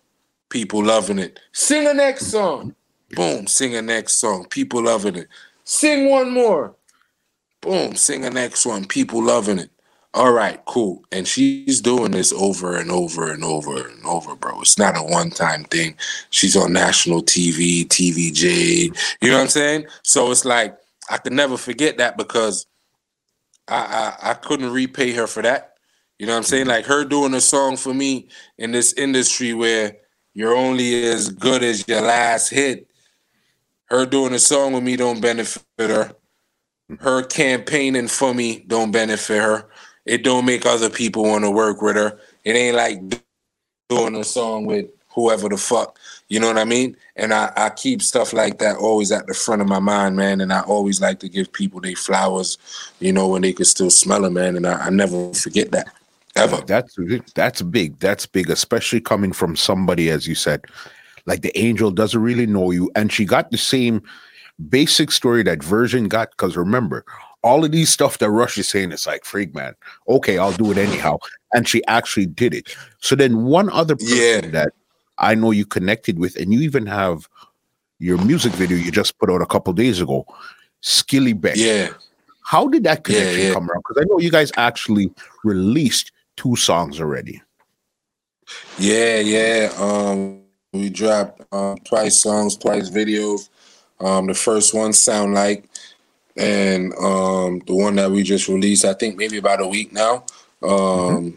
People 0.50 0.84
loving 0.84 1.20
it. 1.20 1.40
Sing 1.52 1.86
the 1.86 1.94
next 1.94 2.28
song. 2.28 2.76
Boom. 3.12 3.48
Sing 3.48 3.72
the 3.72 3.82
next 3.82 4.16
song. 4.16 4.46
People 4.46 4.84
loving 4.84 5.16
it. 5.16 5.28
Sing 5.64 6.10
one 6.10 6.32
more. 6.32 6.76
Boom. 7.62 7.96
Sing 7.96 8.22
the 8.22 8.30
next 8.30 8.66
one. 8.66 8.86
People 8.86 9.24
loving 9.24 9.60
it. 9.60 9.72
All 10.16 10.32
right, 10.32 10.60
cool. 10.66 11.06
And 11.12 11.28
she's 11.28 11.82
doing 11.82 12.12
this 12.12 12.34
over 12.34 12.76
and 12.76 12.90
over 12.90 13.32
and 13.32 13.44
over 13.44 13.88
and 13.88 14.04
over, 14.06 14.36
bro. 14.36 14.60
It's 14.62 14.78
not 14.78 14.98
a 14.98 15.04
one 15.04 15.30
time 15.30 15.66
thing. 15.66 15.96
She's 16.32 16.56
on 16.56 16.74
national 16.74 17.22
TV, 17.22 17.86
TVJ. 17.88 19.18
You 19.22 19.30
know 19.30 19.38
what 19.38 19.44
I'm 19.44 19.50
saying? 19.50 19.86
So 20.04 20.32
it's 20.32 20.46
like, 20.46 20.76
I 21.12 21.18
could 21.18 21.34
never 21.34 21.58
forget 21.58 21.98
that 21.98 22.18
because 22.18 22.66
I, 23.68 24.16
I, 24.22 24.32
I 24.32 24.34
couldn't 24.34 24.72
repay 24.72 25.12
her 25.14 25.28
for 25.28 25.44
that. 25.44 25.76
You 26.18 26.26
know 26.26 26.34
what 26.34 26.38
I'm 26.40 26.44
saying? 26.44 26.68
Like 26.68 26.86
her 26.86 27.06
doing 27.06 27.34
a 27.36 27.42
song 27.42 27.78
for 27.78 27.94
me 27.94 28.30
in 28.58 28.72
this 28.72 28.94
industry 28.94 29.54
where 29.54 29.96
you're 30.34 30.56
only 30.56 31.06
as 31.06 31.30
good 31.30 31.64
as 31.64 31.88
your 31.88 32.02
last 32.02 32.50
hit. 32.50 32.88
Her 33.86 34.06
doing 34.06 34.34
a 34.34 34.40
song 34.40 34.74
with 34.74 34.84
me 34.84 34.96
don't 34.96 35.22
benefit 35.22 35.64
her. 35.78 36.14
Her 37.00 37.24
campaigning 37.24 38.08
for 38.08 38.34
me 38.34 38.64
don't 38.68 38.92
benefit 38.92 39.42
her. 39.42 39.70
It 40.10 40.24
don't 40.24 40.46
make 40.46 40.66
other 40.66 40.90
people 40.90 41.24
want 41.24 41.44
to 41.44 41.52
work 41.52 41.84
with 41.84 41.96
her. 41.96 42.20
It 42.44 42.56
ain't 42.56 42.76
like 42.76 43.00
doing 43.90 44.16
a 44.16 44.24
song 44.24 44.66
with 44.66 44.88
whoever 45.10 45.50
the 45.50 45.58
fuck. 45.58 46.00
You 46.30 46.40
know 46.40 46.48
what 46.48 46.58
I 46.58 46.66
mean? 46.66 46.98
And 47.16 47.32
I, 47.32 47.52
I 47.56 47.70
keep 47.70 48.02
stuff 48.02 48.34
like 48.34 48.58
that 48.58 48.78
always 48.78 49.12
at 49.12 49.28
the 49.28 49.36
front 49.36 49.62
of 49.62 49.68
my 49.68 49.78
mind, 49.78 50.16
man. 50.16 50.42
And 50.42 50.52
I 50.52 50.62
always 50.62 51.00
like 51.00 51.20
to 51.20 51.30
give 51.30 51.54
people 51.54 51.80
their 51.80 51.96
flowers, 51.96 52.58
you 53.00 53.14
know, 53.14 53.28
when 53.28 53.44
they 53.44 53.54
can 53.54 53.66
still 53.66 53.92
smell 53.92 54.24
them, 54.24 54.34
man. 54.34 54.56
And 54.56 54.66
I, 54.66 54.88
I 54.88 54.90
never 54.90 55.32
forget 55.34 55.72
that. 55.74 55.90
Ever. 56.36 56.58
That's 56.66 56.98
that's 57.36 57.62
big. 57.62 58.00
That's 58.00 58.26
big, 58.26 58.50
especially 58.50 59.02
coming 59.02 59.32
from 59.32 59.56
somebody, 59.56 60.10
as 60.10 60.28
you 60.28 60.36
said, 60.36 60.66
like 61.26 61.42
D'Angel 61.42 61.92
doesn't 61.92 62.22
really 62.22 62.46
know 62.48 62.72
you. 62.72 62.90
And 62.96 63.12
she 63.12 63.26
got 63.26 63.52
the 63.52 63.58
same 63.58 64.02
basic 64.70 65.12
story 65.12 65.44
that 65.44 65.64
Vershon 65.64 66.08
got. 66.08 66.32
Because 66.32 66.56
remember, 66.56 67.04
all 67.42 67.64
of 67.64 67.72
these 67.72 67.90
stuff 67.90 68.18
that 68.18 68.30
Rush 68.30 68.58
is 68.58 68.68
saying, 68.68 68.92
it's 68.92 69.08
like, 69.08 69.26
freak 69.26 69.56
man, 69.56 69.76
okay, 70.08 70.38
I'll 70.38 70.52
do 70.52 70.72
it 70.72 70.78
anyhow. 70.78 71.18
And 71.54 71.68
she 71.68 71.86
actually 71.86 72.26
did 72.26 72.54
it. 72.54 72.76
So 73.00 73.16
then 73.16 73.46
one 73.46 73.70
other 73.70 73.96
person 73.96 74.18
yeah. 74.46 74.52
that 74.52 74.74
I 75.18 75.36
know 75.36 75.52
you 75.52 75.66
connected 75.66 76.20
with, 76.20 76.36
and 76.36 76.54
you 76.54 76.60
even 76.62 76.86
have 76.86 77.28
your 78.00 78.18
music 78.24 78.54
video 78.54 78.78
you 78.78 78.92
just 78.92 79.18
put 79.20 79.30
out 79.30 79.42
a 79.42 79.46
couple 79.46 79.74
days 79.74 80.02
ago, 80.02 80.26
Skillibeng. 80.84 81.56
Yeah. 81.56 81.90
How 82.44 82.68
did 82.68 82.84
that 82.84 83.04
connection 83.04 83.40
yeah, 83.40 83.48
yeah. 83.48 83.54
come 83.54 83.70
around? 83.70 83.84
Because 83.88 84.02
I 84.02 84.06
know 84.10 84.20
you 84.20 84.32
guys 84.32 84.52
actually 84.58 85.14
released 85.44 86.12
two 86.36 86.56
songs 86.56 87.00
already. 87.00 87.42
Yeah, 88.80 89.20
yeah. 89.20 89.72
Um, 89.78 90.42
we 90.74 90.90
dropped 90.90 91.42
um, 91.54 91.78
twice 91.80 92.22
songs, 92.22 92.58
twice 92.58 92.90
videos. 92.90 93.50
Um, 94.00 94.28
the 94.28 94.34
first 94.34 94.74
one, 94.74 94.94
Sound 94.94 95.34
Like, 95.34 95.69
and 96.40 96.94
um, 96.94 97.60
the 97.68 97.76
one 97.76 97.96
that 97.96 98.10
we 98.10 98.24
just 98.24 98.48
released, 98.48 98.86
I 98.86 98.94
think 98.94 99.18
maybe 99.18 99.38
about 99.38 99.62
a 99.62 99.68
week 99.68 99.92
now. 99.92 100.24
Um, 100.64 101.34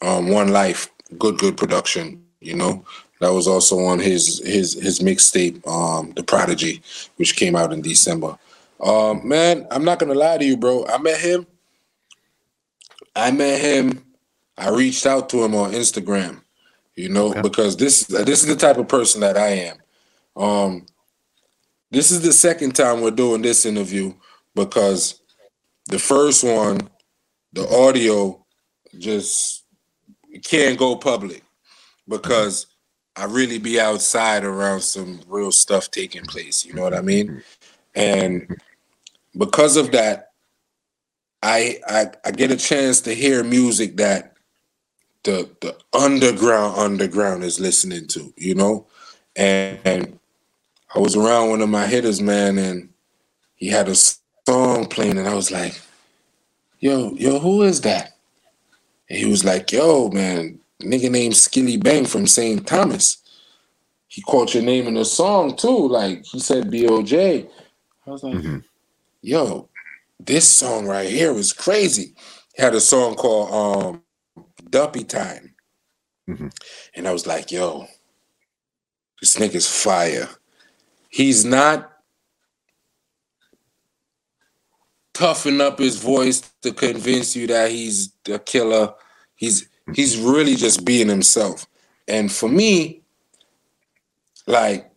mm-hmm. 0.00 0.06
um, 0.06 0.28
One 0.28 0.48
Life, 0.48 0.88
good, 1.18 1.38
good 1.38 1.56
production. 1.56 2.24
You 2.40 2.54
know, 2.54 2.84
that 3.20 3.32
was 3.32 3.48
also 3.48 3.80
on 3.80 3.98
his 3.98 4.38
his 4.44 4.74
his 4.74 5.00
mixtape, 5.00 5.66
um, 5.66 6.12
The 6.12 6.22
Prodigy, 6.22 6.82
which 7.16 7.36
came 7.36 7.56
out 7.56 7.72
in 7.72 7.82
December. 7.82 8.38
Um, 8.80 9.26
man, 9.26 9.66
I'm 9.72 9.84
not 9.84 9.98
gonna 9.98 10.14
lie 10.14 10.38
to 10.38 10.44
you, 10.44 10.56
bro. 10.56 10.86
I 10.86 10.98
met 10.98 11.20
him. 11.20 11.46
I 13.16 13.32
met 13.32 13.60
him. 13.60 14.04
I 14.56 14.68
reached 14.70 15.04
out 15.04 15.28
to 15.30 15.42
him 15.42 15.56
on 15.56 15.72
Instagram, 15.72 16.42
you 16.94 17.08
know, 17.08 17.30
okay. 17.30 17.42
because 17.42 17.76
this 17.76 18.04
this 18.04 18.42
is 18.42 18.46
the 18.46 18.56
type 18.56 18.76
of 18.76 18.86
person 18.86 19.20
that 19.22 19.36
I 19.36 19.48
am. 19.48 19.76
Um, 20.36 20.86
this 21.90 22.12
is 22.12 22.22
the 22.22 22.32
second 22.32 22.76
time 22.76 23.00
we're 23.00 23.10
doing 23.10 23.42
this 23.42 23.66
interview 23.66 24.14
because 24.54 25.20
the 25.86 25.98
first 25.98 26.44
one, 26.44 26.88
the 27.52 27.68
audio 27.68 28.44
just 28.98 29.64
can't 30.42 30.78
go 30.78 30.96
public 30.96 31.42
because 32.08 32.66
I 33.16 33.24
really 33.24 33.58
be 33.58 33.80
outside 33.80 34.44
around 34.44 34.80
some 34.80 35.20
real 35.28 35.52
stuff 35.52 35.90
taking 35.90 36.24
place. 36.24 36.64
You 36.64 36.74
know 36.74 36.82
what 36.82 36.94
I 36.94 37.00
mean? 37.00 37.42
And 37.94 38.56
because 39.36 39.76
of 39.76 39.92
that, 39.92 40.32
I 41.42 41.80
I, 41.86 42.06
I 42.24 42.30
get 42.32 42.50
a 42.50 42.56
chance 42.56 43.00
to 43.02 43.14
hear 43.14 43.44
music 43.44 43.96
that 43.98 44.36
the 45.22 45.48
the 45.60 45.76
underground 45.92 46.78
underground 46.78 47.44
is 47.44 47.60
listening 47.60 48.08
to. 48.08 48.32
You 48.36 48.56
know, 48.56 48.86
and, 49.36 49.78
and 49.84 50.18
I 50.94 50.98
was 50.98 51.16
around 51.16 51.50
one 51.50 51.60
of 51.60 51.68
my 51.68 51.86
hitters, 51.86 52.20
man, 52.20 52.58
and 52.58 52.88
he 53.54 53.68
had 53.68 53.88
a 53.88 53.94
song 54.74 54.86
playing, 54.86 55.18
and 55.18 55.28
I 55.28 55.34
was 55.34 55.50
like, 55.50 55.80
"Yo, 56.80 57.12
yo, 57.14 57.38
who 57.38 57.62
is 57.62 57.80
that?" 57.82 58.16
And 59.08 59.18
he 59.18 59.26
was 59.26 59.44
like, 59.44 59.72
"Yo, 59.72 60.08
man, 60.10 60.58
nigga 60.82 61.10
named 61.10 61.34
Skillibeng 61.34 62.08
from 62.08 62.26
St. 62.26 62.66
Thomas. 62.66 63.18
He 64.08 64.22
called 64.22 64.54
your 64.54 64.62
name 64.62 64.86
in 64.86 64.94
the 64.94 65.04
song 65.04 65.56
too. 65.56 65.88
Like 65.88 66.24
he 66.24 66.38
said 66.38 66.70
BOJ. 66.70 67.48
I 68.06 68.10
was 68.10 68.22
like, 68.22 68.34
mm-hmm. 68.34 68.58
yo, 69.22 69.68
this 70.20 70.48
song 70.48 70.86
right 70.86 71.08
here 71.08 71.32
was 71.32 71.52
crazy. 71.52 72.14
He 72.54 72.62
had 72.62 72.74
a 72.74 72.80
song 72.80 73.14
called 73.14 73.50
um 73.52 74.02
Duppy 74.70 75.04
Time. 75.04 75.54
Mm-hmm. 76.28 76.48
And 76.94 77.08
I 77.08 77.12
was 77.12 77.26
like, 77.26 77.50
yo, 77.50 77.86
this 79.20 79.36
nigga's 79.36 79.68
fire. 79.68 80.28
He's 81.08 81.44
not 81.44 81.93
toughen 85.14 85.60
up 85.60 85.78
his 85.78 85.96
voice 85.96 86.40
to 86.62 86.72
convince 86.72 87.34
you 87.34 87.46
that 87.46 87.70
he's 87.70 88.12
a 88.28 88.38
killer. 88.38 88.92
He's 89.36 89.68
He's 89.92 90.18
really 90.18 90.54
just 90.56 90.84
being 90.84 91.08
himself. 91.08 91.66
And 92.08 92.32
for 92.32 92.48
me, 92.48 93.02
like 94.46 94.90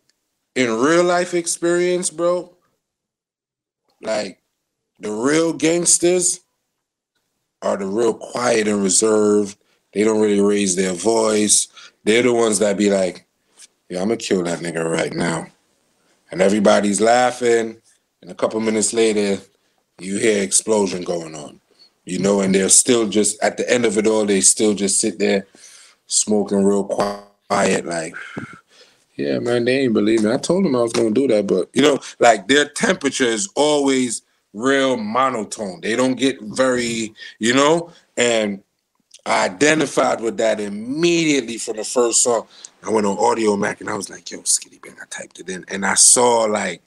in 0.54 0.72
real 0.72 1.04
life 1.04 1.34
experience, 1.34 2.10
bro, 2.10 2.56
like 4.00 4.40
the 4.98 5.10
real 5.10 5.52
gangsters 5.52 6.40
are 7.62 7.76
the 7.76 7.86
real 7.86 8.14
quiet 8.14 8.68
and 8.68 8.82
reserved. 8.82 9.58
They 9.92 10.04
don't 10.04 10.20
really 10.20 10.40
raise 10.40 10.76
their 10.76 10.92
voice. 10.94 11.68
They're 12.04 12.22
the 12.22 12.32
ones 12.32 12.58
that 12.60 12.76
be 12.76 12.90
like, 12.90 13.26
"Yeah, 13.88 14.00
I'm 14.00 14.08
gonna 14.08 14.16
kill 14.16 14.42
that 14.44 14.60
nigga 14.60 14.88
right 14.88 15.12
now," 15.12 15.48
and 16.30 16.40
everybody's 16.40 17.00
laughing. 17.00 17.80
And 18.22 18.30
a 18.30 18.34
couple 18.34 18.60
minutes 18.60 18.92
later, 18.92 19.40
you 19.98 20.18
hear 20.18 20.42
explosion 20.42 21.02
going 21.02 21.34
on. 21.34 21.60
You 22.04 22.18
know, 22.18 22.40
and 22.40 22.54
they're 22.54 22.70
still 22.70 23.06
just 23.08 23.42
at 23.42 23.58
the 23.58 23.70
end 23.70 23.84
of 23.84 23.98
it 23.98 24.06
all. 24.06 24.24
They 24.24 24.40
still 24.40 24.74
just 24.74 24.98
sit 24.98 25.18
there 25.18 25.46
smoking 26.06 26.64
real 26.64 26.84
quiet, 26.84 27.84
like 27.84 28.14
yeah, 29.18 29.40
man, 29.40 29.64
they 29.64 29.80
ain't 29.80 29.94
believe 29.94 30.22
me. 30.22 30.32
I 30.32 30.36
told 30.36 30.64
them 30.64 30.76
I 30.76 30.80
was 30.80 30.92
gonna 30.92 31.10
do 31.10 31.26
that, 31.26 31.46
but 31.48 31.68
you 31.74 31.82
know, 31.82 31.98
like 32.20 32.46
their 32.46 32.68
temperature 32.68 33.24
is 33.24 33.48
always 33.56 34.22
real 34.54 34.96
monotone. 34.96 35.80
They 35.80 35.96
don't 35.96 36.14
get 36.14 36.40
very, 36.40 37.12
you 37.40 37.52
know, 37.52 37.92
and 38.16 38.62
I 39.26 39.46
identified 39.46 40.20
with 40.20 40.36
that 40.36 40.60
immediately 40.60 41.58
from 41.58 41.76
the 41.78 41.84
first 41.84 42.22
song. 42.22 42.46
I 42.86 42.90
went 42.90 43.06
on 43.06 43.16
Audiomack 43.16 43.80
and 43.80 43.90
I 43.90 43.94
was 43.94 44.08
like, 44.08 44.30
yo, 44.30 44.38
Skillibeng, 44.38 44.96
I 45.02 45.04
typed 45.10 45.40
it 45.40 45.48
in 45.48 45.64
and 45.68 45.84
I 45.84 45.94
saw 45.94 46.44
like 46.44 46.80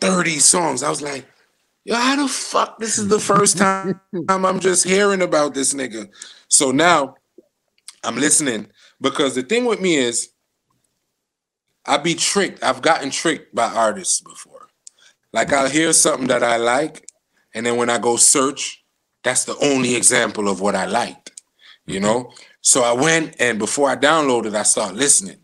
30 0.00 0.38
songs. 0.38 0.84
I 0.84 0.88
was 0.88 1.02
like, 1.02 1.26
yo, 1.84 1.94
how 1.94 2.16
the 2.16 2.28
fuck? 2.28 2.78
This 2.78 2.98
is 2.98 3.08
the 3.08 3.20
first 3.20 3.58
time 3.58 4.00
I'm 4.28 4.60
just 4.60 4.84
hearing 4.84 5.22
about 5.22 5.54
this 5.54 5.74
nigga. 5.74 6.08
So 6.48 6.70
now 6.70 7.14
I'm 8.02 8.16
listening 8.16 8.68
because 9.00 9.34
the 9.34 9.42
thing 9.42 9.66
with 9.66 9.80
me 9.80 9.96
is 9.96 10.30
I 11.86 11.98
be 11.98 12.14
tricked. 12.14 12.62
I've 12.62 12.82
gotten 12.82 13.10
tricked 13.10 13.54
by 13.54 13.66
artists 13.66 14.20
before. 14.20 14.68
Like 15.32 15.52
I'll 15.52 15.68
hear 15.68 15.92
something 15.92 16.28
that 16.28 16.42
I 16.42 16.56
like, 16.56 17.06
and 17.54 17.66
then 17.66 17.76
when 17.76 17.90
I 17.90 17.98
go 17.98 18.16
search, 18.16 18.84
that's 19.22 19.44
the 19.44 19.56
only 19.58 19.94
example 19.94 20.48
of 20.48 20.60
what 20.60 20.74
I 20.74 20.86
liked. 20.86 21.32
You 21.86 22.00
know? 22.00 22.32
So 22.62 22.82
I 22.82 22.92
went 22.92 23.36
and 23.38 23.58
before 23.58 23.90
I 23.90 23.96
downloaded, 23.96 24.54
I 24.54 24.62
start 24.62 24.94
listening. 24.94 25.36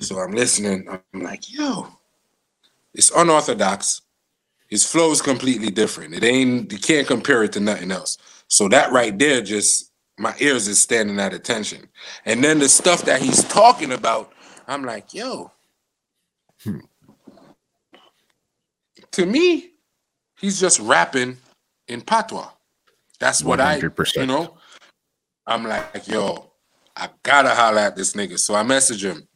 So 0.00 0.18
I'm 0.18 0.32
listening. 0.32 0.88
I'm 0.88 1.22
like, 1.22 1.52
yo, 1.52 1.86
it's 2.92 3.10
unorthodox. 3.14 4.02
His 4.70 4.86
flow 4.86 5.10
is 5.10 5.20
completely 5.20 5.70
different. 5.70 6.14
It 6.14 6.24
ain't 6.24 6.72
you 6.72 6.78
can't 6.78 7.06
compare 7.06 7.42
it 7.42 7.52
to 7.52 7.60
nothing 7.60 7.90
else. 7.90 8.16
So 8.48 8.68
that 8.68 8.92
right 8.92 9.16
there 9.18 9.42
just 9.42 9.92
my 10.18 10.34
ears 10.38 10.68
is 10.68 10.80
standing 10.80 11.18
at 11.18 11.34
attention. 11.34 11.88
And 12.24 12.42
then 12.44 12.58
the 12.58 12.68
stuff 12.68 13.02
that 13.02 13.22
he's 13.22 13.42
talking 13.44 13.92
about, 13.92 14.32
I'm 14.68 14.84
like, 14.84 15.14
yo, 15.14 15.50
Hmm. 16.62 16.80
To 19.12 19.26
me, 19.26 19.70
he's 20.38 20.60
just 20.60 20.78
rapping 20.78 21.38
in 21.88 22.00
patois. 22.02 22.50
That's 23.18 23.42
what 23.42 23.60
100%. 23.60 24.18
I, 24.18 24.20
you 24.20 24.26
know. 24.26 24.54
I'm 25.46 25.64
like, 25.64 26.06
yo, 26.06 26.52
I 26.96 27.08
gotta 27.22 27.50
holler 27.50 27.78
at 27.80 27.96
this 27.96 28.12
nigga. 28.12 28.38
So 28.38 28.54
I 28.54 28.62
message 28.62 29.04
him, 29.04 29.26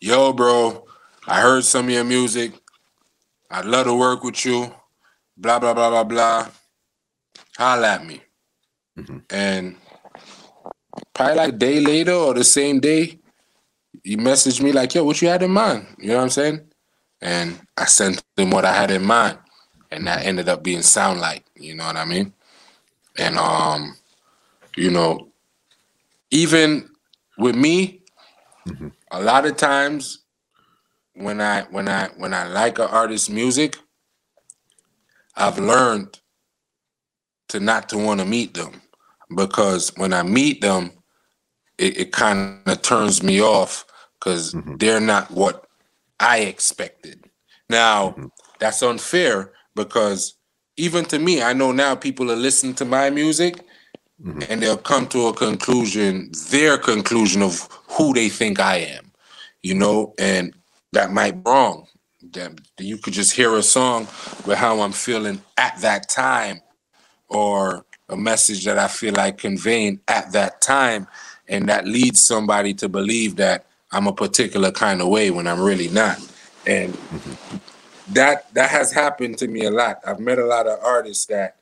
yo, 0.00 0.32
bro, 0.32 0.86
I 1.26 1.40
heard 1.40 1.64
some 1.64 1.86
of 1.86 1.90
your 1.90 2.04
music. 2.04 2.52
I'd 3.54 3.66
love 3.66 3.86
to 3.86 3.94
work 3.94 4.24
with 4.24 4.44
you. 4.44 4.74
Blah 5.36 5.60
blah 5.60 5.74
blah 5.74 5.88
blah 5.88 6.02
blah. 6.02 6.48
Holla 7.56 7.94
at 7.94 8.04
me. 8.04 8.20
Mm-hmm. 8.98 9.18
And 9.30 9.76
probably 11.14 11.36
like 11.36 11.48
a 11.50 11.56
day 11.56 11.78
later 11.78 12.14
or 12.14 12.34
the 12.34 12.42
same 12.42 12.80
day, 12.80 13.20
he 14.02 14.16
messaged 14.16 14.60
me 14.60 14.72
like, 14.72 14.92
"Yo, 14.92 15.04
what 15.04 15.22
you 15.22 15.28
had 15.28 15.42
in 15.42 15.52
mind?" 15.52 15.86
You 15.98 16.08
know 16.08 16.16
what 16.16 16.22
I'm 16.24 16.30
saying? 16.30 16.62
And 17.22 17.60
I 17.76 17.84
sent 17.84 18.24
him 18.36 18.50
what 18.50 18.64
I 18.64 18.72
had 18.72 18.90
in 18.90 19.04
mind, 19.04 19.38
and 19.92 20.04
that 20.08 20.26
ended 20.26 20.48
up 20.48 20.64
being 20.64 20.80
Soundlight. 20.80 21.44
You 21.54 21.76
know 21.76 21.86
what 21.86 21.96
I 21.96 22.04
mean? 22.04 22.32
And 23.16 23.38
um, 23.38 23.96
you 24.76 24.90
know, 24.90 25.28
even 26.32 26.90
with 27.38 27.54
me, 27.54 28.02
mm-hmm. 28.66 28.88
a 29.12 29.22
lot 29.22 29.46
of 29.46 29.56
times 29.56 30.23
when 31.14 31.40
I 31.40 31.62
when 31.70 31.88
I 31.88 32.08
when 32.16 32.34
I 32.34 32.46
like 32.46 32.78
an 32.78 32.88
artist's 32.88 33.28
music, 33.28 33.76
I've 35.36 35.58
learned 35.58 36.20
to 37.48 37.60
not 37.60 37.88
to 37.90 37.98
want 37.98 38.20
to 38.20 38.26
meet 38.26 38.54
them 38.54 38.82
because 39.34 39.92
when 39.96 40.12
I 40.12 40.22
meet 40.22 40.60
them, 40.60 40.92
it, 41.78 41.98
it 41.98 42.12
kind 42.12 42.60
of 42.66 42.82
turns 42.82 43.22
me 43.22 43.40
off 43.40 43.84
because 44.14 44.54
mm-hmm. 44.54 44.76
they're 44.76 45.00
not 45.00 45.30
what 45.30 45.66
I 46.20 46.38
expected. 46.38 47.24
Now, 47.68 48.10
mm-hmm. 48.10 48.26
that's 48.58 48.82
unfair 48.82 49.52
because 49.74 50.34
even 50.76 51.04
to 51.06 51.18
me, 51.18 51.42
I 51.42 51.52
know 51.52 51.72
now 51.72 51.94
people 51.94 52.30
are 52.30 52.36
listening 52.36 52.74
to 52.74 52.84
my 52.84 53.10
music 53.10 53.56
mm-hmm. 54.22 54.40
and 54.48 54.62
they'll 54.62 54.76
come 54.76 55.06
to 55.08 55.28
a 55.28 55.34
conclusion, 55.34 56.30
their 56.50 56.78
conclusion 56.78 57.42
of 57.42 57.68
who 57.88 58.12
they 58.12 58.28
think 58.28 58.60
I 58.60 58.76
am, 58.76 59.12
you 59.62 59.74
know, 59.74 60.14
and 60.18 60.54
that 60.94 61.12
might 61.12 61.44
be 61.44 61.50
wrong. 61.50 61.86
That 62.32 62.58
you 62.78 62.96
could 62.96 63.12
just 63.12 63.32
hear 63.32 63.54
a 63.56 63.62
song 63.62 64.08
with 64.46 64.56
how 64.58 64.80
I'm 64.80 64.92
feeling 64.92 65.42
at 65.58 65.78
that 65.82 66.08
time 66.08 66.60
or 67.28 67.84
a 68.08 68.16
message 68.16 68.64
that 68.64 68.78
I 68.78 68.88
feel 68.88 69.14
like 69.14 69.38
conveying 69.38 70.00
at 70.08 70.32
that 70.32 70.60
time 70.60 71.06
and 71.48 71.68
that 71.68 71.86
leads 71.86 72.24
somebody 72.24 72.74
to 72.74 72.88
believe 72.88 73.36
that 73.36 73.66
I'm 73.92 74.06
a 74.06 74.12
particular 74.12 74.70
kind 74.72 75.00
of 75.00 75.08
way 75.08 75.30
when 75.30 75.46
I'm 75.46 75.60
really 75.60 75.88
not. 75.88 76.18
And 76.66 76.96
that 78.08 78.52
that 78.54 78.70
has 78.70 78.92
happened 78.92 79.38
to 79.38 79.48
me 79.48 79.64
a 79.64 79.70
lot. 79.70 80.00
I've 80.06 80.20
met 80.20 80.38
a 80.38 80.46
lot 80.46 80.66
of 80.66 80.78
artists 80.82 81.26
that 81.26 81.56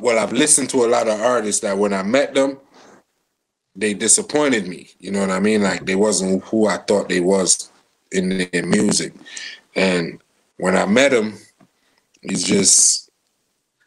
well, 0.00 0.18
I've 0.18 0.32
listened 0.32 0.70
to 0.70 0.84
a 0.84 0.88
lot 0.88 1.08
of 1.08 1.20
artists 1.20 1.60
that 1.60 1.76
when 1.76 1.92
I 1.92 2.02
met 2.02 2.34
them, 2.34 2.58
they 3.76 3.94
disappointed 3.94 4.66
me. 4.66 4.90
You 4.98 5.12
know 5.12 5.20
what 5.20 5.30
I 5.30 5.40
mean? 5.40 5.62
Like 5.62 5.84
they 5.84 5.96
wasn't 5.96 6.42
who 6.44 6.66
I 6.66 6.78
thought 6.78 7.08
they 7.08 7.20
was 7.20 7.70
in 8.12 8.48
their 8.52 8.64
music. 8.64 9.12
And 9.74 10.20
when 10.56 10.76
I 10.76 10.86
met 10.86 11.12
him, 11.12 11.34
he's 12.22 12.44
just 12.44 13.04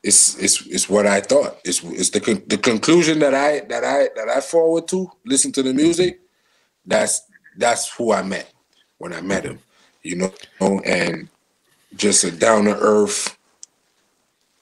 it's 0.03 0.37
it's 0.37 0.65
it's 0.67 0.89
what 0.89 1.05
I 1.05 1.21
thought. 1.21 1.59
It's 1.65 1.83
it's 1.83 2.09
the 2.09 2.19
the 2.47 2.57
conclusion 2.57 3.19
that 3.19 3.33
I 3.33 3.61
that 3.61 3.83
I 3.83 4.09
that 4.15 4.29
I 4.29 4.41
forward 4.41 4.87
to. 4.89 5.11
Listen 5.25 5.51
to 5.53 5.63
the 5.63 5.73
music. 5.73 6.19
That's 6.85 7.21
that's 7.57 7.91
who 7.91 8.13
I 8.13 8.21
met 8.21 8.51
when 8.99 9.13
I 9.13 9.21
met 9.21 9.43
him. 9.43 9.59
You 10.03 10.31
know, 10.61 10.79
and 10.85 11.27
just 11.95 12.23
a 12.23 12.31
down 12.31 12.65
to 12.65 12.77
earth. 12.77 13.37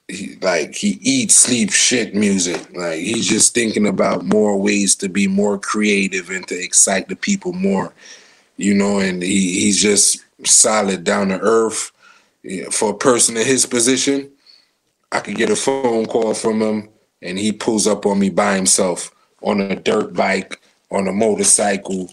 He, 0.07 0.36
like 0.40 0.76
he 0.76 0.99
eats, 1.02 1.36
sleep, 1.36 1.72
shit 1.72 2.14
music. 2.14 2.76
Like 2.76 2.99
he's 2.99 3.27
just 3.27 3.53
thinking 3.53 3.88
about 3.88 4.23
more 4.23 4.60
ways 4.60 4.95
to 4.98 5.10
be 5.10 5.27
more 5.27 5.57
creative 5.57 6.30
and 6.30 6.48
to 6.48 6.56
excite 6.56 7.07
the 7.07 7.15
people 7.15 7.53
more. 7.53 7.91
You 8.57 8.73
know, 8.73 8.99
and 8.99 9.22
he, 9.22 9.61
he's 9.61 9.82
just 9.82 10.23
solid, 10.45 11.03
down 11.03 11.30
to 11.30 11.40
earth. 11.40 11.91
for 12.72 12.91
a 12.91 12.98
person 12.98 13.38
in 13.38 13.45
his 13.45 13.65
position, 13.65 14.32
I 15.11 15.19
could 15.19 15.36
get 15.36 15.49
a 15.49 15.56
phone 15.56 16.06
call 16.06 16.34
from 16.34 16.61
him 16.61 16.90
and 17.22 17.38
he 17.38 17.52
pulls 17.52 17.88
up 17.88 18.06
on 18.06 18.19
me 18.19 18.30
by 18.30 18.56
himself 18.56 19.11
on 19.41 19.61
a 19.61 19.76
dirt 19.76 20.14
bike, 20.14 20.61
on 20.91 21.07
a 21.07 21.11
motorcycle, 21.11 22.10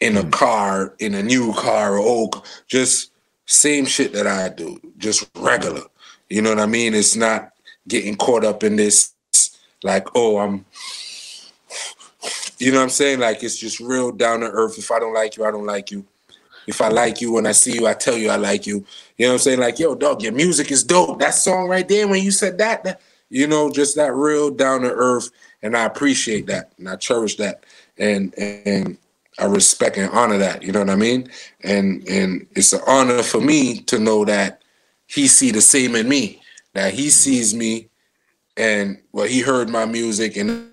in 0.00 0.16
a 0.16 0.22
hmm. 0.22 0.30
car, 0.30 0.94
in 0.98 1.14
a 1.14 1.22
new 1.22 1.52
car 1.54 1.94
or 1.94 1.98
old, 1.98 2.44
just 2.66 3.12
same 3.46 3.84
shit 3.84 4.12
that 4.12 4.26
I 4.26 4.48
do, 4.48 4.80
just 4.98 5.28
regular. 5.36 5.82
You 6.28 6.42
know 6.42 6.50
what 6.50 6.60
I 6.60 6.66
mean? 6.66 6.94
It's 6.94 7.16
not 7.16 7.52
getting 7.88 8.16
caught 8.16 8.44
up 8.44 8.62
in 8.64 8.76
this 8.76 9.12
like, 9.82 10.06
oh, 10.14 10.38
I'm 10.38 10.64
you 12.62 12.70
know 12.70 12.78
what 12.78 12.84
I'm 12.84 12.90
saying? 12.90 13.18
Like 13.18 13.42
it's 13.42 13.58
just 13.58 13.80
real 13.80 14.12
down 14.12 14.40
to 14.40 14.46
earth. 14.46 14.78
If 14.78 14.90
I 14.90 14.98
don't 15.00 15.14
like 15.14 15.36
you, 15.36 15.44
I 15.44 15.50
don't 15.50 15.66
like 15.66 15.90
you. 15.90 16.06
If 16.66 16.80
I 16.80 16.88
like 16.88 17.20
you, 17.20 17.32
when 17.32 17.46
I 17.46 17.52
see 17.52 17.72
you, 17.72 17.88
I 17.88 17.94
tell 17.94 18.16
you 18.16 18.30
I 18.30 18.36
like 18.36 18.68
you. 18.68 18.86
You 19.16 19.26
know 19.26 19.30
what 19.30 19.34
I'm 19.34 19.38
saying? 19.40 19.58
Like, 19.58 19.80
yo, 19.80 19.96
dog, 19.96 20.22
your 20.22 20.32
music 20.32 20.70
is 20.70 20.84
dope. 20.84 21.18
That 21.18 21.34
song 21.34 21.66
right 21.66 21.88
there, 21.88 22.06
when 22.06 22.22
you 22.22 22.30
said 22.30 22.58
that, 22.58 22.84
that 22.84 23.00
you 23.30 23.48
know, 23.48 23.68
just 23.70 23.96
that 23.96 24.14
real 24.14 24.50
down 24.50 24.82
to 24.82 24.92
earth. 24.92 25.30
And 25.62 25.76
I 25.76 25.84
appreciate 25.84 26.46
that. 26.46 26.72
And 26.78 26.88
I 26.88 26.96
cherish 26.96 27.36
that. 27.36 27.64
And 27.98 28.32
and 28.38 28.96
I 29.40 29.46
respect 29.46 29.96
and 29.96 30.10
honor 30.10 30.38
that. 30.38 30.62
You 30.62 30.70
know 30.70 30.80
what 30.80 30.90
I 30.90 30.96
mean? 30.96 31.30
And 31.64 32.06
and 32.08 32.46
it's 32.52 32.72
an 32.72 32.80
honor 32.86 33.24
for 33.24 33.40
me 33.40 33.80
to 33.82 33.98
know 33.98 34.24
that 34.24 34.62
he 35.06 35.26
see 35.26 35.50
the 35.50 35.60
same 35.60 35.96
in 35.96 36.08
me. 36.08 36.42
That 36.74 36.94
he 36.94 37.10
sees 37.10 37.54
me 37.54 37.88
and 38.56 38.98
well, 39.12 39.26
he 39.26 39.40
heard 39.40 39.68
my 39.68 39.84
music 39.84 40.36
and 40.36 40.70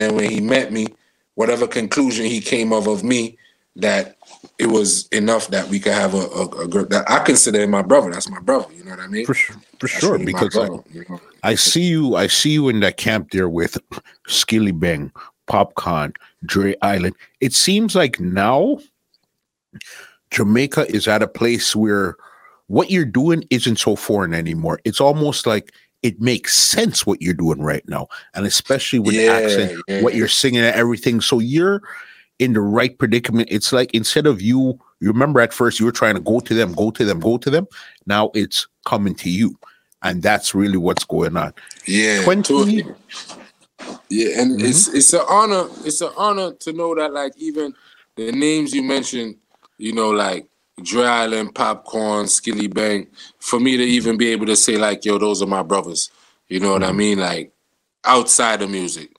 and 0.00 0.16
when 0.16 0.28
he 0.30 0.40
met 0.40 0.72
me, 0.72 0.88
whatever 1.34 1.66
conclusion 1.66 2.26
he 2.26 2.40
came 2.40 2.72
of 2.72 2.86
of 2.86 3.02
me, 3.02 3.38
that 3.76 4.16
it 4.58 4.66
was 4.66 5.08
enough 5.08 5.48
that 5.48 5.68
we 5.68 5.80
could 5.80 5.92
have 5.92 6.14
a, 6.14 6.18
a, 6.18 6.46
a 6.64 6.68
group 6.68 6.90
that 6.90 7.10
I 7.10 7.20
consider 7.20 7.62
him 7.62 7.70
my 7.70 7.82
brother. 7.82 8.10
That's 8.10 8.28
my 8.28 8.40
brother. 8.40 8.72
You 8.74 8.84
know 8.84 8.90
what 8.90 9.00
I 9.00 9.06
mean? 9.06 9.24
For 9.24 9.34
sure, 9.34 9.56
for 9.78 9.88
sure. 9.88 10.18
Because 10.18 10.54
brother, 10.54 10.74
I, 10.74 10.92
you 10.92 11.04
know? 11.08 11.20
I 11.42 11.54
see 11.54 11.84
you, 11.84 12.16
I 12.16 12.26
see 12.26 12.50
you 12.50 12.68
in 12.68 12.80
that 12.80 12.98
camp 12.98 13.30
there 13.30 13.48
with 13.48 13.78
Skillibeng, 14.28 15.10
Popcaan, 15.48 16.14
Dre 16.44 16.76
Island. 16.82 17.14
It 17.40 17.54
seems 17.54 17.94
like 17.94 18.20
now 18.20 18.78
Jamaica 20.30 20.86
is 20.94 21.08
at 21.08 21.22
a 21.22 21.28
place 21.28 21.74
where 21.74 22.16
what 22.66 22.90
you're 22.90 23.04
doing 23.04 23.44
isn't 23.50 23.78
so 23.78 23.96
foreign 23.96 24.34
anymore. 24.34 24.80
It's 24.84 25.00
almost 25.00 25.46
like 25.46 25.72
it 26.02 26.20
makes 26.20 26.54
sense 26.54 27.06
what 27.06 27.22
you're 27.22 27.34
doing 27.34 27.60
right 27.60 27.86
now, 27.88 28.08
and 28.34 28.44
especially 28.44 28.98
with 28.98 29.14
yeah, 29.14 29.26
the 29.26 29.44
accent, 29.44 29.82
yeah. 29.88 30.02
what 30.02 30.14
you're 30.14 30.28
singing 30.28 30.60
and 30.60 30.74
everything. 30.74 31.20
So 31.20 31.38
you're 31.38 31.82
in 32.38 32.52
the 32.52 32.60
right 32.60 32.96
predicament. 32.98 33.48
It's 33.50 33.72
like 33.72 33.94
instead 33.94 34.26
of 34.26 34.42
you, 34.42 34.78
you 35.00 35.08
remember 35.08 35.40
at 35.40 35.52
first 35.52 35.78
you 35.78 35.86
were 35.86 35.92
trying 35.92 36.14
to 36.14 36.20
go 36.20 36.40
to 36.40 36.54
them, 36.54 36.72
go 36.72 36.90
to 36.90 37.04
them, 37.04 37.20
go 37.20 37.38
to 37.38 37.50
them. 37.50 37.66
Now 38.06 38.30
it's 38.34 38.66
coming 38.84 39.14
to 39.16 39.30
you, 39.30 39.56
and 40.02 40.22
that's 40.22 40.54
really 40.54 40.78
what's 40.78 41.04
going 41.04 41.36
on. 41.36 41.54
Yeah, 41.86 42.22
20, 42.24 42.84
yeah, 44.08 44.40
and 44.40 44.58
mm-hmm. 44.58 44.66
it's 44.66 44.88
it's 44.88 45.12
an 45.12 45.22
honor. 45.28 45.68
It's 45.84 46.00
an 46.00 46.10
honor 46.16 46.52
to 46.52 46.72
know 46.72 46.94
that 46.96 47.12
like 47.12 47.32
even 47.36 47.74
the 48.16 48.32
names 48.32 48.74
you 48.74 48.82
mentioned, 48.82 49.36
you 49.78 49.92
know, 49.92 50.10
like 50.10 50.46
Dre 50.82 51.04
Island, 51.04 51.54
Popcaan, 51.54 52.26
Skillibeng, 52.26 53.06
for 53.38 53.60
me 53.60 53.76
to 53.76 53.82
even 53.82 54.16
be 54.16 54.28
able 54.28 54.46
to 54.46 54.56
say 54.56 54.76
like, 54.76 55.04
yo, 55.04 55.18
those 55.18 55.42
are 55.42 55.46
my 55.46 55.62
brothers. 55.62 56.10
You 56.48 56.60
know 56.60 56.72
what 56.72 56.82
I 56.82 56.88
mm-hmm. 56.88 56.96
mean? 56.96 57.18
Like 57.18 57.52
outside 58.04 58.62
of 58.62 58.70
music, 58.70 59.16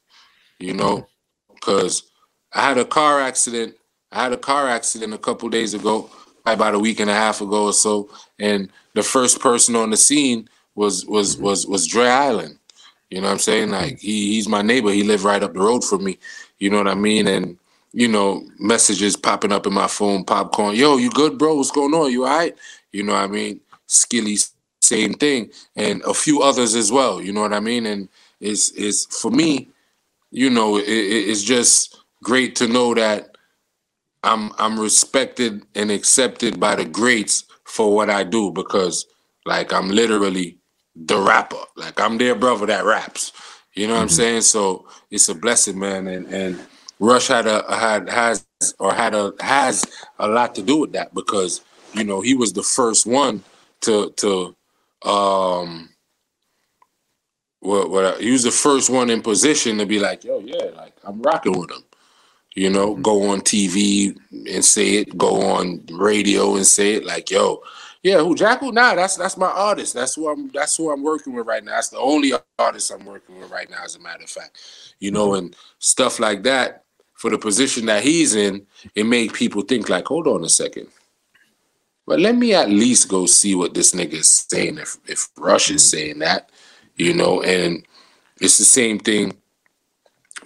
you 0.60 0.74
know, 0.74 1.08
because 1.54 2.02
mm-hmm. 2.02 2.60
I 2.60 2.64
had 2.64 2.78
a 2.78 2.86
car 2.86 3.22
accident. 3.22 3.76
I 4.12 4.24
had 4.24 4.34
a 4.34 4.38
car 4.38 4.70
accident 4.70 5.14
a 5.14 5.18
couple 5.18 5.50
days 5.50 5.74
ago, 5.74 6.10
about 6.46 6.76
a 6.76 6.80
week 6.80 7.00
and 7.00 7.10
a 7.10 7.14
half 7.14 7.42
ago 7.42 7.66
or 7.66 7.74
so, 7.74 8.10
and 8.40 8.70
the 8.94 9.02
first 9.02 9.40
person 9.40 9.76
on 9.76 9.90
the 9.90 9.98
scene 9.98 10.48
was 10.76 11.06
was 11.06 11.36
mm-hmm. 11.36 11.46
was 11.46 11.66
was 11.66 11.88
Dre 11.88 12.08
Island. 12.08 12.60
You 13.10 13.22
know 13.22 13.28
what 13.28 13.34
I'm 13.34 13.40
saying? 13.40 13.70
Like 13.70 14.00
he 14.00 14.34
he's 14.34 14.48
my 14.48 14.62
neighbor. 14.62 14.92
He 14.92 15.04
lived 15.04 15.24
right 15.24 15.42
up 15.42 15.54
the 15.54 15.60
road 15.60 15.84
from 15.84 16.04
me. 16.04 16.20
You 16.60 16.70
know 16.70 16.78
what 16.78 16.88
I 16.88 16.96
mean? 16.96 17.28
And 17.28 17.58
you 17.94 18.08
know, 18.08 18.44
messages 18.60 19.16
popping 19.16 19.52
up 19.52 19.68
in 19.68 19.74
my 19.74 19.88
phone, 19.88 20.26
Popcaan. 20.26 20.76
Yo, 20.76 20.98
you 20.98 21.12
good, 21.12 21.38
bro? 21.38 21.56
What's 21.56 21.72
going 21.72 21.94
on? 21.94 22.12
You 22.12 22.26
all 22.26 22.38
right? 22.38 22.58
You 22.92 23.04
know 23.04 23.14
what 23.14 23.24
I 23.24 23.28
mean? 23.28 23.62
Skilly, 23.86 24.38
same 24.82 25.14
thing, 25.14 25.52
and 25.76 26.02
a 26.02 26.14
few 26.14 26.42
others 26.42 26.76
as 26.76 26.92
well. 26.92 27.22
You 27.22 27.32
know 27.32 27.42
what 27.42 27.54
I 27.54 27.60
mean? 27.60 27.86
And 27.86 28.10
it's 28.40 28.72
it's 28.72 29.06
for 29.22 29.32
me, 29.32 29.70
you 30.32 30.50
know, 30.50 30.78
it, 30.78 30.86
it's 30.88 31.44
just 31.44 31.96
great 32.24 32.56
to 32.58 32.68
know 32.68 32.96
that 32.96 33.38
I'm 34.24 34.52
I'm 34.58 34.80
respected 34.80 35.64
and 35.76 35.92
accepted 35.92 36.60
by 36.60 36.76
the 36.76 36.86
greats 36.86 37.46
for 37.66 37.94
what 37.94 38.10
I 38.10 38.24
do 38.24 38.52
because 38.52 39.06
like 39.46 39.72
I'm 39.72 39.90
literally 39.90 40.58
the 40.96 41.20
rapper. 41.20 41.64
Like 41.76 42.00
I'm 42.00 42.18
their 42.18 42.36
brother 42.36 42.66
that 42.66 42.86
raps. 42.86 43.32
You 43.76 43.88
know 43.88 43.94
what 43.94 43.98
mm-hmm. 43.98 44.04
I'm 44.04 44.10
saying? 44.10 44.42
So 44.42 44.88
it's 45.12 45.30
a 45.30 45.36
blessing, 45.36 45.78
man. 45.78 46.08
And 46.08 46.28
and 46.28 46.60
Rush 47.00 47.28
had 47.28 47.48
a 47.48 47.64
had 47.76 48.10
has 48.10 48.46
or 48.80 48.94
had 48.94 49.14
a 49.14 49.34
has 49.40 49.86
a 50.20 50.28
lot 50.28 50.56
to 50.56 50.62
do 50.62 50.78
with 50.78 50.94
that 50.94 51.14
because 51.14 51.62
you 51.94 52.04
know 52.04 52.22
he 52.22 52.34
was 52.34 52.54
the 52.54 52.64
first 52.64 53.06
one 53.06 53.44
to 53.82 54.12
to 54.12 54.56
um 55.08 55.90
what 57.60 57.90
what 57.90 58.22
he 58.22 58.32
was 58.32 58.44
the 58.44 58.52
first 58.52 58.90
one 58.90 59.10
in 59.10 59.22
position 59.22 59.78
to 59.78 59.86
be 59.86 60.00
like 60.00 60.24
yo 60.24 60.40
yeah 60.40 60.70
like 60.76 60.94
I'm 61.04 61.22
rocking 61.22 61.60
with 61.60 61.72
him 61.72 61.84
you 62.56 62.70
know 62.70 62.94
mm-hmm. 62.94 63.02
go 63.02 63.30
on 63.30 63.42
TV 63.42 64.18
and 64.54 64.64
say 64.64 64.96
it 64.96 65.18
go 65.18 65.42
on 65.42 65.86
radio 65.92 66.56
and 66.56 66.66
say 66.66 66.94
it 66.94 67.06
like 67.06 67.30
yo 67.30 67.62
yeah, 68.04 68.18
who 68.18 68.36
Jackal? 68.36 68.74
Nah, 68.74 68.96
that's 68.96 69.16
that's 69.16 69.38
my 69.38 69.48
artist. 69.48 69.94
That's 69.94 70.16
who 70.16 70.28
I'm. 70.28 70.50
That's 70.50 70.76
who 70.76 70.92
I'm 70.92 71.02
working 71.02 71.34
with 71.34 71.48
right 71.48 71.64
now. 71.64 71.72
That's 71.72 71.88
the 71.88 72.00
only 72.00 72.34
artist 72.60 72.92
I'm 72.92 73.06
working 73.06 73.40
with 73.40 73.50
right 73.50 73.70
now, 73.70 73.82
as 73.82 73.96
a 73.96 74.00
matter 74.00 74.24
of 74.24 74.30
fact. 74.30 74.60
You 75.00 75.12
know, 75.12 75.30
mm-hmm. 75.30 75.46
and 75.46 75.56
stuff 75.80 76.20
like 76.20 76.44
that. 76.44 76.83
For 77.24 77.30
the 77.30 77.38
position 77.38 77.86
that 77.86 78.04
he's 78.04 78.36
in, 78.36 78.68
it 78.96 79.06
made 79.06 79.32
people 79.32 79.62
think 79.62 79.88
like, 79.88 80.08
hold 80.08 80.28
on 80.28 80.44
a 80.44 80.50
second. 80.50 80.88
But 82.06 82.20
let 82.20 82.36
me 82.36 82.54
at 82.54 82.70
least 82.70 83.08
go 83.08 83.28
see 83.28 83.56
what 83.56 83.74
this 83.74 83.94
nigga 83.94 84.16
is 84.16 84.30
saying. 84.30 84.78
If 84.78 84.98
if 85.08 85.30
Rush 85.38 85.72
is 85.72 85.90
saying 85.90 86.20
that, 86.20 86.50
you 86.98 87.14
know, 87.14 87.42
and 87.42 87.88
it's 88.42 88.58
the 88.58 88.66
same 88.66 89.00
thing. 89.00 89.38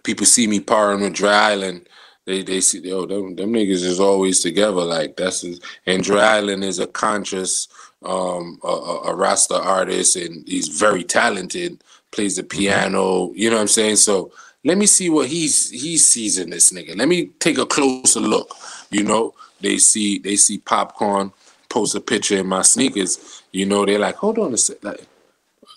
People 0.03 0.27
see 0.27 0.45
me 0.45 0.59
parring 0.59 1.01
with 1.01 1.15
Dre 1.15 1.31
Island 1.31 1.89
they 2.27 2.43
they 2.43 2.61
see 2.61 2.79
yo 2.79 3.07
them 3.07 3.35
them 3.35 3.53
niggas 3.53 3.83
is 3.83 3.99
always 3.99 4.41
together 4.41 4.83
like 4.83 5.15
that's 5.15 5.41
his, 5.41 5.59
and 5.87 6.03
Dre 6.03 6.19
Island 6.19 6.63
is 6.63 6.77
a 6.77 6.85
conscious 6.85 7.67
um 8.03 8.59
a, 8.63 8.67
a, 8.67 9.15
Rasta 9.15 9.55
artist 9.55 10.15
and 10.17 10.47
he's 10.47 10.67
very 10.67 11.03
talented 11.03 11.81
plays 12.11 12.35
the 12.35 12.43
mm-hmm. 12.43 12.59
piano 12.59 13.31
you 13.33 13.49
know 13.49 13.55
what 13.55 13.63
I'm 13.63 13.67
saying 13.69 13.95
so 13.95 14.31
let 14.67 14.77
me 14.77 14.85
see 14.85 15.09
what 15.09 15.27
he's 15.27 15.69
he 15.69 15.97
sees 15.97 16.37
in 16.37 16.49
this 16.49 16.71
nigga 16.71 16.95
let 16.97 17.07
me 17.07 17.27
take 17.39 17.57
a 17.57 17.65
closer 17.65 18.19
look 18.19 18.55
you 18.91 19.03
know 19.03 19.33
they 19.61 19.77
see 19.77 20.19
they 20.19 20.35
see 20.35 20.59
Popcaan 20.59 21.31
post 21.69 21.95
a 21.95 22.01
picture 22.01 22.37
in 22.37 22.47
my 22.47 22.61
sneakers 22.61 23.43
you 23.51 23.65
know 23.65 23.85
they're 23.85 23.99
like 23.99 24.15
hold 24.15 24.37
on 24.37 24.53
a 24.53 24.57
sec 24.57 24.83
like 24.83 25.07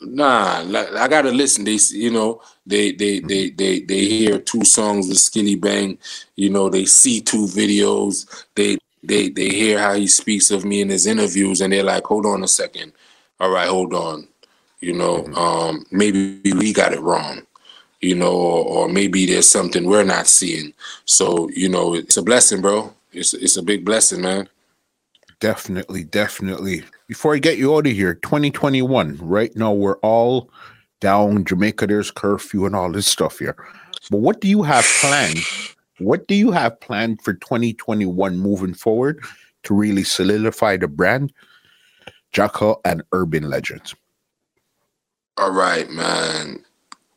Nah, 0.02 0.64
I 0.96 1.08
gotta 1.08 1.30
listen. 1.30 1.64
They, 1.64 1.78
you 1.90 2.10
know, 2.10 2.40
they 2.64 2.92
they 2.92 3.20
they 3.20 3.50
they 3.50 3.80
they 3.80 4.06
hear 4.06 4.38
two 4.38 4.64
songs 4.64 5.08
with 5.08 5.60
Bang. 5.60 5.98
You 6.36 6.48
know, 6.48 6.70
they 6.70 6.86
see 6.86 7.20
two 7.20 7.44
videos. 7.44 8.46
They 8.54 8.78
they 9.02 9.28
they 9.28 9.50
hear 9.50 9.78
how 9.78 9.94
he 9.94 10.06
speaks 10.06 10.50
of 10.50 10.64
me 10.64 10.80
in 10.80 10.88
his 10.88 11.06
interviews, 11.06 11.60
and 11.60 11.72
they're 11.72 11.82
like, 11.82 12.04
"Hold 12.04 12.24
on 12.24 12.42
a 12.42 12.48
second. 12.48 12.92
All 13.40 13.50
right, 13.50 13.68
hold 13.68 13.92
on. 13.92 14.26
You 14.80 14.94
know, 14.94 15.22
mm-hmm. 15.22 15.34
um, 15.34 15.84
maybe 15.90 16.40
we 16.44 16.72
got 16.72 16.94
it 16.94 17.00
wrong. 17.00 17.42
You 18.00 18.14
know, 18.14 18.32
or, 18.32 18.64
or 18.64 18.88
maybe 18.88 19.26
there's 19.26 19.50
something 19.50 19.84
we're 19.84 20.04
not 20.04 20.26
seeing. 20.26 20.72
So, 21.04 21.50
you 21.50 21.68
know, 21.68 21.94
it's 21.94 22.16
a 22.16 22.22
blessing, 22.22 22.62
bro. 22.62 22.94
It's 23.12 23.34
it's 23.34 23.56
a 23.56 23.62
big 23.62 23.84
blessing, 23.84 24.22
man. 24.22 24.48
Definitely, 25.40 26.04
definitely. 26.04 26.84
Before 27.08 27.34
I 27.34 27.38
get 27.38 27.58
you 27.58 27.74
out 27.74 27.86
of 27.86 27.92
here, 27.92 28.14
2021, 28.14 29.18
right 29.20 29.54
now 29.56 29.72
we're 29.72 29.98
all 29.98 30.50
down 31.00 31.44
Jamaica, 31.44 31.86
there's 31.86 32.10
curfew 32.10 32.66
and 32.66 32.76
all 32.76 32.92
this 32.92 33.06
stuff 33.06 33.38
here. 33.38 33.56
But 34.10 34.18
what 34.18 34.40
do 34.40 34.48
you 34.48 34.62
have 34.62 34.84
planned? 35.00 35.38
What 35.98 36.28
do 36.28 36.34
you 36.34 36.50
have 36.50 36.80
planned 36.80 37.22
for 37.22 37.34
2021 37.34 38.38
moving 38.38 38.74
forward 38.74 39.22
to 39.64 39.74
really 39.74 40.04
solidify 40.04 40.76
the 40.76 40.88
brand, 40.88 41.32
Jackal 42.32 42.80
and 42.84 43.02
Urban 43.12 43.50
Legends? 43.50 43.94
All 45.36 45.52
right, 45.52 45.88
man. 45.90 46.64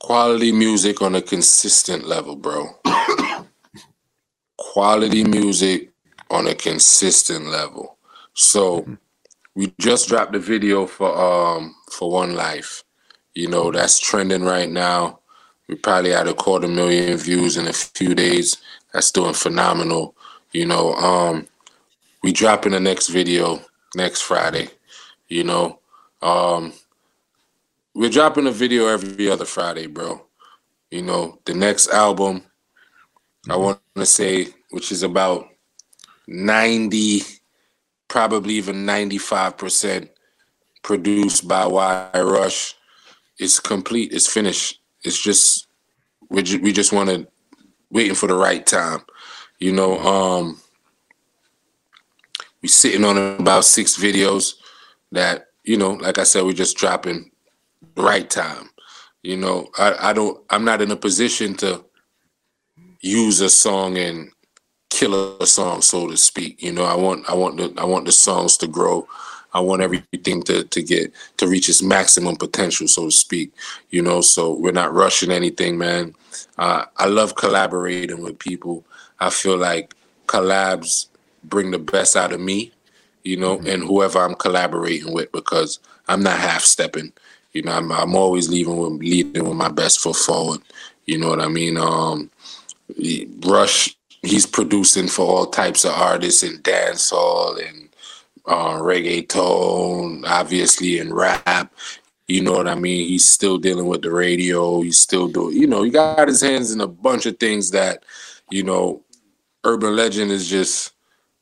Quality 0.04 0.52
music 0.52 1.02
on 1.02 1.16
a 1.16 1.22
consistent 1.22 2.06
level, 2.06 2.36
bro. 2.36 2.68
Quality 4.58 5.24
music 5.24 5.92
on 6.30 6.46
a 6.48 6.56
consistent 6.56 7.48
level. 7.48 7.98
So 8.34 8.86
we 9.56 9.74
just 9.80 10.10
dropped 10.10 10.34
the 10.34 10.40
video 10.40 10.88
for 10.88 11.16
um 11.18 11.74
for 11.90 12.12
One 12.12 12.36
Life. 12.36 12.84
You 13.34 13.48
know, 13.48 13.72
that's 13.72 13.98
trending 13.98 14.44
right 14.44 14.70
now. 14.70 15.20
We 15.70 15.76
probably 15.76 16.12
had 16.12 16.28
a 16.28 16.34
quarter 16.34 16.68
million 16.68 17.18
views 17.18 17.56
in 17.56 17.68
a 17.68 17.74
few 17.74 18.14
days. 18.14 18.58
That's 18.92 19.10
doing 19.10 19.34
phenomenal. 19.34 20.16
You 20.52 20.66
know, 20.66 20.96
um 20.96 21.48
we 22.24 22.34
dropping 22.34 22.74
the 22.74 22.82
next 22.82 23.08
video 23.08 23.62
next 23.96 24.22
Friday. 24.22 24.68
You 25.30 25.46
know, 25.46 25.80
um 26.22 26.74
we're 27.94 28.10
dropping 28.10 28.48
a 28.48 28.52
video 28.52 28.88
every 28.88 29.30
other 29.30 29.46
Friday, 29.46 29.88
bro. 29.88 30.26
You 30.92 31.04
know, 31.04 31.40
the 31.46 31.54
next 31.54 31.90
album, 31.90 32.44
I 33.50 33.56
want 33.56 33.80
to 33.96 34.06
say, 34.06 34.48
which 34.72 34.92
is 34.92 35.04
about 35.04 35.48
90 36.28 37.22
probably 38.08 38.54
even 38.54 38.86
95% 38.86 40.08
produced 40.84 41.48
by 41.48 41.66
Y 41.66 42.10
Rush. 42.14 42.76
It's 43.40 43.60
complete. 43.60 44.14
It's 44.14 44.32
finished. 44.32 44.82
It's 45.04 45.20
just 45.20 45.68
we 46.30 46.44
just, 46.44 46.62
we 46.62 46.72
just 46.72 46.94
want 46.94 47.10
to 47.10 47.28
waiting 47.90 48.14
for 48.16 48.28
the 48.28 48.36
right 48.36 48.66
time. 48.66 49.00
You 49.58 49.74
know, 49.74 50.00
um 50.00 50.60
we're 52.62 52.70
sitting 52.70 53.04
on 53.04 53.18
about 53.40 53.66
six 53.66 53.98
videos 53.98 54.54
that 55.12 55.48
you 55.64 55.78
know, 55.78 55.94
like 55.94 56.20
I 56.20 56.24
said, 56.24 56.44
we're 56.44 56.54
just 56.54 56.78
dropping 56.78 57.32
right 57.96 58.30
time. 58.30 58.70
You 59.22 59.38
know, 59.38 59.70
I, 59.78 60.10
I 60.10 60.14
don't 60.14 60.40
I'm 60.50 60.66
not 60.66 60.82
in 60.82 60.92
a 60.92 60.96
position 60.96 61.56
to 61.56 61.86
use 63.02 63.42
a 63.42 63.50
song 63.50 63.98
and 63.98 64.32
kill 64.90 65.38
a 65.42 65.48
song, 65.48 65.82
so 65.82 66.10
to 66.10 66.18
speak. 66.18 66.62
You 66.62 66.72
know, 66.72 66.84
I 66.84 66.96
want 66.96 67.30
I 67.30 67.34
want 67.34 67.58
the 67.58 67.74
I 67.78 67.86
want 67.86 68.06
the 68.06 68.12
songs 68.12 68.58
to 68.58 68.68
grow. 68.68 69.08
I 69.54 69.60
want 69.60 69.82
everything 69.82 70.44
to 70.44 70.64
to 70.64 70.82
get 70.82 71.14
to 71.38 71.48
reach 71.48 71.70
its 71.70 71.82
maximum 71.82 72.36
potential, 72.36 72.88
so 72.88 73.06
to 73.06 73.12
speak. 73.12 73.54
You 73.90 74.02
know, 74.02 74.22
so 74.22 74.54
we're 74.54 74.72
not 74.72 74.94
rushing 74.94 75.32
anything, 75.32 75.78
man. 75.78 76.16
Uh, 76.58 76.86
I 76.98 77.06
love 77.06 77.36
collaborating 77.36 78.22
with 78.22 78.40
people. 78.40 78.84
I 79.20 79.30
feel 79.30 79.58
like 79.58 79.96
collabs 80.28 81.08
bring 81.44 81.72
the 81.72 81.80
best 81.80 82.16
out 82.16 82.34
of 82.34 82.40
me, 82.40 82.72
you 83.24 83.38
know, 83.38 83.58
mm-hmm. 83.58 83.68
and 83.68 83.84
whoever 83.84 84.20
I'm 84.20 84.36
collaborating 84.36 85.14
with 85.14 85.32
because 85.32 85.80
I'm 86.08 86.24
not 86.24 86.40
half 86.40 86.62
stepping. 86.62 87.14
You 87.54 87.64
know, 87.64 87.72
I'm, 87.72 87.92
I'm 87.92 88.16
always 88.16 88.50
leaving 88.50 88.78
with 88.78 89.02
leading 89.02 89.48
with 89.48 89.58
my 89.58 89.70
best 89.70 90.00
foot 90.00 90.16
forward. 90.16 90.62
You 91.06 91.18
know 91.18 91.30
what 91.30 91.42
I 91.42 91.48
mean? 91.48 91.78
Um, 91.78 92.30
Rush 93.46 93.96
he's 94.24 94.46
producing 94.46 95.08
for 95.08 95.26
all 95.28 95.46
types 95.46 95.84
of 95.86 95.92
artists 95.92 96.44
in 96.44 96.58
dancehall 96.60 97.66
and 97.68 97.90
uh, 98.46 98.80
reggaeton, 98.80 100.24
obviously 100.26 100.98
in 100.98 101.14
rap. 101.14 101.72
You 102.28 102.42
know 102.42 102.54
what 102.54 102.70
I 102.70 102.76
mean? 102.76 103.08
He's 103.08 103.26
still 103.26 103.58
dealing 103.58 103.86
with 103.86 104.02
the 104.02 104.12
radio. 104.12 104.82
He's 104.82 105.00
still 105.00 105.28
doing, 105.28 105.58
you 105.58 105.68
know, 105.68 105.84
he 105.84 105.92
got 105.92 106.28
his 106.30 106.42
hands 106.42 106.72
in 106.72 106.80
a 106.82 106.88
bunch 106.88 107.26
of 107.26 107.38
things 107.38 107.72
that, 107.72 108.04
you 108.50 108.64
know, 108.64 109.04
Urban 109.66 109.96
Legend 109.96 110.32
is 110.32 110.50
just 110.50 110.94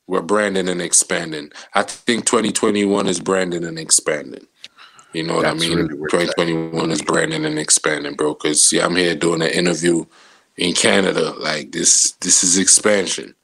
we're 0.08 0.22
branding 0.22 0.68
and 0.68 0.82
expanding. 0.82 1.52
I 1.74 1.84
think 1.84 2.26
2021 2.26 3.06
is 3.06 3.20
branding 3.20 3.64
and 3.64 3.78
expanding. 3.78 4.46
You 5.12 5.24
know 5.24 5.36
what 5.36 5.42
That's 5.42 5.64
I 5.64 5.68
mean? 5.68 5.78
Really 5.78 6.10
2021 6.10 6.90
is 6.90 7.02
branding 7.02 7.44
and 7.44 7.58
expanding, 7.58 8.14
bro. 8.14 8.34
Cause 8.34 8.62
see, 8.62 8.80
I'm 8.80 8.96
here 8.96 9.14
doing 9.14 9.42
an 9.42 9.50
interview 9.50 10.04
in 10.56 10.74
Canada. 10.74 11.34
Like 11.38 11.72
this, 11.72 12.12
this 12.12 12.42
is 12.42 12.58
expansion. 12.58 13.34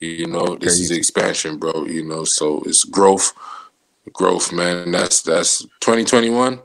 You 0.00 0.26
know, 0.26 0.56
this 0.56 0.78
is 0.78 0.90
expansion, 0.90 1.56
bro. 1.56 1.86
You 1.86 2.04
know, 2.04 2.24
so 2.24 2.62
it's 2.66 2.84
growth, 2.84 3.32
growth, 4.12 4.52
man. 4.52 4.92
That's 4.92 5.22
that's 5.22 5.62
2021, 5.80 6.60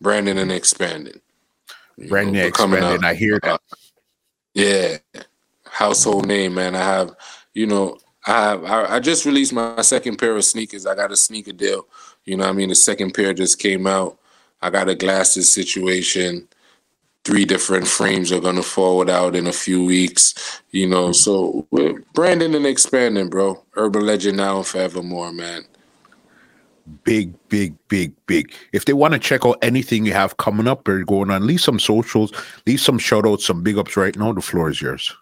branding 0.00 0.38
and 0.38 0.50
expanding. 0.50 1.20
Branding 2.08 2.36
and 2.36 2.48
expanding. 2.48 3.04
I 3.04 3.14
hear 3.14 3.38
that. 3.42 3.54
Uh, 3.54 3.76
yeah, 4.54 4.96
household 5.66 6.26
name, 6.26 6.54
man. 6.54 6.74
I 6.74 6.82
have, 6.82 7.14
you 7.52 7.66
know, 7.66 7.98
I 8.26 8.42
have. 8.42 8.64
I, 8.64 8.96
I 8.96 9.00
just 9.00 9.26
released 9.26 9.52
my 9.52 9.82
second 9.82 10.16
pair 10.16 10.34
of 10.34 10.44
sneakers. 10.44 10.86
I 10.86 10.94
got 10.94 11.12
a 11.12 11.16
sneaker 11.16 11.52
deal. 11.52 11.86
You 12.24 12.36
know, 12.36 12.48
I 12.48 12.52
mean, 12.52 12.68
the 12.68 12.74
second 12.74 13.12
pair 13.14 13.32
just 13.32 13.58
came 13.58 13.86
out. 13.86 14.18
I 14.62 14.70
got 14.70 14.88
a 14.88 14.94
glasses 14.94 15.52
situation 15.52 16.48
three 17.24 17.44
different 17.44 17.86
frames 17.86 18.32
are 18.32 18.40
gonna 18.40 18.62
forward 18.62 19.10
out 19.10 19.36
in 19.36 19.46
a 19.46 19.52
few 19.52 19.84
weeks. 19.84 20.62
You 20.70 20.86
know, 20.86 21.08
mm-hmm. 21.08 21.12
so 21.12 21.66
we're 21.70 22.00
branding 22.14 22.54
and 22.54 22.66
expanding, 22.66 23.28
bro. 23.28 23.62
Urban 23.76 24.06
Legend 24.06 24.38
now 24.38 24.58
and 24.58 24.66
forevermore, 24.66 25.32
man. 25.32 25.64
Big, 27.04 27.32
big, 27.48 27.76
big, 27.88 28.14
big. 28.26 28.52
If 28.72 28.84
they 28.84 28.94
want 28.94 29.14
to 29.14 29.20
check 29.20 29.46
out 29.46 29.58
anything 29.62 30.04
you 30.04 30.12
have 30.12 30.38
coming 30.38 30.66
up 30.66 30.88
or 30.88 31.04
going 31.04 31.30
on, 31.30 31.46
leave 31.46 31.60
some 31.60 31.78
socials, 31.78 32.32
leave 32.66 32.80
some 32.80 32.98
shout 32.98 33.26
outs, 33.26 33.46
some 33.46 33.62
big 33.62 33.78
ups 33.78 33.96
right 33.96 34.16
now. 34.16 34.32
The 34.32 34.40
floor 34.40 34.70
is 34.70 34.82
yours. 34.82 35.14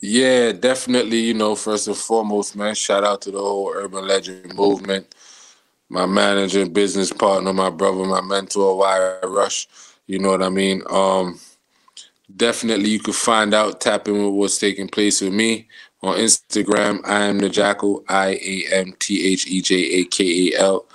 Yeah, 0.00 0.52
definitely. 0.52 1.18
You 1.18 1.34
know, 1.34 1.54
first 1.54 1.88
and 1.88 1.96
foremost, 1.96 2.56
man, 2.56 2.74
shout 2.74 3.04
out 3.04 3.20
to 3.22 3.30
the 3.30 3.38
whole 3.38 3.70
Urban 3.74 4.06
Legend 4.06 4.54
movement. 4.54 5.14
My 5.90 6.06
manager, 6.06 6.68
business 6.68 7.12
partner, 7.12 7.52
my 7.52 7.70
brother, 7.70 8.04
my 8.04 8.20
mentor, 8.22 8.76
Y 8.78 9.18
Rush 9.24 9.68
you 10.06 10.18
know 10.18 10.30
what 10.30 10.42
I 10.42 10.48
mean? 10.48 10.82
Um, 10.90 11.40
definitely, 12.36 12.90
you 12.90 13.00
could 13.00 13.14
find 13.14 13.54
out, 13.54 13.80
tap 13.80 14.08
in 14.08 14.24
with 14.24 14.34
what's 14.34 14.58
taking 14.58 14.88
place 14.88 15.20
with 15.20 15.32
me 15.32 15.68
on 16.02 16.16
Instagram. 16.16 17.00
I 17.04 17.24
am 17.24 17.38
the 17.38 17.48
Jackal, 17.48 18.04
I 18.08 18.38
A 18.42 18.64
M 18.72 18.94
T 18.98 19.32
H 19.32 19.46
E 19.46 19.62
J 19.62 19.74
A 19.76 20.04
K 20.04 20.52
A 20.52 20.60
L. 20.60 20.86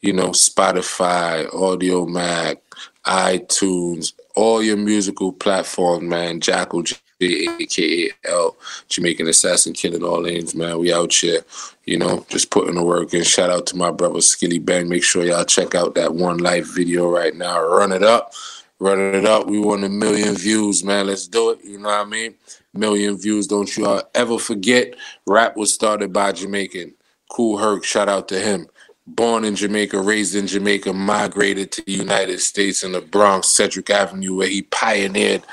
You 0.00 0.12
know, 0.12 0.28
Spotify, 0.28 1.50
Audiomack, 1.50 2.58
iTunes, 3.06 4.12
all 4.34 4.62
your 4.62 4.76
musical 4.76 5.32
platforms, 5.32 6.04
man. 6.04 6.40
Jackal, 6.40 6.82
J 6.82 6.96
A 7.20 7.66
K 7.66 8.08
A 8.08 8.28
L, 8.30 8.56
Jamaican 8.88 9.28
Assassin, 9.28 9.72
killing 9.72 10.02
all 10.02 10.22
lanes, 10.22 10.54
man. 10.54 10.78
We 10.78 10.92
out 10.92 11.12
here, 11.12 11.40
you 11.84 11.98
know, 11.98 12.26
just 12.28 12.50
putting 12.50 12.74
the 12.74 12.84
work 12.84 13.14
in. 13.14 13.22
Shout 13.22 13.50
out 13.50 13.66
to 13.68 13.76
my 13.76 13.90
brother 13.90 14.18
Skillibeng. 14.18 14.88
Make 14.88 15.02
sure 15.02 15.24
y'all 15.24 15.44
check 15.44 15.74
out 15.74 15.94
that 15.94 16.14
one 16.14 16.38
life 16.38 16.66
video 16.74 17.08
right 17.08 17.34
now. 17.34 17.62
Run 17.62 17.92
it 17.92 18.02
up. 18.02 18.32
Run 18.78 18.98
it 19.00 19.24
up. 19.24 19.46
We 19.46 19.58
want 19.58 19.84
a 19.84 19.88
million 19.88 20.34
views, 20.34 20.84
man. 20.84 21.06
Let's 21.06 21.26
do 21.26 21.52
it. 21.52 21.64
You 21.64 21.78
know 21.78 21.88
what 21.88 22.06
I 22.06 22.10
mean? 22.10 22.34
Million 22.74 23.16
views. 23.16 23.46
Don't 23.46 23.74
you 23.74 23.86
all 23.86 24.02
ever 24.14 24.38
forget. 24.38 24.94
Rap 25.26 25.56
was 25.56 25.72
started 25.72 26.12
by 26.12 26.32
Jamaican. 26.32 26.92
Kool 27.30 27.56
Herc, 27.56 27.84
shout 27.84 28.10
out 28.10 28.28
to 28.28 28.38
him. 28.38 28.66
Born 29.08 29.44
in 29.44 29.54
Jamaica, 29.54 30.00
raised 30.00 30.34
in 30.34 30.48
Jamaica, 30.48 30.92
migrated 30.92 31.70
to 31.72 31.82
the 31.84 31.92
United 31.92 32.40
States 32.40 32.82
in 32.82 32.90
the 32.90 33.00
Bronx, 33.00 33.48
Sedgwick 33.48 33.88
Avenue, 33.88 34.34
where 34.34 34.48
he 34.48 34.62
pioneered 34.62 35.44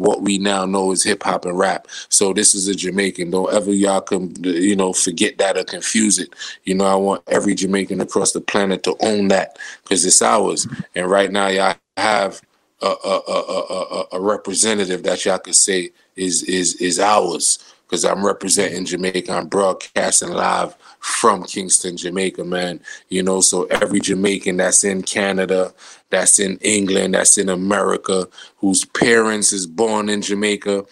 what 0.00 0.22
we 0.22 0.38
now 0.38 0.64
know 0.64 0.92
as 0.92 1.02
hip 1.02 1.22
hop 1.22 1.44
and 1.44 1.58
rap. 1.58 1.86
So 2.08 2.32
this 2.32 2.54
is 2.54 2.66
a 2.68 2.74
Jamaican. 2.74 3.30
Don't 3.30 3.52
ever 3.52 3.70
y'all 3.70 4.00
come, 4.00 4.32
you 4.42 4.74
know, 4.74 4.94
forget 4.94 5.36
that 5.38 5.58
or 5.58 5.64
confuse 5.64 6.18
it. 6.18 6.32
You 6.64 6.74
know, 6.74 6.86
I 6.86 6.94
want 6.94 7.22
every 7.26 7.54
Jamaican 7.54 8.00
across 8.00 8.32
the 8.32 8.40
planet 8.40 8.82
to 8.84 8.96
own 9.00 9.28
that 9.28 9.58
because 9.82 10.06
it's 10.06 10.22
ours. 10.22 10.66
And 10.94 11.06
right 11.06 11.30
now, 11.30 11.48
y'all 11.48 11.74
have 11.98 12.40
a, 12.80 12.86
a, 12.86 13.20
a, 13.28 14.04
a, 14.12 14.20
representative 14.20 15.02
that 15.02 15.22
y'all 15.26 15.38
could 15.38 15.54
say 15.54 15.90
is 16.16 16.42
is 16.44 16.76
is 16.76 16.98
ours 16.98 17.58
because 17.86 18.06
I'm 18.06 18.24
representing 18.24 18.86
Jamaica. 18.86 19.30
I'm 19.30 19.48
broadcasting 19.48 20.30
live 20.30 20.74
from 21.00 21.42
Kingston, 21.42 21.96
Jamaica, 21.96 22.44
man. 22.44 22.80
You 23.08 23.22
know, 23.22 23.40
so 23.40 23.64
every 23.64 24.00
Jamaican 24.00 24.58
that's 24.58 24.84
in 24.84 25.02
Canada, 25.02 25.74
that's 26.10 26.38
in 26.38 26.58
England, 26.58 27.14
that's 27.14 27.38
in 27.38 27.48
America, 27.48 28.28
whose 28.58 28.84
parents 28.84 29.52
is 29.52 29.66
born 29.66 30.08
in 30.08 30.22
Jamaica 30.22 30.84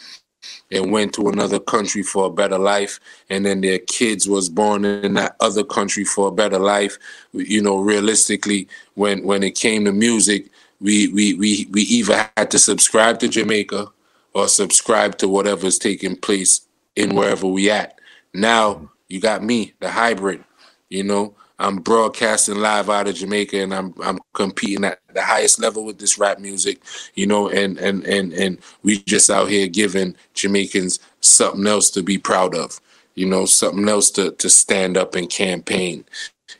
and 0.70 0.92
went 0.92 1.14
to 1.14 1.28
another 1.28 1.58
country 1.58 2.02
for 2.02 2.26
a 2.26 2.30
better 2.30 2.58
life 2.58 3.00
and 3.30 3.44
then 3.44 3.60
their 3.60 3.78
kids 3.78 4.28
was 4.28 4.48
born 4.48 4.84
in 4.84 5.14
that 5.14 5.36
other 5.40 5.64
country 5.64 6.04
for 6.04 6.28
a 6.28 6.32
better 6.32 6.58
life 6.58 6.98
you 7.32 7.60
know 7.62 7.78
realistically 7.78 8.68
when 8.94 9.22
when 9.24 9.42
it 9.42 9.54
came 9.54 9.84
to 9.84 9.92
music 9.92 10.50
we 10.80 11.08
we 11.08 11.34
we 11.34 11.66
we 11.70 11.82
either 11.82 12.30
had 12.36 12.50
to 12.50 12.58
subscribe 12.58 13.18
to 13.18 13.28
Jamaica 13.28 13.90
or 14.34 14.48
subscribe 14.48 15.18
to 15.18 15.28
whatever's 15.28 15.78
taking 15.78 16.16
place 16.16 16.60
in 16.96 17.14
wherever 17.14 17.46
we 17.46 17.70
at 17.70 17.98
now 18.32 18.88
you 19.08 19.20
got 19.20 19.42
me 19.42 19.74
the 19.80 19.90
hybrid 19.90 20.44
you 20.88 21.02
know? 21.04 21.34
I'm 21.60 21.78
broadcasting 21.78 22.56
live 22.58 22.88
out 22.88 23.08
of 23.08 23.16
Jamaica 23.16 23.60
and 23.60 23.74
I'm 23.74 23.92
I'm 24.00 24.20
competing 24.32 24.84
at 24.84 25.00
the 25.12 25.22
highest 25.22 25.60
level 25.60 25.84
with 25.84 25.98
this 25.98 26.16
rap 26.16 26.38
music, 26.38 26.80
you 27.14 27.26
know, 27.26 27.48
and 27.48 27.76
and 27.78 28.04
and 28.04 28.32
and 28.32 28.58
we 28.84 28.98
just 29.02 29.28
out 29.28 29.48
here 29.48 29.66
giving 29.66 30.14
Jamaicans 30.34 31.00
something 31.20 31.66
else 31.66 31.90
to 31.90 32.02
be 32.04 32.16
proud 32.16 32.54
of, 32.54 32.80
you 33.16 33.26
know, 33.26 33.44
something 33.44 33.88
else 33.88 34.10
to 34.12 34.30
to 34.32 34.48
stand 34.48 34.96
up 34.96 35.16
and 35.16 35.28
campaign. 35.28 36.04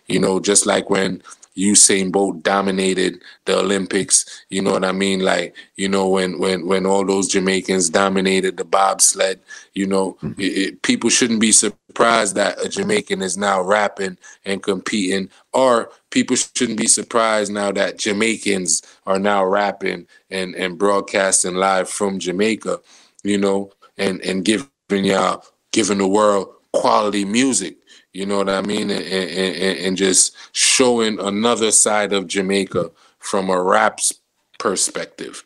You 0.09 0.19
know, 0.19 0.41
just 0.41 0.67
like 0.67 0.91
when 0.91 1.23
Usain 1.59 2.13
Bolt 2.13 2.43
dominated 2.43 3.21
the 3.45 3.59
Olympics. 3.59 4.45
You 4.49 4.63
know 4.63 4.73
what 4.73 4.85
I 4.85 4.93
mean? 4.93 5.21
Like, 5.21 5.57
you 5.77 5.89
know, 5.89 6.09
when 6.09 6.39
when 6.39 6.67
when 6.67 6.87
all 6.87 7.05
those 7.05 7.29
Jamaicans 7.29 7.91
dominated 7.91 8.57
the 8.57 8.65
bobsled, 8.65 9.41
you 9.75 9.87
know, 9.87 10.13
mm-hmm. 10.23 10.41
it, 10.41 10.45
it, 10.45 10.83
people 10.83 11.11
shouldn't 11.11 11.41
be 11.41 11.53
surprised 11.53 12.37
that 12.37 12.65
a 12.65 12.69
Jamaican 12.69 13.23
is 13.23 13.37
now 13.37 13.61
rapping 13.61 14.19
and 14.45 14.63
competing, 14.63 15.31
or 15.53 15.91
people 16.11 16.37
shouldn't 16.37 16.79
be 16.79 16.87
surprised 16.87 17.53
now 17.53 17.73
that 17.73 17.99
Jamaicans 17.99 18.83
are 19.07 19.19
now 19.19 19.45
rapping 19.45 20.07
and 20.31 20.55
and 20.55 20.79
broadcasting 20.79 21.55
live 21.57 21.89
from 21.89 22.21
Jamaica, 22.21 22.79
you 23.25 23.39
know, 23.39 23.73
and 23.97 24.21
and 24.21 24.45
giving 24.45 24.69
y'all 24.91 25.45
giving 25.73 25.99
the 25.99 26.07
world 26.07 26.55
quality 26.73 27.25
music 27.25 27.78
you 28.13 28.27
know 28.27 28.39
what 28.39 28.49
I 28.49 28.63
mean? 28.63 28.91
And, 28.91 29.05
and, 29.05 29.79
and 29.79 29.97
just 29.97 30.35
showing 30.53 31.21
another 31.21 31.71
side 31.71 32.13
of 32.13 32.27
Jamaica 32.27 32.91
from 33.19 33.51
a 33.51 33.63
rap's 33.63 34.13
perspective. 34.59 35.45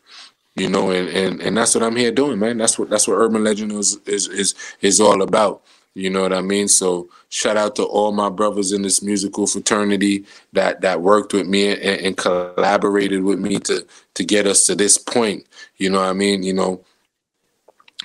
You 0.55 0.69
know, 0.69 0.91
and, 0.91 1.09
and, 1.09 1.41
and 1.41 1.57
that's 1.57 1.73
what 1.73 1.83
I'm 1.83 1.95
here 1.95 2.11
doing, 2.11 2.37
man. 2.37 2.57
That's 2.57 2.77
what 2.77 2.89
that's 2.89 3.07
what 3.07 3.15
Urban 3.15 3.43
Legend 3.43 3.71
is 3.71 3.97
is 4.05 4.27
is 4.27 4.53
is 4.81 5.01
all 5.01 5.23
about. 5.23 5.63
You 5.95 6.09
know 6.09 6.21
what 6.21 6.33
I 6.33 6.41
mean? 6.41 6.67
So 6.67 7.09
shout 7.29 7.57
out 7.57 7.75
to 7.75 7.83
all 7.83 8.11
my 8.11 8.29
brothers 8.29 8.71
in 8.71 8.81
this 8.83 9.01
musical 9.01 9.47
fraternity 9.47 10.25
that 10.53 10.81
that 10.81 11.01
worked 11.01 11.33
with 11.33 11.47
me 11.47 11.71
and, 11.71 11.81
and 11.81 12.17
collaborated 12.17 13.23
with 13.23 13.39
me 13.39 13.59
to 13.59 13.85
to 14.13 14.23
get 14.23 14.45
us 14.45 14.65
to 14.67 14.75
this 14.75 14.97
point. 14.97 15.47
You 15.77 15.89
know 15.89 15.99
what 15.99 16.09
I 16.09 16.13
mean? 16.13 16.43
You 16.43 16.53
know, 16.53 16.83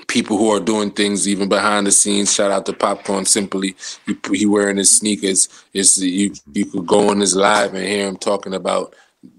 people 0.07 0.39
who 0.39 0.51
are 0.51 0.61
doing 0.61 0.91
things 0.91 1.29
even 1.29 1.49
behind 1.49 1.87
the 1.87 1.93
scenes. 1.93 2.33
Shout 2.33 2.51
out 2.51 2.67
to 2.67 2.73
Popcaan 2.73 3.27
Simply. 3.27 3.77
He, 4.07 4.17
he 4.33 4.47
wearing 4.47 4.77
his 4.77 4.97
sneakers. 4.97 5.49
It's 5.73 5.99
you 5.99 6.33
you 6.53 6.67
could 6.67 6.87
go 6.87 7.11
on 7.11 7.21
his 7.21 7.37
live 7.37 7.75
and 7.75 7.87
hear 7.87 8.07
him 8.09 8.17
talking 8.17 8.55
about 8.55 8.95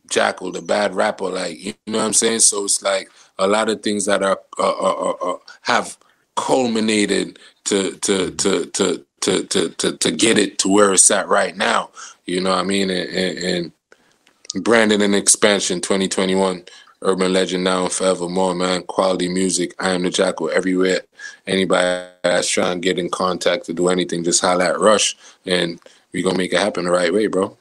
Jackal, 0.09 0.51
the 0.51 0.61
bad 0.61 0.93
rapper. 0.93 1.29
Like 1.29 1.63
you 1.63 1.73
know 1.87 1.99
what 1.99 2.05
I'm 2.05 2.13
saying. 2.13 2.41
So 2.41 2.65
it's 2.65 2.81
like 2.81 3.09
a 3.37 3.47
lot 3.47 3.69
of 3.69 3.81
things 3.81 4.05
that 4.05 4.21
are, 4.23 4.39
are, 4.59 4.75
are, 4.75 5.23
are 5.23 5.39
have 5.61 5.97
culminated 6.35 7.39
to 7.65 7.95
to 7.97 8.31
to 8.31 8.65
to. 8.65 9.05
To, 9.23 9.43
to, 9.43 9.67
to, 9.67 9.97
to 9.97 10.11
get 10.11 10.37
it 10.37 10.59
to 10.59 10.69
where 10.69 10.93
it's 10.93 11.11
at 11.11 11.27
right 11.27 11.55
now. 11.57 11.89
You 12.25 12.39
know 12.39 12.51
what 12.51 12.59
I 12.59 12.63
mean? 12.63 12.89
And, 12.89 13.09
and, 13.09 13.37
and 13.37 14.63
Brandon 14.63 15.01
and 15.01 15.13
Expansion 15.13 15.81
2021 15.81 16.63
Urban 17.01 17.31
Legend 17.31 17.63
now 17.63 17.83
and 17.83 17.91
forevermore, 17.91 18.55
man. 18.55 18.83
Quality 18.83 19.29
music. 19.29 19.73
I 19.79 19.91
am 19.91 20.03
the 20.03 20.09
Jackal 20.09 20.49
everywhere. 20.49 21.01
Anybody 21.47 22.09
that's 22.23 22.49
trying 22.49 22.81
to 22.81 22.85
get 22.85 22.99
in 22.99 23.09
contact 23.09 23.65
to 23.65 23.73
do 23.73 23.87
anything, 23.87 24.23
just 24.23 24.41
holler 24.41 24.65
at 24.65 24.79
Rush 24.79 25.15
and 25.45 25.79
we 26.11 26.21
gonna 26.21 26.37
make 26.37 26.53
it 26.53 26.59
happen 26.59 26.85
the 26.85 26.91
right 26.91 27.13
way, 27.13 27.27
bro. 27.27 27.57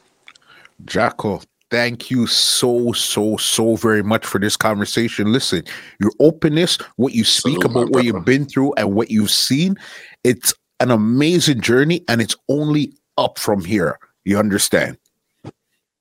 Jackal, 0.85 1.43
thank 1.71 2.11
you 2.11 2.27
so, 2.27 2.93
so, 2.93 3.37
so 3.37 3.77
very 3.77 4.03
much 4.03 4.25
for 4.25 4.39
this 4.39 4.57
conversation. 4.57 5.33
Listen, 5.33 5.63
your 6.01 6.13
openness, 6.19 6.77
what 6.97 7.15
you 7.15 7.25
speak 7.25 7.61
Salute 7.63 7.65
about, 7.65 7.91
what 7.91 8.05
you've 8.05 8.25
been 8.25 8.47
through, 8.47 8.75
and 8.75 8.95
what 8.95 9.11
you've 9.11 9.31
seen, 9.31 9.77
it's 10.25 10.55
an 10.81 10.91
amazing 10.91 11.61
journey 11.61 12.05
and 12.09 12.21
it's 12.21 12.37
only 12.49 12.93
up 13.17 13.39
from 13.39 13.65
here. 13.65 13.99
You 14.25 14.39
understand? 14.39 14.99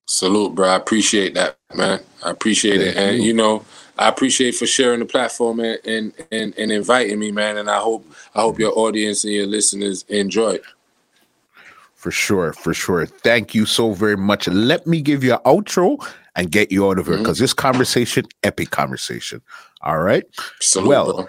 Salute, 0.06 0.56
bro. 0.56 0.70
I 0.70 0.76
appreciate 0.76 1.34
that, 1.34 1.57
man. 1.76 1.99
I 2.23 2.31
appreciate 2.31 2.80
Thank 2.80 2.95
it, 2.95 2.98
and 2.98 3.18
you. 3.18 3.23
you 3.23 3.34
know, 3.34 3.65
I 3.98 4.07
appreciate 4.10 4.56
for 4.56 4.65
sharing 4.65 4.99
the 4.99 5.06
platform 5.06 5.60
and, 5.60 5.80
and 5.85 6.14
and 6.31 6.53
and 6.57 6.72
inviting 6.72 7.19
me, 7.19 7.31
man. 7.31 7.57
And 7.57 7.69
I 7.69 7.80
hope 7.80 8.06
I 8.35 8.41
hope 8.41 8.60
your 8.60 8.77
audience 8.77 9.23
and 9.23 9.34
your 9.34 9.48
listeners 9.48 10.03
enjoy 10.10 10.52
it. 10.52 10.64
For 11.95 12.11
sure, 12.11 12.53
for 12.53 12.73
sure. 12.73 13.06
Thank 13.06 13.56
you 13.56 13.65
so 13.65 13.94
very 13.94 14.15
much. 14.15 14.48
Let 14.48 14.85
me 14.85 15.02
give 15.02 15.23
you 15.23 15.34
an 15.34 15.39
outro 15.45 16.06
and 16.35 16.52
get 16.52 16.72
you 16.72 16.88
out 16.88 16.99
of 16.99 17.07
here 17.07 17.18
because 17.18 17.38
mm-hmm. 17.38 17.44
this 17.44 17.53
conversation, 17.53 18.26
epic 18.44 18.69
conversation. 18.69 19.41
All 19.81 19.99
right. 19.99 20.23
Salute, 20.61 20.88
well, 20.88 21.14
bro. 21.14 21.27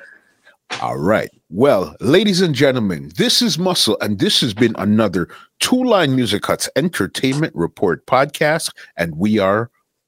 all 0.83 0.99
right. 0.99 1.31
Well, 1.49 1.97
ladies 2.01 2.43
and 2.43 2.55
gentlemen, 2.55 3.11
this 3.17 3.41
is 3.41 3.59
Muscle, 3.59 3.97
and 4.03 4.19
this 4.19 4.43
has 4.43 4.53
been 4.53 4.77
another 4.77 5.29
Two 5.59 5.83
Line 5.85 6.15
Music 6.15 6.45
Huts 6.45 6.69
Entertainment 6.77 7.55
Report 7.57 8.05
podcast, 8.05 8.71
and 8.99 9.17
we 9.17 9.39
are 9.39 9.71